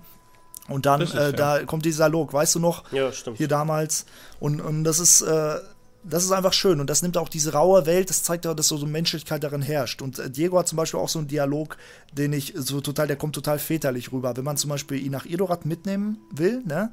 Und 0.69 0.87
dann, 0.87 1.01
Richtig, 1.01 1.21
äh, 1.21 1.25
ja. 1.25 1.33
da 1.33 1.65
kommt 1.65 1.85
dieser 1.85 2.05
Dialog, 2.05 2.33
weißt 2.33 2.55
du 2.55 2.61
noch? 2.61 2.91
Ja, 2.93 3.13
stimmt. 3.13 3.39
hier 3.39 3.49
damals. 3.49 4.07
Und, 4.41 4.61
und 4.61 4.85
das 4.85 5.01
ist, 5.01 5.21
äh, 5.23 5.57
das 6.05 6.25
ist 6.25 6.33
einfach 6.33 6.53
schön. 6.53 6.81
Und 6.81 6.89
das 6.89 7.03
nimmt 7.03 7.17
auch 7.17 7.29
diese 7.29 7.53
raue 7.53 7.85
Welt, 7.87 8.11
das 8.11 8.23
zeigt 8.23 8.47
auch, 8.47 8.55
dass 8.55 8.69
so, 8.69 8.77
so 8.77 8.87
Menschlichkeit 8.87 9.43
darin 9.45 9.63
herrscht. 9.63 10.03
Und 10.03 10.19
äh, 10.19 10.31
Diego 10.31 10.59
hat 10.59 10.69
zum 10.69 10.77
Beispiel 10.77 11.01
auch 11.01 11.09
so 11.09 11.19
einen 11.19 11.29
Dialog, 11.29 11.77
den 12.13 12.33
ich 12.33 12.55
so 12.57 12.81
total, 12.81 13.07
der 13.07 13.17
kommt 13.17 13.35
total 13.35 13.59
väterlich 13.59 14.13
rüber. 14.13 14.37
Wenn 14.37 14.45
man 14.45 14.57
zum 14.57 14.71
Beispiel 14.71 15.05
ihn 15.05 15.13
nach 15.13 15.27
Edorat 15.27 15.67
mitnehmen 15.67 16.19
will, 16.31 16.63
ne? 16.65 16.93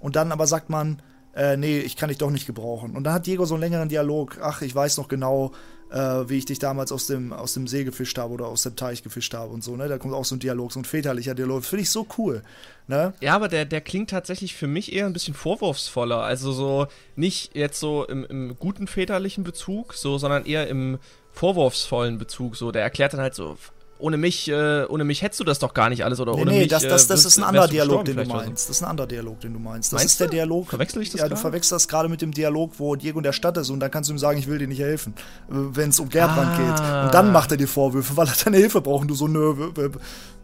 Und 0.00 0.16
dann 0.16 0.32
aber 0.32 0.46
sagt 0.46 0.70
man, 0.70 1.00
äh, 1.34 1.56
nee, 1.56 1.78
ich 1.78 1.96
kann 1.96 2.08
dich 2.08 2.18
doch 2.18 2.30
nicht 2.30 2.46
gebrauchen. 2.46 2.96
Und 2.96 3.04
dann 3.04 3.14
hat 3.14 3.26
Diego 3.26 3.44
so 3.44 3.54
einen 3.54 3.62
längeren 3.62 3.88
Dialog. 3.88 4.38
Ach, 4.42 4.62
ich 4.62 4.74
weiß 4.74 4.96
noch 4.96 5.08
genau, 5.08 5.52
äh, 5.90 6.28
wie 6.28 6.38
ich 6.38 6.44
dich 6.44 6.58
damals 6.58 6.92
aus 6.92 7.06
dem, 7.06 7.32
aus 7.32 7.54
dem 7.54 7.66
See 7.66 7.84
gefischt 7.84 8.18
habe 8.18 8.32
oder 8.32 8.46
aus 8.46 8.62
dem 8.62 8.76
Teich 8.76 9.02
gefischt 9.02 9.34
habe 9.34 9.52
und 9.52 9.62
so, 9.62 9.76
ne? 9.76 9.88
Da 9.88 9.98
kommt 9.98 10.14
auch 10.14 10.24
so 10.24 10.36
ein 10.36 10.40
Dialog, 10.40 10.72
so 10.72 10.80
ein 10.80 10.84
väterlicher 10.84 11.34
Dialog. 11.34 11.64
Finde 11.64 11.82
ich 11.82 11.90
so 11.90 12.06
cool, 12.18 12.42
ne? 12.86 13.12
Ja, 13.20 13.34
aber 13.34 13.48
der, 13.48 13.64
der 13.64 13.80
klingt 13.80 14.10
tatsächlich 14.10 14.54
für 14.54 14.66
mich 14.66 14.92
eher 14.92 15.06
ein 15.06 15.12
bisschen 15.12 15.34
vorwurfsvoller. 15.34 16.22
Also 16.22 16.52
so 16.52 16.86
nicht 17.16 17.56
jetzt 17.56 17.80
so 17.80 18.04
im, 18.04 18.24
im 18.24 18.56
guten 18.58 18.86
väterlichen 18.86 19.44
Bezug, 19.44 19.94
so, 19.94 20.18
sondern 20.18 20.46
eher 20.46 20.68
im 20.68 20.98
vorwurfsvollen 21.32 22.18
Bezug. 22.18 22.56
So, 22.56 22.72
der 22.72 22.82
erklärt 22.82 23.12
dann 23.12 23.20
halt 23.20 23.34
so, 23.34 23.56
ohne 24.00 24.16
mich, 24.16 24.48
äh, 24.48 24.84
ohne 24.86 25.04
mich 25.04 25.22
hättest 25.22 25.40
du 25.40 25.44
das 25.44 25.58
doch 25.58 25.74
gar 25.74 25.88
nicht 25.90 26.04
alles 26.04 26.18
oder 26.20 26.34
Nee, 26.34 26.40
ohne 26.42 26.50
nee, 26.50 26.58
mich. 26.60 26.68
das, 26.68 26.82
das, 26.82 27.04
äh, 27.04 27.08
das 27.08 27.08
wirst- 27.10 27.26
ist 27.26 27.38
ein 27.38 27.44
anderer 27.44 27.66
du 27.66 27.72
Dialog, 27.72 28.04
den 28.04 28.16
du 28.16 28.24
so. 28.24 28.32
meinst. 28.32 28.68
Das 28.68 28.76
ist 28.76 28.82
ein 28.82 28.88
anderer 28.90 29.06
Dialog, 29.06 29.40
den 29.40 29.52
du 29.52 29.58
meinst. 29.58 29.92
Das 29.92 30.00
Meinst 30.00 30.12
ist 30.14 30.20
der 30.20 30.26
du? 30.28 30.32
Dialog. 30.34 30.68
Verwechsel 30.68 31.02
ich 31.02 31.10
das 31.10 31.18
Ja, 31.20 31.24
du 31.26 31.30
gerade? 31.30 31.40
verwechselst 31.40 31.72
das 31.72 31.88
gerade 31.88 32.08
mit 32.08 32.22
dem 32.22 32.32
Dialog, 32.32 32.72
wo 32.78 32.96
Diego 32.96 33.18
in 33.18 33.22
der 33.22 33.32
Stadt 33.32 33.56
ist 33.56 33.70
und 33.70 33.80
dann 33.80 33.90
kannst 33.90 34.10
du 34.10 34.14
ihm 34.14 34.18
sagen, 34.18 34.38
ich 34.38 34.46
will 34.48 34.58
dir 34.58 34.68
nicht 34.68 34.80
helfen, 34.80 35.14
wenn 35.48 35.90
es 35.90 36.00
um 36.00 36.08
Gerbrand 36.08 36.50
Ah. 36.52 36.56
geht. 36.58 37.04
Und 37.06 37.14
dann 37.14 37.32
macht 37.32 37.50
er 37.50 37.56
dir 37.56 37.68
Vorwürfe, 37.68 38.16
weil 38.16 38.26
er 38.28 38.34
deine 38.44 38.56
Hilfe 38.56 38.80
braucht 38.80 39.02
und 39.02 39.08
du 39.08 39.14
so, 39.14 39.28
nö. 39.28 39.54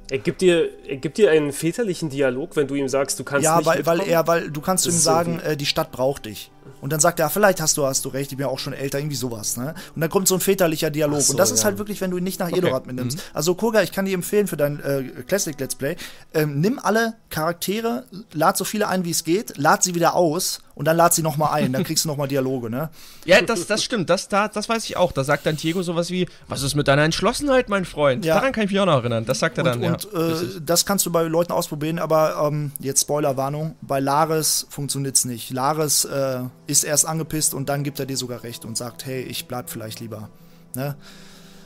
Er 0.09 0.19
gibt, 0.19 0.41
dir, 0.41 0.69
er 0.87 0.99
gibt 0.99 1.19
dir 1.19 1.33
einen 1.33 1.53
väterlichen 1.53 2.11
Dialog, 2.11 2.55
wenn 2.55 2.69
du 2.69 2.77
ihm 2.77 2.89
sagst, 2.89 3.19
du 3.19 3.25
kannst 3.25 3.45
Ja, 3.45 3.57
nicht 3.57 3.67
weil, 3.67 3.85
weil 3.87 3.97
mitkommen? 3.97 4.13
er, 4.15 4.27
weil 4.29 4.51
du 4.53 4.61
kannst 4.61 4.87
ihm 4.87 4.93
sagen, 4.93 5.41
äh, 5.41 5.57
die 5.57 5.67
Stadt 5.67 5.91
braucht 5.91 6.27
dich. 6.27 6.53
Und 6.81 6.93
dann 6.93 7.01
sagt 7.01 7.21
er, 7.21 7.31
vielleicht 7.31 7.61
hast 7.61 7.77
du, 7.77 7.87
hast 7.87 8.05
du 8.05 8.09
recht, 8.09 8.33
ich 8.33 8.39
bin 8.39 8.47
ja 8.47 8.53
auch 8.53 8.59
schon 8.59 8.73
älter, 8.73 8.99
irgendwie 8.99 9.17
sowas, 9.17 9.57
ne? 9.57 9.75
Und 9.95 10.01
dann 10.01 10.11
kommt 10.11 10.29
so 10.29 10.35
ein 10.35 10.41
väterlicher 10.41 10.91
Dialog. 10.91 11.21
So, 11.21 11.33
und 11.33 11.39
das 11.39 11.51
ist 11.51 11.61
ja. 11.61 11.67
halt 11.67 11.79
wirklich, 11.79 12.01
wenn 12.01 12.11
du 12.11 12.19
ihn 12.19 12.25
nicht 12.25 12.41
nach 12.41 12.51
Edorat 12.51 12.87
mitnimmst. 12.87 13.19
Also, 13.33 13.55
Koga, 13.55 13.83
ich 13.83 13.93
kann 13.93 14.05
dir 14.05 14.15
empfehlen 14.15 14.47
für 14.47 14.57
dein 14.57 14.81
äh, 14.81 15.23
Classic 15.27 15.59
Let's 15.59 15.75
Play, 15.75 15.97
ähm, 16.35 16.61
nimm 16.61 16.79
alle 16.79 17.15
Charaktere, 17.31 18.05
lad 18.33 18.57
so 18.57 18.65
viele 18.65 18.89
ein, 18.89 19.05
wie 19.05 19.11
es 19.11 19.25
geht, 19.25 19.57
lad 19.57 19.83
sie 19.83 19.95
wieder 19.95 20.15
aus 20.15 20.61
und 20.77 20.85
dann 20.85 20.97
lad 20.97 21.15
sie 21.15 21.23
nochmal 21.23 21.55
ein. 21.55 21.73
Dann 21.73 21.85
kriegst 21.85 22.05
du 22.05 22.09
nochmal 22.09 22.29
Dialoge, 22.29 22.71
ne? 22.71 22.91
Ja, 23.25 23.43
das, 23.43 23.67
das 23.67 23.83
stimmt, 23.83 24.09
das, 24.09 24.29
da, 24.29 24.47
das 24.47 24.69
weiß 24.69 24.85
ich 24.85 24.97
auch. 24.97 25.11
Da 25.11 25.25
sagt 25.25 25.47
dann 25.47 25.57
Diego 25.57 25.83
sowas 25.83 26.11
wie, 26.11 26.29
was 26.47 26.63
ist 26.63 26.77
mit 26.77 26.87
deiner 26.87 27.03
Entschlossenheit, 27.03 27.69
mein 27.69 27.85
Freund? 27.85 28.25
Ja. 28.25 28.37
Daran 28.37 28.53
kann 28.53 28.65
ich 28.65 28.71
mich 28.71 28.79
auch 28.79 28.87
noch 28.87 28.99
erinnern. 28.99 29.25
Das 29.25 29.41
sagt 29.41 29.59
er 29.59 29.65
dann, 29.65 29.83
und, 29.83 30.05
ja. 30.05 30.21
und 30.21 30.57
äh, 30.57 30.61
das 30.65 30.87
kannst 30.87 31.05
du 31.07 31.11
bei 31.11 31.23
Leuten 31.25 31.51
ausprobieren, 31.51 31.99
aber 31.99 32.37
ähm, 32.47 32.71
jetzt 32.79 33.01
Spoilerwarnung, 33.01 33.75
bei 33.81 33.99
Laris 33.99 34.67
funktioniert's 34.71 35.25
nicht. 35.25 35.51
Laris 35.51 36.05
äh, 36.05 36.43
ist 36.67 36.85
erst 36.85 37.07
angepisst 37.07 37.55
und 37.55 37.69
dann 37.69 37.85
gibt 37.85 38.01
er 38.01 38.07
dir 38.07 38.17
sogar 38.17 38.43
recht 38.43 38.65
und 38.65 38.77
sagt, 38.77 39.07
hey, 39.07 39.23
ich 39.23 39.47
bleib 39.47 39.71
vielleicht 39.71 40.01
lieber. 40.01 40.29
Ne? 40.75 40.97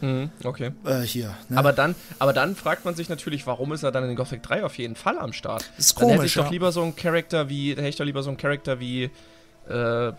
Mhm, 0.01 0.31
okay. 0.45 0.73
Äh, 0.85 1.01
hier. 1.01 1.37
Ne? 1.49 1.59
Aber 1.59 1.73
dann, 1.73 1.95
aber 2.19 2.33
dann 2.33 2.57
fragt 2.57 2.85
man 2.85 2.95
sich 2.95 3.09
natürlich, 3.09 3.47
warum 3.47 3.73
ist 3.73 3.83
er 3.83 3.93
dann 3.93 4.09
in 4.09 4.17
Gothic 4.17 4.43
3 4.43 4.65
auf 4.65 4.79
jeden 4.79 4.97
Fall 4.97 5.19
am 5.19 5.33
Start? 5.33 5.71
Das 5.77 5.87
ist 5.87 6.01
dann 6.01 6.09
hätte 6.09 6.19
komisch, 6.19 6.37
ich 6.37 6.43
doch 6.43 6.51
lieber 6.51 6.73
so 6.73 6.83
einen 6.83 6.97
Charakter 6.97 7.49
wie, 7.49 7.71
hätte 7.71 7.89
ich 7.89 7.97
doch 7.97 8.05
lieber 8.05 8.23
so 8.23 8.31
einen 8.31 8.39
Charakter 8.39 8.81
wie, 8.81 9.11
äh, 9.69 10.13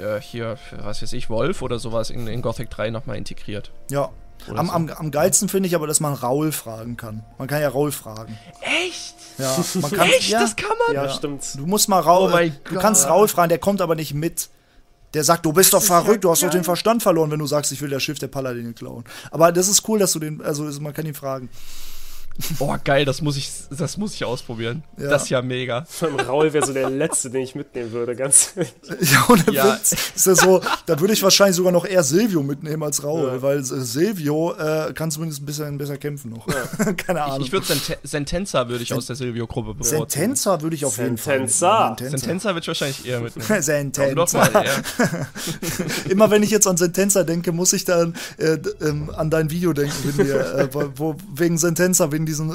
ja, 0.00 0.16
hier, 0.20 0.58
was 0.78 1.02
weiß 1.02 1.12
ich, 1.12 1.28
Wolf 1.30 1.62
oder 1.62 1.78
sowas 1.78 2.10
in, 2.10 2.26
in 2.26 2.42
Gothic 2.42 2.70
3 2.70 2.90
nochmal 2.90 3.16
integriert. 3.16 3.70
Ja. 3.90 4.10
Am, 4.54 4.66
so. 4.66 4.72
am, 4.72 4.88
am 4.88 5.10
geilsten 5.10 5.48
finde 5.48 5.68
ich 5.68 5.74
aber, 5.74 5.86
dass 5.86 6.00
man 6.00 6.14
Raul 6.14 6.52
fragen 6.52 6.96
kann. 6.96 7.24
Man 7.38 7.48
kann 7.48 7.60
ja 7.60 7.68
Raul 7.68 7.92
fragen. 7.92 8.38
Echt? 8.60 9.14
Ja, 9.38 9.56
man 9.80 9.90
kann, 9.90 10.08
Echt? 10.08 10.30
Ja, 10.30 10.40
Das 10.40 10.56
kann 10.56 10.70
man? 10.86 10.94
Ja, 10.96 11.04
Ja. 11.04 11.10
stimmt. 11.10 11.44
Du 11.56 11.66
musst 11.66 11.88
mal 11.88 12.00
Raul, 12.00 12.32
Oh 12.32 12.70
du 12.70 12.78
kannst 12.78 13.06
Raul 13.08 13.28
fragen, 13.28 13.48
der 13.50 13.58
kommt 13.58 13.80
aber 13.80 13.94
nicht 13.94 14.14
mit. 14.14 14.48
Der 15.14 15.24
sagt, 15.24 15.46
du 15.46 15.52
bist 15.52 15.72
doch 15.72 15.80
ist 15.82 15.88
ja 15.88 16.02
verrückt, 16.02 16.24
du 16.24 16.30
hast 16.30 16.42
doch 16.42 16.50
den 16.50 16.64
Verstand 16.64 17.02
verloren, 17.02 17.30
wenn 17.30 17.38
du 17.38 17.46
sagst, 17.46 17.72
ich 17.72 17.80
will 17.80 17.88
das 17.88 18.02
Schiff 18.02 18.18
der 18.18 18.28
Paladine 18.28 18.74
klauen. 18.74 19.04
Aber 19.30 19.52
das 19.52 19.66
ist 19.68 19.88
cool, 19.88 19.98
dass 19.98 20.12
du 20.12 20.18
den, 20.18 20.42
also 20.42 20.64
man 20.82 20.92
kann 20.92 21.06
ihn 21.06 21.14
fragen. 21.14 21.48
Oh, 22.60 22.74
geil, 22.84 23.04
das 23.04 23.20
muss 23.20 23.36
ich, 23.36 23.50
das 23.76 23.96
muss 23.96 24.14
ich 24.14 24.24
ausprobieren. 24.24 24.84
Ja. 24.96 25.08
Das 25.10 25.24
ist 25.24 25.28
ja 25.30 25.42
mega. 25.42 25.84
Allem 26.00 26.20
Raul 26.20 26.52
wäre 26.52 26.64
so 26.64 26.72
der 26.72 26.88
Letzte, 26.88 27.30
den 27.30 27.40
ich 27.42 27.54
mitnehmen 27.56 27.90
würde, 27.92 28.14
ganz 28.14 28.52
ehrlich. 28.54 28.72
Ja, 29.12 29.26
ohne 29.28 29.44
Ja. 29.50 29.74
Witz. 29.74 29.92
Ist 30.14 30.26
ja 30.26 30.34
so, 30.36 30.60
da 30.86 31.00
würde 31.00 31.14
ich 31.14 31.22
wahrscheinlich 31.22 31.56
sogar 31.56 31.72
noch 31.72 31.84
eher 31.84 32.02
Silvio 32.04 32.42
mitnehmen 32.42 32.82
als 32.84 33.02
Raul, 33.02 33.26
Ja. 33.28 33.42
weil 33.42 33.58
äh, 33.58 33.62
Silvio 33.62 34.54
äh, 34.54 34.92
kann 34.94 35.10
zumindest 35.10 35.42
ein 35.42 35.46
bisschen 35.46 35.78
besser 35.78 35.96
kämpfen 35.96 36.30
noch. 36.30 36.46
Keine 36.96 37.22
Ahnung. 37.24 37.40
Ich 37.44 37.50
würde 37.52 37.66
Sente 37.66 37.98
Sentenza 38.04 38.68
würde 38.68 38.82
ich 38.84 38.92
aus 38.94 39.06
der 39.06 39.16
Silvio-Gruppe 39.16 39.74
bevorzugen. 39.74 40.08
Sentenza 40.08 40.60
würde 40.62 40.76
ich 40.76 40.84
auf 40.84 40.96
jeden 40.98 41.18
Fall. 41.18 41.38
Sentenza. 41.38 41.90
mitnehmen. 41.90 42.18
Sentenza 42.18 42.48
würde 42.50 42.60
ich 42.60 42.68
wahrscheinlich 42.68 43.06
eher 43.06 43.20
mitnehmen. 43.20 43.46
Komm 43.48 43.62
Sentenza. 43.62 44.38
mal. 44.52 44.64
Immer 46.08 46.30
wenn 46.30 46.42
ich 46.42 46.50
jetzt 46.50 46.66
an 46.66 46.76
Sentenza 46.76 47.24
denke, 47.24 47.52
muss 47.52 47.72
ich 47.72 47.84
dann 47.84 48.14
äh, 48.38 48.58
ähm, 48.80 49.10
an 49.16 49.30
dein 49.30 49.50
Video 49.50 49.72
denken, 49.72 49.94
wenn 50.16 50.26
wir, 50.26 50.54
äh, 50.54 50.68
wo, 50.96 51.16
wegen 51.34 51.58
Sentenza, 51.58 52.12
wegen 52.12 52.26
diesen, 52.28 52.52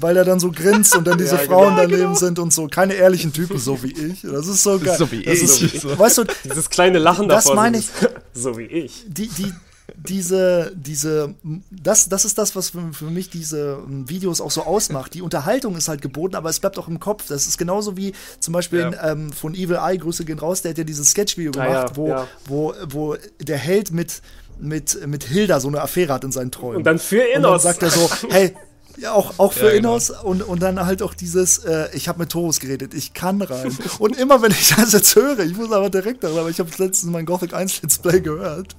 weil 0.00 0.16
er 0.16 0.24
dann 0.24 0.40
so 0.40 0.50
grinst 0.50 0.96
und 0.96 1.06
dann 1.06 1.18
diese 1.24 1.34
Ja, 1.36 1.42
Frauen 1.42 1.76
genau. 1.76 1.88
daneben 1.88 2.14
sind 2.14 2.38
und 2.38 2.52
so. 2.52 2.66
Keine 2.68 2.94
ehrlichen 2.94 3.32
Typen, 3.32 3.58
so 3.58 3.82
wie 3.82 3.92
ich. 3.92 4.22
Das 4.22 4.46
ist 4.46 4.62
so 4.62 4.78
geil. 4.78 4.96
So 4.98 5.10
wie 5.10 5.22
das 5.22 5.38
ich. 5.40 5.74
Ist, 5.74 5.82
So. 5.82 5.98
Weißt 5.98 6.18
du, 6.18 6.24
Dieses 6.44 6.70
kleine 6.70 6.98
Lachen 6.98 7.28
Das 7.28 7.44
davor. 7.44 7.56
meine 7.56 7.80
so 7.80 7.88
dieses- 7.92 8.12
So 8.42 8.58
wie 8.58 8.64
ich. 8.64 9.04
die, 9.08 9.28
die, 9.28 9.52
diese, 9.94 10.72
diese, 10.74 11.34
das, 11.70 12.08
das 12.08 12.24
ist 12.24 12.38
das, 12.38 12.56
was 12.56 12.70
für, 12.70 12.92
für 12.92 13.04
mich 13.06 13.30
diese 13.30 13.78
ähm, 13.86 14.08
Videos 14.08 14.40
auch 14.40 14.50
so 14.50 14.62
ausmacht. 14.62 15.14
Die 15.14 15.22
Unterhaltung 15.22 15.76
ist 15.76 15.88
halt 15.88 16.02
geboten, 16.02 16.34
aber 16.34 16.50
es 16.50 16.58
bleibt 16.60 16.78
auch 16.78 16.88
im 16.88 16.98
Kopf. 17.00 17.24
Das 17.28 17.46
ist 17.46 17.56
genauso 17.56 17.96
wie 17.96 18.12
zum 18.40 18.52
Beispiel 18.52 18.80
Ja. 18.80 18.88
in, 18.88 19.22
ähm, 19.26 19.32
von 19.32 19.54
Evil 19.54 19.76
Eye, 19.80 19.98
Grüße 19.98 20.24
gehen 20.24 20.38
raus, 20.38 20.62
der 20.62 20.70
hat 20.72 20.78
ja 20.78 20.84
dieses 20.84 21.10
Sketch-Video 21.10 21.52
Ah, 21.60 21.64
gemacht, 21.66 21.88
ja, 21.90 21.96
wo, 21.96 22.08
ja. 22.08 22.26
wo, 22.46 22.74
wo 22.88 23.16
der 23.40 23.58
Held 23.58 23.92
mit, 23.92 24.22
mit, 24.58 25.06
mit 25.06 25.22
Hilda 25.24 25.60
so 25.60 25.68
eine 25.68 25.80
Affäre 25.80 26.12
hat 26.14 26.24
in 26.24 26.32
seinen 26.32 26.50
Träumen. 26.50 26.78
Und 26.78 26.84
dann 26.84 26.98
für 26.98 27.22
Und 27.36 27.42
dann 27.42 27.60
sagt 27.60 27.82
er 27.82 27.90
so, 27.90 28.08
hey, 28.30 28.54
ja, 28.98 29.12
auch, 29.12 29.38
auch 29.38 29.52
für 29.52 29.66
Ja, 29.66 29.72
genau. 29.72 29.90
Innos 29.90 30.10
und, 30.10 30.42
und 30.42 30.62
dann 30.62 30.84
halt 30.84 31.02
auch 31.02 31.14
dieses, 31.14 31.58
äh, 31.58 31.88
ich 31.92 32.08
habe 32.08 32.20
mit 32.20 32.30
Torus 32.30 32.60
geredet, 32.60 32.94
ich 32.94 33.14
kann 33.14 33.42
rein. 33.42 33.76
und 33.98 34.18
immer 34.18 34.42
wenn 34.42 34.50
ich 34.52 34.74
das 34.74 34.92
jetzt 34.92 35.14
höre, 35.16 35.40
ich 35.40 35.56
muss 35.56 35.70
aber 35.72 35.90
direkt 35.90 36.24
daran, 36.24 36.38
aber 36.38 36.50
ich 36.50 36.58
habe 36.58 36.70
letztens 36.78 37.12
mein 37.12 37.26
Gothic 37.26 37.54
1 37.54 37.82
Let's 37.82 37.98
Play 37.98 38.20
gehört 38.20 38.74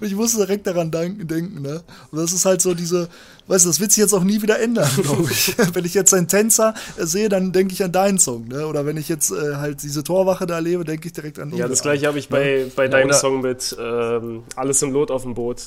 und 0.00 0.06
ich 0.06 0.14
musste 0.14 0.38
direkt 0.38 0.66
daran 0.66 0.90
denken, 0.90 1.26
denken 1.26 1.62
ne? 1.62 1.82
Und 2.10 2.18
das 2.18 2.32
ist 2.32 2.44
halt 2.44 2.60
so 2.60 2.74
diese, 2.74 3.08
weißt 3.48 3.64
du, 3.64 3.70
das 3.70 3.80
wird 3.80 3.92
sich 3.92 4.00
jetzt 4.02 4.12
auch 4.14 4.24
nie 4.24 4.42
wieder 4.42 4.60
ändern, 4.60 4.88
glaube 5.02 5.28
ich. 5.30 5.54
wenn 5.72 5.84
ich 5.84 5.94
jetzt 5.94 6.14
einen 6.14 6.28
Tänzer 6.28 6.74
äh, 6.96 7.04
sehe, 7.06 7.28
dann 7.28 7.52
denke 7.52 7.72
ich 7.72 7.82
an 7.82 7.92
deinen 7.92 8.18
Song, 8.18 8.48
ne? 8.48 8.66
Oder 8.66 8.86
wenn 8.86 8.96
ich 8.96 9.08
jetzt 9.08 9.30
äh, 9.30 9.56
halt 9.56 9.82
diese 9.82 10.04
Torwache 10.04 10.46
da 10.46 10.54
erlebe, 10.56 10.84
denke 10.84 11.08
ich 11.08 11.12
direkt 11.14 11.38
an 11.38 11.50
ihn. 11.50 11.56
Ja, 11.58 11.68
das 11.68 11.82
gleiche 11.82 12.06
habe 12.06 12.18
ich 12.18 12.28
bei, 12.28 12.66
bei 12.76 12.84
Ja, 12.84 12.90
deinem 12.90 13.12
Song 13.12 13.40
mit 13.40 13.76
ähm, 13.78 14.44
Alles 14.56 14.82
im 14.82 14.92
Lot 14.92 15.10
auf 15.10 15.22
dem 15.22 15.34
Boot. 15.34 15.64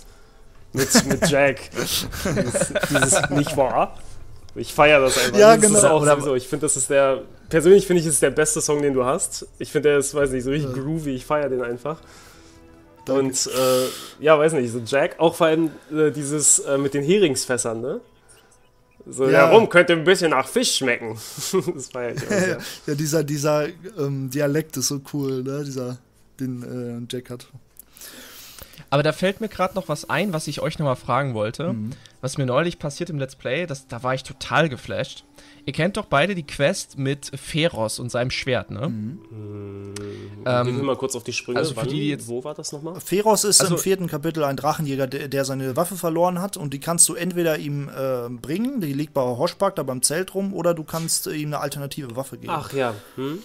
Mit, 0.74 1.06
mit 1.06 1.30
Jack. 1.30 1.70
dieses, 1.76 2.74
dieses 2.90 3.30
Nicht 3.32 3.58
wahr? 3.58 3.98
Ich 4.56 4.74
feiere 4.74 5.00
das 5.02 5.18
einfach. 5.18 5.38
Ja, 5.38 5.56
das 5.56 5.66
Ist 5.66 5.82
genau. 5.82 5.96
auch 5.96 6.02
Oder- 6.02 6.16
sowieso. 6.16 6.36
Ich 6.36 6.48
finde, 6.48 6.66
das 6.66 6.78
ist 6.78 6.90
der. 6.90 7.24
Persönlich 7.50 7.86
finde 7.86 8.02
ich, 8.02 8.06
es 8.08 8.14
ist 8.14 8.22
der 8.22 8.32
beste 8.32 8.62
Song, 8.62 8.82
den 8.82 8.94
du 8.94 9.04
hast. 9.04 9.46
Ich 9.60 9.72
finde, 9.72 9.90
der 9.90 9.98
ist, 9.98 10.14
weiß 10.16 10.30
nicht, 10.32 10.44
so 10.46 10.52
richtig 10.52 10.74
groovy. 10.74 11.16
Ich 11.16 11.26
feiere 11.26 11.50
den 11.50 11.62
einfach. 11.62 12.00
Danke. 13.06 13.22
Und 13.24 13.48
äh, 13.48 14.24
ja, 14.24 14.38
weiß 14.40 14.54
nicht, 14.54 14.72
so 14.72 14.80
Jack, 14.86 15.20
auch 15.20 15.36
vor 15.36 15.48
allem 15.48 15.72
äh, 15.92 16.12
dieses 16.12 16.60
äh, 16.60 16.78
mit 16.78 16.94
den 16.94 17.04
Heringsfässern, 17.04 17.82
ne? 17.82 18.00
So, 19.10 19.26
Ja. 19.26 19.32
ja, 19.32 19.50
rum 19.50 19.68
könnte 19.68 19.94
ein 19.94 20.04
bisschen 20.04 20.30
nach 20.32 20.48
Fisch 20.48 20.76
schmecken. 20.78 21.18
das 21.76 21.88
feiere 21.88 22.14
ich 22.16 22.24
auch 22.24 22.30
sehr. 22.30 22.58
ja, 22.88 22.94
dieser, 22.96 23.24
dieser 23.24 23.68
ähm, 23.98 24.30
Dialekt 24.30 24.78
ist 24.78 24.88
so 24.90 25.02
cool, 25.12 25.44
ne? 25.44 25.64
Dieser, 25.66 25.98
den 26.40 27.08
äh, 27.10 27.14
Jack 27.14 27.32
hat. 27.32 27.48
Aber 28.94 29.04
da 29.04 29.14
fällt 29.14 29.40
mir 29.42 29.48
gerade 29.48 29.74
noch 29.76 29.88
was 29.88 30.10
ein, 30.10 30.34
was 30.34 30.48
ich 30.48 30.60
euch 30.62 30.78
nochmal 30.78 30.98
fragen 30.98 31.34
wollte. 31.34 31.72
Mhm. 31.74 31.92
Was 32.20 32.38
mir 32.38 32.46
neulich 32.46 32.78
passiert 32.78 33.10
im 33.10 33.18
Let's 33.18 33.36
Play, 33.38 33.66
das, 33.66 33.88
da 33.88 34.04
war 34.04 34.14
ich 34.14 34.24
total 34.24 34.68
geflasht. 34.70 35.24
Ihr 35.66 35.72
kennt 35.74 35.96
doch 35.96 36.06
beide 36.06 36.36
die 36.36 36.46
Quest 36.46 36.98
mit 36.98 37.32
Feros 37.40 38.00
und 38.00 38.12
seinem 38.12 38.32
Schwert, 38.32 38.70
ne? 38.70 38.90
Mhm. 38.90 39.22
Ähm, 40.46 40.66
Gehen 40.66 40.78
wir 40.78 40.84
mal 40.84 40.98
kurz 40.98 41.16
auf 41.16 41.24
die 41.24 41.32
Sprünge. 41.34 41.58
also 41.60 41.72
für 41.72 41.78
Wann, 41.82 41.88
die, 41.88 42.00
die 42.02 42.10
jetzt- 42.10 42.28
wo 42.28 42.44
war 42.44 42.54
das 42.54 42.72
nochmal? 42.74 43.00
Feros 43.00 43.44
ist 43.46 43.62
Also- 43.62 43.76
im 43.76 43.80
vierten 43.82 44.08
Kapitel 44.08 44.44
ein 44.44 44.58
Drachenjäger, 44.58 45.08
der, 45.08 45.28
der 45.30 45.46
seine 45.46 45.76
Waffe 45.78 45.96
verloren 45.96 46.42
hat 46.42 46.58
und 46.58 46.74
die 46.74 46.80
kannst 46.80 47.08
du 47.08 47.14
entweder 47.16 47.58
ihm 47.60 47.88
äh, 47.90 48.28
bringen, 48.30 48.82
die 48.82 48.92
liegt 48.94 49.14
bei 49.14 49.22
Hoschpark 49.22 49.76
da 49.78 49.84
beim 49.84 50.02
Zelt 50.02 50.34
rum, 50.36 50.54
oder 50.54 50.74
du 50.74 50.84
kannst 50.84 51.28
äh, 51.28 51.32
ihm 51.34 51.50
eine 51.50 51.60
alternative 51.60 52.16
Waffe 52.18 52.38
geben. 52.38 52.52
Ach 52.54 52.74
ja. 52.74 52.94
Hm? 53.16 53.40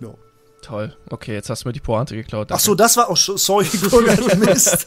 Ja. 0.00 0.14
Toll. 0.62 0.94
Okay, 1.08 1.32
jetzt 1.32 1.48
hast 1.48 1.64
du 1.64 1.68
mir 1.68 1.72
die 1.72 1.80
Pointe 1.80 2.14
geklaut. 2.14 2.48
Ach 2.48 2.50
danke. 2.50 2.64
so, 2.64 2.74
das 2.74 2.96
war 2.96 3.08
auch 3.08 3.18
oh, 3.28 3.36
sorry, 3.36 3.66
Gurgert, 3.90 4.38
Mist. 4.38 4.86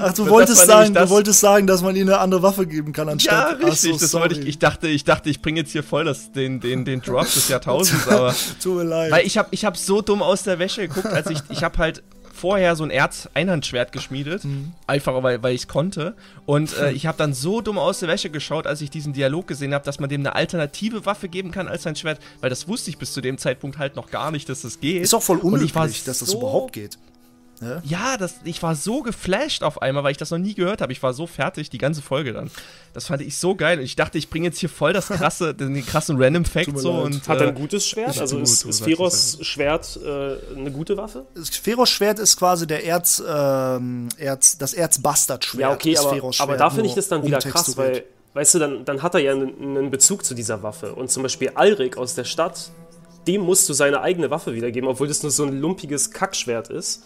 Ach, 0.00 0.12
du 0.12 0.28
wolltest 0.28 0.66
sagen, 0.66 0.94
du 0.94 1.08
wolltest 1.10 1.40
sagen, 1.40 1.66
dass 1.66 1.82
man 1.82 1.94
ihm 1.94 2.08
eine 2.08 2.18
andere 2.18 2.42
Waffe 2.42 2.66
geben 2.66 2.92
kann 2.92 3.06
Ja, 3.06 3.12
anstatt. 3.12 3.58
Ach 3.60 3.66
richtig. 3.66 3.92
so, 3.92 3.98
das 3.98 4.14
wollte 4.14 4.40
ich. 4.40 4.46
Ich 4.46 4.58
dachte, 4.58 4.88
ich 4.88 5.04
dachte, 5.04 5.30
ich 5.30 5.40
bringe 5.40 5.60
jetzt 5.60 5.72
hier 5.72 5.84
voll 5.84 6.04
das, 6.04 6.32
den, 6.32 6.60
den, 6.60 6.84
den 6.84 7.00
Drop 7.02 7.24
des 7.24 7.48
Jahrtausends, 7.48 8.08
aber. 8.08 8.34
Tut 8.60 8.76
mir 8.76 8.84
leid. 8.84 9.12
Weil 9.12 9.26
ich 9.26 9.38
habe 9.38 9.48
ich 9.52 9.64
hab 9.64 9.76
so 9.76 10.02
dumm 10.02 10.22
aus 10.22 10.42
der 10.42 10.58
Wäsche 10.58 10.88
geguckt, 10.88 11.06
als 11.06 11.30
ich, 11.30 11.38
ich 11.50 11.62
habe 11.62 11.78
halt 11.78 12.02
vorher 12.32 12.74
so 12.76 12.84
ein 12.84 12.90
Erz-Einhandschwert 12.90 13.92
geschmiedet, 13.92 14.44
Mhm. 14.44 14.72
einfach 14.86 15.22
weil, 15.22 15.42
weil 15.42 15.54
ich 15.54 15.62
es 15.62 15.68
konnte. 15.68 16.14
Und 16.46 16.76
äh, 16.78 16.90
ich 16.92 17.06
habe 17.06 17.18
dann 17.18 17.34
so 17.34 17.60
dumm 17.60 17.78
aus 17.78 18.00
der 18.00 18.08
Wäsche 18.08 18.30
geschaut, 18.30 18.66
als 18.66 18.80
ich 18.80 18.90
diesen 18.90 19.12
Dialog 19.12 19.46
gesehen 19.46 19.74
habe, 19.74 19.84
dass 19.84 20.00
man 20.00 20.08
dem 20.08 20.20
eine 20.22 20.34
alternative 20.34 21.06
Waffe 21.06 21.28
geben 21.28 21.50
kann 21.50 21.68
als 21.68 21.82
sein 21.84 21.96
Schwert, 21.96 22.18
weil 22.40 22.50
das 22.50 22.66
wusste 22.68 22.90
ich 22.90 22.98
bis 22.98 23.12
zu 23.12 23.20
dem 23.20 23.38
Zeitpunkt 23.38 23.78
halt 23.78 23.96
noch 23.96 24.10
gar 24.10 24.30
nicht, 24.30 24.48
dass 24.48 24.62
das 24.62 24.80
geht. 24.80 25.02
ist 25.02 25.14
auch 25.14 25.22
voll 25.22 25.38
war 25.74 25.86
dass 26.08 26.18
das 26.20 26.30
so- 26.30 26.38
überhaupt 26.38 26.72
geht. 26.72 26.98
Ja, 27.84 28.16
das, 28.16 28.34
ich 28.44 28.62
war 28.62 28.74
so 28.74 29.02
geflasht 29.02 29.62
auf 29.62 29.80
einmal, 29.80 30.04
weil 30.04 30.12
ich 30.12 30.18
das 30.18 30.30
noch 30.30 30.38
nie 30.38 30.54
gehört 30.54 30.80
habe. 30.80 30.92
Ich 30.92 31.02
war 31.02 31.14
so 31.14 31.26
fertig, 31.26 31.70
die 31.70 31.78
ganze 31.78 32.02
Folge 32.02 32.32
dann. 32.32 32.50
Das 32.92 33.06
fand 33.06 33.22
ich 33.22 33.36
so 33.36 33.54
geil. 33.54 33.78
Und 33.78 33.84
ich 33.84 33.96
dachte, 33.96 34.18
ich 34.18 34.28
bringe 34.28 34.46
jetzt 34.46 34.58
hier 34.58 34.68
voll 34.68 34.92
das 34.92 35.08
krasse, 35.08 35.54
den 35.54 35.84
krassen 35.84 36.20
Random 36.22 36.44
Fact 36.44 36.76
so. 36.78 36.92
leid. 36.92 37.04
Und, 37.04 37.28
Hat 37.28 37.38
er 37.40 37.46
äh, 37.46 37.48
ein 37.48 37.54
gutes 37.54 37.86
Schwert? 37.86 38.10
ist 38.10 38.20
Also 38.20 38.36
gut, 38.36 38.44
ist, 38.44 38.64
ist 38.64 38.84
Feros 38.84 39.38
Schwert 39.42 39.98
äh, 40.04 40.56
eine 40.56 40.70
gute 40.70 40.96
Waffe? 40.96 41.24
Das 41.34 41.50
Feros 41.50 41.90
Schwert 41.90 42.18
ist 42.18 42.36
quasi 42.36 42.66
der 42.66 42.84
Erz, 42.84 43.22
ähm, 43.26 44.08
Erz 44.18 44.58
das 44.58 44.74
Erzbastard-Schwert. 44.74 45.60
Ja, 45.60 45.72
okay, 45.72 45.92
ist 45.92 46.00
aber, 46.00 46.10
Feros 46.10 46.40
aber 46.40 46.56
da 46.56 46.70
finde 46.70 46.88
ich 46.88 46.94
das 46.94 47.08
dann 47.08 47.24
wieder 47.24 47.38
krass, 47.38 47.76
weil, 47.76 48.04
weißt 48.34 48.54
du, 48.54 48.58
dann, 48.58 48.84
dann 48.84 49.02
hat 49.02 49.14
er 49.14 49.20
ja 49.20 49.32
einen, 49.32 49.76
einen 49.76 49.90
Bezug 49.90 50.24
zu 50.24 50.34
dieser 50.34 50.62
Waffe. 50.62 50.94
Und 50.94 51.10
zum 51.10 51.22
Beispiel 51.22 51.52
Alrik 51.54 51.96
aus 51.96 52.14
der 52.14 52.24
Stadt, 52.24 52.70
dem 53.26 53.42
musst 53.42 53.68
du 53.68 53.72
seine 53.72 54.00
eigene 54.00 54.30
Waffe 54.30 54.54
wiedergeben, 54.54 54.88
obwohl 54.88 55.08
das 55.08 55.22
nur 55.22 55.30
so 55.30 55.44
ein 55.44 55.60
lumpiges 55.60 56.10
Kackschwert 56.10 56.68
ist. 56.68 57.02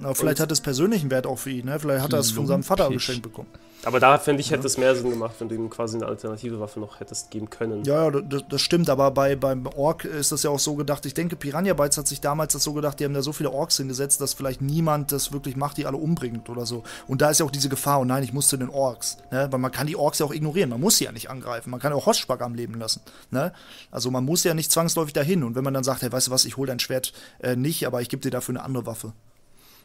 Na, 0.00 0.14
vielleicht 0.14 0.40
hat 0.40 0.50
es 0.50 0.60
persönlichen 0.60 1.10
Wert 1.10 1.26
auch 1.26 1.38
für 1.38 1.50
ihn, 1.50 1.66
ne? 1.66 1.78
Vielleicht 1.78 2.02
hat 2.02 2.12
er 2.12 2.20
es 2.20 2.30
von 2.30 2.46
seinem 2.46 2.62
Vater 2.62 2.84
Lumpig. 2.84 2.98
geschenkt 2.98 3.22
bekommen. 3.22 3.48
Aber 3.84 3.98
da, 3.98 4.18
finde 4.18 4.40
ich, 4.40 4.50
hätte 4.50 4.66
es 4.66 4.76
mehr 4.76 4.94
Sinn 4.94 5.08
gemacht, 5.08 5.34
wenn 5.38 5.48
du 5.48 5.54
ihm 5.54 5.70
quasi 5.70 5.96
eine 5.96 6.06
alternative 6.06 6.60
Waffe 6.60 6.80
noch 6.80 7.00
hättest 7.00 7.30
geben 7.30 7.48
können. 7.48 7.82
Ja, 7.84 8.10
ja, 8.10 8.20
das, 8.20 8.42
das 8.48 8.60
stimmt, 8.60 8.90
aber 8.90 9.10
bei, 9.10 9.36
beim 9.36 9.66
Ork 9.66 10.04
ist 10.04 10.32
das 10.32 10.42
ja 10.42 10.50
auch 10.50 10.58
so 10.58 10.74
gedacht. 10.74 11.06
Ich 11.06 11.14
denke, 11.14 11.34
Piranha 11.36 11.72
Bytes 11.72 11.96
hat 11.96 12.06
sich 12.06 12.20
damals 12.20 12.52
das 12.52 12.62
so 12.62 12.74
gedacht, 12.74 13.00
die 13.00 13.04
haben 13.04 13.14
da 13.14 13.22
so 13.22 13.32
viele 13.32 13.50
Orks 13.50 13.78
hingesetzt, 13.78 14.20
dass 14.20 14.34
vielleicht 14.34 14.60
niemand 14.60 15.12
das 15.12 15.32
wirklich 15.32 15.56
macht, 15.56 15.78
die 15.78 15.86
alle 15.86 15.96
umbringt 15.96 16.50
oder 16.50 16.66
so. 16.66 16.82
Und 17.06 17.22
da 17.22 17.30
ist 17.30 17.40
ja 17.40 17.46
auch 17.46 17.50
diese 17.50 17.70
Gefahr, 17.70 18.00
und 18.00 18.08
nein, 18.08 18.22
ich 18.22 18.34
muss 18.34 18.48
zu 18.48 18.58
den 18.58 18.68
Orks. 18.68 19.16
Ne? 19.30 19.48
Weil 19.50 19.58
man 19.58 19.72
kann 19.72 19.86
die 19.86 19.96
Orks 19.96 20.18
ja 20.18 20.26
auch 20.26 20.32
ignorieren, 20.32 20.68
man 20.68 20.80
muss 20.80 20.98
sie 20.98 21.04
ja 21.04 21.12
nicht 21.12 21.30
angreifen. 21.30 21.70
Man 21.70 21.80
kann 21.80 21.94
auch 21.94 22.04
Hoschspark 22.04 22.42
am 22.42 22.54
Leben 22.54 22.74
lassen. 22.74 23.00
Ne? 23.30 23.52
Also 23.90 24.10
man 24.10 24.24
muss 24.24 24.44
ja 24.44 24.52
nicht 24.52 24.70
zwangsläufig 24.70 25.14
dahin. 25.14 25.42
Und 25.42 25.54
wenn 25.54 25.64
man 25.64 25.72
dann 25.72 25.84
sagt, 25.84 26.02
hey, 26.02 26.12
weißt 26.12 26.26
du 26.26 26.30
was, 26.30 26.44
ich 26.44 26.58
hole 26.58 26.66
dein 26.66 26.80
Schwert 26.80 27.14
äh, 27.42 27.56
nicht, 27.56 27.86
aber 27.86 28.02
ich 28.02 28.10
gebe 28.10 28.20
dir 28.20 28.30
dafür 28.30 28.56
eine 28.56 28.64
andere 28.64 28.84
Waffe. 28.84 29.14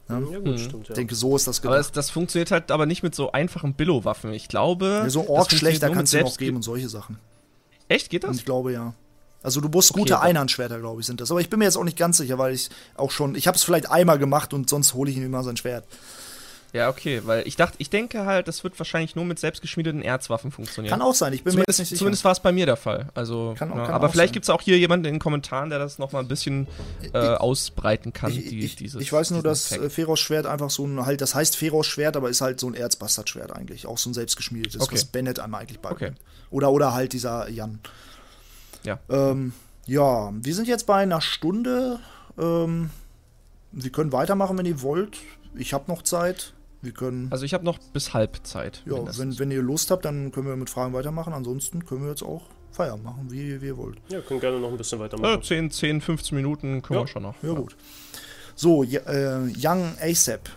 Ja, 0.07 0.19
gut, 0.19 0.59
stimmt, 0.59 0.87
ja. 0.87 0.91
Ich 0.91 0.95
denke, 0.95 1.15
so 1.15 1.35
ist 1.35 1.47
das 1.47 1.59
aber 1.61 1.69
gedacht. 1.75 1.79
das, 1.79 1.91
das 1.93 2.09
funktioniert 2.11 2.51
halt 2.51 2.69
aber 2.71 2.85
nicht 2.85 3.01
mit 3.01 3.15
so 3.15 3.31
einfachen 3.31 3.73
Billo-Waffen. 3.73 4.31
Ich 4.33 4.47
glaube. 4.47 4.85
ja, 5.03 5.09
so 5.09 5.21
das 5.21 5.29
Ork 5.29 5.37
funktioniert 5.49 5.59
schlechter 5.59 5.87
nur 5.87 5.95
mit 5.95 5.97
kannst 5.97 6.13
du 6.13 6.19
noch 6.21 6.37
geben 6.37 6.55
und 6.57 6.61
solche 6.61 6.89
Sachen. 6.89 7.17
Echt, 7.87 8.09
geht 8.09 8.23
Und 8.23 8.31
das? 8.31 8.37
ich 8.37 8.45
glaube 8.45 8.71
ja. 8.71 8.93
Also 9.41 9.61
du 9.61 9.69
musst 9.69 9.93
gute 9.93 10.13
da- 10.13 10.21
Einhandschwerter, 10.21 10.79
glaube 10.79 11.01
ich, 11.01 11.07
sind 11.07 11.21
das. 11.21 11.29
Aber 11.31 11.39
ich 11.39 11.49
bin 11.49 11.59
mir 11.59 11.65
jetzt 11.65 11.77
auch 11.77 11.83
nicht 11.83 11.97
ganz 11.97 12.17
sicher, 12.17 12.37
weil 12.39 12.53
ich 12.53 12.69
auch 12.95 13.11
schon, 13.11 13.35
ich 13.35 13.45
habe 13.47 13.55
es 13.57 13.63
vielleicht 13.63 13.89
einmal 13.91 14.17
gemacht 14.19 14.53
und 14.53 14.69
sonst 14.69 14.93
hole 14.95 15.09
ich 15.11 15.17
ihm 15.17 15.23
immer 15.25 15.43
sein 15.43 15.57
Schwert. 15.57 15.85
Ja, 16.75 16.89
okay, 16.89 17.21
weil 17.25 17.47
ich 17.47 17.55
dachte, 17.55 17.75
ich 17.79 17.89
denke 17.89 18.25
halt, 18.25 18.47
das 18.47 18.63
wird 18.63 18.77
wahrscheinlich 18.79 19.15
nur 19.15 19.23
mit 19.25 19.39
selbstgeschmiedeten 19.39 20.01
Erzwaffen 20.01 20.51
funktionieren. 20.51 20.91
Kann 20.91 21.01
auch 21.01 21.15
sein, 21.15 21.31
ich 21.33 21.43
bin 21.43 21.51
mir 21.51 21.61
Zumindest, 21.61 21.79
nicht 21.79 21.89
sicher. 21.89 21.99
zumindest 21.99 22.25
war 22.25 22.33
es 22.33 22.39
bei 22.41 22.51
mir 22.51 22.65
der 22.65 22.75
Fall. 22.75 23.07
Also, 23.13 23.55
Kann 23.57 23.71
auch- 23.71 23.77
ja, 23.77 23.85
kann 23.85 23.93
aber 23.95 24.09
vielleicht 24.09 24.33
gibt 24.33 24.43
es 24.43 24.49
auch 24.49 24.61
hier 24.61 24.77
jemanden 24.77 25.05
in 25.05 25.13
den 25.15 25.19
Kommentaren, 25.19 25.69
der 25.69 25.79
das 25.79 25.99
nochmal 25.99 26.21
ein 26.23 26.27
bisschen 26.27 26.67
äh, 27.13 27.17
ausbreiten 27.17 28.11
kann. 28.13 28.29
ich, 28.31 28.49
die, 28.49 28.59
ich, 28.59 28.75
dieses, 28.75 29.01
ich 29.01 29.13
weiß 29.13 29.31
nur, 29.31 29.41
dass 29.41 29.71
äh, 29.71 29.89
Feros 29.89 30.19
Schwert 30.19 30.45
einfach 30.45 30.69
so 30.69 30.85
ein, 30.85 31.05
halt, 31.05 31.21
das 31.21 31.33
heißt 31.33 31.55
Feros 31.55 31.87
Schwert, 31.87 32.17
aber 32.17 32.29
ist 32.29 32.41
halt 32.41 32.59
so 32.59 32.67
ein 32.67 32.73
Erzbastard-Schwert 32.73 33.51
eigentlich. 33.53 33.85
Auch 33.87 33.97
so 33.97 34.09
ein 34.09 34.13
selbstgeschmiedetes, 34.13 34.81
Okay. 34.81 34.95
was 34.95 35.05
Bennett 35.05 35.39
einmal 35.39 35.61
eigentlich 35.61 35.79
beibringt. 35.79 36.17
Okay. 36.17 36.29
Oder, 36.51 36.71
oder 36.71 36.93
halt 36.93 37.13
dieser 37.13 37.49
Jan. 37.49 37.79
Ja. 38.83 38.99
Ähm, 39.09 39.53
ja, 39.87 40.31
wir 40.33 40.53
sind 40.55 40.67
jetzt 40.67 40.85
bei 40.85 40.95
einer 40.97 41.21
Stunde 41.21 41.99
Ähm, 42.37 42.89
wir 43.71 43.91
können 43.91 44.11
weitermachen, 44.11 44.57
wenn 44.57 44.65
ihr 44.65 44.81
wollt. 44.81 45.17
Ich 45.55 45.73
habe 45.73 45.89
noch 45.89 46.01
Zeit. 46.01 46.53
Wir 46.85 46.93
können. 46.93 47.27
Also 47.31 47.43
ich 47.45 47.53
habe 47.53 47.65
noch 47.65 47.77
bis 47.93 48.13
Halbzeit. 48.13 48.81
Ja, 48.85 48.95
wenn, 49.17 49.37
wenn 49.39 49.51
ihr 49.51 49.61
Lust 49.61 49.91
habt, 49.91 50.05
dann 50.05 50.31
können 50.31 50.47
wir 50.47 50.55
mit 50.55 50.69
Fragen 50.69 50.93
weitermachen. 50.93 51.33
Ansonsten 51.33 51.85
können 51.85 52.03
wir 52.03 52.09
jetzt 52.11 52.23
auch 52.23 52.43
Feierabend 52.71 53.03
machen, 53.05 53.27
wie, 53.29 53.61
wie 53.61 53.65
ihr 53.67 53.77
wollt. 53.77 53.97
Ja, 54.09 54.21
können 54.21 54.39
gerne 54.39 54.59
noch 54.59 54.69
ein 54.69 54.77
bisschen 54.77 54.99
weitermachen. 54.99 55.35
Ja, 55.35 55.41
10, 55.41 55.71
10, 55.71 56.01
15 56.01 56.35
Minuten 56.35 56.81
können 56.81 56.99
Ja. 56.99 57.03
wir 57.05 57.07
schon 57.07 57.23
noch. 57.23 57.35
Ja, 57.41 57.53
gut. 57.53 57.75
So, 58.55 58.83
ja, 58.83 58.99
äh, 59.01 59.51
Young 59.57 59.93
ASAP. 60.01 60.49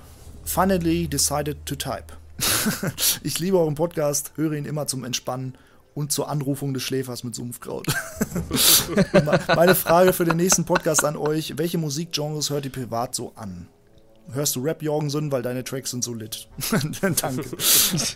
Finally 0.44 1.08
decided 1.08 1.64
to 1.66 1.74
type. 1.74 2.04
ich 3.22 3.38
liebe 3.38 3.58
euren 3.58 3.74
Podcast, 3.74 4.32
höre 4.36 4.52
ihn 4.52 4.64
immer 4.64 4.86
zum 4.86 5.04
Entspannen 5.04 5.54
und 5.94 6.12
zur 6.12 6.28
Anrufung 6.28 6.74
des 6.74 6.82
Schläfers 6.84 7.24
mit 7.24 7.34
Sumpfkraut. 7.34 7.86
Me- 9.12 9.40
Meine 9.56 9.74
Frage 9.74 10.12
für 10.12 10.24
den 10.24 10.36
nächsten 10.36 10.64
Podcast 10.64 11.04
an 11.04 11.16
euch: 11.16 11.58
Welche 11.58 11.78
Musikgenres 11.78 12.50
hört 12.50 12.64
ihr 12.64 12.72
privat 12.72 13.14
so 13.14 13.32
an? 13.34 13.66
Hörst 14.32 14.56
du 14.56 14.60
Rap, 14.62 14.82
Jorgensen, 14.82 15.32
weil 15.32 15.42
deine 15.42 15.64
Tracks 15.64 15.90
sind 15.90 16.04
so 16.04 16.12
lit. 16.14 16.46
Danke. 17.20 17.44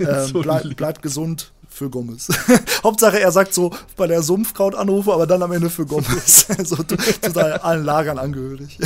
Ähm, 0.00 0.26
So 0.28 0.40
bleib, 0.42 0.64
lieb. 0.64 0.76
bleibt 0.76 1.02
gesund 1.02 1.52
für 1.68 1.88
Gomez. 1.88 2.28
Hauptsache, 2.84 3.18
er 3.18 3.32
sagt 3.32 3.54
so 3.54 3.70
bei 3.96 4.06
der 4.06 4.22
Sumpfkraut-Anrufe, 4.22 5.12
aber 5.12 5.26
dann 5.26 5.42
am 5.42 5.52
Ende 5.52 5.70
für 5.70 5.86
Gomez. 5.86 6.46
so 6.64 6.76
total 6.76 7.54
allen 7.54 7.84
Lagern 7.84 8.18
angehörig. 8.18 8.78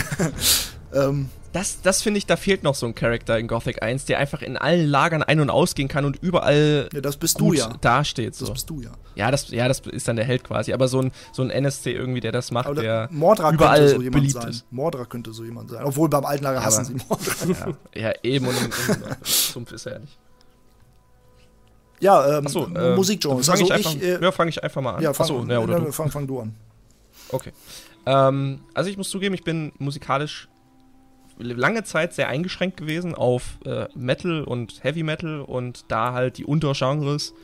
Ähm, 0.95 1.29
Das, 1.53 1.81
das 1.81 2.03
finde 2.03 2.19
ich, 2.19 2.27
da 2.27 2.37
fehlt 2.37 2.63
noch 2.63 2.75
so 2.75 2.85
ein 2.87 2.95
Charakter 2.95 3.39
in 3.39 3.49
Gothic 3.49 3.83
1, 3.83 4.05
der 4.05 4.19
einfach 4.19 4.43
in 4.43 4.57
allen 4.59 4.87
Lagern 4.89 5.23
ein- 5.23 5.41
und 5.41 5.49
ausgehen 5.51 5.89
kann 5.89 6.05
und 6.05 6.17
überall 6.23 6.89
ja, 6.93 7.01
das 7.01 7.17
bist 7.17 7.39
gut 7.39 7.55
du 7.57 7.61
ja. 7.61 7.73
dasteht. 7.81 8.33
Das 8.33 8.39
So. 8.41 8.53
bist 8.53 8.69
du 8.69 8.81
ja. 8.83 8.91
Ja, 9.15 9.31
das, 9.31 9.49
ja, 9.49 9.67
das 9.67 9.81
ist 9.81 10.07
dann 10.07 10.17
der 10.17 10.27
Held 10.27 10.45
quasi. 10.45 10.75
Aber 10.75 10.87
so 10.89 11.01
ein, 11.01 11.13
so 11.33 11.43
ein 11.43 11.49
NSC 11.51 11.93
irgendwie, 11.93 12.21
der 12.21 12.33
das 12.33 12.51
macht, 12.51 12.67
Aber 12.67 12.83
der 12.83 13.09
Mordra 13.11 13.51
überall 13.53 13.79
könnte 13.79 13.95
so 13.97 14.03
jemand 14.03 14.13
beliebt 14.23 14.33
sein. 14.43 14.49
ist. 14.51 14.67
Mordra 14.71 15.05
könnte 15.07 15.33
so 15.33 15.45
jemand 15.45 15.71
sein. 15.71 15.83
Obwohl 15.85 16.09
beim 16.11 16.25
alten 16.27 16.45
Lager 16.45 16.59
Ja, 16.61 16.65
hassen 16.67 16.85
sie 16.85 16.95
Mordra. 17.09 17.77
Ja, 17.95 18.09
ja 18.09 18.13
eben 18.23 18.47
und 18.47 18.57
im, 18.59 18.67
im 18.67 19.17
Sumpf 19.25 19.73
ist 19.73 19.87
er 19.87 19.93
ja 19.95 19.99
nicht. 20.01 20.19
Ja, 22.01 22.39
ähm, 22.39 22.47
Achso, 22.47 22.67
äh, 22.67 22.95
Musikgenres. 22.95 23.47
Fang 23.47 23.55
Also 23.55 23.65
ich, 23.65 23.71
ich, 23.81 23.87
einfach, 23.87 24.03
äh, 24.03 24.23
ja, 24.23 24.33
fange 24.33 24.51
ich 24.51 24.63
einfach 24.63 24.83
mal 24.83 24.97
an. 24.97 25.03
ja, 25.03 25.15
fang, 25.15 25.25
Achso, 25.25 25.45
ja, 25.49 25.59
oder 25.61 25.81
du. 25.81 25.93
fang, 25.93 26.11
fang 26.11 26.27
du 26.27 26.41
an. 26.41 26.55
Okay. 27.31 27.53
Ähm, 28.05 28.61
also 28.75 28.91
ich 28.91 28.99
muss 28.99 29.09
zugeben, 29.09 29.35
ich 29.35 29.43
bin 29.45 29.73
musikalisch 29.79 30.49
lange 31.39 31.85
Zeit 31.85 32.15
sehr 32.15 32.29
eingeschränkt 32.29 32.77
gewesen 32.77 33.15
auf 33.15 33.59
äh, 33.65 33.87
Metal 33.95 34.45
und 34.45 34.83
Heavy 34.85 35.03
Metal 35.03 35.41
und 35.41 35.85
da 35.89 36.13
halt 36.13 36.39
die 36.39 36.45
Untergenres. 36.45 37.35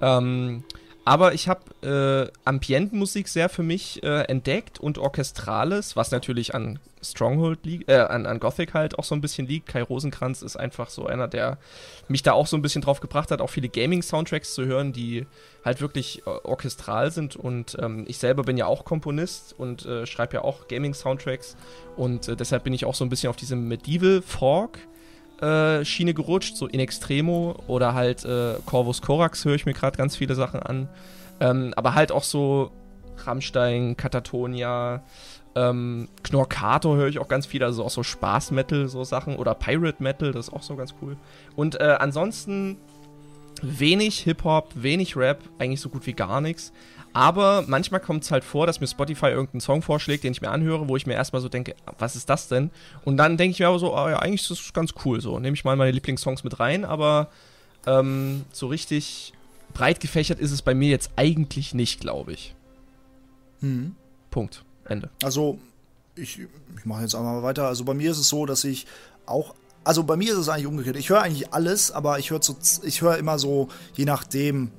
Ähm, 0.00 0.64
aber 1.06 1.34
ich 1.34 1.48
habe 1.48 2.30
äh, 2.34 2.38
Ambientenmusik 2.44 3.28
sehr 3.28 3.48
für 3.48 3.62
mich 3.62 4.02
äh, 4.02 4.22
entdeckt 4.22 4.80
und 4.80 4.98
Orchestrales, 4.98 5.94
was 5.94 6.10
natürlich 6.10 6.52
an 6.52 6.80
Stronghold 7.00 7.64
liegt, 7.64 7.88
äh, 7.88 7.98
an, 7.98 8.26
an 8.26 8.40
Gothic 8.40 8.74
halt 8.74 8.98
auch 8.98 9.04
so 9.04 9.14
ein 9.14 9.20
bisschen 9.20 9.46
liegt. 9.46 9.68
Kai 9.68 9.82
Rosenkranz 9.82 10.42
ist 10.42 10.56
einfach 10.56 10.90
so 10.90 11.06
einer, 11.06 11.28
der 11.28 11.58
mich 12.08 12.24
da 12.24 12.32
auch 12.32 12.48
so 12.48 12.56
ein 12.56 12.62
bisschen 12.62 12.82
drauf 12.82 12.98
gebracht 12.98 13.30
hat, 13.30 13.40
auch 13.40 13.50
viele 13.50 13.68
Gaming-Soundtracks 13.68 14.52
zu 14.52 14.64
hören, 14.64 14.92
die 14.92 15.26
halt 15.66 15.82
wirklich 15.82 16.22
äh, 16.26 16.30
orchestral 16.30 17.10
sind. 17.10 17.36
Und 17.36 17.76
ähm, 17.78 18.06
ich 18.08 18.16
selber 18.16 18.44
bin 18.44 18.56
ja 18.56 18.64
auch 18.64 18.86
Komponist 18.86 19.54
und 19.58 19.84
äh, 19.84 20.06
schreibe 20.06 20.36
ja 20.36 20.42
auch 20.42 20.68
Gaming-Soundtracks. 20.68 21.56
Und 21.96 22.28
äh, 22.28 22.36
deshalb 22.36 22.64
bin 22.64 22.72
ich 22.72 22.86
auch 22.86 22.94
so 22.94 23.04
ein 23.04 23.10
bisschen 23.10 23.28
auf 23.28 23.36
diese 23.36 23.56
Medieval 23.56 24.22
Fork 24.22 24.78
Schiene 25.38 26.14
gerutscht, 26.14 26.56
so 26.56 26.66
In 26.66 26.80
Extremo 26.80 27.56
oder 27.66 27.92
halt 27.92 28.24
äh, 28.24 28.54
Corvus 28.64 29.02
Corax 29.02 29.44
höre 29.44 29.54
ich 29.54 29.66
mir 29.66 29.74
gerade 29.74 29.98
ganz 29.98 30.16
viele 30.16 30.34
Sachen 30.34 30.60
an. 30.60 30.88
Ähm, 31.40 31.74
aber 31.76 31.94
halt 31.94 32.10
auch 32.10 32.22
so 32.22 32.70
Rammstein, 33.18 33.98
Katatonia, 33.98 35.02
ähm, 35.54 36.08
Knorkator 36.22 36.96
höre 36.96 37.08
ich 37.08 37.18
auch 37.18 37.28
ganz 37.28 37.46
viel, 37.46 37.64
also 37.64 37.82
auch 37.82 37.90
so 37.90 38.02
Spaß-Metal, 38.02 38.88
so 38.88 39.04
Sachen. 39.04 39.36
Oder 39.36 39.54
Pirate 39.54 40.02
Metal, 40.02 40.32
das 40.32 40.48
ist 40.48 40.54
auch 40.54 40.62
so 40.62 40.76
ganz 40.76 40.94
cool. 41.00 41.16
Und 41.56 41.80
äh, 41.80 41.96
ansonsten 41.98 42.76
wenig 43.62 44.20
Hip-Hop, 44.20 44.72
wenig 44.74 45.16
Rap, 45.16 45.40
eigentlich 45.58 45.80
so 45.80 45.88
gut 45.88 46.06
wie 46.06 46.12
gar 46.12 46.40
nichts. 46.40 46.72
Aber 47.12 47.64
manchmal 47.66 48.00
kommt 48.00 48.24
es 48.24 48.30
halt 48.30 48.44
vor, 48.44 48.66
dass 48.66 48.80
mir 48.80 48.86
Spotify 48.86 49.26
irgendeinen 49.26 49.62
Song 49.62 49.80
vorschlägt, 49.80 50.24
den 50.24 50.32
ich 50.32 50.42
mir 50.42 50.50
anhöre, 50.50 50.86
wo 50.88 50.96
ich 50.96 51.06
mir 51.06 51.14
erstmal 51.14 51.40
so 51.40 51.48
denke, 51.48 51.74
was 51.98 52.14
ist 52.14 52.28
das 52.28 52.48
denn? 52.48 52.70
Und 53.04 53.16
dann 53.16 53.38
denke 53.38 53.52
ich 53.52 53.60
mir 53.60 53.68
aber 53.68 53.78
so, 53.78 53.94
ah 53.94 54.10
ja, 54.10 54.18
eigentlich 54.18 54.42
ist 54.42 54.50
das 54.50 54.72
ganz 54.74 54.92
cool 55.04 55.20
so. 55.20 55.38
Nehme 55.38 55.54
ich 55.54 55.64
mal 55.64 55.76
meine 55.76 55.92
Lieblingssongs 55.92 56.44
mit 56.44 56.60
rein, 56.60 56.84
aber 56.84 57.30
ähm, 57.86 58.44
so 58.52 58.66
richtig 58.66 59.32
breit 59.72 60.00
gefächert 60.00 60.40
ist 60.40 60.50
es 60.50 60.60
bei 60.60 60.74
mir 60.74 60.90
jetzt 60.90 61.10
eigentlich 61.16 61.72
nicht, 61.72 62.00
glaube 62.00 62.32
ich. 62.32 62.54
Mhm. 63.60 63.94
Punkt. 64.30 64.62
Ende. 64.84 65.10
Also, 65.22 65.58
ich, 66.16 66.40
ich 66.76 66.84
mache 66.84 67.02
jetzt 67.02 67.14
einmal 67.14 67.42
weiter. 67.42 67.66
Also 67.66 67.84
bei 67.84 67.94
mir 67.94 68.10
ist 68.10 68.18
es 68.18 68.28
so, 68.28 68.46
dass 68.46 68.64
ich 68.64 68.86
auch. 69.26 69.54
Also 69.86 70.02
bei 70.02 70.16
mir 70.16 70.32
ist 70.32 70.38
es 70.38 70.48
eigentlich 70.48 70.66
umgekehrt. 70.66 70.96
Ich 70.96 71.10
höre 71.10 71.22
eigentlich 71.22 71.54
alles, 71.54 71.92
aber 71.92 72.18
ich 72.18 72.32
höre 72.32 72.40
höre 72.40 73.18
immer 73.18 73.38
so, 73.38 73.68
je 73.94 74.04
nachdem, 74.04 74.72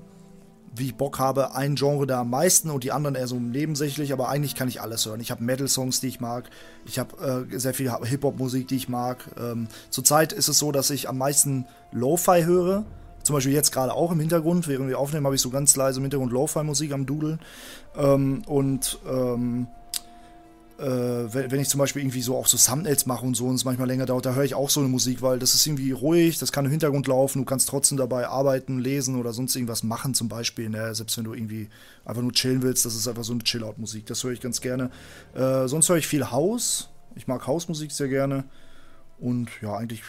wie 0.76 0.88
ich 0.88 0.96
Bock 0.96 1.18
habe, 1.18 1.56
ein 1.56 1.76
Genre 1.76 2.06
da 2.06 2.20
am 2.20 2.30
meisten 2.30 2.70
und 2.70 2.84
die 2.84 2.92
anderen 2.92 3.16
eher 3.16 3.30
so 3.30 3.40
nebensächlich, 3.40 4.12
aber 4.12 4.28
eigentlich 4.28 4.54
kann 4.54 4.68
ich 4.68 4.82
alles 4.82 5.06
hören. 5.06 5.22
Ich 5.22 5.32
habe 5.32 5.42
Metal-Songs, 5.42 6.02
die 6.02 6.08
ich 6.08 6.20
mag. 6.20 6.50
Ich 6.86 7.00
habe 7.00 7.48
äh, 7.50 7.58
sehr 7.58 7.74
viel 7.74 7.90
Hip-Hop-Musik, 7.90 8.68
die 8.68 8.76
ich 8.76 8.90
mag. 8.90 9.24
Ähm, 9.40 9.70
Zurzeit 9.92 10.34
ist 10.34 10.50
es 10.50 10.60
so, 10.60 10.74
dass 10.74 10.90
ich 10.90 11.08
am 11.08 11.18
meisten 11.18 11.66
Lo-Fi 11.94 12.44
höre. 12.44 12.84
Zum 13.24 13.34
Beispiel 13.34 13.54
jetzt 13.54 13.72
gerade 13.72 13.94
auch 13.94 14.12
im 14.12 14.20
Hintergrund, 14.20 14.68
während 14.68 14.90
wir 14.90 15.00
aufnehmen, 15.00 15.26
habe 15.26 15.36
ich 15.36 15.42
so 15.42 15.52
ganz 15.52 15.78
leise 15.78 16.00
im 16.00 16.04
Hintergrund 16.04 16.34
Lo-Fi-Musik 16.34 16.92
am 16.92 17.06
Dudeln. 17.06 17.40
Ähm, 17.96 18.42
und 18.46 19.00
ähm, 19.10 19.68
äh, 19.68 19.87
wenn, 20.80 21.52
wenn 21.52 21.60
ich 21.60 21.70
zum 21.70 21.80
Beispiel 21.80 22.04
irgendwie 22.04 22.22
so 22.22 22.38
auch 22.38 22.46
so 22.46 22.58
Thumbnails 22.58 23.08
mache 23.08 23.26
und 23.26 23.36
so 23.36 23.48
und 23.48 23.56
es 23.56 23.66
manchmal 23.66 23.88
länger 23.88 24.06
dauert, 24.06 24.28
da 24.28 24.36
höre 24.36 24.44
ich 24.44 24.54
auch 24.54 24.70
so 24.70 24.80
eine 24.80 24.90
Musik, 24.90 25.22
weil 25.24 25.40
das 25.40 25.56
ist 25.56 25.66
irgendwie 25.66 25.92
ruhig, 25.92 26.38
das 26.38 26.52
kann 26.52 26.66
im 26.66 26.72
Hintergrund 26.72 27.08
laufen, 27.08 27.40
du 27.40 27.46
kannst 27.46 27.70
trotzdem 27.70 27.98
dabei 27.98 28.28
arbeiten, 28.28 28.80
lesen 28.80 29.16
oder 29.20 29.34
sonst 29.34 29.56
irgendwas 29.56 29.84
machen 29.84 30.14
zum 30.14 30.30
Beispiel, 30.30 30.70
ne? 30.70 30.94
selbst 30.94 31.18
wenn 31.18 31.24
du 31.24 31.34
irgendwie 31.34 31.70
einfach 32.06 32.22
nur 32.22 32.32
chillen 32.32 32.62
willst, 32.62 32.86
das 32.86 32.96
ist 32.96 33.08
einfach 33.08 33.24
so 33.24 33.34
eine 33.34 33.44
Chill-Out-Musik, 33.44 34.06
das 34.06 34.24
höre 34.24 34.32
ich 34.32 34.42
ganz 34.42 34.62
gerne. 34.62 34.92
Äh, 35.34 35.68
sonst 35.68 35.90
höre 35.90 35.98
ich 35.98 36.08
viel 36.08 36.30
House, 36.30 36.90
ich 37.16 37.28
mag 37.28 37.48
Hausmusik 37.48 37.92
sehr 37.92 38.08
gerne 38.08 38.44
und 39.20 39.50
ja, 39.62 39.76
eigentlich 39.76 40.04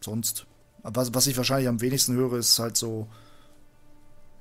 sonst. 0.00 0.46
Was, 0.82 1.14
was 1.14 1.26
ich 1.26 1.36
wahrscheinlich 1.36 1.68
am 1.68 1.80
wenigsten 1.80 2.14
höre, 2.14 2.38
ist 2.38 2.58
halt 2.58 2.76
so, 2.76 3.06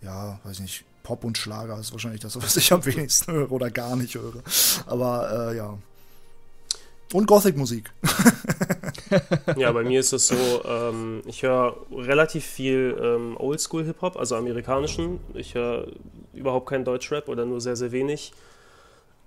ja, 0.01 0.39
weiß 0.43 0.59
nicht, 0.59 0.85
Pop 1.05 1.23
und 1.23 1.37
Schlager 1.37 1.79
ist 1.79 1.91
wahrscheinlich 1.93 2.21
das, 2.21 2.35
was 2.41 2.57
ich 2.57 2.73
am 2.73 2.83
wenigsten 2.85 3.31
höre 3.31 3.51
oder 3.51 3.69
gar 3.69 3.95
nicht 3.95 4.15
höre. 4.15 4.41
Aber 4.87 5.51
äh, 5.51 5.57
ja. 5.57 5.77
Und 7.13 7.27
Gothic-Musik. 7.27 7.91
Ja, 9.55 9.71
bei 9.71 9.83
mir 9.83 9.99
ist 9.99 10.13
es 10.13 10.27
so, 10.27 10.35
ähm, 10.67 11.21
ich 11.27 11.43
höre 11.43 11.77
relativ 11.91 12.43
viel 12.43 12.97
ähm, 12.99 13.37
Oldschool-Hip-Hop, 13.37 14.17
also 14.17 14.35
amerikanischen. 14.35 15.19
Ich 15.35 15.53
höre 15.53 15.87
überhaupt 16.33 16.67
keinen 16.67 16.85
Deutschrap 16.85 17.29
oder 17.29 17.45
nur 17.45 17.61
sehr, 17.61 17.75
sehr 17.75 17.91
wenig. 17.91 18.33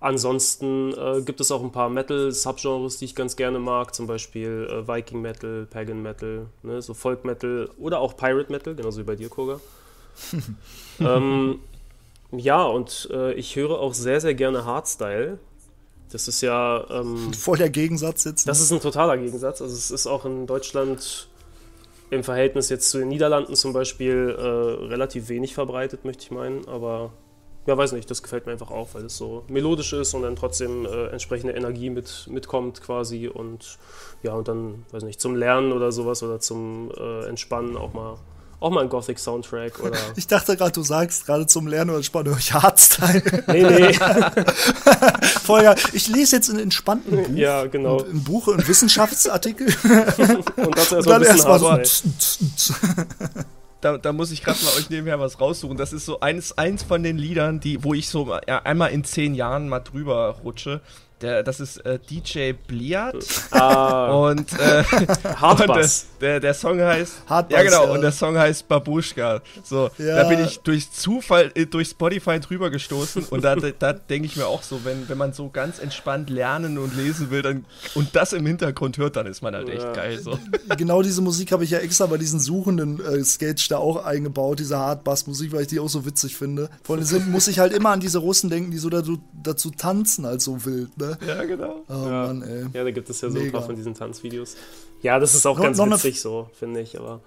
Ansonsten 0.00 0.92
äh, 0.92 1.22
gibt 1.22 1.40
es 1.40 1.50
auch 1.50 1.62
ein 1.62 1.72
paar 1.72 1.88
Metal-Subgenres, 1.90 2.98
die 2.98 3.06
ich 3.06 3.14
ganz 3.14 3.36
gerne 3.36 3.58
mag, 3.58 3.94
zum 3.94 4.06
Beispiel 4.06 4.68
äh, 4.70 4.86
Viking 4.86 5.20
Metal, 5.20 5.66
Pagan 5.68 6.02
Metal, 6.02 6.46
ne, 6.62 6.82
so 6.82 6.94
Folk 6.94 7.24
Metal 7.24 7.68
oder 7.78 8.00
auch 8.00 8.16
Pirate 8.16 8.50
Metal, 8.50 8.74
genauso 8.74 9.00
wie 9.00 9.04
bei 9.04 9.16
dir, 9.16 9.28
Koga. 9.28 9.60
ähm, 11.00 11.60
ja, 12.32 12.62
und 12.62 13.08
äh, 13.12 13.32
ich 13.34 13.56
höre 13.56 13.78
auch 13.78 13.94
sehr, 13.94 14.20
sehr 14.20 14.34
gerne 14.34 14.64
Hardstyle. 14.64 15.38
Das 16.10 16.28
ist 16.28 16.40
ja. 16.40 16.84
Ähm, 16.90 17.32
Voll 17.38 17.58
der 17.58 17.70
Gegensatz 17.70 18.24
jetzt. 18.24 18.46
ne? 18.46 18.50
das 18.50 18.60
ist 18.60 18.72
ein 18.72 18.80
totaler 18.80 19.16
Gegensatz. 19.16 19.62
Also 19.62 19.74
es 19.74 19.90
ist 19.90 20.06
auch 20.06 20.24
in 20.24 20.46
Deutschland 20.46 21.28
im 22.10 22.24
Verhältnis 22.24 22.70
jetzt 22.70 22.90
zu 22.90 22.98
den 22.98 23.08
Niederlanden 23.08 23.54
zum 23.54 23.72
Beispiel 23.72 24.34
äh, 24.38 24.42
relativ 24.42 25.28
wenig 25.28 25.54
verbreitet, 25.54 26.04
möchte 26.04 26.24
ich 26.24 26.30
meinen. 26.30 26.66
Aber 26.66 27.12
ja, 27.66 27.76
weiß 27.76 27.92
nicht, 27.92 28.10
das 28.10 28.22
gefällt 28.22 28.46
mir 28.46 28.52
einfach 28.52 28.70
auch, 28.70 28.94
weil 28.94 29.04
es 29.04 29.16
so 29.18 29.44
melodisch 29.48 29.92
ist 29.92 30.14
und 30.14 30.22
dann 30.22 30.36
trotzdem 30.36 30.86
äh, 30.86 31.08
entsprechende 31.08 31.52
Energie 31.52 31.90
mit, 31.90 32.26
mitkommt 32.30 32.80
quasi. 32.80 33.28
Und 33.28 33.78
ja, 34.22 34.32
und 34.32 34.48
dann, 34.48 34.86
weiß 34.90 35.02
nicht, 35.02 35.20
zum 35.20 35.36
Lernen 35.36 35.72
oder 35.72 35.92
sowas 35.92 36.22
oder 36.22 36.40
zum 36.40 36.90
äh, 36.96 37.26
Entspannen 37.26 37.76
auch 37.76 37.92
mal 37.92 38.18
auch 38.60 38.70
mal 38.70 38.82
ein 38.82 38.88
Gothic-Soundtrack 38.88 39.80
oder. 39.80 39.98
ich 40.16 40.26
dachte 40.26 40.56
gerade, 40.56 40.72
du 40.72 40.82
sagst 40.82 41.26
gerade 41.26 41.46
zum 41.46 41.66
Lernen 41.66 41.90
oder 41.90 42.02
Spannen 42.02 42.30
höre 42.30 42.38
ich 42.38 42.52
Hardstyle. 42.52 43.44
nee, 43.48 43.62
nee. 43.62 43.92
Voll 45.42 45.62
geil. 45.62 45.76
Ich 45.92 46.08
lese 46.08 46.36
jetzt 46.36 46.50
einen 46.50 46.58
entspannten 46.60 47.16
Buch. 47.16 47.36
ja, 47.36 47.66
genau. 47.66 48.02
Ein 48.02 48.24
Buch, 48.24 48.48
ein 48.54 48.66
Wissenschaftsartikel. 48.66 49.66
Und 50.56 50.76
das 50.76 50.92
Und 50.92 50.96
erstmal 50.96 51.02
dann 51.02 51.14
ein 51.14 51.20
bisschen 51.20 51.50
erstmal 51.50 51.84
so. 51.84 53.44
Da, 53.80 53.96
da 53.96 54.12
muss 54.12 54.32
ich 54.32 54.42
gerade 54.42 54.58
mal 54.64 54.72
euch 54.76 54.90
nebenher 54.90 55.20
was 55.20 55.40
raussuchen. 55.40 55.76
Das 55.76 55.92
ist 55.92 56.04
so 56.04 56.18
eins, 56.18 56.58
eins 56.58 56.82
von 56.82 57.04
den 57.04 57.16
Liedern, 57.16 57.60
die, 57.60 57.84
wo 57.84 57.94
ich 57.94 58.08
so 58.08 58.36
ja, 58.48 58.58
einmal 58.62 58.90
in 58.90 59.04
zehn 59.04 59.34
Jahren 59.36 59.68
mal 59.68 59.78
drüber 59.78 60.40
rutsche. 60.42 60.80
Der, 61.20 61.42
das 61.42 61.58
ist 61.58 61.78
äh, 61.78 61.98
DJ 61.98 62.52
Bliat. 62.52 63.16
Ah, 63.50 64.12
Und, 64.28 64.52
äh, 64.52 64.84
und 65.42 65.60
der, 65.68 65.88
der, 66.20 66.40
der 66.40 66.54
Song 66.54 66.80
heißt. 66.80 67.22
Hardbass, 67.26 67.56
ja, 67.58 67.62
genau. 67.64 67.84
ja. 67.86 67.90
Und 67.92 68.02
der 68.02 68.12
Song 68.12 68.38
heißt 68.38 68.68
Babuschka. 68.68 69.40
So, 69.64 69.90
Ja. 69.98 70.22
da 70.22 70.28
bin 70.28 70.44
ich 70.44 70.60
durch 70.60 70.90
Zufall 70.92 71.50
äh, 71.56 71.66
durch 71.66 71.88
Spotify 71.88 72.38
drüber 72.38 72.70
gestoßen. 72.70 73.24
Und 73.30 73.42
da, 73.42 73.56
da 73.56 73.92
denke 73.92 74.26
ich 74.26 74.36
mir 74.36 74.46
auch 74.46 74.62
so, 74.62 74.84
wenn, 74.84 75.08
wenn 75.08 75.18
man 75.18 75.32
so 75.32 75.48
ganz 75.48 75.80
entspannt 75.80 76.30
lernen 76.30 76.78
und 76.78 76.96
lesen 76.96 77.30
will 77.30 77.42
dann, 77.42 77.64
und 77.94 78.14
das 78.14 78.32
im 78.32 78.46
Hintergrund 78.46 78.96
hört, 78.98 79.16
dann 79.16 79.26
ist 79.26 79.42
man 79.42 79.54
halt 79.54 79.68
echt 79.68 79.82
Ja. 79.82 79.92
geil. 79.92 80.20
So. 80.20 80.38
genau 80.76 81.02
diese 81.02 81.20
Musik 81.20 81.50
habe 81.50 81.64
ich 81.64 81.70
ja 81.70 81.78
extra 81.78 82.06
bei 82.06 82.18
diesen 82.18 82.38
suchenden 82.38 83.00
äh, 83.04 83.24
Sketch 83.24 83.68
da 83.68 83.78
auch 83.78 84.04
eingebaut, 84.04 84.60
diese 84.60 84.78
Hardbass-Musik, 84.78 85.52
weil 85.52 85.62
ich 85.62 85.68
die 85.68 85.80
auch 85.80 85.88
so 85.88 86.06
witzig 86.06 86.36
finde. 86.36 86.70
Vor 86.84 86.94
allem 86.96 87.04
sind, 87.04 87.28
muss 87.28 87.48
ich 87.48 87.58
halt 87.58 87.72
immer 87.72 87.90
an 87.90 87.98
diese 88.00 88.18
Russen 88.18 88.50
denken, 88.50 88.70
die 88.70 88.78
so 88.78 88.88
dazu, 88.88 89.18
dazu 89.42 89.70
tanzen, 89.70 90.24
als 90.24 90.44
so 90.44 90.64
wild, 90.64 90.96
ne? 90.96 91.07
Ja, 91.26 91.44
genau. 91.44 91.84
Oh 91.88 91.92
Ja. 91.92 92.26
Mann, 92.26 92.42
ey. 92.42 92.66
Ja, 92.72 92.84
da 92.84 92.90
gibt 92.90 93.08
es 93.10 93.20
ja 93.20 93.30
so 93.30 93.36
ein 93.38 93.44
Mega. 93.44 93.58
paar 93.58 93.66
von 93.66 93.76
diesen 93.76 93.94
Tanzvideos. 93.94 94.56
Ja, 95.02 95.18
das 95.18 95.34
ist 95.34 95.46
auch 95.46 95.56
Noch- 95.58 95.64
ganz 95.64 95.78
witzig 95.78 96.20
so, 96.20 96.50
finde 96.58 96.80
ich, 96.80 96.98
aber. 96.98 97.20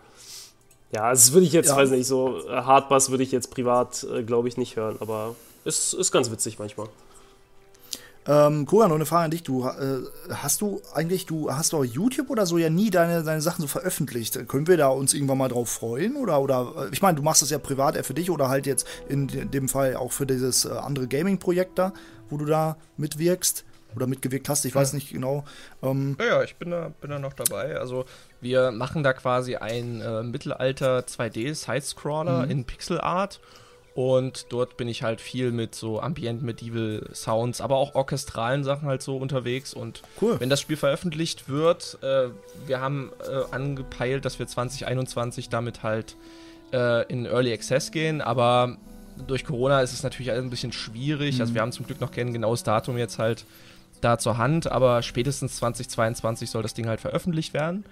Ja, 0.93 1.09
das 1.09 1.31
würde 1.31 1.45
ich 1.45 1.53
jetzt, 1.53 1.69
Ja. 1.69 1.77
weiß 1.77 1.89
nicht, 1.91 2.05
so 2.07 2.39
äh, 2.47 2.51
Hardbass 2.51 3.09
würde 3.11 3.23
ich 3.23 3.31
jetzt 3.31 3.49
privat, 3.51 4.03
äh, 4.13 4.23
glaube 4.23 4.47
ich, 4.49 4.57
nicht 4.57 4.75
hören, 4.75 4.97
aber 4.99 5.35
ist, 5.63 5.93
ist 5.93 6.11
ganz 6.11 6.29
witzig 6.31 6.59
manchmal. 6.59 6.87
Ähm, 8.27 8.67
Koga, 8.67 8.87
noch 8.87 8.95
eine 8.95 9.07
Frage 9.07 9.25
an 9.25 9.31
dich. 9.31 9.41
Du 9.41 9.65
äh, 9.65 10.01
hast 10.29 10.61
du 10.61 10.79
eigentlich, 10.93 11.25
du 11.25 11.51
hast 11.51 11.73
doch 11.73 11.83
YouTube 11.83 12.29
oder 12.29 12.45
so 12.45 12.59
ja 12.59 12.69
nie 12.69 12.91
deine, 12.91 13.23
deine 13.23 13.41
Sachen 13.41 13.63
so 13.63 13.67
veröffentlicht. 13.67 14.47
Können 14.47 14.67
wir 14.67 14.77
da 14.77 14.89
uns 14.89 15.15
irgendwann 15.15 15.39
mal 15.39 15.47
drauf 15.47 15.69
freuen? 15.69 16.15
Oder, 16.17 16.39
oder 16.39 16.71
äh, 16.77 16.93
ich 16.93 17.01
meine, 17.01 17.15
du 17.15 17.23
machst 17.23 17.41
das 17.41 17.49
ja 17.49 17.57
privat 17.57 17.95
eher 17.95 18.03
für 18.03 18.13
dich 18.13 18.29
oder 18.29 18.47
halt 18.47 18.67
jetzt 18.67 18.85
in 19.09 19.27
de- 19.27 19.45
dem 19.45 19.67
Fall 19.67 19.95
auch 19.95 20.11
für 20.11 20.27
dieses 20.27 20.67
andere 20.67 21.07
Gaming-Projekt 21.07 21.79
da, 21.79 21.93
wo 22.29 22.37
du 22.37 22.45
da 22.45 22.77
mitwirkst 22.97 23.63
oder 23.95 24.07
mitgewirkt 24.07 24.47
hast, 24.49 24.65
ich 24.65 24.73
weiß 24.75 24.93
nicht 24.93 25.11
genau. 25.11 25.43
Ähm, 25.83 26.15
Ja, 26.19 26.25
ja, 26.25 26.43
ich 26.43 26.55
bin 26.55 26.71
da, 26.71 26.91
bin 27.01 27.09
da 27.09 27.19
noch 27.19 27.33
dabei. 27.33 27.77
Also 27.77 28.05
wir 28.41 28.71
machen 28.71 29.03
da 29.03 29.13
quasi 29.13 29.55
ein 29.55 30.01
äh, 30.01 30.23
Mittelalter 30.23 30.99
2D 31.01 31.53
Sidescroller 31.55 32.45
Mhm. 32.45 32.51
in 32.51 32.65
Pixel 32.65 32.99
Art. 33.01 33.39
Und 33.93 34.45
dort 34.53 34.77
bin 34.77 34.87
ich 34.87 35.03
halt 35.03 35.19
viel 35.19 35.51
mit 35.51 35.75
so 35.75 35.99
Ambient 35.99 36.41
Medieval 36.41 37.09
Sounds, 37.13 37.59
aber 37.59 37.75
auch 37.75 37.93
orchestralen 37.93 38.63
Sachen 38.63 38.87
halt 38.87 39.01
so 39.01 39.17
unterwegs. 39.17 39.73
Und 39.73 40.01
Cool. 40.21 40.39
wenn 40.39 40.49
das 40.49 40.61
Spiel 40.61 40.77
veröffentlicht 40.77 41.49
wird, 41.49 41.97
äh, 42.01 42.29
wir 42.65 42.79
haben 42.79 43.11
äh, 43.29 43.53
angepeilt, 43.53 44.23
dass 44.23 44.39
wir 44.39 44.47
2021 44.47 45.49
damit 45.49 45.83
halt 45.83 46.15
äh, 46.71 47.05
in 47.11 47.25
Early 47.25 47.51
Access 47.51 47.91
gehen, 47.91 48.21
aber 48.21 48.77
durch 49.27 49.43
Corona 49.43 49.81
ist 49.81 49.91
es 49.91 50.03
natürlich 50.03 50.31
ein 50.31 50.49
bisschen 50.49 50.71
schwierig. 50.71 51.41
Also 51.41 51.53
wir 51.53 51.59
haben 51.61 51.73
zum 51.73 51.85
Glück 51.85 51.99
noch 51.99 52.11
kein 52.11 52.31
genaues 52.31 52.63
Datum 52.63 52.97
jetzt 52.97 53.19
halt 53.19 53.43
da 54.01 54.17
zur 54.17 54.37
Hand, 54.37 54.71
aber 54.71 55.01
spätestens 55.01 55.55
2022 55.57 56.49
soll 56.49 56.61
das 56.63 56.73
Ding 56.73 56.87
halt 56.87 56.99
veröffentlicht 57.01 57.53
werden. 57.53 57.85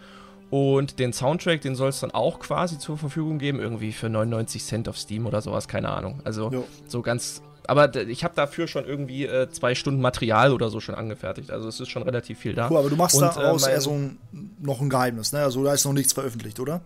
Und 0.50 0.98
den 0.98 1.14
Soundtrack, 1.14 1.62
den 1.62 1.76
soll 1.76 1.90
es 1.90 2.00
dann 2.00 2.12
auch 2.12 2.40
quasi 2.40 2.80
zur 2.80 2.98
Verfügung 2.98 3.38
geben, 3.38 3.60
irgendwie 3.60 3.92
für 3.92 4.10
99 4.10 4.64
Cent 4.64 4.90
auf 4.90 4.98
Steam 4.98 5.28
oder 5.28 5.42
sowas, 5.42 5.68
keine 5.68 5.90
Ahnung. 5.90 6.22
Also 6.24 6.50
Jo. 6.52 6.66
so 6.88 7.02
ganz. 7.04 7.44
Aber 7.68 7.96
ich 7.96 8.24
habe 8.24 8.34
dafür 8.34 8.66
schon 8.68 8.86
irgendwie 8.86 9.28
äh, 9.28 9.48
zwei 9.52 9.76
Stunden 9.76 10.02
Material 10.02 10.52
oder 10.54 10.72
so 10.72 10.80
schon 10.80 10.96
angefertigt. 10.96 11.52
Also 11.52 11.68
es 11.68 11.80
ist 11.80 11.90
schon 11.90 12.02
relativ 12.02 12.40
viel 12.40 12.54
da. 12.56 12.68
cool, 12.72 12.78
aber 12.78 12.90
du 12.90 12.96
machst 12.96 13.16
Und, 13.16 13.22
daraus 13.22 13.68
äh, 13.68 13.72
eher 13.74 13.82
so 13.82 13.92
ein, 13.92 14.18
noch 14.60 14.82
ein 14.82 14.90
Geheimnis, 14.90 15.34
ne? 15.34 15.44
Also 15.44 15.64
da 15.64 15.74
ist 15.74 15.86
noch 15.86 15.94
nichts 15.94 16.14
veröffentlicht, 16.14 16.60
oder? 16.60 16.82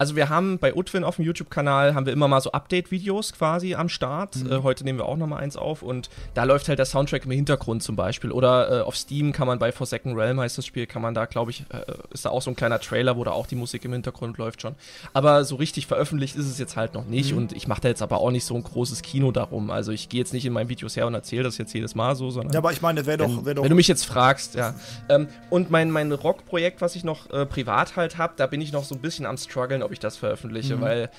Also 0.00 0.16
wir 0.16 0.30
haben 0.30 0.58
bei 0.58 0.74
Utwin 0.74 1.04
auf 1.04 1.16
dem 1.16 1.26
YouTube-Kanal 1.26 1.94
haben 1.94 2.06
wir 2.06 2.14
immer 2.14 2.26
mal 2.26 2.40
so 2.40 2.52
Update-Videos 2.52 3.34
quasi 3.34 3.74
am 3.74 3.90
Start. 3.90 4.34
Mhm. 4.36 4.50
Äh, 4.50 4.62
heute 4.62 4.82
nehmen 4.82 4.98
wir 4.98 5.04
auch 5.04 5.18
noch 5.18 5.26
mal 5.26 5.36
eins 5.36 5.58
auf 5.58 5.82
und 5.82 6.08
da 6.32 6.44
läuft 6.44 6.70
halt 6.70 6.78
der 6.78 6.86
Soundtrack 6.86 7.26
im 7.26 7.32
Hintergrund 7.32 7.82
zum 7.82 7.96
Beispiel. 7.96 8.32
Oder 8.32 8.78
äh, 8.78 8.80
auf 8.80 8.96
Steam 8.96 9.32
kann 9.32 9.46
man 9.46 9.58
bei 9.58 9.72
Forsaken 9.72 10.14
Realm 10.14 10.40
heißt 10.40 10.56
das 10.56 10.64
Spiel, 10.64 10.86
kann 10.86 11.02
man 11.02 11.12
da 11.12 11.26
glaube 11.26 11.50
ich, 11.50 11.66
äh, 11.68 11.82
ist 12.14 12.24
da 12.24 12.30
auch 12.30 12.40
so 12.40 12.50
ein 12.50 12.56
kleiner 12.56 12.80
Trailer, 12.80 13.18
wo 13.18 13.24
da 13.24 13.32
auch 13.32 13.46
die 13.46 13.56
Musik 13.56 13.84
im 13.84 13.92
Hintergrund 13.92 14.38
läuft 14.38 14.62
schon. 14.62 14.74
Aber 15.12 15.44
so 15.44 15.56
richtig 15.56 15.86
veröffentlicht 15.86 16.34
ist 16.34 16.46
es 16.46 16.58
jetzt 16.58 16.78
halt 16.78 16.94
noch 16.94 17.04
Mhm. 17.04 17.10
nicht 17.10 17.34
und 17.34 17.52
ich 17.52 17.68
mache 17.68 17.82
da 17.82 17.88
jetzt 17.88 18.00
aber 18.00 18.20
auch 18.22 18.30
nicht 18.30 18.46
so 18.46 18.54
ein 18.54 18.62
großes 18.62 19.02
Kino 19.02 19.32
darum. 19.32 19.70
Also 19.70 19.92
ich 19.92 20.08
gehe 20.08 20.20
jetzt 20.20 20.32
nicht 20.32 20.46
in 20.46 20.54
meinen 20.54 20.70
Videos 20.70 20.96
her 20.96 21.06
und 21.08 21.12
erzähle 21.12 21.42
das 21.42 21.58
jetzt 21.58 21.74
jedes 21.74 21.94
Mal 21.94 22.16
so, 22.16 22.30
sondern 22.30 22.54
Ja, 22.54 22.60
aber 22.60 22.72
ich 22.72 22.80
meine, 22.80 23.04
wäre 23.04 23.18
doch, 23.18 23.28
wenn, 23.28 23.44
wär 23.44 23.54
doch 23.56 23.64
wenn 23.64 23.70
du 23.70 23.76
mich 23.76 23.88
jetzt 23.88 24.06
fragst, 24.06 24.54
ja. 24.54 24.72
Ähm, 25.10 25.28
und 25.50 25.70
mein, 25.70 25.90
mein 25.90 26.10
Rock-Projekt, 26.10 26.80
was 26.80 26.96
ich 26.96 27.04
noch 27.04 27.28
äh, 27.32 27.44
privat 27.44 27.96
halt 27.96 28.16
habe, 28.16 28.32
da 28.38 28.46
bin 28.46 28.62
ich 28.62 28.72
noch 28.72 28.84
so 28.84 28.94
ein 28.94 29.02
bisschen 29.02 29.26
am 29.26 29.36
struggeln, 29.36 29.89
ob 29.90 29.92
ich 29.92 29.98
das 29.98 30.16
veröffentliche, 30.16 30.76
Mhm. 30.76 30.80
weil 30.82 31.10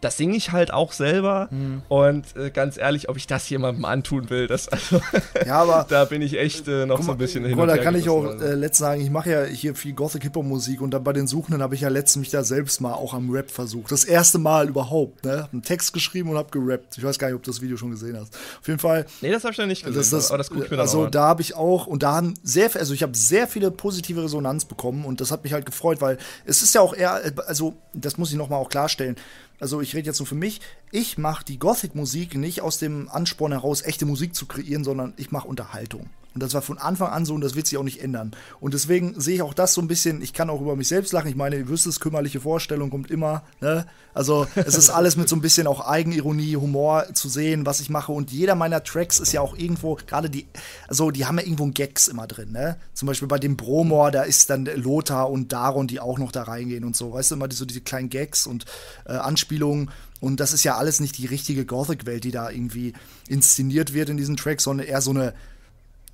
das 0.00 0.16
singe 0.16 0.36
ich 0.36 0.52
halt 0.52 0.72
auch 0.72 0.92
selber. 0.92 1.48
Und 1.88 2.36
äh, 2.36 2.50
ganz 2.50 2.76
ehrlich, 2.76 3.08
ob 3.08 3.16
ich 3.16 3.26
das 3.26 3.48
jemandem 3.48 3.84
antun 3.84 4.30
will, 4.30 4.46
das 4.46 4.68
also, 4.68 5.00
ja, 5.46 5.56
aber 5.56 5.86
da 5.88 6.04
bin 6.04 6.22
ich 6.22 6.38
echt 6.38 6.68
äh, 6.68 6.86
noch 6.86 6.96
Guck 6.96 7.04
so 7.04 7.06
mal, 7.08 7.14
ein 7.14 7.18
bisschen 7.18 7.44
hin 7.44 7.56
guck 7.56 7.66
mal, 7.66 7.76
da 7.76 7.82
kann 7.82 7.94
ich 7.94 8.08
auch 8.08 8.22
gerissen, 8.22 8.40
äh, 8.40 8.44
also. 8.44 8.58
letztens 8.58 8.78
sagen, 8.78 9.00
ich 9.00 9.10
mache 9.10 9.30
ja 9.30 9.44
hier 9.44 9.74
viel 9.74 9.92
Gothic 9.92 10.22
Hip 10.22 10.36
Hop 10.36 10.44
Musik 10.44 10.80
und 10.80 10.92
dann 10.92 11.04
bei 11.04 11.12
den 11.12 11.26
Suchenden 11.26 11.62
habe 11.62 11.74
ich 11.74 11.82
ja 11.82 11.88
letztens 11.88 12.20
mich 12.20 12.30
da 12.30 12.44
selbst 12.44 12.80
mal 12.80 12.94
auch 12.94 13.14
am 13.14 13.30
Rap 13.30 13.50
versucht. 13.50 13.92
Das 13.92 14.04
erste 14.04 14.38
Mal 14.38 14.68
überhaupt, 14.68 15.24
ne? 15.24 15.42
Hab 15.42 15.52
einen 15.52 15.62
Text 15.62 15.92
geschrieben 15.92 16.30
und 16.30 16.36
hab 16.36 16.52
gerappt. 16.52 16.96
Ich 16.96 17.04
weiß 17.04 17.18
gar 17.18 17.28
nicht, 17.28 17.36
ob 17.36 17.42
du 17.42 17.50
das 17.50 17.60
Video 17.60 17.76
schon 17.76 17.90
gesehen 17.90 18.16
hast. 18.18 18.34
Auf 18.60 18.68
jeden 18.68 18.78
Fall 18.78 19.06
Nee, 19.20 19.30
das 19.30 19.44
habe 19.44 19.52
ich 19.52 19.58
noch 19.58 19.66
nicht 19.66 19.84
gesehen, 19.84 19.98
das, 19.98 20.10
das, 20.10 20.30
aber 20.30 20.38
das 20.38 20.48
gucke 20.48 20.64
ich 20.64 20.70
mir 20.70 20.76
dann 20.76 20.86
also 20.86 21.06
da 21.06 21.24
habe 21.24 21.42
ich 21.42 21.54
auch 21.54 21.86
und 21.86 22.02
da 22.02 22.12
haben 22.16 22.34
sehr 22.42 22.70
also 22.74 22.94
ich 22.94 23.02
habe 23.02 23.16
sehr 23.16 23.48
viele 23.48 23.70
positive 23.70 24.22
Resonanz 24.22 24.64
bekommen 24.64 25.04
und 25.04 25.20
das 25.20 25.30
hat 25.30 25.44
mich 25.44 25.52
halt 25.52 25.66
gefreut, 25.66 26.00
weil 26.00 26.18
es 26.44 26.62
ist 26.62 26.74
ja 26.74 26.80
auch 26.80 26.94
eher 26.94 27.20
also 27.46 27.74
das 27.92 28.18
muss 28.18 28.30
ich 28.30 28.36
noch 28.36 28.48
mal 28.48 28.56
auch 28.56 28.68
klarstellen. 28.68 29.16
Also 29.60 29.80
ich 29.80 29.94
rede 29.94 30.06
jetzt 30.06 30.18
nur 30.18 30.26
für 30.26 30.34
mich. 30.34 30.60
Ich 30.92 31.18
mache 31.18 31.44
die 31.44 31.60
Gothic 31.60 31.94
Musik 31.94 32.36
nicht 32.36 32.62
aus 32.62 32.78
dem 32.78 33.08
Ansporn 33.08 33.52
heraus 33.52 33.82
echte 33.82 34.06
Musik 34.06 34.34
zu 34.34 34.46
kreieren, 34.46 34.82
sondern 34.82 35.14
ich 35.18 35.30
mache 35.30 35.46
Unterhaltung. 35.46 36.10
Und 36.34 36.42
das 36.42 36.54
war 36.54 36.62
von 36.62 36.78
Anfang 36.78 37.08
an 37.10 37.24
so 37.24 37.34
und 37.34 37.40
das 37.40 37.56
wird 37.56 37.66
sich 37.66 37.76
auch 37.76 37.82
nicht 37.82 38.02
ändern. 38.02 38.32
Und 38.60 38.72
deswegen 38.72 39.20
sehe 39.20 39.36
ich 39.36 39.42
auch 39.42 39.54
das 39.54 39.74
so 39.74 39.80
ein 39.80 39.88
bisschen, 39.88 40.22
ich 40.22 40.32
kann 40.32 40.48
auch 40.48 40.60
über 40.60 40.76
mich 40.76 40.86
selbst 40.86 41.12
lachen. 41.12 41.28
Ich 41.28 41.34
meine, 41.34 41.56
ihr 41.56 41.68
wisst 41.68 41.86
es, 41.86 41.98
kümmerliche 41.98 42.40
Vorstellung 42.40 42.90
kommt 42.90 43.10
immer. 43.10 43.42
Ne? 43.60 43.84
Also 44.14 44.46
es 44.54 44.76
ist 44.76 44.90
alles 44.90 45.16
mit 45.16 45.28
so 45.28 45.34
ein 45.34 45.40
bisschen 45.40 45.66
auch 45.66 45.80
Eigenironie, 45.80 46.54
Humor 46.54 47.06
zu 47.14 47.28
sehen, 47.28 47.66
was 47.66 47.80
ich 47.80 47.90
mache. 47.90 48.12
Und 48.12 48.30
jeder 48.30 48.54
meiner 48.54 48.84
Tracks 48.84 49.18
ist 49.18 49.32
ja 49.32 49.40
auch 49.40 49.56
irgendwo, 49.56 49.96
gerade 50.06 50.30
die, 50.30 50.46
also 50.86 51.10
die 51.10 51.26
haben 51.26 51.38
ja 51.38 51.44
irgendwo 51.44 51.66
Gags 51.66 52.06
immer 52.06 52.28
drin. 52.28 52.52
Ne? 52.52 52.78
Zum 52.94 53.06
Beispiel 53.06 53.28
bei 53.28 53.38
dem 53.38 53.56
Bromor, 53.56 54.12
da 54.12 54.22
ist 54.22 54.50
dann 54.50 54.66
Lothar 54.66 55.30
und 55.30 55.52
Daron, 55.52 55.88
die 55.88 55.98
auch 55.98 56.18
noch 56.18 56.30
da 56.30 56.44
reingehen 56.44 56.84
und 56.84 56.94
so. 56.94 57.12
Weißt 57.12 57.32
du, 57.32 57.34
immer 57.34 57.50
so 57.50 57.64
diese 57.64 57.80
kleinen 57.80 58.08
Gags 58.08 58.46
und 58.46 58.66
äh, 59.04 59.12
Anspielungen. 59.12 59.90
Und 60.20 60.40
das 60.40 60.52
ist 60.52 60.64
ja 60.64 60.76
alles 60.76 61.00
nicht 61.00 61.18
die 61.18 61.26
richtige 61.26 61.64
Gothic-Welt, 61.64 62.24
die 62.24 62.30
da 62.30 62.50
irgendwie 62.50 62.92
inszeniert 63.28 63.94
wird 63.94 64.10
in 64.10 64.16
diesen 64.16 64.36
Tracks, 64.36 64.64
sondern 64.64 64.86
eher 64.86 65.00
so 65.00 65.10
eine 65.10 65.34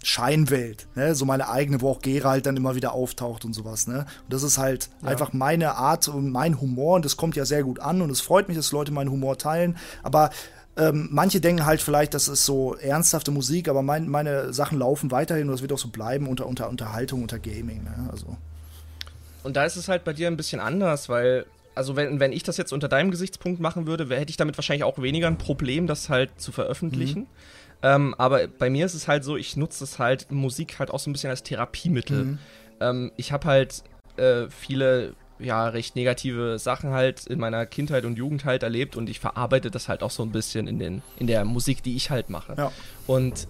Scheinwelt, 0.03 0.87
ne? 0.95 1.16
so 1.16 1.24
meine 1.24 1.49
eigene, 1.49 1.81
wo 1.81 1.91
auch 1.91 2.01
Geralt 2.01 2.47
dann 2.47 2.57
immer 2.57 2.77
wieder 2.77 2.93
auftaucht 2.93 3.45
und 3.45 3.55
sowas. 3.55 3.89
Ne? 3.89 4.07
Und 4.24 4.33
das 4.33 4.45
ist 4.45 4.57
halt 4.57 4.89
einfach 5.03 5.33
meine 5.33 5.74
Art 5.74 6.07
und 6.07 6.31
mein 6.31 6.61
Humor 6.61 6.97
und 6.97 7.05
das 7.05 7.16
kommt 7.16 7.35
ja 7.35 7.45
sehr 7.45 7.65
gut 7.65 7.81
an 7.81 8.01
und 8.03 8.11
es 8.11 8.20
freut 8.20 8.47
mich, 8.47 8.57
dass 8.57 8.70
Leute 8.70 8.93
meinen 8.93 9.11
Humor 9.11 9.37
teilen. 9.37 9.77
Aber 10.05 10.31
ähm, 10.77 11.09
manche 11.11 11.41
denken 11.41 11.66
halt 11.66 11.81
vielleicht, 11.81 12.15
das 12.15 12.28
ist 12.28 12.45
so 12.45 12.74
ernsthafte 12.77 13.31
Musik, 13.31 13.69
aber 13.69 13.83
mein, 13.83 14.09
meine 14.09 14.53
Sachen 14.53 14.78
laufen 14.78 15.11
weiterhin 15.11 15.49
und 15.49 15.53
das 15.53 15.62
wird 15.62 15.73
auch 15.73 15.78
so 15.78 15.89
bleiben 15.89 16.28
unter, 16.28 16.47
unter 16.47 16.69
Unterhaltung, 16.69 17.23
unter 17.23 17.39
Gaming. 17.39 17.83
Ne? 17.83 18.09
Also. 18.12 18.37
Und 19.43 19.57
da 19.57 19.65
ist 19.65 19.77
es 19.77 19.89
halt 19.89 20.05
bei 20.05 20.12
dir 20.12 20.28
ein 20.28 20.37
bisschen 20.37 20.61
anders, 20.61 21.09
weil, 21.09 21.47
also 21.77 21.94
wenn, 21.94 22.19
wenn 22.19 22.32
ich 22.32 22.43
das 22.43 22.57
jetzt 22.57 22.73
unter 22.73 22.89
deinem 22.89 23.11
Gesichtspunkt 23.11 23.61
machen 23.61 23.86
würde, 23.86 24.09
hätte 24.16 24.31
ich 24.31 24.36
damit 24.36 24.57
wahrscheinlich 24.59 24.85
auch 24.85 25.01
weniger 25.01 25.27
ein 25.28 25.39
Problem, 25.39 25.86
das 25.86 26.09
halt 26.09 26.40
zu 26.40 26.51
veröffentlichen. 26.51 27.27
Ähm, 27.82 28.15
aber 28.19 28.48
bei 28.48 28.70
mir 28.70 28.86
ist 28.86 28.94
es 28.94 29.07
halt 29.07 29.23
so, 29.23 29.36
ich 29.36 29.57
nutze 29.57 29.85
es 29.85 29.98
halt, 29.98 30.32
Musik 30.32 30.78
halt 30.78 30.90
auch 30.90 30.98
so 30.98 31.11
ein 31.11 31.12
bisschen 31.12 31.31
als 31.31 31.43
Therapiemittel. 31.43 32.39
Ähm, 32.81 33.12
ich 33.16 33.31
habe 33.31 33.47
halt 33.47 33.85
äh, 34.16 34.48
viele, 34.48 35.15
ja, 35.39 35.69
recht 35.69 35.97
negative 35.97 36.59
Sachen 36.59 36.90
halt 36.90 37.27
in 37.27 37.39
meiner 37.39 37.66
Kindheit 37.66 38.07
und 38.07 38.16
Jugend 38.16 38.47
halt 38.47 38.62
erlebt 38.62 38.97
und 38.97 39.11
ich 39.11 39.20
verarbeite 39.20 39.70
das 39.70 39.89
halt 39.89 40.03
auch 40.03 40.11
so 40.11 40.23
ein 40.23 40.32
bisschen 40.32 40.66
in, 40.66 40.78
den, 40.78 41.03
in 41.19 41.27
der 41.27 41.44
Musik, 41.44 41.82
die 41.82 41.94
ich 41.97 42.11
halt 42.11 42.31
mache. 42.31 42.55
Ja. 42.57 42.73
Und 43.07 43.47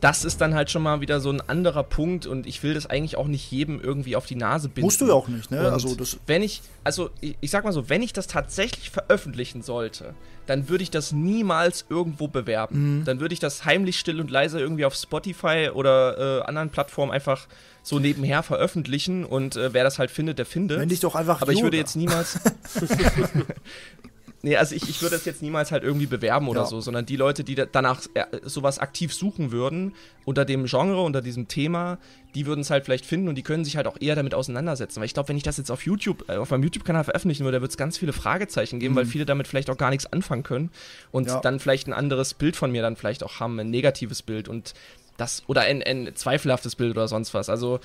das 0.00 0.24
ist 0.24 0.40
dann 0.40 0.54
halt 0.54 0.70
schon 0.70 0.82
mal 0.82 1.00
wieder 1.00 1.20
so 1.20 1.30
ein 1.30 1.40
anderer 1.40 1.82
Punkt 1.82 2.26
und 2.26 2.46
ich 2.46 2.62
will 2.62 2.74
das 2.74 2.86
eigentlich 2.86 3.16
auch 3.16 3.26
nicht 3.26 3.50
jedem 3.50 3.80
irgendwie 3.80 4.16
auf 4.16 4.26
die 4.26 4.36
Nase 4.36 4.68
binden. 4.68 4.86
Musst 4.86 5.00
du 5.00 5.06
ja 5.08 5.14
auch 5.14 5.28
nicht, 5.28 5.50
ne? 5.50 5.66
Und 5.66 5.72
Also 5.72 5.94
das- 5.94 6.18
wenn 6.26 6.42
ich, 6.42 6.62
also 6.84 7.10
ich, 7.20 7.36
ich 7.40 7.50
sag 7.50 7.64
mal 7.64 7.72
so, 7.72 7.88
wenn 7.88 8.02
ich 8.02 8.12
das 8.12 8.26
tatsächlich 8.26 8.90
veröffentlichen 8.90 9.62
sollte, 9.62 10.14
dann 10.46 10.68
würde 10.68 10.82
ich 10.82 10.90
das 10.90 11.12
niemals 11.12 11.84
irgendwo 11.90 12.28
bewerben. 12.28 13.00
Mhm. 13.00 13.04
Dann 13.04 13.20
würde 13.20 13.32
ich 13.34 13.40
das 13.40 13.64
heimlich 13.64 13.98
still 13.98 14.20
und 14.20 14.30
leise 14.30 14.58
irgendwie 14.60 14.84
auf 14.84 14.94
Spotify 14.94 15.70
oder 15.74 16.40
äh, 16.40 16.42
anderen 16.46 16.70
Plattformen 16.70 17.12
einfach 17.12 17.46
so 17.82 17.98
nebenher 17.98 18.42
veröffentlichen 18.42 19.24
und 19.24 19.56
äh, 19.56 19.72
wer 19.72 19.84
das 19.84 19.98
halt 19.98 20.10
findet, 20.10 20.38
der 20.38 20.46
findet. 20.46 20.78
Nenn 20.78 20.88
dich 20.88 21.00
doch 21.00 21.14
einfach 21.14 21.42
Aber 21.42 21.52
ich 21.52 21.62
würde 21.62 21.76
jetzt 21.76 21.96
niemals. 21.96 22.38
Nee, 24.42 24.56
also 24.56 24.72
ich, 24.74 24.88
ich 24.88 25.02
würde 25.02 25.16
das 25.16 25.24
jetzt 25.24 25.42
niemals 25.42 25.72
halt 25.72 25.82
irgendwie 25.82 26.06
bewerben 26.06 26.46
oder 26.48 26.60
Ja. 26.60 26.66
so, 26.66 26.80
sondern 26.80 27.04
die 27.06 27.16
Leute, 27.16 27.42
die 27.42 27.56
da 27.56 27.66
danach 27.66 28.02
äh, 28.14 28.24
sowas 28.44 28.78
aktiv 28.78 29.12
suchen 29.12 29.50
würden, 29.50 29.94
unter 30.24 30.44
dem 30.44 30.66
Genre, 30.66 31.02
unter 31.02 31.20
diesem 31.22 31.48
Thema, 31.48 31.98
die 32.36 32.46
würden 32.46 32.60
es 32.60 32.70
halt 32.70 32.84
vielleicht 32.84 33.04
finden 33.04 33.28
und 33.28 33.34
die 33.34 33.42
können 33.42 33.64
sich 33.64 33.76
halt 33.76 33.88
auch 33.88 33.96
eher 34.00 34.14
damit 34.14 34.34
auseinandersetzen. 34.34 35.00
Weil 35.00 35.06
ich 35.06 35.14
glaube, 35.14 35.30
wenn 35.30 35.36
ich 35.36 35.42
das 35.42 35.56
jetzt 35.56 35.70
auf 35.72 35.84
YouTube, 35.84 36.24
äh, 36.28 36.36
auf 36.36 36.50
meinem 36.50 36.62
YouTube-Kanal 36.62 37.02
veröffentlichen 37.02 37.42
würde, 37.42 37.56
da 37.58 37.62
wird 37.62 37.72
es 37.72 37.76
ganz 37.76 37.98
viele 37.98 38.12
Fragezeichen 38.12 38.78
geben, 38.78 38.94
weil 38.94 39.06
viele 39.06 39.26
damit 39.26 39.48
vielleicht 39.48 39.70
auch 39.70 39.76
gar 39.76 39.90
nichts 39.90 40.06
anfangen 40.12 40.44
können 40.44 40.70
und 41.10 41.24
Mhm. 41.24 41.28
Ja. 41.30 41.40
dann 41.40 41.58
vielleicht 41.58 41.88
ein 41.88 41.92
anderes 41.92 42.34
Bild 42.34 42.54
von 42.54 42.70
mir 42.70 42.82
dann 42.82 42.94
vielleicht 42.94 43.24
auch 43.24 43.40
haben, 43.40 43.58
ein 43.58 43.70
negatives 43.70 44.22
Bild. 44.22 44.48
Und 44.48 44.72
das, 45.16 45.42
oder 45.48 45.62
ein, 45.62 45.82
ein 45.82 46.14
zweifelhaftes 46.14 46.76
Bild 46.76 46.92
oder 46.92 47.08
sonst 47.08 47.34
was. 47.34 47.48
Also 47.48 47.80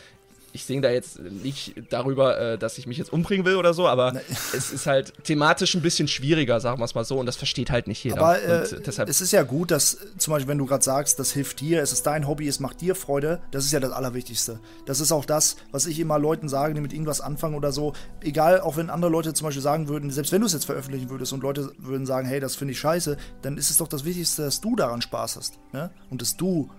ich 0.53 0.65
singe 0.65 0.81
da 0.81 0.91
jetzt 0.91 1.19
nicht 1.19 1.73
darüber, 1.89 2.39
äh, 2.39 2.57
dass 2.57 2.77
ich 2.77 2.88
mich 2.88 2.97
jetzt 2.97 3.11
umbringen 3.11 3.45
will 3.45 3.55
oder 3.55 3.73
so, 3.73 3.88
aber 3.88 4.13
es 4.55 4.71
ist 4.71 4.85
halt 4.85 5.13
thematisch 5.23 5.73
ein 5.73 5.81
bisschen 5.81 6.07
schwieriger, 6.07 6.59
sagen 6.59 6.80
wir 6.80 6.85
es 6.85 6.95
mal 6.95 7.03
so, 7.03 7.19
und 7.19 7.25
das 7.25 7.35
versteht 7.35 7.71
halt 7.71 7.88
nicht 7.88 8.03
jeder. 8.03 8.21
Aber 8.21 8.41
äh, 8.41 8.81
deshalb, 8.85 9.09
es 9.09 9.19
ist 9.19 9.31
ja 9.31 9.43
gut, 9.43 9.71
dass 9.71 9.97
zum 10.17 10.31
Beispiel, 10.31 10.49
wenn 10.49 10.59
du 10.59 10.65
gerade 10.65 10.84
sagst, 10.84 11.19
das 11.19 11.31
hilft 11.31 11.59
dir, 11.59 11.81
es 11.81 11.91
ist 11.91 12.05
dein 12.05 12.27
Hobby, 12.27 12.47
es 12.47 12.59
macht 12.59 12.81
dir 12.81 12.95
Freude, 12.95 13.41
das 13.51 13.65
ist 13.65 13.71
ja 13.71 13.80
das 13.80 13.91
Allerwichtigste. 13.91 14.59
Das 14.85 14.99
ist 14.99 15.11
auch 15.11 15.25
das, 15.25 15.57
was 15.71 15.88
ich 15.88 15.99
immer 15.99 16.19
Leuten 16.19 16.47
sage, 16.47 16.73
die 16.75 16.81
mit 16.81 16.93
irgendwas 16.93 17.19
anfangen 17.19 17.55
oder 17.55 17.71
so. 17.71 17.93
Egal, 18.21 18.61
auch 18.61 18.77
wenn 18.77 18.89
andere 18.89 19.11
Leute 19.11 19.34
zum 19.34 19.45
Beispiel 19.45 19.63
sagen 19.63 19.88
würden, 19.88 20.11
selbst 20.11 20.31
wenn 20.31 20.41
du 20.41 20.47
es 20.47 20.53
jetzt 20.53 20.65
veröffentlichen 20.65 21.09
würdest 21.09 21.34
und 21.34 21.41
Leute 21.41 21.71
würden 21.80 22.05
sagen, 22.05 22.27
hey, 22.27 22.39
das 22.39 22.55
finde 22.55 22.73
ich 22.73 22.80
scheiße, 22.80 23.17
dann 23.41 23.57
ist 23.57 23.71
es 23.71 23.77
doch 23.77 23.88
das 23.88 24.05
Wichtigste, 24.05 24.43
dass 24.43 24.61
du 24.61 24.75
daran 24.75 25.01
Spaß 25.01 25.38
hast. 25.38 25.59
Ne? 25.71 25.89
Und 26.09 26.21
dass 26.21 26.38
du 26.38 26.69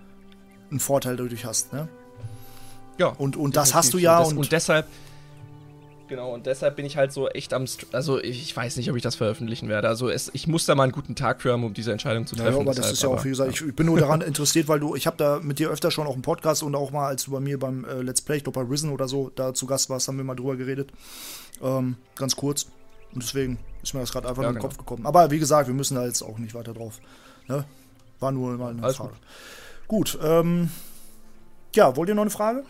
einen 0.70 0.80
Vorteil 0.80 1.16
dadurch 1.16 1.44
hast. 1.44 1.72
Ne? 1.72 1.88
Ja. 2.98 3.08
Und, 3.08 3.36
und 3.36 3.56
das 3.56 3.74
hast 3.74 3.92
du 3.94 3.98
ja. 3.98 4.18
Das, 4.20 4.30
und, 4.30 4.38
und 4.38 4.52
deshalb. 4.52 4.86
Genau, 6.06 6.34
und 6.34 6.44
deshalb 6.44 6.76
bin 6.76 6.84
ich 6.84 6.98
halt 6.98 7.12
so 7.12 7.28
echt 7.28 7.54
am. 7.54 7.66
Str 7.66 7.86
also, 7.92 8.20
ich 8.20 8.54
weiß 8.54 8.76
nicht, 8.76 8.90
ob 8.90 8.96
ich 8.96 9.02
das 9.02 9.14
veröffentlichen 9.14 9.68
werde. 9.68 9.88
Also, 9.88 10.10
es, 10.10 10.30
ich 10.34 10.46
muss 10.46 10.66
da 10.66 10.74
mal 10.74 10.82
einen 10.84 10.92
guten 10.92 11.14
Tag 11.14 11.40
für 11.40 11.52
haben, 11.52 11.64
um 11.64 11.72
diese 11.72 11.92
Entscheidung 11.92 12.26
zu 12.26 12.36
treffen. 12.36 12.52
Ja, 12.52 12.60
aber 12.60 12.74
das 12.74 12.92
ist 12.92 13.02
ja 13.02 13.08
auch, 13.08 13.24
wie 13.24 13.30
gesagt, 13.30 13.52
ich, 13.52 13.62
ich 13.62 13.74
bin 13.74 13.86
nur 13.86 13.98
daran 13.98 14.20
interessiert, 14.20 14.68
weil 14.68 14.80
du, 14.80 14.94
ich 14.94 15.06
habe 15.06 15.16
da 15.16 15.40
mit 15.42 15.58
dir 15.58 15.70
öfter 15.70 15.90
schon 15.90 16.06
auch 16.06 16.12
einen 16.12 16.22
Podcast 16.22 16.62
und 16.62 16.74
auch 16.74 16.90
mal, 16.90 17.06
als 17.06 17.24
du 17.24 17.30
bei 17.30 17.40
mir 17.40 17.58
beim 17.58 17.84
äh, 17.84 18.02
Let's 18.02 18.20
Play, 18.20 18.36
ich 18.36 18.44
glaube 18.44 18.62
bei 18.62 18.70
Risen 18.70 18.90
oder 18.90 19.08
so, 19.08 19.30
da 19.34 19.54
zu 19.54 19.66
Gast 19.66 19.88
warst, 19.88 20.08
haben 20.08 20.18
wir 20.18 20.24
mal 20.24 20.34
drüber 20.34 20.56
geredet. 20.56 20.90
Ähm, 21.62 21.96
ganz 22.16 22.36
kurz. 22.36 22.66
Und 23.14 23.22
deswegen 23.22 23.58
ist 23.82 23.94
mir 23.94 24.00
das 24.00 24.12
gerade 24.12 24.28
einfach 24.28 24.42
ja, 24.42 24.48
in 24.48 24.54
den 24.54 24.60
genau. 24.60 24.68
Kopf 24.68 24.78
gekommen. 24.78 25.06
Aber 25.06 25.30
wie 25.30 25.38
gesagt, 25.38 25.68
wir 25.68 25.74
müssen 25.74 25.94
da 25.94 26.04
jetzt 26.04 26.22
auch 26.22 26.36
nicht 26.38 26.54
weiter 26.54 26.74
drauf. 26.74 27.00
Ne? 27.48 27.64
War 28.20 28.32
nur 28.32 28.56
mal 28.56 28.72
eine 28.72 28.82
Alles 28.82 28.96
Frage. 28.96 29.14
Gut, 29.86 30.12
gut 30.12 30.18
ähm, 30.22 30.70
ja, 31.74 31.96
wollt 31.96 32.08
ihr 32.08 32.14
noch 32.14 32.22
eine 32.22 32.30
Frage? 32.30 32.64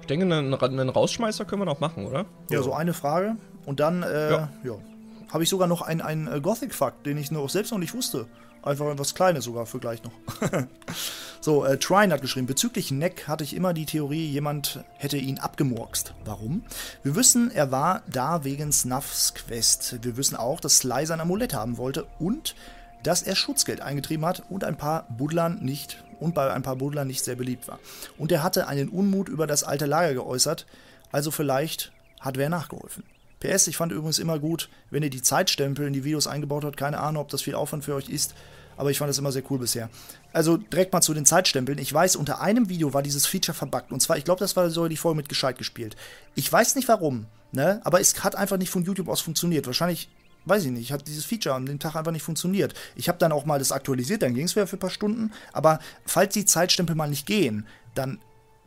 Ich 0.00 0.06
denke, 0.06 0.24
einen, 0.24 0.54
einen 0.54 0.88
Rausschmeißer 0.88 1.44
können 1.44 1.62
wir 1.62 1.66
noch 1.66 1.80
machen, 1.80 2.06
oder? 2.06 2.26
Ja, 2.50 2.62
so 2.62 2.72
eine 2.72 2.94
Frage. 2.94 3.36
Und 3.64 3.80
dann, 3.80 4.02
äh, 4.02 4.30
ja. 4.30 4.48
ja. 4.62 4.74
Habe 5.32 5.42
ich 5.42 5.48
sogar 5.48 5.66
noch 5.66 5.82
einen, 5.82 6.00
einen 6.00 6.28
äh, 6.28 6.40
Gothic-Fakt, 6.40 7.06
den 7.06 7.18
ich 7.18 7.32
noch 7.32 7.48
selbst 7.50 7.72
noch 7.72 7.78
nicht 7.78 7.94
wusste. 7.94 8.26
Einfach 8.62 8.86
etwas 8.86 9.14
Kleines 9.14 9.44
sogar 9.44 9.66
für 9.66 9.78
gleich 9.78 10.02
noch. 10.04 10.12
so, 11.40 11.64
äh, 11.64 11.78
Trine 11.78 12.14
hat 12.14 12.20
geschrieben, 12.20 12.46
bezüglich 12.46 12.90
Neck 12.92 13.26
hatte 13.26 13.42
ich 13.42 13.54
immer 13.54 13.74
die 13.74 13.86
Theorie, 13.86 14.26
jemand 14.26 14.84
hätte 14.94 15.16
ihn 15.16 15.40
abgemurkst. 15.40 16.14
Warum? 16.24 16.62
Wir 17.02 17.16
wissen, 17.16 17.50
er 17.50 17.72
war 17.72 18.02
da 18.08 18.44
wegen 18.44 18.72
Snuffs 18.72 19.34
Quest. 19.34 19.98
Wir 20.02 20.16
wissen 20.16 20.36
auch, 20.36 20.60
dass 20.60 20.78
Sly 20.78 21.06
sein 21.06 21.20
Amulett 21.20 21.54
haben 21.54 21.78
wollte 21.78 22.06
und 22.18 22.54
dass 23.02 23.22
er 23.22 23.36
Schutzgeld 23.36 23.80
eingetrieben 23.80 24.26
hat 24.26 24.44
und 24.48 24.64
ein 24.64 24.76
paar 24.76 25.06
Buddlern 25.16 25.58
nicht 25.60 26.04
und 26.20 26.34
bei 26.34 26.52
ein 26.52 26.62
paar 26.62 26.76
Buddlern 26.76 27.06
nicht 27.06 27.24
sehr 27.24 27.36
beliebt 27.36 27.68
war. 27.68 27.78
Und 28.18 28.32
er 28.32 28.42
hatte 28.42 28.68
einen 28.68 28.88
Unmut 28.88 29.28
über 29.28 29.46
das 29.46 29.64
alte 29.64 29.86
Lager 29.86 30.14
geäußert, 30.14 30.66
also 31.12 31.30
vielleicht 31.30 31.92
hat 32.20 32.36
wer 32.36 32.48
nachgeholfen. 32.48 33.04
PS, 33.40 33.66
ich 33.66 33.76
fand 33.76 33.92
übrigens 33.92 34.18
immer 34.18 34.38
gut, 34.38 34.68
wenn 34.90 35.02
ihr 35.02 35.10
die 35.10 35.22
Zeitstempel 35.22 35.86
in 35.86 35.92
die 35.92 36.04
Videos 36.04 36.26
eingebaut 36.26 36.64
habt. 36.64 36.76
Keine 36.76 36.98
Ahnung, 37.00 37.22
ob 37.22 37.28
das 37.28 37.42
viel 37.42 37.54
Aufwand 37.54 37.84
für 37.84 37.94
euch 37.94 38.08
ist, 38.08 38.34
aber 38.76 38.90
ich 38.90 38.98
fand 38.98 39.10
das 39.10 39.18
immer 39.18 39.32
sehr 39.32 39.42
cool 39.50 39.58
bisher. 39.58 39.90
Also 40.32 40.56
direkt 40.56 40.92
mal 40.92 41.02
zu 41.02 41.14
den 41.14 41.26
Zeitstempeln. 41.26 41.78
Ich 41.78 41.92
weiß, 41.92 42.16
unter 42.16 42.40
einem 42.40 42.68
Video 42.68 42.94
war 42.94 43.02
dieses 43.02 43.26
Feature 43.26 43.54
verbuggt. 43.54 43.92
Und 43.92 44.00
zwar, 44.00 44.16
ich 44.16 44.24
glaube, 44.24 44.40
das 44.40 44.56
war 44.56 44.68
sogar 44.70 44.88
die 44.88 44.96
Folge 44.96 45.16
mit 45.16 45.28
gescheit 45.28 45.58
gespielt. 45.58 45.96
Ich 46.34 46.50
weiß 46.50 46.76
nicht 46.76 46.88
warum, 46.88 47.26
ne? 47.52 47.80
Aber 47.84 48.00
es 48.00 48.24
hat 48.24 48.36
einfach 48.36 48.56
nicht 48.56 48.70
von 48.70 48.84
YouTube 48.84 49.08
aus 49.08 49.20
funktioniert. 49.20 49.66
Wahrscheinlich 49.66 50.08
weiß 50.46 50.64
ich 50.64 50.70
nicht, 50.70 50.92
hat 50.92 51.06
dieses 51.06 51.24
Feature 51.24 51.54
an 51.54 51.66
dem 51.66 51.78
Tag 51.78 51.94
einfach 51.94 52.12
nicht 52.12 52.22
funktioniert. 52.22 52.74
Ich 52.94 53.08
habe 53.08 53.18
dann 53.18 53.32
auch 53.32 53.44
mal 53.44 53.58
das 53.58 53.72
aktualisiert, 53.72 54.22
dann 54.22 54.34
ging 54.34 54.46
es 54.46 54.56
wieder 54.56 54.66
für 54.66 54.76
ein 54.76 54.80
paar 54.80 54.90
Stunden. 54.90 55.32
Aber 55.52 55.78
falls 56.06 56.34
die 56.34 56.44
Zeitstempel 56.44 56.94
mal 56.94 57.08
nicht 57.08 57.26
gehen, 57.26 57.66
dann 57.94 58.18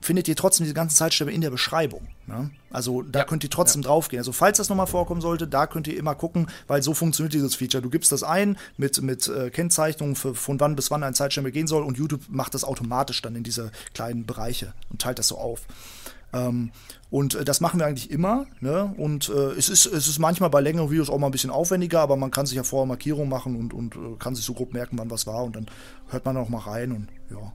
findet 0.01 0.27
ihr 0.27 0.35
trotzdem 0.35 0.63
diese 0.63 0.73
ganzen 0.73 0.95
Zeitstempel 0.95 1.33
in 1.33 1.41
der 1.41 1.49
Beschreibung. 1.49 2.07
Ne? 2.25 2.51
Also 2.71 3.01
da 3.01 3.19
ja, 3.19 3.25
könnt 3.25 3.43
ihr 3.43 3.49
trotzdem 3.49 3.81
ja. 3.81 3.87
draufgehen. 3.87 4.19
Also 4.19 4.31
falls 4.31 4.57
das 4.57 4.69
nochmal 4.69 4.87
vorkommen 4.87 5.21
sollte, 5.21 5.47
da 5.47 5.67
könnt 5.67 5.87
ihr 5.87 5.97
immer 5.97 6.15
gucken, 6.15 6.47
weil 6.67 6.81
so 6.81 6.93
funktioniert 6.93 7.33
dieses 7.33 7.55
Feature. 7.55 7.81
Du 7.81 7.89
gibst 7.89 8.11
das 8.11 8.23
ein 8.23 8.57
mit, 8.77 9.01
mit 9.01 9.27
äh, 9.27 9.49
Kennzeichnungen 9.49 10.15
für, 10.15 10.35
von 10.35 10.59
wann 10.59 10.75
bis 10.75 10.89
wann 10.91 11.03
ein 11.03 11.13
Zeitstempel 11.13 11.51
gehen 11.51 11.67
soll 11.67 11.83
und 11.83 11.97
YouTube 11.97 12.21
macht 12.29 12.53
das 12.53 12.63
automatisch 12.63 13.21
dann 13.21 13.35
in 13.35 13.43
diese 13.43 13.71
kleinen 13.93 14.25
Bereiche 14.25 14.73
und 14.89 15.01
teilt 15.01 15.19
das 15.19 15.27
so 15.27 15.37
auf. 15.37 15.61
Ähm, 16.33 16.71
und 17.09 17.35
äh, 17.35 17.43
das 17.43 17.61
machen 17.61 17.79
wir 17.79 17.87
eigentlich 17.87 18.11
immer. 18.11 18.45
Ne? 18.59 18.93
Und 18.97 19.29
äh, 19.29 19.51
es, 19.57 19.69
ist, 19.69 19.85
es 19.85 20.07
ist 20.07 20.19
manchmal 20.19 20.49
bei 20.49 20.61
längeren 20.61 20.91
Videos 20.91 21.09
auch 21.09 21.17
mal 21.17 21.27
ein 21.27 21.31
bisschen 21.31 21.49
aufwendiger, 21.49 22.01
aber 22.01 22.15
man 22.17 22.31
kann 22.31 22.45
sich 22.45 22.55
ja 22.55 22.63
vorher 22.63 22.87
Markierungen 22.87 23.29
machen 23.29 23.55
und, 23.55 23.73
und 23.73 23.95
äh, 23.95 24.15
kann 24.19 24.35
sich 24.35 24.45
so 24.45 24.53
grob 24.53 24.73
merken, 24.73 24.97
wann 24.97 25.09
was 25.09 25.25
war. 25.25 25.43
Und 25.43 25.55
dann 25.55 25.65
hört 26.09 26.25
man 26.25 26.37
auch 26.37 26.49
mal 26.49 26.59
rein 26.59 26.91
und 26.91 27.07
ja. 27.31 27.53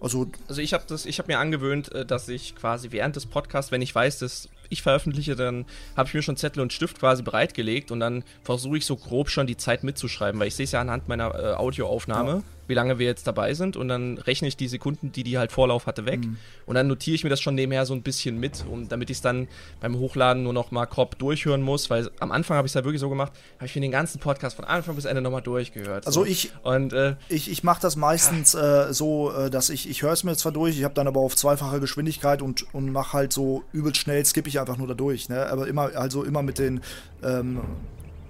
Also, 0.00 0.30
also 0.48 0.60
ich 0.60 0.74
habe 0.74 0.84
hab 0.94 1.28
mir 1.28 1.38
angewöhnt, 1.38 1.92
äh, 1.92 2.04
dass 2.04 2.28
ich 2.28 2.54
quasi 2.56 2.90
während 2.90 3.16
des 3.16 3.26
Podcasts, 3.26 3.72
wenn 3.72 3.82
ich 3.82 3.94
weiß, 3.94 4.18
dass 4.18 4.48
ich 4.70 4.82
veröffentliche, 4.82 5.36
dann 5.36 5.66
habe 5.96 6.08
ich 6.08 6.14
mir 6.14 6.22
schon 6.22 6.36
Zettel 6.36 6.62
und 6.62 6.72
Stift 6.72 6.98
quasi 6.98 7.22
bereitgelegt 7.22 7.90
und 7.90 8.00
dann 8.00 8.24
versuche 8.42 8.78
ich 8.78 8.86
so 8.86 8.96
grob 8.96 9.30
schon 9.30 9.46
die 9.46 9.56
Zeit 9.56 9.84
mitzuschreiben, 9.84 10.40
weil 10.40 10.48
ich 10.48 10.56
sehe 10.56 10.64
es 10.64 10.72
ja 10.72 10.80
anhand 10.80 11.08
meiner 11.08 11.34
äh, 11.34 11.54
Audioaufnahme. 11.54 12.30
Ja 12.30 12.42
wie 12.66 12.74
lange 12.74 12.98
wir 12.98 13.06
jetzt 13.06 13.26
dabei 13.26 13.54
sind 13.54 13.76
und 13.76 13.88
dann 13.88 14.18
rechne 14.18 14.48
ich 14.48 14.56
die 14.56 14.68
Sekunden, 14.68 15.12
die 15.12 15.22
die 15.22 15.38
halt 15.38 15.52
Vorlauf 15.52 15.86
hatte, 15.86 16.06
weg 16.06 16.20
mhm. 16.20 16.36
und 16.66 16.74
dann 16.74 16.86
notiere 16.86 17.14
ich 17.14 17.24
mir 17.24 17.30
das 17.30 17.40
schon 17.40 17.54
nebenher 17.54 17.86
so 17.86 17.94
ein 17.94 18.02
bisschen 18.02 18.38
mit, 18.38 18.64
um, 18.70 18.88
damit 18.88 19.10
ich 19.10 19.18
es 19.18 19.22
dann 19.22 19.48
beim 19.80 19.98
Hochladen 19.98 20.42
nur 20.42 20.52
noch 20.52 20.70
mal 20.70 20.86
grob 20.86 21.18
durchhören 21.18 21.62
muss, 21.62 21.90
weil 21.90 22.10
am 22.20 22.32
Anfang 22.32 22.56
habe 22.56 22.66
ich 22.66 22.70
es 22.70 22.74
ja 22.74 22.84
wirklich 22.84 23.00
so 23.00 23.08
gemacht, 23.08 23.32
habe 23.56 23.66
ich 23.66 23.74
mir 23.74 23.82
den 23.82 23.90
ganzen 23.90 24.20
Podcast 24.20 24.56
von 24.56 24.64
Anfang 24.64 24.94
bis 24.94 25.04
Ende 25.04 25.22
nochmal 25.22 25.42
durchgehört. 25.42 26.06
Also 26.06 26.20
so. 26.20 26.26
ich 26.26 26.52
und 26.62 26.92
äh, 26.92 27.16
ich, 27.28 27.50
ich 27.50 27.64
mache 27.64 27.80
das 27.80 27.96
meistens 27.96 28.54
äh, 28.54 28.92
so, 28.92 29.32
äh, 29.32 29.50
dass 29.50 29.70
ich 29.70 29.88
ich 29.88 30.02
höre 30.02 30.12
es 30.12 30.24
mir 30.24 30.36
zwar 30.36 30.52
durch, 30.52 30.76
ich 30.76 30.84
habe 30.84 30.94
dann 30.94 31.06
aber 31.06 31.20
auf 31.20 31.36
zweifache 31.36 31.80
Geschwindigkeit 31.80 32.42
und 32.42 32.72
und 32.74 32.90
mache 32.90 33.12
halt 33.12 33.32
so 33.32 33.64
übelst 33.72 34.00
schnell 34.00 34.24
skippe 34.24 34.48
ich 34.48 34.60
einfach 34.60 34.76
nur 34.76 34.88
da 34.88 34.94
durch, 34.94 35.28
ne? 35.28 35.46
Aber 35.46 35.66
immer 35.66 35.90
also 35.94 36.24
immer 36.24 36.42
mit 36.42 36.58
den 36.58 36.80
ähm, 37.22 37.60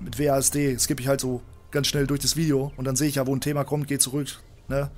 mit 0.01 0.19
WASD 0.19 0.78
skippe 0.78 1.02
ich 1.02 1.09
halt 1.09 1.20
so 1.20 1.43
ganz 1.75 1.89
schnell 1.89 2.07
durch 2.07 2.21
das 2.21 2.37
Video 2.37 2.73
und 2.77 2.87
dann 2.87 2.97
sehe 2.97 3.09
ich 3.09 3.17
ja, 3.17 3.27
wo 3.27 3.35
ein 3.35 3.43
Thema 3.43 3.65
kommt, 3.65 3.89
geh 3.89 3.99
zurück, 3.99 4.29
ne? 4.69 4.91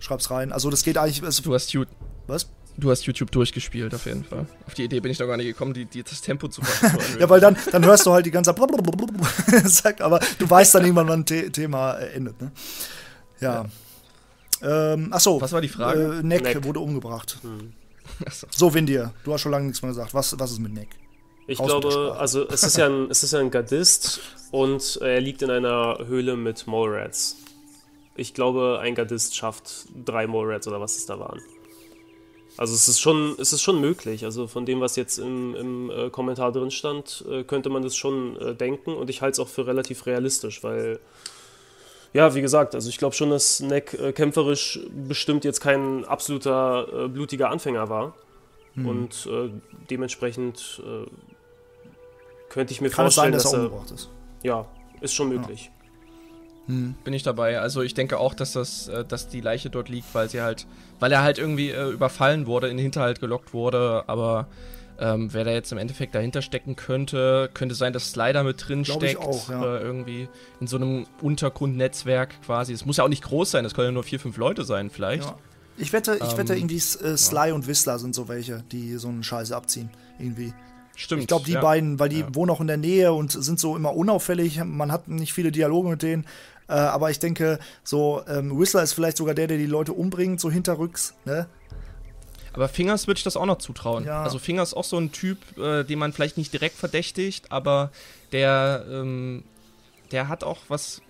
Schreib's 0.00 0.30
rein. 0.30 0.52
Also 0.52 0.68
das 0.68 0.82
geht 0.82 0.98
eigentlich. 0.98 1.20
du 1.20 1.54
hast 1.54 1.72
YouTube. 1.72 1.96
Was? 2.26 2.50
Du 2.76 2.90
hast 2.90 3.06
YouTube 3.06 3.30
durchgespielt, 3.30 3.94
auf 3.94 4.04
jeden 4.06 4.24
Fall. 4.24 4.46
Auf 4.66 4.74
die 4.74 4.84
Idee 4.84 4.98
bin 4.98 5.12
ich 5.12 5.18
doch 5.18 5.28
gar 5.28 5.36
nicht 5.36 5.46
gekommen, 5.46 5.72
die, 5.72 5.84
die 5.84 6.02
das 6.02 6.20
Tempo 6.20 6.48
zu 6.48 6.60
machen. 6.60 6.98
ja, 7.20 7.30
weil 7.30 7.40
dann, 7.40 7.56
dann 7.70 7.84
hörst 7.84 8.04
du 8.04 8.12
halt 8.12 8.26
die 8.26 8.32
ganze 8.32 8.52
Zeit, 8.52 10.00
aber 10.02 10.18
du 10.38 10.50
weißt 10.50 10.74
dann 10.74 10.82
irgendwann, 10.82 11.08
wann 11.08 11.20
ein 11.20 11.26
The 11.26 11.50
Thema 11.50 11.94
endet, 11.94 12.40
ne? 12.42 12.50
Ja. 13.40 13.66
ja. 14.60 14.92
Ähm, 14.94 15.12
achso. 15.12 15.40
Was 15.40 15.52
war 15.52 15.60
die 15.60 15.68
Frage? 15.68 16.18
Äh, 16.18 16.22
Neck, 16.24 16.42
Neck, 16.42 16.64
wurde 16.64 16.80
umgebracht. 16.80 17.38
Hm. 17.42 17.72
So. 18.30 18.46
so, 18.50 18.74
Windir, 18.74 19.12
du 19.24 19.32
hast 19.32 19.42
schon 19.42 19.52
lange 19.52 19.66
nichts 19.66 19.80
mehr 19.80 19.90
gesagt. 19.90 20.12
Was, 20.12 20.38
was 20.38 20.50
ist 20.50 20.58
mit 20.58 20.74
Neck? 20.74 20.88
Ich 21.46 21.58
glaube, 21.58 22.16
also 22.18 22.48
es 22.48 22.62
ist 22.62 22.76
ja 22.76 22.86
ein, 22.86 23.10
es 23.10 23.22
ist 23.22 23.32
ja 23.32 23.40
ein 23.40 23.50
Gardist 23.50 24.20
und 24.50 24.98
er 25.02 25.20
liegt 25.20 25.42
in 25.42 25.50
einer 25.50 25.98
Höhle 26.06 26.36
mit 26.36 26.66
Mole-Rats. 26.66 27.36
Ich 28.16 28.32
glaube, 28.32 28.78
ein 28.80 28.94
Gardist 28.94 29.36
schafft 29.36 29.86
drei 30.04 30.26
Mole-Rats 30.26 30.66
oder 30.68 30.80
was 30.80 30.96
es 30.96 31.06
da 31.06 31.18
waren. 31.18 31.40
Also 32.56 32.72
es 32.72 32.88
ist 32.88 33.00
schon, 33.00 33.34
es 33.38 33.52
ist 33.52 33.62
schon 33.62 33.80
möglich. 33.80 34.24
Also 34.24 34.46
von 34.46 34.64
dem, 34.64 34.80
was 34.80 34.96
jetzt 34.96 35.18
im, 35.18 35.54
im 35.54 35.90
äh, 35.90 36.10
Kommentar 36.10 36.52
drin 36.52 36.70
stand, 36.70 37.24
äh, 37.28 37.42
könnte 37.42 37.68
man 37.68 37.82
das 37.82 37.96
schon 37.96 38.40
äh, 38.40 38.54
denken 38.54 38.94
und 38.94 39.10
ich 39.10 39.22
halte 39.22 39.32
es 39.32 39.38
auch 39.40 39.48
für 39.48 39.66
relativ 39.66 40.06
realistisch, 40.06 40.62
weil 40.62 41.00
ja, 42.12 42.32
wie 42.36 42.42
gesagt, 42.42 42.76
also 42.76 42.88
ich 42.88 42.98
glaube 42.98 43.16
schon, 43.16 43.30
dass 43.30 43.58
Neck 43.58 43.94
äh, 43.94 44.12
kämpferisch 44.12 44.78
bestimmt 45.08 45.44
jetzt 45.44 45.60
kein 45.60 46.04
absoluter 46.04 47.06
äh, 47.06 47.08
blutiger 47.08 47.50
Anfänger 47.50 47.88
war. 47.88 48.14
Hm. 48.74 48.86
Und 48.86 49.26
äh, 49.26 49.50
dementsprechend 49.90 50.80
könnte 52.54 52.72
ich 52.72 52.80
mir 52.80 52.88
Kann 52.88 53.06
vorstellen, 53.06 53.24
sein, 53.24 53.32
dass, 53.32 53.42
dass 53.42 53.52
er 53.52 53.58
umgebracht 53.58 53.90
ist. 53.90 54.08
Ja, 54.44 54.66
ist 55.00 55.12
schon 55.12 55.28
möglich. 55.28 55.72
Ja. 56.68 56.68
Hm. 56.68 56.94
Bin 57.02 57.12
ich 57.12 57.24
dabei. 57.24 57.58
Also 57.58 57.82
ich 57.82 57.94
denke 57.94 58.18
auch, 58.18 58.32
dass 58.32 58.52
das, 58.52 58.86
äh, 58.86 59.04
dass 59.04 59.28
die 59.28 59.40
Leiche 59.40 59.70
dort 59.70 59.88
liegt, 59.88 60.14
weil 60.14 60.30
sie 60.30 60.40
halt, 60.40 60.66
weil 61.00 61.10
er 61.10 61.22
halt 61.22 61.38
irgendwie 61.38 61.70
äh, 61.70 61.90
überfallen 61.90 62.46
wurde, 62.46 62.68
in 62.68 62.76
den 62.76 62.84
Hinterhalt 62.84 63.20
gelockt 63.20 63.52
wurde, 63.52 64.04
aber 64.06 64.46
ähm, 65.00 65.34
wer 65.34 65.44
da 65.44 65.50
jetzt 65.50 65.72
im 65.72 65.78
Endeffekt 65.78 66.14
dahinter 66.14 66.42
stecken 66.42 66.76
könnte, 66.76 67.50
könnte 67.52 67.74
sein, 67.74 67.92
dass 67.92 68.12
Slider 68.12 68.44
mit 68.44 68.68
drin 68.68 68.84
Glaub 68.84 68.98
steckt. 68.98 69.20
Auch, 69.20 69.50
ja. 69.50 69.76
äh, 69.76 69.80
irgendwie 69.80 70.28
in 70.60 70.68
so 70.68 70.76
einem 70.76 71.06
Untergrundnetzwerk 71.20 72.40
quasi. 72.46 72.72
Es 72.72 72.86
muss 72.86 72.98
ja 72.98 73.04
auch 73.04 73.08
nicht 73.08 73.24
groß 73.24 73.50
sein, 73.50 73.64
es 73.64 73.74
können 73.74 73.88
ja 73.88 73.92
nur 73.92 74.04
vier, 74.04 74.20
fünf 74.20 74.36
Leute 74.36 74.62
sein, 74.62 74.90
vielleicht. 74.90 75.24
Ja. 75.24 75.38
Ich 75.76 75.92
wette, 75.92 76.20
ich 76.22 76.38
wette 76.38 76.52
ähm, 76.52 76.60
irgendwie 76.60 76.76
äh, 76.76 77.16
Sly 77.16 77.48
ja. 77.48 77.54
und 77.54 77.66
Whistler 77.66 77.98
sind 77.98 78.14
so 78.14 78.28
welche, 78.28 78.62
die 78.70 78.96
so 78.96 79.08
einen 79.08 79.24
Scheiße 79.24 79.56
abziehen. 79.56 79.90
Irgendwie. 80.20 80.54
Stimmt. 80.94 81.22
Ich 81.22 81.28
glaube, 81.28 81.44
die 81.44 81.52
ja. 81.52 81.60
beiden, 81.60 81.98
weil 81.98 82.08
die 82.08 82.20
ja. 82.20 82.34
wohnen 82.34 82.50
auch 82.50 82.60
in 82.60 82.66
der 82.66 82.76
Nähe 82.76 83.12
und 83.12 83.32
sind 83.32 83.58
so 83.58 83.76
immer 83.76 83.94
unauffällig. 83.94 84.62
Man 84.62 84.92
hat 84.92 85.08
nicht 85.08 85.32
viele 85.32 85.50
Dialoge 85.50 85.88
mit 85.88 86.02
denen. 86.02 86.24
Äh, 86.68 86.74
aber 86.74 87.10
ich 87.10 87.18
denke, 87.18 87.58
so 87.82 88.22
ähm, 88.28 88.58
Whistler 88.58 88.82
ist 88.82 88.94
vielleicht 88.94 89.16
sogar 89.16 89.34
der, 89.34 89.46
der 89.46 89.58
die 89.58 89.66
Leute 89.66 89.92
umbringt, 89.92 90.40
so 90.40 90.50
hinterrücks. 90.50 91.14
Ne? 91.24 91.46
Aber 92.52 92.68
Fingers 92.68 93.06
würde 93.06 93.18
ich 93.18 93.24
das 93.24 93.36
auch 93.36 93.46
noch 93.46 93.58
zutrauen. 93.58 94.04
Ja. 94.04 94.22
Also 94.22 94.38
Fingers 94.38 94.70
ist 94.70 94.74
auch 94.74 94.84
so 94.84 94.96
ein 94.96 95.12
Typ, 95.12 95.38
äh, 95.58 95.84
den 95.84 95.98
man 95.98 96.12
vielleicht 96.12 96.38
nicht 96.38 96.52
direkt 96.52 96.76
verdächtigt, 96.76 97.50
aber 97.50 97.90
der, 98.32 98.84
ähm, 98.88 99.42
der 100.12 100.28
hat 100.28 100.44
auch 100.44 100.58
was 100.68 101.02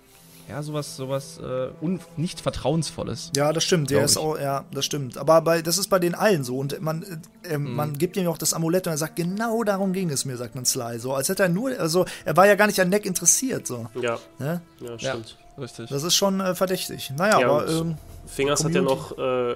ja, 0.49 0.61
sowas, 0.61 0.95
sowas 0.95 1.39
äh, 1.39 1.69
un 1.83 1.99
nicht 2.17 2.39
vertrauensvolles. 2.41 3.31
Ja, 3.35 3.51
das 3.53 3.63
stimmt. 3.63 3.89
Der 3.89 4.03
ist 4.05 4.17
auch, 4.17 4.37
ja, 4.39 4.63
das 4.71 4.85
stimmt. 4.85 5.17
Aber 5.17 5.41
bei, 5.41 5.61
das 5.61 5.77
ist 5.77 5.87
bei 5.89 5.99
den 5.99 6.13
allen 6.15 6.43
so. 6.43 6.57
Und 6.57 6.79
man, 6.81 7.03
äh, 7.43 7.57
Mhm. 7.57 7.75
man 7.75 7.97
gibt 7.97 8.15
ihm 8.17 8.27
auch 8.27 8.37
das 8.37 8.53
Amulett 8.53 8.85
und 8.87 8.93
er 8.93 8.97
sagt, 8.97 9.15
genau 9.15 9.63
darum 9.63 9.93
ging 9.93 10.09
es 10.09 10.25
mir, 10.25 10.37
sagt 10.37 10.55
man 10.55 10.65
Sly. 10.65 10.99
So, 10.99 11.13
als 11.13 11.29
hätte 11.29 11.43
er 11.43 11.49
nur, 11.49 11.71
also 11.79 12.05
er 12.25 12.35
war 12.37 12.45
ja 12.47 12.55
gar 12.55 12.67
nicht 12.67 12.79
an 12.79 12.89
Neck 12.89 13.05
interessiert. 13.05 13.65
So. 13.67 13.87
Ja, 13.95 14.19
Ne? 14.39 14.61
ja, 14.79 14.89
Ja, 14.91 14.99
stimmt. 14.99 15.37
richtig. 15.57 15.89
Das 15.89 16.03
ist 16.03 16.15
schon 16.15 16.39
äh, 16.41 16.53
verdächtig. 16.55 17.11
Naja, 17.17 17.39
Ja, 17.39 17.47
aber 17.49 17.67
ähm, 17.67 17.97
Fingers 18.27 18.63
hat 18.63 18.73
ja 18.73 18.81
noch 18.81 19.17
äh, 19.17 19.55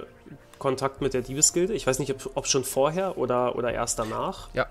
Kontakt 0.58 1.00
mit 1.00 1.14
der 1.14 1.22
Diebesgilde. 1.22 1.72
Ich 1.72 1.86
weiß 1.86 1.98
nicht, 2.00 2.10
ob, 2.12 2.30
ob 2.36 2.46
schon 2.46 2.64
vorher 2.64 3.16
oder, 3.16 3.56
oder 3.56 3.72
erst 3.72 3.98
danach. 3.98 4.48
ja. 4.54 4.66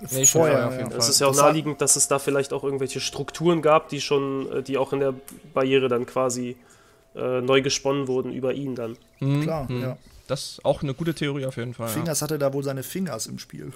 Nee, 0.00 0.26
schon 0.26 0.42
vorher, 0.42 0.52
vorher 0.52 0.68
auf 0.68 0.78
jeden 0.78 0.90
ja. 0.90 0.96
Es 0.96 1.08
ist 1.08 1.20
ja 1.20 1.26
auch 1.26 1.34
naheliegend, 1.34 1.80
dass 1.80 1.96
es 1.96 2.08
da 2.08 2.18
vielleicht 2.18 2.52
auch 2.52 2.64
irgendwelche 2.64 3.00
Strukturen 3.00 3.62
gab, 3.62 3.88
die 3.88 4.00
schon, 4.00 4.50
äh, 4.52 4.62
die 4.62 4.78
auch 4.78 4.92
in 4.92 5.00
der 5.00 5.14
Barriere 5.54 5.88
dann 5.88 6.06
quasi 6.06 6.56
äh, 7.14 7.40
neu 7.40 7.62
gesponnen 7.62 8.08
wurden 8.08 8.32
über 8.32 8.54
ihn 8.54 8.74
dann. 8.74 8.96
Mhm, 9.20 9.42
klar, 9.42 9.70
mhm. 9.70 9.82
ja. 9.82 9.96
Das 10.26 10.42
ist 10.42 10.64
auch 10.64 10.84
eine 10.84 10.94
gute 10.94 11.12
Theorie 11.12 11.44
auf 11.44 11.56
jeden 11.56 11.74
Fall. 11.74 11.88
Ja. 11.88 11.92
Fingers 11.92 12.22
hatte 12.22 12.38
da 12.38 12.52
wohl 12.52 12.62
seine 12.62 12.84
Fingers 12.84 13.26
im 13.26 13.40
Spiel. 13.40 13.72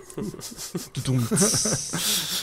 Dumm. 1.05 1.27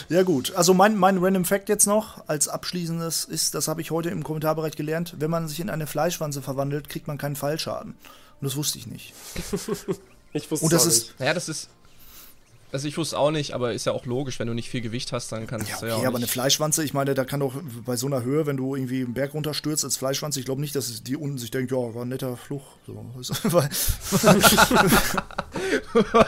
Ja 0.08 0.24
gut, 0.24 0.52
also 0.54 0.74
mein, 0.74 0.96
mein 0.96 1.16
Random 1.18 1.46
Fact 1.46 1.70
jetzt 1.70 1.86
noch 1.86 2.28
als 2.28 2.48
abschließendes 2.48 3.24
ist, 3.24 3.54
das 3.54 3.68
habe 3.68 3.80
ich 3.80 3.90
heute 3.90 4.10
im 4.10 4.22
Kommentarbereich 4.22 4.76
gelernt, 4.76 5.14
wenn 5.18 5.30
man 5.30 5.48
sich 5.48 5.60
in 5.60 5.70
eine 5.70 5.86
Fleischwanze 5.86 6.42
verwandelt, 6.42 6.90
kriegt 6.90 7.06
man 7.06 7.16
keinen 7.16 7.36
Fallschaden. 7.36 7.92
Und 7.92 8.44
das 8.44 8.56
wusste 8.56 8.76
ich 8.76 8.86
nicht. 8.86 9.14
Ich 10.34 10.50
wusste 10.50 10.64
Und 10.64 10.72
es 10.72 10.78
das 10.78 10.86
auch 10.86 10.90
ist, 10.96 11.02
nicht. 11.08 11.20
Naja, 11.20 11.34
das 11.34 11.48
ist. 11.48 11.68
Also 12.72 12.88
ich 12.88 12.96
wusste 12.96 13.18
auch 13.18 13.30
nicht, 13.30 13.52
aber 13.52 13.72
ist 13.74 13.84
ja 13.86 13.92
auch 13.92 14.06
logisch, 14.06 14.38
wenn 14.38 14.48
du 14.48 14.54
nicht 14.54 14.70
viel 14.70 14.80
Gewicht 14.80 15.12
hast, 15.12 15.30
dann 15.30 15.46
kannst 15.46 15.68
Ja, 15.68 15.74
du 15.76 15.80
okay, 15.82 15.88
ja 15.90 15.94
auch 15.96 16.00
aber 16.06 16.16
eine 16.16 16.20
nicht. 16.20 16.30
Fleischwanze, 16.32 16.82
ich 16.82 16.94
meine, 16.94 17.12
da 17.14 17.24
kann 17.26 17.40
doch 17.40 17.52
bei 17.84 17.96
so 17.96 18.06
einer 18.06 18.22
Höhe, 18.22 18.46
wenn 18.46 18.56
du 18.56 18.74
irgendwie 18.74 19.02
einen 19.04 19.12
Berg 19.14 19.34
runterstürzt 19.34 19.84
als 19.84 19.98
Fleischwanze, 19.98 20.40
ich 20.40 20.46
glaube 20.46 20.60
nicht, 20.62 20.74
dass 20.74 21.02
die 21.02 21.16
unten 21.16 21.36
sich 21.38 21.50
denkt, 21.50 21.70
ja, 21.70 21.76
war 21.76 22.02
ein 22.02 22.08
netter 22.08 22.36
Fluch. 22.36 22.62
So. 22.86 23.04
Weil- 23.52 23.68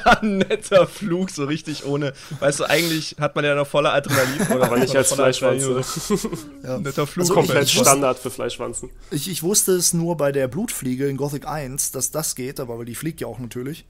ein 0.21 0.39
netter 0.39 0.87
Flug, 0.87 1.31
so 1.31 1.45
richtig 1.45 1.85
ohne. 1.87 2.13
Weißt 2.41 2.61
du, 2.61 2.65
eigentlich 2.65 3.17
hat 3.19 3.35
man 3.37 3.45
ja 3.45 3.55
noch 3.55 3.67
voller 3.67 3.93
Adrenalin. 3.95 4.43
Oder 4.55 4.65
Aber 4.65 4.79
nicht 4.79 4.95
als 4.97 5.13
Fleischwanze. 5.13 5.83
Adrenalin. 5.83 6.49
ja. 6.63 6.79
Netter 6.79 7.07
Flug. 7.07 7.23
Also 7.25 7.35
Komplett 7.35 7.65
ich 7.69 7.75
wusste- 7.77 7.89
Standard 7.91 8.19
für 8.19 8.31
Fleischwanzen. 8.31 8.91
Ich, 9.11 9.29
ich 9.31 9.43
wusste 9.43 9.73
es 9.73 9.93
nur 9.95 10.17
bei 10.17 10.33
der 10.33 10.49
Blutfliege 10.49 11.09
in 11.09 11.17
Gothic 11.17 11.47
1, 11.47 11.93
dass 11.93 12.11
das 12.11 12.35
geht, 12.35 12.61
aber 12.61 12.79
weil 12.79 12.85
die 12.85 12.95
fliegt 12.95 13.21
ja 13.21 13.27
auch 13.27 13.39
natürlich. 13.39 13.85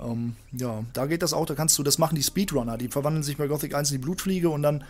Ähm, 0.00 0.36
ja, 0.52 0.84
da 0.92 1.06
geht 1.06 1.22
das 1.22 1.32
auch, 1.32 1.46
da 1.46 1.54
kannst 1.54 1.78
du, 1.78 1.82
das 1.82 1.98
machen 1.98 2.14
die 2.14 2.22
Speedrunner, 2.22 2.78
die 2.78 2.88
verwandeln 2.88 3.22
sich 3.22 3.36
bei 3.36 3.46
Gothic 3.46 3.74
1 3.74 3.90
in 3.90 3.98
die 3.98 4.02
Blutfliege 4.02 4.48
und 4.48 4.62
dann 4.62 4.84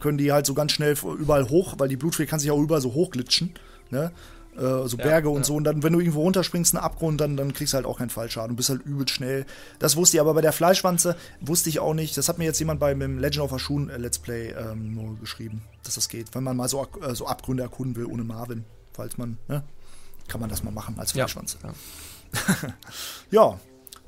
können 0.00 0.18
die 0.18 0.32
halt 0.32 0.46
so 0.46 0.54
ganz 0.54 0.72
schnell 0.72 0.96
überall 1.18 1.48
hoch, 1.48 1.74
weil 1.78 1.88
die 1.88 1.96
Blutfliege 1.96 2.28
kann 2.28 2.40
sich 2.40 2.50
auch 2.50 2.60
überall 2.60 2.80
so 2.80 2.94
hochglitschen, 2.94 3.54
ne? 3.90 4.12
Äh, 4.56 4.88
so 4.88 4.96
Berge 4.96 5.28
und 5.28 5.38
ja. 5.38 5.44
so 5.44 5.54
und 5.54 5.64
dann, 5.64 5.84
wenn 5.84 5.92
du 5.92 6.00
irgendwo 6.00 6.22
runterspringst, 6.22 6.74
einen 6.74 6.82
Abgrund, 6.82 7.20
dann, 7.20 7.36
dann 7.36 7.52
kriegst 7.52 7.72
du 7.72 7.76
halt 7.76 7.86
auch 7.86 7.98
keinen 7.98 8.10
Fallschaden. 8.10 8.50
Du 8.50 8.56
bist 8.56 8.70
halt 8.70 8.84
übel 8.84 9.06
schnell. 9.08 9.46
Das 9.78 9.94
wusste 9.96 10.16
ich, 10.16 10.20
aber 10.20 10.34
bei 10.34 10.40
der 10.40 10.52
Fleischwanze 10.52 11.16
wusste 11.40 11.68
ich 11.68 11.78
auch 11.78 11.94
nicht. 11.94 12.16
Das 12.16 12.28
hat 12.28 12.38
mir 12.38 12.44
jetzt 12.44 12.58
jemand 12.58 12.80
beim 12.80 13.00
im 13.00 13.18
Legend 13.18 13.44
of 13.44 13.52
Ashun 13.52 13.88
äh, 13.88 13.98
Let's 13.98 14.18
Play 14.18 14.50
ähm, 14.50 14.94
nur 14.94 15.16
geschrieben, 15.18 15.62
dass 15.84 15.94
das 15.94 16.08
geht. 16.08 16.34
Wenn 16.34 16.42
man 16.42 16.56
mal 16.56 16.68
so, 16.68 16.84
äh, 17.00 17.14
so 17.14 17.26
Abgründe 17.28 17.62
erkunden 17.62 17.94
will 17.94 18.06
ohne 18.06 18.24
Marvin, 18.24 18.64
falls 18.92 19.16
man, 19.16 19.38
ne? 19.46 19.62
Kann 20.26 20.40
man 20.40 20.50
das 20.50 20.64
mal 20.64 20.72
machen 20.72 20.96
als 20.98 21.14
Ja. 21.14 21.26
Fleischwanze. 21.26 21.58
Ja. 21.62 21.72
Ja, 23.30 23.60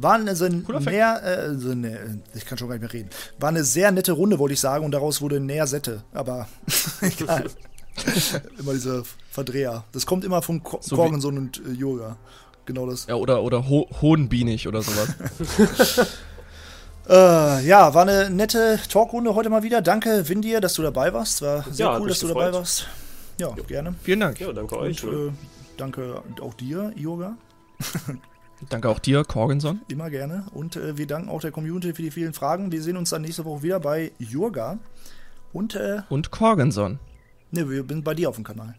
war 0.03 0.15
eine 0.15 0.35
sehr 0.37 0.51
Cooler 0.63 0.81
Fact. 0.81 0.93
näher, 0.95 1.23
äh, 1.23 1.55
so 1.57 1.71
eine, 1.71 2.21
ich 2.35 2.47
kann 2.47 2.59
schon 2.59 2.69
gar 2.69 2.75
nicht 2.75 2.83
mehr 2.83 2.93
reden. 2.93 3.11
War 3.39 3.49
eine 3.51 3.65
sehr 3.65 3.91
nette 3.91 4.13
Runde, 4.13 4.39
wollte 4.39 4.55
ich 4.55 4.61
sagen, 4.61 4.85
und 4.85 4.93
daraus 4.93 5.21
wurde 5.21 5.41
näher 5.41 5.67
Sette. 5.67 6.03
Aber 6.13 6.49
egal. 7.01 7.45
immer 8.59 8.73
diese 8.73 9.03
Verdreher. 9.31 9.85
Das 9.93 10.07
kommt 10.07 10.25
immer 10.25 10.43
von 10.43 10.63
Ko 10.63 10.79
So 10.81 10.97
Korgenson 10.97 11.37
und 11.37 11.63
äh, 11.67 11.73
Yoga. 11.73 12.17
Genau 12.67 12.87
das. 12.87 13.07
Ja, 13.07 13.17
oder, 13.17 13.43
oder 13.43 13.69
ho 13.69 13.89
hohenbienig 14.01 14.69
oder 14.69 14.83
sowas. 14.83 16.07
Äh, 17.09 17.67
ja, 17.67 17.93
war 17.93 18.03
eine 18.03 18.31
nette 18.31 18.79
Talkrunde 18.89 19.35
heute 19.35 19.51
mal 19.51 19.65
wieder. 19.65 19.83
Danke, 19.83 20.29
Windir, 20.29 20.61
dass 20.61 20.75
du 20.75 20.83
dabei 20.83 21.13
warst. 21.13 21.43
War 21.43 21.65
sehr 21.69 21.87
Ja, 21.87 21.99
cool, 21.99 22.09
dass 22.09 22.21
du 22.21 22.29
dabei 22.29 22.45
gefreut. 22.47 22.61
warst. 22.61 22.87
Ja, 23.39 23.49
gerne. 23.67 23.95
Vielen 24.03 24.21
Dank. 24.21 24.39
Ja, 24.39 24.53
danke 24.53 24.79
euch. 24.79 25.03
Und 25.03 25.29
äh, 25.29 25.33
danke 25.77 26.23
auch 26.41 26.55
dir, 26.55 26.93
Yoga. 26.95 27.37
Danke 28.69 28.89
auch 28.89 28.99
dir, 28.99 29.25
Corgenson. 29.25 29.81
Immer 29.89 30.11
gerne. 30.11 30.47
Und 30.53 30.77
äh, 30.77 30.97
wir 30.99 31.07
danken 31.07 31.29
auch 31.31 31.41
der 31.41 31.51
Community 31.51 31.95
für 31.95 32.03
die 32.03 32.11
vielen 32.11 32.33
Fragen. 32.35 32.71
Wir 32.73 32.83
sehen 32.83 32.97
uns 32.97 33.11
dann 33.11 33.23
nächste 33.23 33.45
Woche 33.45 33.63
wieder 33.63 33.81
bei 33.81 34.13
Jurga. 34.19 34.79
Und, 35.53 35.75
äh, 35.75 36.03
Und 36.11 36.31
Corgenson. 36.31 36.99
ne, 37.51 37.69
wir 37.69 37.85
sind 37.89 38.05
bei 38.05 38.15
dir 38.15 38.29
auf 38.29 38.37
dem 38.37 38.45
Kanal. 38.45 38.75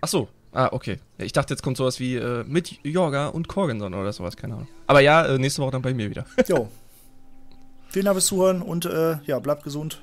Ach 0.00 0.08
so. 0.08 0.28
Ah, 0.52 0.68
okay. 0.72 0.98
Ich 1.18 1.32
dachte, 1.32 1.52
jetzt 1.52 1.62
kommt 1.62 1.76
sowas 1.76 2.00
wie 2.00 2.14
äh, 2.14 2.44
mit 2.44 2.78
Jorga 2.82 3.26
und 3.28 3.46
Corgenson 3.48 3.92
oder 3.92 4.12
sowas, 4.12 4.36
keine 4.36 4.54
Ahnung. 4.54 4.68
Aber 4.86 5.00
ja, 5.00 5.26
äh, 5.26 5.38
nächste 5.38 5.60
Woche 5.60 5.72
dann 5.72 5.82
bei 5.82 5.92
mir 5.92 6.08
wieder. 6.08 6.24
Jo. 6.48 6.68
Vielen 7.88 8.04
Dank 8.06 8.14
fürs 8.16 8.26
Zuhören 8.26 8.62
und 8.62 8.84
äh, 8.86 9.18
ja, 9.26 9.38
bleibt 9.38 9.64
gesund. 9.64 10.02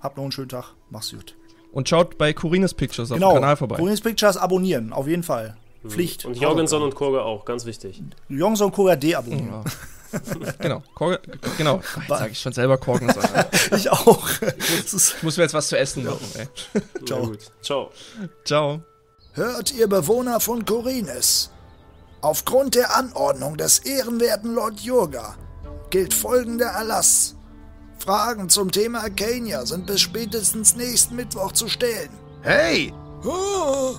Habt 0.00 0.16
noch 0.16 0.24
einen 0.24 0.32
schönen 0.32 0.48
Tag. 0.48 0.74
Mach's 0.90 1.10
gut. 1.12 1.36
Und 1.72 1.88
schaut 1.88 2.18
bei 2.18 2.32
Corines 2.32 2.74
Pictures 2.74 3.10
auf 3.10 3.16
Genau. 3.16 3.32
dem 3.32 3.40
Kanal 3.40 3.56
vorbei. 3.56 3.76
Corinne's 3.76 4.00
Pictures 4.00 4.36
abonnieren, 4.36 4.92
auf 4.92 5.06
jeden 5.08 5.22
Fall. 5.22 5.56
Pflicht. 5.86 6.24
Und 6.24 6.38
Jorgenson 6.38 6.82
und 6.82 6.94
Kurge 6.94 7.22
auch, 7.22 7.44
ganz 7.44 7.64
wichtig. 7.64 8.02
Jorgenson 8.28 8.70
Koga 8.72 8.96
deabonnieren. 8.96 9.48
Ja. 9.48 9.64
genau. 10.58 10.82
Cor 10.94 11.18
genau. 11.56 11.80
Jetzt 11.96 12.08
sage 12.08 12.32
ich 12.32 12.38
schon 12.38 12.52
selber 12.52 12.78
Corgenson. 12.78 13.22
Ich 13.76 13.90
auch. 13.90 14.28
Ich 14.68 15.22
muss 15.22 15.36
mir 15.36 15.44
jetzt 15.44 15.54
was 15.54 15.68
zu 15.68 15.78
essen 15.78 16.04
machen, 16.04 16.26
ey. 16.34 16.46
Ciao. 17.06 17.32
Ciao. 17.62 17.90
Ciao. 18.44 18.80
Hört 19.32 19.72
ihr 19.72 19.88
Bewohner 19.88 20.40
von 20.40 20.64
Korines. 20.64 21.50
Aufgrund 22.20 22.74
der 22.74 22.94
Anordnung 22.94 23.56
des 23.56 23.80
ehrenwerten 23.80 24.54
Lord 24.54 24.80
Jurga 24.80 25.36
gilt 25.90 26.14
folgender 26.14 26.66
Erlass. 26.66 27.34
Fragen 27.98 28.48
zum 28.48 28.70
Thema 28.70 29.00
Arcania 29.00 29.64
sind 29.64 29.86
bis 29.86 30.00
spätestens 30.00 30.76
nächsten 30.76 31.16
Mittwoch 31.16 31.52
zu 31.52 31.68
stellen. 31.68 32.10
Hey! 32.42 32.92
Oh, 33.24 33.94